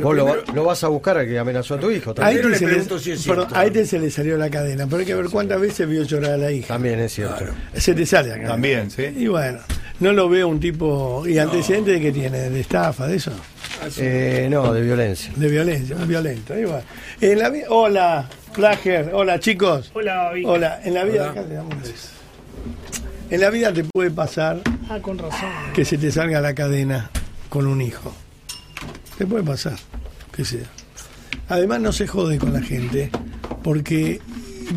Vos 0.03 0.15
lo, 0.15 0.25
primero- 0.25 0.45
va- 0.47 0.53
lo 0.53 0.63
vas 0.63 0.83
a 0.83 0.87
buscar 0.89 1.17
a 1.17 1.25
que 1.25 1.37
amenazó 1.39 1.75
a 1.75 1.79
tu 1.79 1.89
hijo 1.91 2.11
A 2.11 2.13
también. 2.15 2.37
Primero 2.41 2.53
este, 2.55 2.65
le 2.65 2.69
se 2.71 2.75
pregunto 2.75 2.95
le, 2.95 3.01
si 3.01 3.11
es 3.11 3.27
perdón, 3.27 3.45
cierto. 3.47 3.59
a 3.59 3.65
este 3.65 3.85
se 3.85 3.99
le 3.99 4.11
salió 4.11 4.37
la 4.37 4.49
cadena, 4.49 4.85
pero 4.85 4.97
hay 4.99 5.05
que 5.05 5.15
ver 5.15 5.25
cuántas 5.29 5.59
veces 5.59 5.87
vio 5.89 6.03
llorar 6.03 6.31
a 6.31 6.37
la 6.37 6.51
hija. 6.51 6.67
También 6.67 6.99
es 6.99 7.13
cierto. 7.13 7.45
Se 7.75 7.93
te 7.93 8.05
sale 8.05 8.27
la 8.29 8.33
cadena. 8.35 8.51
También, 8.51 8.91
sí. 8.91 9.03
Y 9.17 9.27
bueno, 9.27 9.59
no 9.99 10.13
lo 10.13 10.29
veo 10.29 10.47
un 10.47 10.59
tipo. 10.59 11.23
¿Y 11.27 11.37
antecedentes 11.39 11.95
de 11.95 12.01
qué 12.01 12.11
tiene? 12.11 12.49
¿De 12.49 12.59
estafa, 12.59 13.07
de 13.07 13.15
eso? 13.17 13.31
Eh, 13.97 14.47
no, 14.49 14.73
de 14.73 14.81
violencia. 14.81 15.31
De 15.35 15.47
violencia, 15.49 15.95
un 15.95 16.07
violento. 16.07 16.53
Ahí 16.53 16.63
va. 16.65 16.81
En 17.21 17.39
la 17.39 17.49
vi- 17.49 17.61
hola, 17.69 18.27
Plager. 18.55 19.11
Hola, 19.13 19.39
chicos. 19.39 19.91
Hola, 19.93 20.15
Babi. 20.23 20.43
Hola, 20.45 20.79
en 20.83 20.93
la 20.93 21.03
vida. 21.03 21.29
Acá. 21.31 21.43
En 23.29 23.41
la 23.41 23.49
vida 23.49 23.73
te 23.73 23.83
puede 23.83 24.09
pasar 24.11 24.61
Ah, 24.89 24.99
con 25.01 25.17
razón. 25.17 25.49
que 25.75 25.83
se 25.85 25.97
te 25.97 26.11
salga 26.11 26.39
la 26.41 26.55
cadena 26.55 27.09
con 27.49 27.67
un 27.67 27.81
hijo. 27.81 28.13
Te 29.17 29.25
puede 29.25 29.43
pasar, 29.43 29.77
que 30.31 30.45
sea. 30.45 30.67
Además 31.49 31.81
no 31.81 31.91
se 31.91 32.07
jode 32.07 32.37
con 32.37 32.53
la 32.53 32.61
gente, 32.61 33.09
porque 33.63 34.21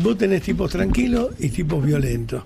vos 0.01 0.17
tenés 0.17 0.43
tipos 0.43 0.71
tranquilos 0.71 1.31
y 1.39 1.49
tipos 1.49 1.83
violentos. 1.83 2.43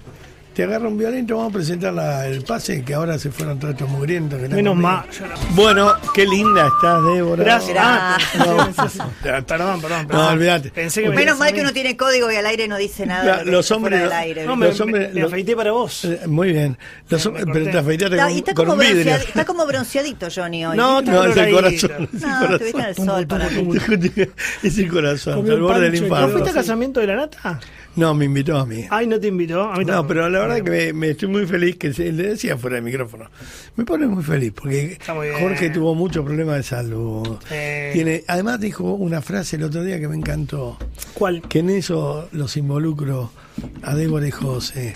Te 0.55 0.63
agarra 0.63 0.87
un 0.87 0.97
violento, 0.97 1.35
vamos 1.35 1.51
a 1.51 1.53
presentar 1.55 1.93
la- 1.93 2.25
el 2.27 2.41
pase, 2.43 2.81
que 2.81 2.93
ahora 2.93 3.19
se 3.19 3.29
fueron 3.29 3.59
todos 3.59 3.73
estos 3.73 3.89
mugrientos. 3.89 4.39
que 4.39 4.47
Menos 4.47 4.73
mal. 4.77 5.03
yo 5.11 5.27
no- 5.27 5.33
Bueno, 5.53 5.93
qué 6.13 6.25
linda 6.25 6.67
estás, 6.67 7.03
Débora. 7.03 7.43
Gracias. 7.43 7.77
Ah, 7.77 8.17
No, 8.37 8.45
perdón, 9.45 9.81
perdón, 9.81 9.81
perdón. 9.81 10.07
No, 10.09 10.27
olvídate. 10.29 10.71
Menos 11.09 11.37
mal 11.37 11.51
que 11.53 11.59
uno 11.59 11.73
tiene 11.73 11.97
código 11.97 12.31
y 12.31 12.37
al 12.37 12.45
aire 12.45 12.69
no 12.69 12.77
dice 12.77 13.05
nada. 13.05 13.25
La- 13.37 13.43
los 13.43 13.69
hombres- 13.71 13.99
fuera 13.99 14.15
del 14.17 14.27
aire. 14.27 14.45
No, 14.45 14.55
me, 14.55 14.67
Los 14.67 14.79
hombres- 14.79 15.09
me- 15.09 15.13
me 15.15 15.21
los- 15.23 15.31
afeité 15.33 15.57
para 15.57 15.71
vos. 15.73 16.05
Eh, 16.05 16.21
Muy 16.25 16.53
bien. 16.53 16.77
Los 17.09 17.25
Me- 17.25 17.31
hom- 17.33 17.45
me 17.47 17.53
pero 17.53 17.65
te 17.71 17.77
afeitaste 17.77 18.15
con, 18.17 18.31
y 18.31 18.37
está, 18.37 18.53
con 18.53 18.65
como 18.65 18.73
un 18.73 18.79
vidrio. 18.87 19.03
bronceadi- 19.13 19.27
está 19.27 19.45
como 19.45 19.65
bronceadito 19.67 20.27
Johnny 20.33 20.65
hoy. 20.65 20.77
No, 20.77 21.01
¿viste? 21.01 21.11
No, 21.11 21.23
es 21.25 21.35
el 21.37 21.53
corazón. 21.53 21.91
el 22.13 22.19
No, 22.21 22.43
estuviste 22.53 22.79
en 22.79 22.85
el 22.85 22.95
sol 22.95 23.27
para 23.27 23.49
mí. 23.49 23.69
es 24.63 24.77
el 24.77 24.87
corazón, 24.89 25.33
al 25.33 25.53
un 25.53 25.61
borde 25.67 25.81
del 25.91 25.95
infarto. 25.95 26.27
¿No 26.27 26.31
fuiste 26.31 26.49
a 26.51 26.53
casamiento 26.53 27.01
de 27.01 27.07
la 27.07 27.15
nata? 27.17 27.59
No, 27.95 28.13
me 28.13 28.25
invitó 28.25 28.57
a 28.57 28.65
mí. 28.65 28.85
Ay, 28.89 29.07
no 29.07 29.19
te 29.19 29.27
invitó. 29.27 29.63
A 29.63 29.77
mí 29.77 29.85
No, 29.85 29.93
tampoco. 29.93 30.07
pero 30.09 30.29
la 30.29 30.39
verdad 30.39 30.61
que 30.63 30.69
me, 30.69 30.93
me 30.93 31.09
estoy 31.11 31.29
muy 31.29 31.45
feliz, 31.45 31.77
que 31.77 31.93
se, 31.93 32.11
le 32.11 32.23
decía 32.29 32.57
fuera 32.57 32.75
del 32.75 32.83
micrófono. 32.83 33.25
Me 33.75 33.85
pone 33.85 34.05
muy 34.07 34.23
feliz 34.23 34.51
porque 34.55 34.97
muy. 35.13 35.27
Jorge 35.39 35.69
tuvo 35.69 35.95
muchos 35.95 36.25
problemas 36.25 36.57
de 36.57 36.63
salud. 36.63 37.37
Eh. 37.51 37.91
Tiene, 37.93 38.23
además 38.27 38.59
dijo 38.59 38.83
una 38.93 39.21
frase 39.21 39.55
el 39.55 39.63
otro 39.63 39.83
día 39.83 39.99
que 39.99 40.07
me 40.07 40.15
encantó, 40.15 40.77
¿Cuál? 41.13 41.41
que 41.47 41.59
en 41.59 41.69
eso 41.69 42.27
los 42.31 42.57
involucro 42.57 43.31
a 43.83 43.95
Débora 43.95 44.27
y 44.27 44.31
José. 44.31 44.93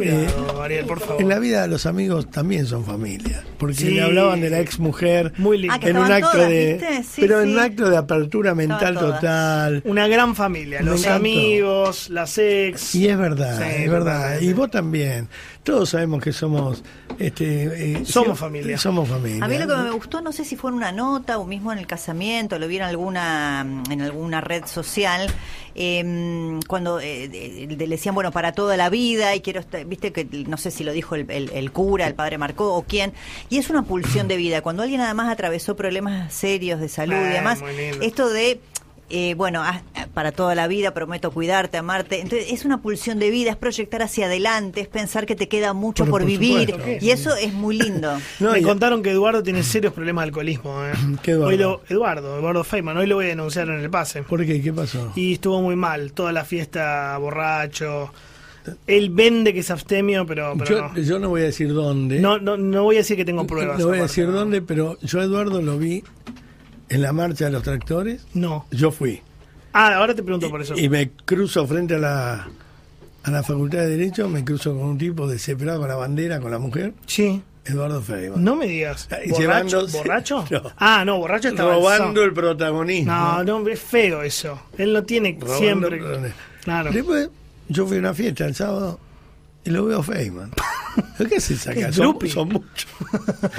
Cuidado, 0.00 0.62
Ariel, 0.62 0.86
por 0.86 1.00
favor. 1.00 1.20
En 1.22 1.28
la 1.28 1.38
vida 1.38 1.66
los 1.66 1.86
amigos 1.86 2.30
también 2.30 2.66
son 2.66 2.84
familia, 2.84 3.44
porque 3.58 3.74
Sí. 3.74 3.90
le 3.90 4.02
hablaban 4.02 4.40
de 4.40 4.50
la 4.50 4.60
ex 4.60 4.78
mujer 4.78 5.32
Muy 5.38 5.58
lindo. 5.58 5.74
Ah, 5.74 5.86
en 5.88 5.96
un 5.96 6.10
acto 6.10 6.30
todas, 6.32 6.48
de, 6.48 7.02
pero 7.18 7.40
en 7.42 7.50
un 7.50 7.58
acto 7.58 7.88
de 7.90 7.96
apertura 7.96 8.54
mental 8.54 8.94
todas. 8.94 9.20
total. 9.20 9.82
Una 9.84 10.06
gran 10.08 10.34
familia. 10.34 10.82
Los 10.82 11.06
amigos, 11.06 12.10
las 12.10 12.36
ex. 12.38 12.94
Y 12.94 13.08
es 13.08 13.18
verdad, 13.18 13.58
Sí, 13.58 13.82
es 13.84 13.90
verdad. 13.90 14.40
Y 14.40 14.52
vos 14.52 14.70
también. 14.70 15.28
Todos 15.62 15.90
sabemos 15.90 16.22
que 16.22 16.32
somos, 16.32 16.82
este, 17.18 17.64
eh, 17.98 18.04
Somos 18.06 18.38
sí, 18.38 18.40
familia. 18.44 18.78
Somos 18.78 19.06
familia. 19.08 19.44
A 19.44 19.48
mí 19.48 19.58
lo 19.58 19.66
que 19.68 19.74
me 19.76 19.90
gustó, 19.90 20.22
no 20.22 20.32
sé 20.32 20.44
si 20.46 20.56
fue 20.56 20.70
en 20.70 20.76
una 20.78 20.90
nota 20.90 21.36
o 21.38 21.44
mismo 21.44 21.70
en 21.70 21.78
el 21.78 21.86
casamiento, 21.86 22.58
lo 22.58 22.66
vi 22.66 22.76
en 22.76 22.82
alguna, 22.82 23.66
en 23.90 24.00
alguna 24.00 24.40
red 24.40 24.64
social, 24.64 25.30
eh, 25.74 26.58
cuando 26.66 26.98
eh, 26.98 27.28
de- 27.28 27.66
de- 27.66 27.76
le 27.76 27.86
decían, 27.88 28.14
bueno, 28.14 28.32
para 28.32 28.52
toda 28.52 28.76
la 28.78 28.88
vida 28.88 29.34
y 29.34 29.42
quiero 29.42 29.60
estar- 29.60 29.84
viste 29.84 30.12
que 30.12 30.24
no 30.48 30.56
sé 30.56 30.70
si 30.70 30.82
lo 30.82 30.92
dijo 30.92 31.14
el, 31.14 31.30
el- 31.30 31.50
el 31.52 31.70
cura, 31.72 32.06
el 32.06 32.14
padre 32.14 32.38
Marcó 32.38 32.74
o 32.74 32.82
quién, 32.82 33.12
y 33.50 33.58
es 33.58 33.68
una 33.68 33.82
pulsión 33.82 34.28
de 34.28 34.36
vida. 34.36 34.62
Cuando 34.62 34.82
alguien 34.82 35.02
además 35.02 35.30
atravesó 35.30 35.76
problemas 35.76 36.32
serios 36.32 36.80
de 36.80 36.88
salud 36.88 37.14
y 37.16 37.18
Eh, 37.18 37.32
demás, 37.34 37.60
muy 37.60 37.76
lindo. 37.76 37.98
esto 38.00 38.30
de 38.30 38.60
eh, 39.10 39.34
bueno, 39.34 39.62
ah, 39.62 39.82
para 40.14 40.32
toda 40.32 40.54
la 40.54 40.66
vida 40.68 40.92
prometo 40.94 41.30
cuidarte, 41.30 41.76
amarte. 41.76 42.20
Entonces, 42.20 42.52
es 42.52 42.64
una 42.64 42.80
pulsión 42.82 43.18
de 43.18 43.30
vida, 43.30 43.50
es 43.50 43.56
proyectar 43.56 44.02
hacia 44.02 44.26
adelante, 44.26 44.80
es 44.80 44.88
pensar 44.88 45.26
que 45.26 45.36
te 45.36 45.48
queda 45.48 45.72
mucho 45.72 46.04
por, 46.04 46.20
por 46.22 46.24
vivir. 46.24 46.70
supuesto. 46.70 47.04
Y 47.04 47.10
eso 47.10 47.34
es 47.36 47.52
muy 47.52 47.76
lindo. 47.78 48.12
No, 48.40 48.52
Me 48.52 48.60
y- 48.60 48.62
contaron 48.62 49.02
que 49.02 49.10
Eduardo 49.10 49.42
tiene 49.42 49.62
serios 49.62 49.92
problemas 49.92 50.22
de 50.24 50.28
alcoholismo. 50.28 50.84
¿eh? 50.84 50.92
¿Qué 51.22 51.32
Eduardo? 51.32 51.48
Hoy 51.50 51.56
lo- 51.58 51.80
Eduardo, 51.88 52.38
Eduardo 52.38 52.64
Feynman. 52.64 52.96
Hoy 52.96 53.06
lo 53.06 53.16
voy 53.16 53.26
a 53.26 53.28
denunciar 53.28 53.68
en 53.68 53.80
el 53.80 53.90
pase. 53.90 54.22
¿Por 54.22 54.44
qué? 54.46 54.60
¿Qué 54.62 54.72
pasó? 54.72 55.12
Y 55.16 55.34
estuvo 55.34 55.60
muy 55.60 55.76
mal. 55.76 56.12
Toda 56.12 56.32
la 56.32 56.44
fiesta 56.44 57.16
borracho. 57.18 58.12
Él 58.86 59.08
vende 59.10 59.54
que 59.54 59.60
es 59.60 59.70
abstemio, 59.70 60.26
pero, 60.26 60.52
pero 60.58 60.70
Yo, 60.70 60.88
no. 60.88 60.98
yo 61.00 61.18
no 61.18 61.28
voy 61.30 61.40
a 61.40 61.44
decir 61.44 61.72
dónde. 61.72 62.20
no. 62.20 62.38
No, 62.38 62.56
no 62.58 62.82
voy 62.84 62.96
a 62.96 62.98
decir 62.98 63.16
que 63.16 63.24
tengo 63.24 63.46
pruebas. 63.46 63.78
No 63.78 63.86
voy 63.86 63.98
a 63.98 64.02
decir 64.02 64.30
dónde, 64.30 64.60
pero 64.60 64.98
yo 65.00 65.20
a 65.20 65.24
Eduardo 65.24 65.62
lo 65.62 65.78
vi 65.78 66.04
en 66.90 67.00
la 67.02 67.12
marcha 67.12 67.46
de 67.46 67.52
los 67.52 67.62
tractores. 67.62 68.26
No. 68.34 68.66
Yo 68.70 68.90
fui. 68.90 69.22
Ah, 69.72 69.94
ahora 69.94 70.14
te 70.14 70.22
pregunto 70.22 70.50
por 70.50 70.60
eso. 70.60 70.74
Y 70.76 70.88
me 70.88 71.10
cruzo 71.24 71.66
frente 71.66 71.94
a 71.94 71.98
la, 71.98 72.48
a 73.22 73.30
la 73.30 73.42
Facultad 73.42 73.78
de 73.78 73.88
Derecho, 73.96 74.28
me 74.28 74.44
cruzo 74.44 74.76
con 74.76 74.82
un 74.88 74.98
tipo 74.98 75.26
desesperado 75.26 75.80
con 75.80 75.88
la 75.88 75.94
bandera, 75.96 76.40
con 76.40 76.50
la 76.50 76.58
mujer, 76.58 76.92
Sí. 77.06 77.42
Eduardo 77.64 78.00
Feynman. 78.02 78.42
No 78.42 78.56
me 78.56 78.66
digas. 78.66 79.08
Y 79.24 79.30
¿Borracho? 79.30 79.86
¿Borracho? 79.86 80.44
No. 80.50 80.62
Ah, 80.78 81.04
no, 81.04 81.18
borracho 81.18 81.48
estaba 81.48 81.74
Robando 81.74 82.24
el 82.24 82.32
protagonismo. 82.32 83.12
No, 83.12 83.44
no, 83.44 83.68
es 83.68 83.78
feo 83.80 84.22
eso. 84.22 84.60
Él 84.76 84.92
no 84.92 85.04
tiene 85.04 85.36
Robando 85.38 85.58
siempre. 85.58 86.00
Claro. 86.64 86.90
Después, 86.90 87.28
yo 87.68 87.86
fui 87.86 87.98
a 87.98 88.00
una 88.00 88.14
fiesta 88.14 88.46
el 88.46 88.54
sábado 88.54 88.98
y 89.64 89.70
lo 89.70 89.84
veo 89.84 89.98
a 90.00 90.02
Feynman. 90.02 90.50
¿Qué 91.18 91.24
acá? 91.24 91.88
Es 91.88 91.94
Son, 91.96 92.18
son 92.28 92.48
muchos. 92.48 92.86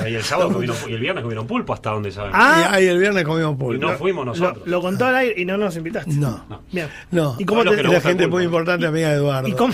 Y 0.09 0.15
el 0.15 0.23
sábado 0.23 0.51
comieron, 0.51 0.75
y 0.87 0.93
el 0.93 0.99
viernes 0.99 1.21
comieron 1.21 1.47
pulpo 1.47 1.73
hasta 1.73 1.91
donde 1.91 2.11
saben. 2.11 2.31
Ah, 2.33 2.79
Y 2.81 2.85
el 2.85 2.97
viernes 2.99 3.23
comimos 3.23 3.53
y 3.53 3.57
pulpo. 3.57 3.85
no 3.85 3.97
fuimos 3.97 4.25
nosotros. 4.25 4.67
lo 4.67 4.81
contó 4.81 5.05
al 5.05 5.15
aire 5.15 5.39
y 5.39 5.45
no 5.45 5.57
nos 5.57 5.75
invitaste. 5.77 6.11
No. 6.13 6.43
Bien. 6.71 6.87
No, 7.11 7.35
¿Y 7.39 7.45
cómo 7.45 7.63
No, 7.63 7.71
te, 7.71 7.83
la 7.83 8.01
gente 8.01 8.23
pulpo. 8.23 8.37
muy 8.37 8.43
importante, 8.45 8.85
amiga 8.85 9.09
de 9.09 9.15
Eduardo. 9.15 9.47
¿y 9.47 9.53
cómo, 9.53 9.73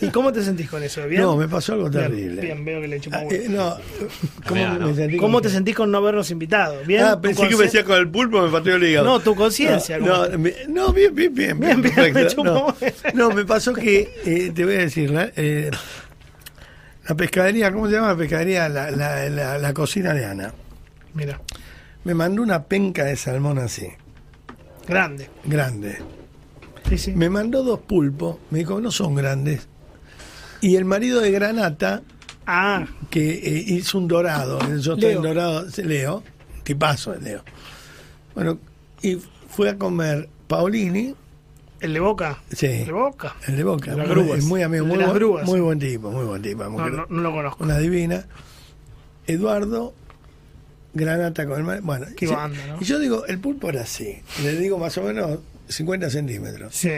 ¿Y 0.00 0.08
cómo 0.08 0.32
te 0.32 0.42
sentís 0.42 0.68
con 0.68 0.82
eso? 0.82 1.06
¿Bien? 1.06 1.22
No, 1.22 1.36
me 1.36 1.48
pasó 1.48 1.72
algo 1.74 1.90
terrible. 1.90 2.42
Bien, 2.42 2.64
veo 2.64 2.80
que 2.80 2.88
le 2.88 3.00
chupó 3.00 3.16
Ah, 3.16 3.24
eh, 3.30 3.46
no, 3.48 3.76
¿cómo, 4.46 4.68
me 4.74 4.78
¿no? 4.78 4.94
sentí 4.94 5.16
¿Cómo 5.16 5.32
con- 5.34 5.42
te 5.42 5.48
sentís 5.50 5.74
con 5.76 5.90
no 5.90 5.98
habernos 5.98 6.30
invitado? 6.30 6.76
¿Bien? 6.86 7.04
Ah, 7.04 7.14
¿Tu 7.16 7.22
pensé 7.22 7.48
que 7.48 7.56
me 7.56 7.62
decía 7.64 7.84
con 7.84 7.96
el 7.96 8.08
pulpo, 8.08 8.42
me 8.42 8.50
pateó 8.50 8.74
el 8.76 8.82
hígado. 8.84 9.06
No, 9.06 9.20
tu 9.20 9.34
conciencia, 9.34 9.98
No, 9.98 10.26
no, 10.28 10.38
me- 10.38 10.54
no, 10.68 10.92
bien, 10.92 11.14
bien, 11.14 11.32
bien. 11.34 11.58
Bien, 11.58 11.80
bien, 11.80 12.12
me 12.12 12.26
chupó. 12.26 12.44
no, 12.44 12.74
no, 13.14 13.30
me 13.30 13.44
pasó 13.44 13.72
que, 13.72 14.12
eh, 14.26 14.52
te 14.54 14.64
voy 14.64 14.74
a 14.74 14.78
decir, 14.78 15.10
la, 15.10 15.30
eh, 15.74 17.08
la 17.08 17.14
pescadería, 17.16 17.72
¿cómo 17.72 17.86
se 17.86 17.92
llama 17.94 18.08
la 18.08 18.16
pescadería? 18.16 18.68
La, 18.68 18.90
la, 18.90 19.28
la, 19.28 19.58
la 19.58 19.72
cocina 19.74 20.12
de 20.14 20.24
Ana. 20.26 20.52
Mira, 21.14 21.40
Me 22.04 22.14
mandó 22.14 22.42
una 22.42 22.64
penca 22.64 23.04
de 23.04 23.16
salmón 23.16 23.58
así, 23.58 23.88
grande. 24.86 25.28
grande. 25.44 25.98
Sí, 26.88 26.98
sí. 26.98 27.12
Me 27.12 27.28
mandó 27.30 27.62
dos 27.62 27.80
pulpos, 27.80 28.36
me 28.50 28.60
dijo, 28.60 28.80
no 28.80 28.90
son 28.90 29.14
grandes. 29.14 29.68
Y 30.60 30.76
el 30.76 30.84
marido 30.84 31.20
de 31.20 31.30
Granata, 31.30 32.02
Ah, 32.50 32.86
que 33.10 33.30
eh, 33.30 33.64
hizo 33.66 33.98
un 33.98 34.08
dorado, 34.08 34.58
yo 34.78 34.94
estoy 34.94 35.12
en 35.12 35.22
dorado, 35.22 35.66
Leo, 35.84 36.22
tipazo 36.64 37.12
es 37.14 37.22
Leo. 37.22 37.42
Bueno, 38.34 38.58
y 39.02 39.18
fue 39.50 39.68
a 39.68 39.76
comer 39.76 40.28
Paolini, 40.46 41.14
el 41.80 41.94
de 41.94 42.00
Boca. 42.00 42.38
sí, 42.52 42.66
El 42.66 42.86
de 42.86 42.92
Boca. 42.92 43.36
el 43.46 43.56
de 43.56 43.64
Boca, 43.64 43.90
De 43.92 43.96
las 43.98 44.08
grúas. 44.08 44.38
es 44.38 44.44
muy 44.44 44.62
amigo, 44.62 44.84
de 44.84 44.88
muy, 44.88 44.98
las 44.98 45.08
buen- 45.08 45.18
grúas. 45.18 45.46
muy 45.46 45.60
buen 45.60 45.78
tipo, 45.78 46.10
muy 46.10 46.24
buen 46.24 46.42
tipo, 46.42 46.64
No, 46.64 46.70
mujer- 46.70 46.92
no, 46.92 47.06
no 47.08 47.20
lo 47.22 47.32
conozco. 47.32 47.64
una 47.64 47.78
divina. 47.78 48.26
Eduardo, 49.26 49.94
Granata 50.94 51.46
con 51.46 51.58
el 51.58 51.64
mar- 51.64 51.80
bueno, 51.82 52.06
Qué 52.16 52.26
banda, 52.26 52.58
¿no? 52.66 52.78
y 52.80 52.84
yo 52.84 52.98
digo, 52.98 53.26
el 53.26 53.38
pulpo 53.38 53.68
era 53.68 53.82
así, 53.82 54.20
le 54.42 54.56
digo 54.56 54.78
más 54.78 54.96
o 54.98 55.02
menos 55.02 55.38
50 55.68 56.08
centímetros. 56.10 56.74
Sí. 56.74 56.90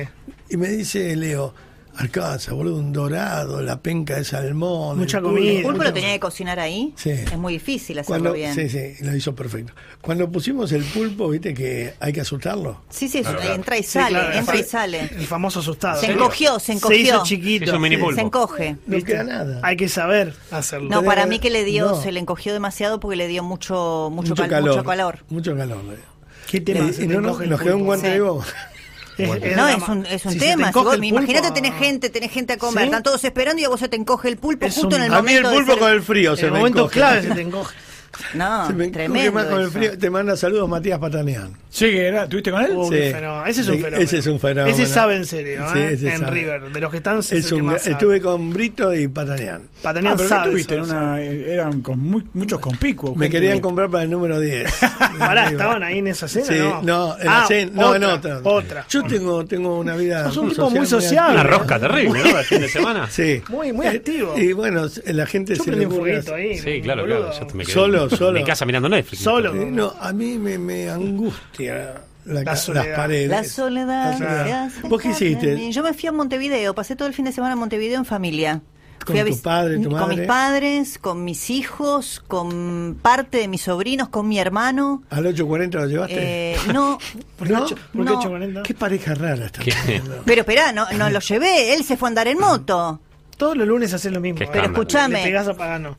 Y 0.48 0.56
me 0.56 0.68
dice 0.68 1.14
Leo, 1.16 1.52
alcanza, 2.00 2.52
boludo, 2.52 2.76
un 2.76 2.92
dorado, 2.92 3.60
la 3.62 3.80
penca 3.80 4.16
de 4.16 4.24
salmón. 4.24 4.98
Mucha 4.98 5.18
el 5.18 5.22
pulpo". 5.24 5.36
comida. 5.38 5.52
¿El 5.58 5.62
pulpo 5.62 5.84
lo 5.84 5.92
tenía 5.92 6.12
que 6.12 6.20
cocinar 6.20 6.58
ahí? 6.58 6.92
Sí. 6.96 7.10
Es 7.10 7.36
muy 7.38 7.54
difícil 7.54 7.98
hacerlo 7.98 8.30
Cuando, 8.30 8.32
bien. 8.32 8.54
sí, 8.54 8.68
sí, 8.68 8.94
lo 9.04 9.14
hizo 9.14 9.34
perfecto. 9.34 9.72
Cuando 10.00 10.30
pusimos 10.30 10.72
el 10.72 10.82
pulpo, 10.84 11.28
viste 11.28 11.52
que 11.54 11.94
hay 12.00 12.12
que 12.12 12.20
asustarlo. 12.22 12.82
Sí, 12.90 13.08
sí, 13.08 13.20
Claro, 13.22 13.38
claro. 13.38 13.54
entra 13.54 13.78
y 13.78 13.82
Sí, 13.82 13.88
sale, 13.90 14.08
claro, 14.18 14.32
entra 14.32 14.56
y 14.56 14.60
el- 14.60 14.64
sale. 14.66 15.00
El 15.00 15.26
famoso 15.26 15.60
asustado. 15.60 16.00
Se 16.00 16.10
encogió, 16.10 16.58
se 16.58 16.72
encogió. 16.72 16.96
Se 16.96 17.02
hizo 17.02 17.22
chiquito. 17.24 17.64
Es 17.66 17.72
un 17.72 17.80
mini 17.82 17.96
pulpo. 17.96 18.14
Se 18.14 18.20
encoge. 18.22 18.72
No 18.86 18.96
¿Viste? 18.96 19.12
queda 19.12 19.24
nada. 19.24 19.60
Hay 19.62 19.76
que 19.76 19.88
saber 19.88 20.34
hacerlo. 20.50 20.88
No, 20.90 21.02
para 21.04 21.26
mí 21.26 21.38
que 21.38 21.50
le 21.50 21.64
dio, 21.64 21.90
no. 21.90 22.00
se 22.02 22.12
le 22.12 22.20
encogió 22.20 22.52
demasiado 22.52 22.98
porque 23.00 23.16
le 23.16 23.28
dio 23.28 23.42
mucho, 23.42 24.08
mucho, 24.10 24.30
mucho, 24.30 24.34
cal- 24.42 24.48
calor, 24.50 24.70
mucho 24.76 24.84
calor. 24.84 25.18
Mucho 25.28 25.56
calor. 25.56 25.84
Leo. 25.84 26.10
¿Qué 26.50 26.60
tema? 26.60 26.88
Y- 26.88 26.92
se 26.94 27.04
y 27.04 27.08
te 27.08 27.14
no, 27.14 27.20
no, 27.20 27.28
encoge 27.28 27.44
el 27.44 27.50
nos 27.50 27.60
quedó 27.60 27.76
un 27.76 27.84
guante 27.84 28.06
Sí. 28.08 28.12
de 28.14 28.20
No, 29.18 29.68
es 29.68 29.88
un, 29.88 30.06
es 30.06 30.24
un 30.24 30.32
Si 30.32 30.38
tema. 30.38 30.68
encoge 30.68 30.98
si 30.98 31.06
imagínate 31.08 31.50
tenés 31.50 31.74
gente, 31.74 32.10
tenés 32.10 32.30
gente 32.30 32.54
a 32.54 32.56
comer, 32.58 32.84
¿Sí? 32.84 32.86
están 32.86 33.02
todos 33.02 33.22
esperando 33.24 33.60
y 33.60 33.64
a 33.64 33.68
vos 33.68 33.80
se 33.80 33.88
te 33.88 33.96
encoge 33.96 34.28
el 34.28 34.36
pulpo 34.38 34.66
Es 34.66 34.74
justo 34.74 34.88
un- 34.88 35.02
en 35.02 35.02
el 35.04 35.14
A 35.14 35.22
mí 35.22 35.32
el 35.32 35.42
momento 35.42 35.50
de 35.50 35.56
pulpo 35.56 35.72
ser- 35.72 35.80
con 35.80 35.92
el 35.92 36.02
frío 36.02 36.30
En 36.32 36.36
se 36.38 36.46
el 36.46 36.52
me 36.52 36.58
momento 36.58 36.78
encoge. 36.80 36.94
clave 36.94 37.22
se 37.28 37.30
te 37.34 37.40
encoge. 37.40 37.74
No, 38.34 38.66
Se 38.66 38.72
me 38.74 38.84
encoge 38.86 39.04
tremendo 39.06 39.32
más 39.32 39.44
con 39.46 39.54
el 39.60 39.62
eso. 39.62 39.70
frío. 39.72 39.98
Te 39.98 40.10
manda 40.10 40.36
saludos 40.36 40.68
Matías 40.68 40.98
Patanián. 40.98 41.52
Sí, 41.70 41.84
que 41.86 42.06
era, 42.08 42.28
¿tuviste 42.28 42.50
con 42.50 42.62
él? 42.62 42.72
Uh, 42.74 42.90
Sí. 42.90 42.96
Ese 42.96 43.60
es 43.60 43.68
un 43.68 43.78
fenómeno. 43.78 43.96
ese 44.02 44.18
es 44.18 44.26
un 44.26 44.40
fenómeno. 44.40 44.74
Ese 44.76 44.86
sabe 44.86 45.14
en 45.16 45.24
serio, 45.24 45.62
Sí, 45.72 45.78
¿eh? 45.78 45.90
ese 45.92 46.12
en 46.14 46.18
sabe. 46.20 46.30
River. 46.32 46.72
De 46.72 46.80
los 46.80 46.90
que 46.90 46.96
están, 46.96 47.18
es, 47.20 47.30
Es 47.32 47.44
el 47.44 47.48
que 47.50 47.54
un- 47.54 47.66
más 47.66 47.82
sabe. 47.82 47.92
estuve 47.92 48.20
con 48.20 48.52
Brito 48.52 48.92
y 48.92 49.06
Patanián. 49.06 49.62
Patanián 49.80 50.14
Ah, 50.14 50.16
pero 50.16 50.28
sabe 50.28 50.44
¿qué 50.46 50.50
tuviste? 50.50 50.74
eso, 50.80 50.84
una- 50.84 51.20
eran 51.22 51.80
con 51.82 52.00
muy- 52.00 52.24
muchos 52.34 52.58
conspicuos. 52.58 53.16
Me 53.16 53.30
querían 53.30 53.54
que- 53.54 53.60
comprar 53.60 53.88
para 53.88 54.02
el 54.02 54.10
número 54.10 54.40
10. 54.40 54.68
Pará, 55.18 55.48
¿estaban 55.48 55.82
ahí 55.84 55.98
en 55.98 56.08
esa 56.08 56.26
cena? 56.26 56.46
Sí, 56.46 56.54
no, 56.58 56.82
no, 56.82 57.16
en 57.20 57.26
la 57.26 57.42
Ah, 57.42 57.46
cena- 57.46 57.70
no, 57.72 57.94
en 57.94 58.04
otra, 58.04 58.38
otra. 58.38 58.50
Otra. 58.50 58.86
Yo 58.88 59.04
tengo, 59.04 59.44
tengo 59.46 59.78
una 59.78 59.94
vida. 59.96 60.24
Sos 60.24 60.38
un 60.38 60.48
tipo 60.50 60.70
muy 60.70 60.86
sociable. 60.86 61.34
Una 61.34 61.44
rosca 61.44 61.78
terrible, 61.78 62.20
¿no? 62.24 62.38
El 62.40 62.44
fin 62.44 62.60
de 62.62 62.68
semana. 62.68 63.08
Sí. 63.08 63.42
Muy, 63.48 63.72
muy 63.72 63.86
Eh, 63.86 63.90
activo. 63.90 64.36
Y 64.36 64.52
bueno, 64.52 64.86
la 65.06 65.26
gente 65.26 65.54
Yo 65.54 65.62
se 65.62 65.70
prendí 65.70 65.84
le 65.84 65.86
un 65.86 65.92
ocurre 65.94 66.22
fueguito 66.22 66.34
ahí. 66.34 66.58
Sí, 66.58 66.80
claro, 66.82 67.04
claro. 67.04 67.30
Yo 67.64 67.86
Solo, 68.08 68.12
en 68.12 68.18
solo. 68.18 68.38
mi 68.40 68.44
casa 68.44 68.64
mirando 68.64 68.88
Netflix. 68.88 69.22
Solo. 69.22 69.54
Eh, 69.54 69.66
no, 69.70 69.92
a 70.00 70.12
mí 70.12 70.38
me, 70.38 70.58
me 70.58 70.88
angustia 70.90 71.94
la 72.24 72.44
ca- 72.44 72.56
soledad. 72.56 72.86
las 72.88 72.96
paredes. 72.96 73.28
La 73.28 73.44
soledad. 73.44 74.10
La 74.12 74.18
soledad. 74.18 74.70
¿Vos 74.88 75.00
qué 75.00 75.08
en 75.08 75.14
hiciste? 75.14 75.72
Yo 75.72 75.82
me 75.82 75.92
fui 75.94 76.08
a 76.08 76.12
Montevideo, 76.12 76.74
pasé 76.74 76.96
todo 76.96 77.08
el 77.08 77.14
fin 77.14 77.24
de 77.24 77.32
semana 77.32 77.52
en 77.54 77.58
Montevideo 77.58 77.98
en 77.98 78.04
familia. 78.04 78.60
¿Con 79.04 79.16
Fui 79.16 79.20
a 79.20 79.24
tu 79.34 79.40
padre, 79.40 79.78
tu 79.78 79.84
Con 79.84 79.92
madre? 79.98 80.16
mis 80.16 80.26
padres, 80.26 80.98
con 80.98 81.24
mis 81.24 81.48
hijos, 81.48 82.22
con 82.28 82.98
parte 83.00 83.38
de 83.38 83.48
mis 83.48 83.62
sobrinos, 83.62 84.10
con 84.10 84.28
mi 84.28 84.38
hermano. 84.38 85.02
¿Al 85.08 85.20
840 85.26 85.78
lo 85.78 85.86
llevaste? 85.86 86.52
Eh, 86.52 86.56
no, 86.70 86.98
¿Por 87.38 87.48
qué 87.48 87.54
¿No? 87.54 87.60
por 87.60 87.68
qué 87.76 87.78
No. 87.94 88.18
840? 88.18 88.62
Qué 88.62 88.74
pareja 88.74 89.14
rara. 89.14 89.48
¿Qué? 89.48 89.72
pero 90.26 90.42
esperá, 90.42 90.72
no, 90.72 90.84
no 90.98 91.08
lo 91.08 91.20
llevé, 91.20 91.72
él 91.74 91.82
se 91.82 91.96
fue 91.96 92.08
a 92.08 92.10
andar 92.10 92.28
en 92.28 92.38
moto. 92.38 93.00
Todos 93.40 93.56
los 93.56 93.66
lunes 93.66 93.92
haces 93.94 94.12
lo 94.12 94.20
mismo. 94.20 94.36
Qué 94.38 94.44
¿eh? 94.44 94.50
Pero 94.52 94.66
escúchame. 94.66 95.32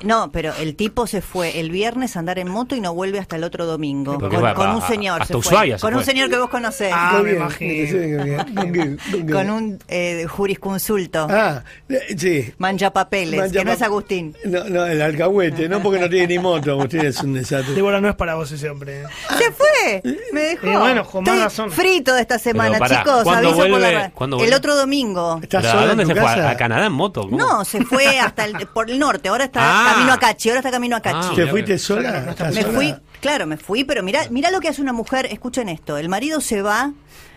No, 0.03 0.31
pero 0.31 0.53
el 0.59 0.75
tipo 0.75 1.07
se 1.07 1.21
fue 1.21 1.59
el 1.59 1.71
viernes 1.71 2.15
a 2.15 2.19
andar 2.19 2.37
en 2.37 2.47
moto 2.47 2.75
y 2.75 2.81
no 2.81 2.93
vuelve 2.93 3.17
hasta 3.17 3.35
el 3.35 3.43
otro 3.43 3.65
domingo. 3.65 4.19
¿Por 4.19 4.29
Con, 4.29 4.43
va? 4.43 4.53
con 4.53 4.67
Va 4.67 4.75
un 4.77 4.83
a- 4.83 4.87
señor 4.87 5.25
se 5.25 5.33
fue. 5.41 5.71
se 5.71 5.79
Con 5.79 5.95
un 5.95 6.03
señor 6.03 6.29
que 6.29 6.37
vos 6.37 6.49
conocés. 6.51 6.91
Ah, 6.93 7.13
me 7.17 7.31
bien, 7.31 7.35
imagino. 7.37 8.23
bien. 8.71 8.99
¿Con 9.31 9.49
un 9.49 9.79
eh, 9.87 10.27
jurisconsulto. 10.29 11.25
Ah, 11.29 11.63
eh, 11.89 12.15
sí. 12.15 12.53
Manja 12.59 12.93
papeles, 12.93 13.51
que 13.51 13.65
no 13.65 13.71
es 13.71 13.81
Agustín. 13.81 14.35
No, 14.45 14.63
no, 14.65 14.85
el 14.85 15.01
alcahuete, 15.01 15.67
no 15.67 15.81
porque 15.81 15.99
no 15.99 16.07
tiene 16.09 16.27
ni 16.27 16.37
moto, 16.39 16.71
Agustín 16.71 17.01
es 17.05 17.21
un 17.23 17.33
desastre. 17.33 17.73
Débora, 17.73 17.99
no 17.99 18.07
es 18.09 18.15
para 18.15 18.35
vos 18.35 18.51
ese 18.51 18.69
hombre. 18.69 19.01
¿eh? 19.01 19.05
Se 19.37 19.51
fue, 19.51 20.01
me 20.31 20.41
dejó. 20.41 20.67
Y 20.67 20.75
bueno, 20.75 21.05
con 21.05 21.23
más 21.23 21.33
Estoy 21.33 21.43
razón. 21.43 21.71
frito 21.71 22.13
de 22.13 22.21
esta 22.21 22.37
semana, 22.37 22.79
chicos. 22.87 23.23
¿cuándo 23.23 23.49
aviso 23.49 23.61
por 23.63 23.69
vuelve? 23.71 23.91
la 23.93 23.99
ra- 23.99 24.11
¿Cuándo 24.11 24.35
El 24.37 24.41
vuelve? 24.41 24.55
otro 24.55 24.75
domingo. 24.75 25.39
¿Estás 25.41 25.61
¿Pero 25.63 25.71
sola 25.73 25.83
¿A 25.83 25.87
dónde 25.87 26.05
se 26.05 26.13
fue? 26.15 26.29
a 26.29 26.55
Canadá 26.57 26.85
en 26.85 26.93
moto? 26.93 27.27
¿Cómo? 27.31 27.43
No, 27.43 27.65
se 27.65 27.83
fue 27.83 28.19
hasta 28.19 28.45
el, 28.45 28.67
por 28.67 28.89
el 28.91 28.99
norte, 28.99 29.29
ahora 29.29 29.45
está 29.45 29.61
Ah. 29.63 29.93
camino 29.93 30.13
a 30.13 30.19
Cachi, 30.19 30.49
ahora 30.49 30.59
está 30.59 30.69
camino 30.71 30.95
a 30.95 30.99
Cachi. 31.01 31.29
Ah, 31.31 31.35
¿Te 31.35 31.47
fuiste 31.47 31.77
sola? 31.79 32.25
¿Estás 32.29 32.53
me 32.53 32.61
sola? 32.61 32.73
fui, 32.75 32.95
claro, 33.21 33.47
me 33.47 33.57
fui, 33.57 33.83
pero 33.83 34.03
mira, 34.03 34.21
mira 34.29 34.51
lo 34.51 34.59
que 34.59 34.67
hace 34.67 34.81
una 34.81 34.93
mujer, 34.93 35.25
escuchen 35.31 35.67
esto, 35.69 35.97
el 35.97 36.09
marido 36.09 36.41
se 36.41 36.61
va 36.61 36.91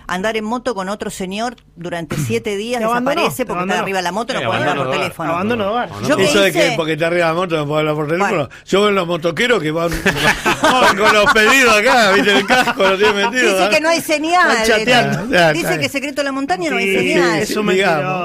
andar 0.07 0.37
en 0.37 0.45
moto 0.45 0.75
con 0.75 0.89
otro 0.89 1.11
señor 1.11 1.57
durante 1.77 2.17
siete 2.27 2.57
días, 2.57 2.81
Te 2.81 2.87
desaparece 2.87 3.47
porque 3.47 3.63
está 3.65 3.81
arriba 3.81 3.99
de 3.99 4.03
la 4.03 4.13
moto, 4.13 4.33
no 4.35 4.41
Sí, 4.41 4.47
puede 4.47 4.61
hablar 4.61 4.77
por 4.77 4.91
teléfono. 4.91 5.31
Abandono 5.33 5.65
de 5.65 5.71
hogar. 5.71 5.91
Yo 6.09 6.17
Eso 6.19 6.41
de 6.41 6.53
que 6.53 6.73
porque 6.77 6.93
está 6.93 7.07
arriba 7.09 7.27
de 7.27 7.33
la 7.33 7.35
moto 7.35 7.57
no 7.57 7.67
puedo 7.67 7.79
hablar 7.81 7.95
por 7.95 8.07
teléfono. 8.07 8.35
Bueno. 8.35 8.49
Yo 8.65 8.83
veo 8.83 8.91
los 8.91 9.07
motoqueros 9.07 9.63
que 9.63 9.71
van, 9.71 9.91
van 10.63 10.97
con 10.97 11.13
los 11.13 11.33
pedidos 11.33 11.77
acá, 11.77 12.13
viste 12.13 12.33
el 12.39 12.47
casco, 12.47 12.83
lo 12.83 12.99
tienen 12.99 13.31
metido. 13.31 13.59
Dice 13.59 13.71
que 13.71 13.81
no 13.81 13.89
hay 13.89 14.01
señal. 14.01 14.65
Chateando. 14.65 15.29
Ya, 15.35 15.53
Dice 15.53 15.79
que 15.79 15.89
secreto 15.89 16.21
de 16.21 16.25
la 16.25 16.33
montaña 16.33 16.71
no 16.71 16.77
hay 16.77 16.85
Sí, 16.87 16.99
señal. 17.13 17.39
eso 17.41 17.63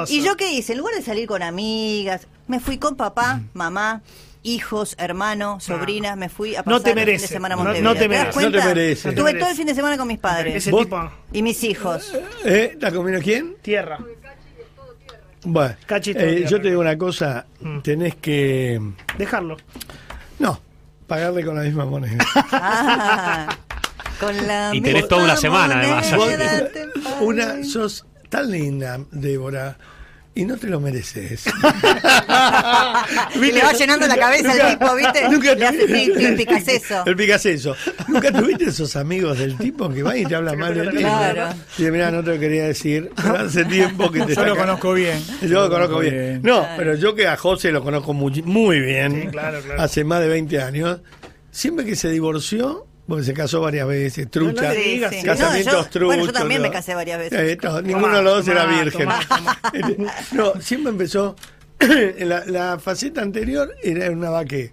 Sí. 0.06 0.16
¿Y 0.18 0.24
yo 0.24 0.36
qué 0.38 0.52
hice? 0.52 0.74
En 0.74 0.80
lugar 0.80 0.96
de 0.96 1.02
salir 1.02 1.28
con 1.28 1.42
amigas, 1.42 2.28
me 2.48 2.60
fui 2.60 2.78
con 2.78 2.96
papá, 2.96 3.42
mamá, 3.54 4.02
hijos, 4.44 4.96
hermano, 4.98 5.60
sobrinas, 5.60 6.16
me 6.18 6.30
fui 6.30 6.56
a 6.56 6.64
pasar 6.64 6.74
No 6.74 6.82
te 6.82 6.92
el 6.92 6.96
fin 7.00 7.06
de 7.22 7.28
semana 7.28 7.56
a 7.56 7.58
no- 7.58 7.64
Montevideo. 7.66 7.94
no 7.94 8.00
te 8.00 8.08
das 8.08 8.10
merece. 8.10 8.34
cuenta? 8.34 8.58
No 8.58 8.64
te 8.64 8.68
merece. 8.76 9.08
No 9.08 9.14
te 9.14 9.20
Estuve 9.22 9.40
todo 9.40 9.50
el 9.50 9.56
fin 9.56 9.66
de 9.68 9.76
semana 9.76 9.98
con 9.98 10.08
mis 10.08 10.18
padres 10.20 10.56
Ese 10.56 10.72
¿Vos? 10.72 10.84
tipo, 10.84 11.12
y 11.34 11.42
mis 11.42 11.64
hijos. 11.64 12.14
¿Eh? 12.46 12.78
¿La 12.80 12.92
comió 12.92 13.20
quién? 13.22 13.56
tierra. 13.62 14.00
Bueno, 15.44 15.76
Cachito, 15.86 16.20
eh, 16.20 16.46
yo 16.50 16.60
te 16.62 16.68
digo 16.70 16.82
una 16.82 16.98
cosa, 16.98 17.46
tenés 17.82 18.16
que... 18.16 18.80
Dejarlo. 19.18 19.56
No, 20.38 20.60
pagarle 21.08 21.46
con 21.46 21.56
la 21.56 21.62
misma 21.62 21.86
moneda. 21.86 22.18
Ah, 22.52 23.48
con 24.20 24.36
la 24.48 24.72
Y 24.74 24.82
tenés 24.82 25.08
toda 25.08 25.24
una 25.24 25.38
semana, 25.38 25.80
además. 25.80 26.12
moneda 26.14 26.68
te 26.70 26.86
una, 27.22 27.64
sos 27.64 28.06
tan 28.28 28.52
linda, 28.52 29.00
Débora, 29.12 29.78
y 30.40 30.46
no 30.46 30.56
te 30.58 30.68
lo 30.68 30.80
mereces. 30.80 31.44
Le 33.40 33.62
va 33.62 33.74
llenando 33.74 34.08
la 34.08 34.16
cabeza 34.16 34.52
al 34.54 34.72
tipo, 34.72 34.96
¿viste? 34.96 35.28
Nunca 35.30 35.54
Le 35.56 35.68
hace 35.68 35.86
tic, 35.86 36.38
picaceso. 36.38 37.04
El 37.06 37.16
picaceso. 37.18 37.76
Nunca 38.08 38.32
tuviste 38.32 38.66
esos 38.66 38.96
amigos 38.96 39.38
del 39.38 39.58
tipo 39.58 39.90
que 39.90 40.02
van 40.02 40.18
y 40.18 40.26
te 40.26 40.36
hablan 40.36 40.58
mal 40.58 40.74
de 40.74 40.88
ti. 40.92 40.98
Claro. 40.98 41.50
Y 41.78 41.84
mira, 41.84 42.10
no 42.12 42.24
te 42.24 42.36
lo 42.36 42.40
quería 42.40 42.64
decir, 42.64 43.12
pero 43.16 43.40
hace 43.40 43.66
tiempo 43.66 44.10
que 44.12 44.22
te 44.22 44.36
Yo 44.36 44.46
lo 44.46 44.56
conozco 44.56 44.94
bien. 44.94 45.22
Yo 45.42 45.62
lo 45.62 45.70
conozco 45.70 46.00
bien. 46.00 46.42
No, 46.42 46.66
pero 46.78 46.96
yo 46.96 47.14
que 47.16 47.28
a 47.28 47.36
José 47.36 47.72
lo 47.72 47.84
conozco 47.84 48.14
muy, 48.14 48.42
muy 48.44 48.80
bien, 48.80 49.24
Sí, 49.24 49.28
claro, 49.28 49.60
claro. 49.62 49.82
hace 49.82 50.06
más 50.06 50.22
de 50.22 50.30
20 50.30 50.62
años, 50.62 51.02
siempre 51.52 51.86
que 51.86 51.96
se 51.98 52.10
divorció, 52.10 52.88
porque 53.10 53.26
se 53.26 53.34
casó 53.34 53.60
varias 53.62 53.88
veces, 53.88 54.30
trucha, 54.32 54.70
No, 54.70 54.74
digas, 54.74 55.14
sí. 55.14 55.24
casamientos 55.24 55.74
No, 55.74 55.82
yo- 55.84 55.90
truchos. 55.90 56.06
bueno, 56.08 56.26
yo 56.26 56.32
también 56.34 56.62
me 56.62 56.72
casé 56.72 56.96
varias 56.96 57.20
veces. 57.20 57.40
Eh, 57.40 57.58
no, 57.62 57.82
ninguno 57.82 58.16
de 58.18 58.24
los 58.24 58.46
dos 58.46 58.48
era 58.48 58.66
virgen. 58.66 59.10
tomá, 59.28 59.60
No, 60.32 60.54
siempre 60.62 60.92
empezó. 60.92 61.36
la, 62.20 62.44
la 62.46 62.78
faceta 62.80 63.22
anterior 63.22 63.74
era 63.82 64.12
una 64.12 64.30
vaque 64.30 64.72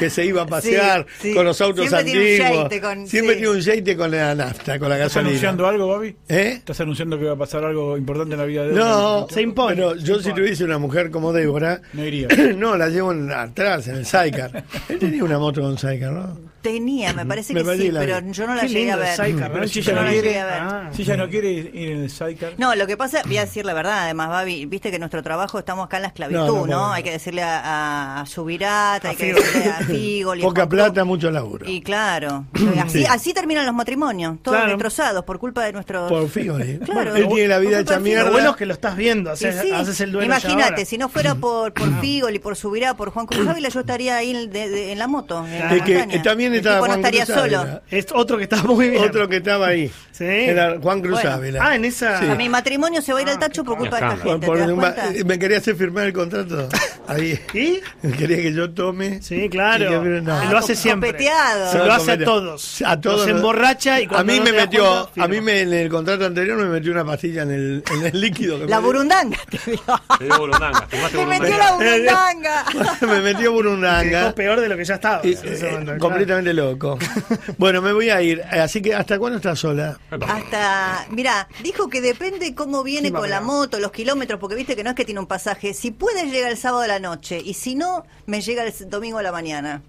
que 0.00 0.08
se 0.10 0.24
iba 0.24 0.42
a 0.42 0.46
pasear 0.46 1.06
Sí, 1.20 1.28
sí. 1.28 1.34
con 1.34 1.44
los 1.44 1.60
autos 1.60 1.86
Siempre 1.86 2.10
tiene 2.10 2.40
un 2.50 2.62
antiguos. 2.62 2.88
con- 2.94 3.06
siempre 3.06 3.34
sí. 3.34 3.40
tiene 3.42 3.54
un 3.56 3.60
yeite 3.60 3.96
con 3.96 4.10
la 4.10 4.34
nafta, 4.34 4.78
con 4.80 4.88
la 4.88 4.96
¿Estás 4.96 5.08
gasolina. 5.10 5.28
anunciando 5.28 5.66
algo, 5.68 5.86
Babi? 5.88 6.16
¿Eh? 6.28 6.54
¿Estás 6.56 6.80
anunciando 6.80 7.18
que 7.18 7.26
va 7.26 7.32
a 7.34 7.36
pasar 7.36 7.62
algo 7.64 7.96
importante 7.96 8.34
en 8.34 8.40
la 8.40 8.46
vida 8.46 8.62
de 8.64 8.70
él? 8.70 8.74
No, 8.74 9.28
Se 9.30 9.42
impone. 9.42 9.76
Pero 9.76 9.94
yo 9.96 10.18
si 10.20 10.32
tuviese 10.32 10.64
una 10.64 10.78
mujer 10.78 11.10
como 11.10 11.32
Débora, 11.32 11.82
No 11.92 12.04
iría. 12.04 12.26
no, 12.56 12.76
la 12.76 12.88
llevo 12.88 13.12
en- 13.12 13.30
atrás, 13.30 13.86
en 13.86 13.96
el 13.96 14.06
Sidecar. 14.06 14.64
Él 14.88 14.98
tenía 14.98 15.22
una 15.22 15.38
moto 15.38 15.60
con 15.60 15.78
Sidecar, 15.78 16.10
¿no? 16.12 16.36
Tenía, 16.66 17.12
me 17.12 17.24
parece 17.24 17.54
Me 17.54 17.62
que 17.62 17.76
sí, 17.76 17.90
la 17.92 18.00
pero 18.00 18.20
vi. 18.22 18.32
yo 18.32 18.46
no 18.46 18.54
la 18.54 18.60
Qué 18.62 18.68
llegué 18.68 18.90
a 18.92 18.96
lindo 18.96 19.02
el 19.02 19.16
ver. 19.16 19.16
Sidecar, 19.26 19.52
Pero 19.52 19.62
¿no? 19.62 19.68
si 19.68 19.80
Yo 19.82 19.90
ella 19.90 19.92
no 19.92 20.00
no 20.00 20.04
la 20.06 20.10
llegué 20.12 20.22
quiere, 20.22 20.40
a 20.40 20.44
ver. 20.46 20.54
Ah. 20.60 20.90
si 20.92 21.02
ella 21.02 21.16
no 21.16 21.28
quiere 21.28 21.50
ir 21.52 21.70
en 21.74 21.98
el 22.02 22.10
sidecar. 22.10 22.52
No, 22.58 22.74
lo 22.74 22.86
que 22.86 22.96
pasa, 22.96 23.22
voy 23.24 23.36
a 23.38 23.44
decir 23.44 23.64
la 23.64 23.74
verdad, 23.74 23.98
además, 24.04 24.28
Babi, 24.30 24.66
viste 24.66 24.90
que 24.90 24.98
nuestro 24.98 25.22
trabajo 25.22 25.58
estamos 25.58 25.86
acá 25.86 25.96
en 25.98 26.02
la 26.02 26.08
esclavitud, 26.08 26.40
No, 26.40 26.46
¿no? 26.46 26.54
no, 26.54 26.66
no, 26.66 26.76
no. 26.88 26.92
Hay 26.92 27.02
que 27.02 27.12
decirle 27.12 27.42
a, 27.42 28.20
a 28.20 28.26
Subirata, 28.26 29.10
hay 29.10 29.16
que 29.16 29.26
Figo. 29.26 29.38
decirle 29.38 29.70
a 29.70 29.76
Figol 29.84 30.38
y 30.40 30.42
a 30.42 30.44
Poca 30.46 30.60
Juan 30.62 30.68
Cruz. 30.68 30.80
plata, 30.82 31.04
mucho 31.04 31.30
laburo. 31.30 31.68
Y 31.68 31.80
claro, 31.82 32.46
así, 32.84 32.98
Sí. 33.00 33.04
así 33.08 33.32
terminan 33.34 33.64
los 33.66 33.74
matrimonios, 33.74 34.38
todos 34.42 34.56
Claro. 34.56 34.72
destrozados 34.72 35.24
por 35.24 35.38
culpa 35.38 35.64
de 35.64 35.72
nuestros... 35.72 36.08
Por 36.10 36.28
Figoli. 36.28 36.78
Claro. 36.86 37.14
Él 37.16 37.28
tiene 37.28 37.48
la 37.48 37.58
vida 37.58 37.70
Por 37.72 37.80
hecha 37.82 37.94
de 37.94 38.00
mierda. 38.00 38.24
Lo 38.24 38.32
bueno 38.32 38.50
es 38.50 38.56
que 38.56 38.66
lo 38.66 38.72
estás 38.74 38.96
viendo, 38.96 39.30
Y 39.30 39.32
haces, 39.34 39.60
sí, 39.62 39.70
haces 39.72 40.00
el 40.00 40.12
duelo 40.12 40.28
ya 40.34 40.38
Imagínate, 40.38 40.84
si 40.84 40.98
no 40.98 41.08
fuera 41.08 41.34
por, 41.34 41.72
por 41.72 41.88
Figol 42.00 42.34
y 42.34 42.38
por 42.38 42.56
Subirá, 42.56 42.94
por 42.96 43.10
Juan 43.10 43.26
Cruz 43.26 43.46
Ávila, 43.46 43.68
yo 43.68 43.80
estaría 43.80 44.16
ahí 44.16 44.30
en, 44.30 44.50
de- 44.50 44.68
de- 44.68 44.92
en 44.92 44.98
la 44.98 45.06
moto, 45.06 45.44
en 45.46 45.58
la 45.58 45.74
Es 45.76 45.82
que 45.82 45.94
montaña. 45.94 46.14
eh, 46.16 46.22
también 46.24 46.54
estaba 46.58 46.76
tipo 46.76 46.86
no 46.86 46.92
Juan 46.92 46.98
estaría 47.00 47.24
Cruz 47.26 47.36
solo. 47.38 47.58
Ávila. 47.60 47.82
Es 47.90 48.06
otro 48.12 48.36
que 48.38 48.42
está 48.44 48.62
muy 48.62 48.90
bien. 48.90 49.04
Otro 49.04 49.28
que 49.28 49.36
estaba 49.36 49.66
ahí. 49.68 49.90
Sí. 50.12 50.24
Era 50.24 50.76
Juan 50.80 51.00
Cruz 51.02 51.12
Bueno. 51.20 51.30
Ávila. 51.32 51.60
Ah, 51.62 51.76
en 51.76 51.84
esa. 51.84 52.20
Sí. 52.20 52.26
A 52.30 52.34
mi 52.34 52.48
matrimonio 52.48 53.02
se 53.02 53.12
va 53.12 53.18
a 53.18 53.22
ir 53.22 53.28
al 53.28 53.38
tacho 53.38 53.62
por 53.64 53.76
culpa 53.76 54.00
de 54.00 54.06
esta 54.06 54.16
gente, 54.16 54.46
Por- 54.46 54.56
¿te 54.56 54.62
das 54.62 54.70
por- 54.70 54.80
cuenta? 54.80 55.24
me 55.26 55.38
quería 55.38 55.58
hacer 55.58 55.76
firmar 55.76 56.06
el 56.06 56.12
contrato. 56.12 56.68
Ahí. 57.08 57.38
¿Y? 57.54 57.80
Quería 58.16 58.38
que 58.38 58.52
yo 58.52 58.70
tome. 58.70 59.20
Sí, 59.22 59.48
claro. 59.50 60.02
Que- 60.02 60.08
no. 60.22 60.42
Él 60.42 60.50
lo 60.50 60.58
hace 60.58 60.72
Ah, 60.72 60.76
siempre. 60.76 61.10
copeteado. 61.12 61.72
Se 61.72 61.78
lo 61.78 61.92
hace 61.92 62.12
a 62.12 62.18
todos. 62.24 62.82
A 62.84 63.00
todos. 63.00 63.20
Los 63.20 63.28
emborracha 63.28 64.00
y 64.00 64.04
A 64.04 64.08
cuando 64.08 64.32
mí 64.32 64.38
no 64.38 64.44
me 64.46 64.52
metió, 64.52 65.10
a 65.16 65.28
mí 65.28 65.40
me, 65.40 65.60
en 65.60 65.72
el 65.72 65.88
contrato 65.90 66.24
anterior 66.26 66.56
me 66.58 66.64
metió 66.66 66.92
una 66.92 67.04
pastilla 67.04 67.42
en 67.42 67.50
el, 67.50 67.84
en 67.92 68.06
el 68.06 68.20
líquido. 68.20 68.58
que 68.58 68.66
La 68.66 68.80
me- 68.80 68.86
burundanga 68.86 69.36
te 69.50 69.58
dio. 69.70 69.80
Te 70.18 70.24
dio 70.24 70.38
burundanga. 70.38 70.86
Te 70.88 70.96
metió 71.26 71.58
la 71.58 71.72
burundanga. 71.72 72.64
me 73.02 73.20
metió 73.20 73.52
burundanga. 73.52 74.32
Peor 74.34 74.60
de 74.60 74.68
lo 74.68 74.76
que 74.76 74.84
ya 74.84 74.94
estaba. 74.94 75.20
Y, 75.24 75.32
eh, 75.34 75.96
momento, 76.00 76.34
completamente 76.46 76.54
loco. 76.54 76.98
Bueno, 77.58 77.80
me 77.82 77.92
voy 77.92 78.10
a 78.10 78.20
ir. 78.22 78.42
Así 78.42 78.82
que, 78.82 78.94
¿hasta 78.94 79.18
cuándo 79.18 79.36
estás 79.38 79.58
sola? 79.58 79.98
Hasta, 80.10 81.06
mira, 81.10 81.48
dijo 81.62 81.88
que 81.88 82.00
depende 82.00 82.54
cómo 82.54 82.82
viene 82.82 83.08
Sí, 83.08 83.14
con 83.14 83.30
la 83.30 83.40
moto, 83.40 83.78
los 83.78 83.92
kilómetros, 83.92 84.38
porque 84.38 84.54
viste 84.54 84.76
que 84.76 84.84
no 84.84 84.90
es 84.90 84.96
que 84.96 85.04
tiene 85.04 85.20
un 85.20 85.26
pasaje. 85.26 85.74
Si 85.74 85.90
puede 85.90 86.30
llega 86.30 86.48
el 86.48 86.56
sábado 86.56 86.82
a 86.82 86.86
la 86.86 86.98
noche 86.98 87.40
y 87.42 87.54
si 87.54 87.74
no, 87.74 88.04
me 88.26 88.40
llega 88.40 88.64
el 88.64 88.72
domingo 88.90 89.18
a 89.18 89.22
la 89.22 89.32
mañana. 89.32 89.82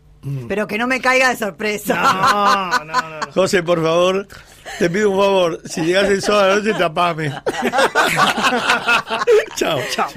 Pero 0.47 0.67
que 0.67 0.77
no 0.77 0.87
me 0.87 0.99
caiga 0.99 1.29
de 1.29 1.37
sorpresa. 1.37 1.95
No, 1.95 2.85
no, 2.85 2.85
no. 2.85 3.19
no. 3.19 3.31
José, 3.33 3.63
por 3.63 3.81
favor, 3.81 4.27
te 4.79 4.89
pido 4.89 5.11
un 5.11 5.17
favor. 5.17 5.61
Si 5.65 5.81
llegas 5.81 6.09
el 6.09 6.21
sábado 6.21 6.43
a 6.43 6.47
la 6.47 6.55
noche, 6.55 6.73
tapame. 6.73 7.29
Chao. 9.55 9.79
Chao. 9.91 10.09